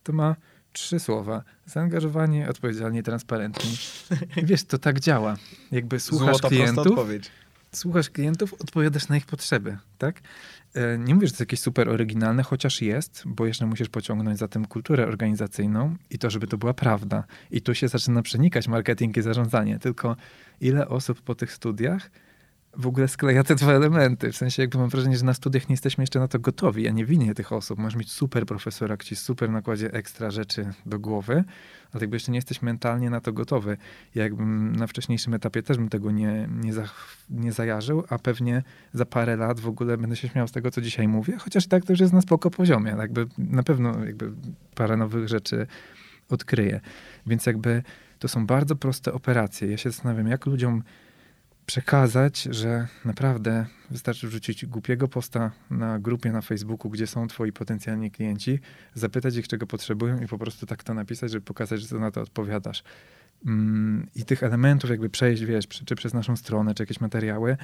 to 0.03 0.13
ma 0.13 0.35
trzy 0.75 0.99
słowa. 0.99 1.43
Zaangażowanie, 1.65 2.49
odpowiedzialnie, 2.49 3.03
transparentnie. 3.03 3.71
Wiesz, 4.43 4.63
to 4.63 4.77
tak 4.77 4.99
działa. 4.99 5.37
Jakby 5.71 5.99
słuchasz 5.99 6.37
Złota 6.37 6.47
klientów, 6.47 6.99
słuchasz 7.71 8.09
klientów, 8.09 8.53
odpowiadasz 8.53 9.07
na 9.07 9.17
ich 9.17 9.25
potrzeby, 9.25 9.77
tak? 9.97 10.21
E, 10.73 10.97
nie 10.97 11.15
mówię, 11.15 11.27
że 11.27 11.31
to 11.31 11.35
jest 11.35 11.39
jakieś 11.39 11.59
super 11.59 11.89
oryginalne, 11.89 12.43
chociaż 12.43 12.81
jest, 12.81 13.23
bo 13.25 13.45
jeszcze 13.45 13.65
musisz 13.65 13.89
pociągnąć 13.89 14.39
za 14.39 14.47
tym 14.47 14.65
kulturę 14.65 15.07
organizacyjną 15.07 15.95
i 16.09 16.19
to, 16.19 16.29
żeby 16.29 16.47
to 16.47 16.57
była 16.57 16.73
prawda. 16.73 17.23
I 17.51 17.61
tu 17.61 17.75
się 17.75 17.87
zaczyna 17.87 18.21
przenikać 18.21 18.67
marketing 18.67 19.17
i 19.17 19.21
zarządzanie. 19.21 19.79
Tylko 19.79 20.15
ile 20.61 20.87
osób 20.87 21.21
po 21.21 21.35
tych 21.35 21.51
studiach 21.51 22.11
w 22.77 22.87
ogóle 22.87 23.07
skleja 23.07 23.43
te 23.43 23.55
dwa 23.55 23.71
elementy. 23.73 24.31
W 24.31 24.37
sensie 24.37 24.61
jakby 24.61 24.77
mam 24.77 24.89
wrażenie, 24.89 25.17
że 25.17 25.25
na 25.25 25.33
studiach 25.33 25.69
nie 25.69 25.73
jesteśmy 25.73 26.01
jeszcze 26.01 26.19
na 26.19 26.27
to 26.27 26.39
gotowi. 26.39 26.83
Ja 26.83 26.91
nie 26.91 27.05
winię 27.05 27.33
tych 27.33 27.51
osób. 27.51 27.79
Możesz 27.79 27.95
mieć 27.95 28.11
super 28.11 28.45
profesora, 28.45 28.97
który 28.97 29.15
super 29.15 29.49
nakładzie 29.49 29.93
ekstra 29.93 30.31
rzeczy 30.31 30.73
do 30.85 30.99
głowy, 30.99 31.43
ale 31.93 32.01
jakby 32.01 32.15
jeszcze 32.15 32.31
nie 32.31 32.37
jesteś 32.37 32.61
mentalnie 32.61 33.09
na 33.09 33.21
to 33.21 33.33
gotowy. 33.33 33.77
Ja 34.15 34.23
jakbym 34.23 34.75
na 34.75 34.87
wcześniejszym 34.87 35.33
etapie 35.33 35.63
też 35.63 35.77
bym 35.77 35.89
tego 35.89 36.11
nie, 36.11 36.49
nie, 36.61 36.73
za, 36.73 36.83
nie 37.29 37.51
zajarzył, 37.51 38.03
a 38.09 38.19
pewnie 38.19 38.63
za 38.93 39.05
parę 39.05 39.35
lat 39.35 39.59
w 39.59 39.67
ogóle 39.67 39.97
będę 39.97 40.15
się 40.15 40.29
śmiał 40.29 40.47
z 40.47 40.51
tego, 40.51 40.71
co 40.71 40.81
dzisiaj 40.81 41.07
mówię, 41.07 41.37
chociaż 41.37 41.67
tak 41.67 41.85
to 41.85 41.93
już 41.93 41.99
jest 41.99 42.13
na 42.13 42.21
spoko 42.21 42.51
poziomie. 42.51 42.95
Jakby 42.97 43.27
na 43.37 43.63
pewno 43.63 44.05
jakby 44.05 44.31
parę 44.75 44.97
nowych 44.97 45.27
rzeczy 45.27 45.67
odkryję. 46.29 46.81
Więc 47.25 47.45
jakby 47.45 47.83
to 48.19 48.27
są 48.27 48.45
bardzo 48.45 48.75
proste 48.75 49.13
operacje. 49.13 49.71
Ja 49.71 49.77
się 49.77 49.91
zastanawiam, 49.91 50.27
jak 50.27 50.45
ludziom 50.45 50.83
przekazać, 51.65 52.41
że 52.41 52.87
naprawdę 53.05 53.65
wystarczy 53.91 54.27
wrzucić 54.27 54.65
głupiego 54.65 55.07
posta 55.07 55.51
na 55.69 55.99
grupie 55.99 56.31
na 56.31 56.41
Facebooku, 56.41 56.91
gdzie 56.91 57.07
są 57.07 57.27
twoi 57.27 57.51
potencjalni 57.51 58.11
klienci, 58.11 58.59
zapytać 58.93 59.35
ich, 59.35 59.47
czego 59.47 59.67
potrzebują 59.67 60.19
i 60.19 60.27
po 60.27 60.37
prostu 60.37 60.65
tak 60.65 60.83
to 60.83 60.93
napisać, 60.93 61.31
żeby 61.31 61.45
pokazać, 61.45 61.81
że 61.81 61.99
na 61.99 62.11
to 62.11 62.21
odpowiadasz. 62.21 62.83
Mm, 63.45 64.07
I 64.15 64.25
tych 64.25 64.43
elementów 64.43 64.89
jakby 64.89 65.09
przejść, 65.09 65.45
wiesz, 65.45 65.67
czy 65.67 65.95
przez 65.95 66.13
naszą 66.13 66.35
stronę, 66.35 66.73
czy 66.73 66.83
jakieś 66.83 67.01
materiały, 67.01 67.57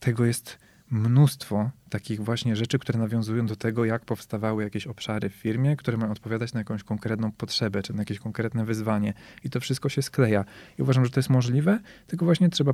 tego 0.00 0.24
jest 0.24 0.58
mnóstwo 0.92 1.70
takich 1.90 2.20
właśnie 2.20 2.56
rzeczy, 2.56 2.78
które 2.78 2.98
nawiązują 2.98 3.46
do 3.46 3.56
tego, 3.56 3.84
jak 3.84 4.04
powstawały 4.04 4.62
jakieś 4.62 4.86
obszary 4.86 5.30
w 5.30 5.34
firmie, 5.34 5.76
które 5.76 5.96
mają 5.96 6.12
odpowiadać 6.12 6.52
na 6.52 6.60
jakąś 6.60 6.84
konkretną 6.84 7.32
potrzebę, 7.32 7.82
czy 7.82 7.92
na 7.92 7.98
jakieś 8.02 8.18
konkretne 8.18 8.64
wyzwanie. 8.64 9.14
I 9.44 9.50
to 9.50 9.60
wszystko 9.60 9.88
się 9.88 10.02
skleja. 10.02 10.44
I 10.78 10.82
uważam, 10.82 11.04
że 11.04 11.10
to 11.10 11.20
jest 11.20 11.30
możliwe, 11.30 11.78
tylko 12.06 12.24
właśnie 12.24 12.48
trzeba, 12.48 12.72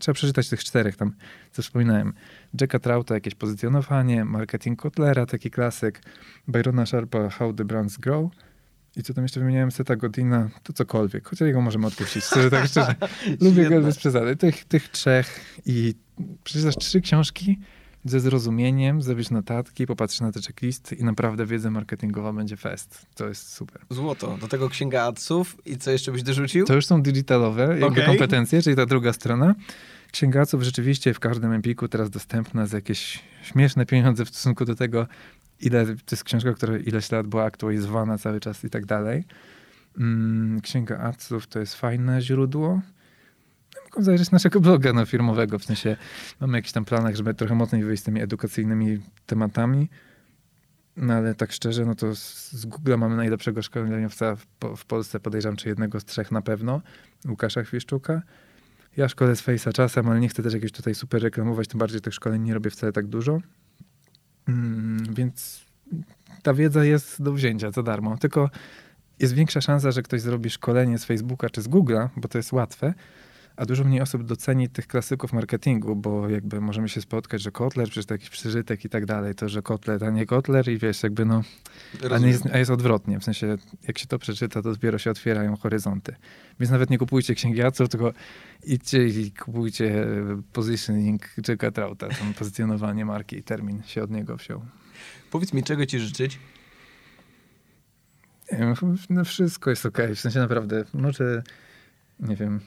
trzeba 0.00 0.14
przeczytać 0.14 0.48
tych 0.48 0.64
czterech 0.64 0.96
tam, 0.96 1.12
co 1.52 1.62
wspominałem. 1.62 2.12
Jacka 2.60 2.78
Trauta, 2.78 3.14
jakieś 3.14 3.34
pozycjonowanie, 3.34 4.24
marketing 4.24 4.82
Kotlera, 4.82 5.26
taki 5.26 5.50
klasyk, 5.50 6.02
Byrona 6.48 6.86
Sharpa, 6.86 7.28
How 7.28 7.52
the 7.52 7.64
Brands 7.64 7.96
Grow, 7.96 8.30
i 8.96 9.02
co 9.02 9.14
tam 9.14 9.24
jeszcze 9.24 9.40
wymieniałem, 9.40 9.70
Seta 9.70 9.96
Godina, 9.96 10.50
to 10.62 10.72
cokolwiek. 10.72 11.28
Chociaż 11.28 11.46
jego 11.46 11.60
możemy 11.60 11.86
odpuścić, 11.86 12.24
szczerze, 12.24 12.50
tak 12.50 12.66
szczerze. 12.70 12.94
Lubię 13.40 13.68
go 13.70 13.80
bez 13.80 13.96
przesady. 13.96 14.36
Tych, 14.36 14.64
tych 14.64 14.88
trzech 14.88 15.60
i 15.66 15.94
przeczytasz 16.44 16.76
trzy 16.76 17.00
książki 17.00 17.58
ze 18.04 18.20
zrozumieniem, 18.20 19.02
zrobisz 19.02 19.30
notatki, 19.30 19.86
popatrzysz 19.86 20.20
na 20.20 20.32
te 20.32 20.40
checklisty 20.40 20.94
i 20.94 21.04
naprawdę 21.04 21.46
wiedza 21.46 21.70
marketingowa 21.70 22.32
będzie 22.32 22.56
fest. 22.56 23.06
To 23.14 23.28
jest 23.28 23.52
super. 23.52 23.82
Złoto. 23.90 24.38
Do 24.40 24.48
tego 24.48 24.68
księga 24.68 25.02
adsów 25.02 25.56
i 25.66 25.76
co 25.76 25.90
jeszcze 25.90 26.12
byś 26.12 26.22
dorzucił? 26.22 26.66
To 26.66 26.74
już 26.74 26.86
są 26.86 27.02
digitalowe 27.02 27.62
jakby 27.62 27.86
okay. 27.86 28.06
kompetencje, 28.06 28.62
czyli 28.62 28.76
ta 28.76 28.86
druga 28.86 29.12
strona. 29.12 29.54
Księga 30.12 30.40
adsów 30.40 30.62
rzeczywiście 30.62 31.14
w 31.14 31.20
każdym 31.20 31.52
Empiku 31.52 31.88
teraz 31.88 32.10
dostępna 32.10 32.66
za 32.66 32.76
jakieś 32.76 33.20
śmieszne 33.42 33.86
pieniądze 33.86 34.24
w 34.24 34.28
stosunku 34.28 34.64
do 34.64 34.74
tego, 34.74 35.06
ile 35.62 35.86
to 35.86 35.92
jest 36.10 36.24
książka, 36.24 36.52
która 36.52 36.78
ileś 36.78 37.10
lat 37.10 37.26
była 37.26 37.44
aktualizowana 37.44 38.18
cały 38.18 38.40
czas 38.40 38.64
i 38.64 38.70
tak 38.70 38.86
dalej. 38.86 39.24
Mm, 39.98 40.60
księga 40.60 40.98
adsów 40.98 41.46
to 41.46 41.58
jest 41.58 41.74
fajne 41.74 42.22
źródło 42.22 42.80
mogą 43.92 44.04
zajrzeć 44.04 44.30
naszego 44.30 44.60
bloga 44.60 44.92
no, 44.92 45.06
firmowego, 45.06 45.58
w 45.58 45.64
sensie 45.64 45.96
mamy 46.40 46.58
jakiś 46.58 46.72
tam 46.72 46.84
planach, 46.84 47.16
żeby 47.16 47.34
trochę 47.34 47.54
mocniej 47.54 47.84
wyjść 47.84 48.02
z 48.02 48.06
tymi 48.06 48.20
edukacyjnymi 48.20 49.00
tematami, 49.26 49.88
no 50.96 51.14
ale 51.14 51.34
tak 51.34 51.52
szczerze, 51.52 51.84
no 51.86 51.94
to 51.94 52.16
z, 52.16 52.52
z 52.52 52.66
Google 52.66 52.96
mamy 52.98 53.16
najlepszego 53.16 53.62
szkoleniowca 53.62 54.36
w, 54.36 54.46
w, 54.76 54.84
Polsce, 54.84 55.20
podejrzewam, 55.20 55.56
czy 55.56 55.68
jednego 55.68 56.00
z 56.00 56.04
trzech 56.04 56.32
na 56.32 56.42
pewno, 56.42 56.80
Łukasza 57.28 57.62
Chwiszczuka. 57.62 58.22
Ja 58.96 59.08
szkolę 59.08 59.36
z 59.36 59.42
Face'a 59.42 59.72
czasem, 59.72 60.08
ale 60.08 60.20
nie 60.20 60.28
chcę 60.28 60.42
też 60.42 60.54
jakieś 60.54 60.72
tutaj 60.72 60.94
super 60.94 61.22
reklamować, 61.22 61.68
tym 61.68 61.78
bardziej 61.78 62.00
tych 62.00 62.14
szkoleń 62.14 62.42
nie 62.42 62.54
robię 62.54 62.70
wcale 62.70 62.92
tak 62.92 63.06
dużo. 63.06 63.40
Mm, 64.48 65.14
więc 65.14 65.64
ta 66.42 66.54
wiedza 66.54 66.84
jest 66.84 67.22
do 67.22 67.32
wzięcia 67.32 67.70
za 67.70 67.82
darmo. 67.82 68.18
Tylko 68.18 68.50
jest 69.18 69.34
większa 69.34 69.60
szansa, 69.60 69.90
że 69.90 70.02
ktoś 70.02 70.20
zrobi 70.20 70.50
szkolenie 70.50 70.98
z 70.98 71.04
Facebooka 71.04 71.50
czy 71.50 71.62
z 71.62 71.68
Google'a, 71.68 72.08
bo 72.16 72.28
to 72.28 72.38
jest 72.38 72.52
łatwe, 72.52 72.94
a 73.56 73.66
dużo 73.66 73.84
mniej 73.84 74.00
osób 74.00 74.24
doceni 74.24 74.68
tych 74.68 74.86
klasyków 74.86 75.32
marketingu, 75.32 75.96
bo 75.96 76.28
jakby 76.28 76.60
możemy 76.60 76.88
się 76.88 77.00
spotkać, 77.00 77.42
że 77.42 77.50
Kotler, 77.50 77.86
przecież 77.88 78.06
to 78.06 78.14
jakiś 78.14 78.30
przeżytek 78.30 78.84
i 78.84 78.88
tak 78.88 79.06
dalej, 79.06 79.34
to, 79.34 79.48
że 79.48 79.62
Kotler, 79.62 80.04
a 80.04 80.10
nie 80.10 80.26
Kotler 80.26 80.68
i 80.68 80.78
wiesz, 80.78 81.02
jakby 81.02 81.24
no, 81.24 81.42
a, 82.10 82.18
nie 82.18 82.28
jest, 82.28 82.46
a 82.52 82.58
jest 82.58 82.70
odwrotnie, 82.70 83.20
w 83.20 83.24
sensie 83.24 83.56
jak 83.88 83.98
się 83.98 84.06
to 84.06 84.18
przeczyta, 84.18 84.62
to 84.62 84.72
dopiero 84.72 84.98
się 84.98 85.10
otwierają 85.10 85.56
horyzonty. 85.56 86.14
Więc 86.60 86.70
nawet 86.70 86.90
nie 86.90 86.98
kupujcie 86.98 87.34
księgi 87.34 87.62
Aców, 87.62 87.88
tylko 87.88 88.12
idźcie 88.64 89.06
i 89.06 89.32
kupujcie 89.32 90.06
positioning 90.52 91.22
Jacka 91.48 91.70
Trauta, 91.70 92.08
tam 92.08 92.34
pozycjonowanie 92.38 93.04
marki 93.04 93.36
i 93.36 93.42
termin 93.42 93.82
się 93.82 94.02
od 94.02 94.10
niego 94.10 94.36
wziął. 94.36 94.62
Powiedz 95.30 95.52
mi, 95.52 95.62
czego 95.62 95.86
ci 95.86 95.98
życzyć? 95.98 96.38
No 99.10 99.24
wszystko 99.24 99.70
jest 99.70 99.86
okej, 99.86 100.04
okay. 100.04 100.16
w 100.16 100.20
sensie 100.20 100.38
naprawdę, 100.38 100.84
może, 100.94 101.42
nie 102.20 102.36
wiem, 102.36 102.60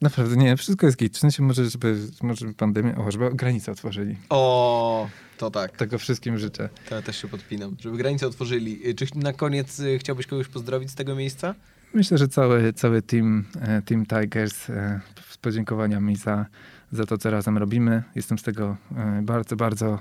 naprawdę 0.00 0.36
nie, 0.36 0.56
wszystko 0.56 0.86
jest 0.86 0.98
git. 0.98 1.16
W 1.16 1.20
sensie 1.20 1.42
może, 1.42 1.70
żeby, 1.70 1.96
może 2.22 2.52
pandemia, 2.52 2.96
o, 2.96 3.10
żeby 3.10 3.30
granice 3.34 3.72
otworzyli. 3.72 4.16
O, 4.30 5.08
to 5.38 5.50
tak. 5.50 5.76
Tego 5.76 5.98
wszystkim 5.98 6.38
życzę. 6.38 6.68
To 6.88 6.94
ja 6.94 7.02
też 7.02 7.22
się 7.22 7.28
podpinam, 7.28 7.76
żeby 7.80 7.96
granice 7.96 8.26
otworzyli. 8.26 8.94
Czy 8.94 9.06
na 9.14 9.32
koniec 9.32 9.80
y, 9.80 9.98
chciałbyś 9.98 10.26
kogoś 10.26 10.48
pozdrowić 10.48 10.90
z 10.90 10.94
tego 10.94 11.14
miejsca? 11.14 11.54
Myślę, 11.94 12.18
że 12.18 12.28
cały, 12.28 12.72
cały 12.72 13.02
team, 13.02 13.44
e, 13.60 13.82
team 13.82 14.06
Tigers 14.06 14.70
e, 14.70 15.00
z 15.30 15.36
podziękowaniami 15.36 16.16
za, 16.16 16.46
za 16.92 17.06
to, 17.06 17.18
co 17.18 17.30
razem 17.30 17.58
robimy. 17.58 18.02
Jestem 18.14 18.38
z 18.38 18.42
tego 18.42 18.76
e, 18.96 19.20
bardzo, 19.22 19.56
bardzo 19.56 19.98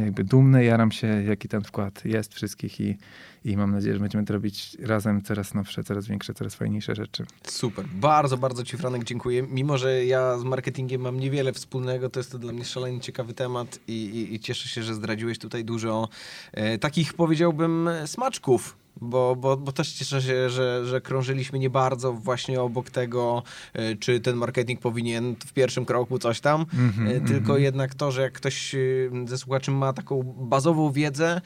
jakby 0.00 0.24
dumny, 0.24 0.64
jaram 0.64 0.92
się, 0.92 1.06
jaki 1.06 1.48
ten 1.48 1.62
wkład 1.62 2.04
jest 2.04 2.34
wszystkich 2.34 2.80
i, 2.80 2.96
i 3.44 3.56
mam 3.56 3.70
nadzieję, 3.70 3.94
że 3.94 4.00
będziemy 4.00 4.24
to 4.24 4.32
robić 4.32 4.76
razem 4.80 5.22
coraz 5.22 5.54
nowsze, 5.54 5.84
coraz 5.84 6.06
większe, 6.06 6.34
coraz 6.34 6.54
fajniejsze 6.54 6.94
rzeczy. 6.94 7.26
Super. 7.42 7.84
Bardzo, 7.94 8.36
bardzo 8.36 8.64
Ci 8.64 8.76
Franek 8.76 9.04
dziękuję. 9.04 9.42
Mimo, 9.42 9.78
że 9.78 10.04
ja 10.04 10.38
z 10.38 10.44
marketingiem 10.44 11.00
mam 11.00 11.20
niewiele 11.20 11.52
wspólnego, 11.52 12.10
to 12.10 12.20
jest 12.20 12.32
to 12.32 12.38
dla 12.38 12.52
mnie 12.52 12.64
szalenie 12.64 13.00
ciekawy 13.00 13.34
temat 13.34 13.78
i, 13.88 13.92
i, 13.92 14.34
i 14.34 14.40
cieszę 14.40 14.68
się, 14.68 14.82
że 14.82 14.94
zdradziłeś 14.94 15.38
tutaj 15.38 15.64
dużo 15.64 16.08
e, 16.52 16.78
takich, 16.78 17.14
powiedziałbym, 17.14 17.90
smaczków 18.06 18.83
bo, 19.00 19.36
bo, 19.36 19.56
bo 19.56 19.72
też 19.72 19.92
cieszę 19.92 20.22
się, 20.22 20.50
że, 20.50 20.86
że 20.86 21.00
krążyliśmy 21.00 21.58
nie 21.58 21.70
bardzo 21.70 22.12
właśnie 22.12 22.60
obok 22.60 22.90
tego, 22.90 23.42
e, 23.72 23.96
czy 23.96 24.20
ten 24.20 24.36
marketing 24.36 24.80
powinien 24.80 25.36
w 25.46 25.52
pierwszym 25.52 25.84
kroku 25.84 26.18
coś 26.18 26.40
tam, 26.40 26.66
mm 26.74 26.90
-hmm, 26.90 27.28
tylko 27.28 27.52
mm 27.52 27.60
-hmm. 27.60 27.64
jednak 27.64 27.94
to, 27.94 28.10
że 28.10 28.22
jak 28.22 28.32
ktoś 28.32 28.74
e, 28.74 28.78
ze 29.24 29.38
słuchaczy 29.38 29.70
ma 29.70 29.92
taką 29.92 30.22
bazową 30.22 30.92
wiedzę, 30.92 31.40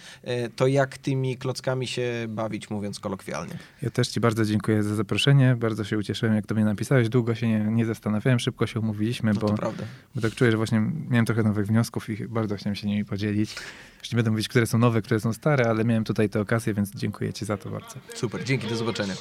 to 0.57 0.67
jak 0.67 0.99
tymi 0.99 1.37
klockami 1.37 1.87
się 1.87 2.27
bawić, 2.29 2.71
mówiąc 2.71 3.01
kolokwialnie. 3.01 3.59
Ja 3.83 3.91
też 3.91 4.09
Ci 4.09 4.21
bardzo 4.21 4.45
dziękuję 4.45 4.83
za 4.83 4.95
zaproszenie, 4.95 5.57
bardzo 5.57 5.85
się 5.85 5.99
ucieszyłem, 5.99 6.35
jak 6.35 6.47
to 6.47 6.55
mnie 6.55 6.65
napisałeś, 6.65 7.09
długo 7.09 7.35
się 7.35 7.49
nie, 7.49 7.59
nie 7.59 7.87
zastanawiałem, 7.87 8.39
szybko 8.39 8.67
się 8.67 8.81
umówiliśmy, 8.81 9.33
no 9.35 9.41
bo, 9.41 9.53
prawda. 9.53 9.85
bo 10.15 10.21
tak 10.21 10.35
czuję, 10.35 10.51
że 10.51 10.57
właśnie 10.57 10.83
miałem 11.09 11.27
trochę 11.27 11.43
nowych 11.43 11.67
wniosków 11.67 12.11
i 12.11 12.29
bardzo 12.29 12.57
chciałem 12.57 12.75
się 12.75 12.87
nimi 12.87 13.05
podzielić. 13.05 13.57
Już 14.03 14.13
nie 14.13 14.17
będę 14.17 14.31
mówić, 14.31 14.49
które 14.49 14.67
są 14.67 14.79
nowe, 14.79 15.03
które 15.03 15.21
są 15.21 15.33
stare, 15.33 15.65
ale 15.71 15.85
miałem 15.85 16.05
tutaj 16.05 16.29
tę 16.29 16.41
okazję, 16.41 16.75
więc 16.75 16.91
dziękuję 16.95 17.33
Ci 17.33 17.45
za 17.45 17.57
to 17.57 17.71
bardzo. 17.71 17.95
Super, 18.15 18.45
dzięki, 18.45 18.67
do 18.67 18.77
zobaczenia. 18.77 19.15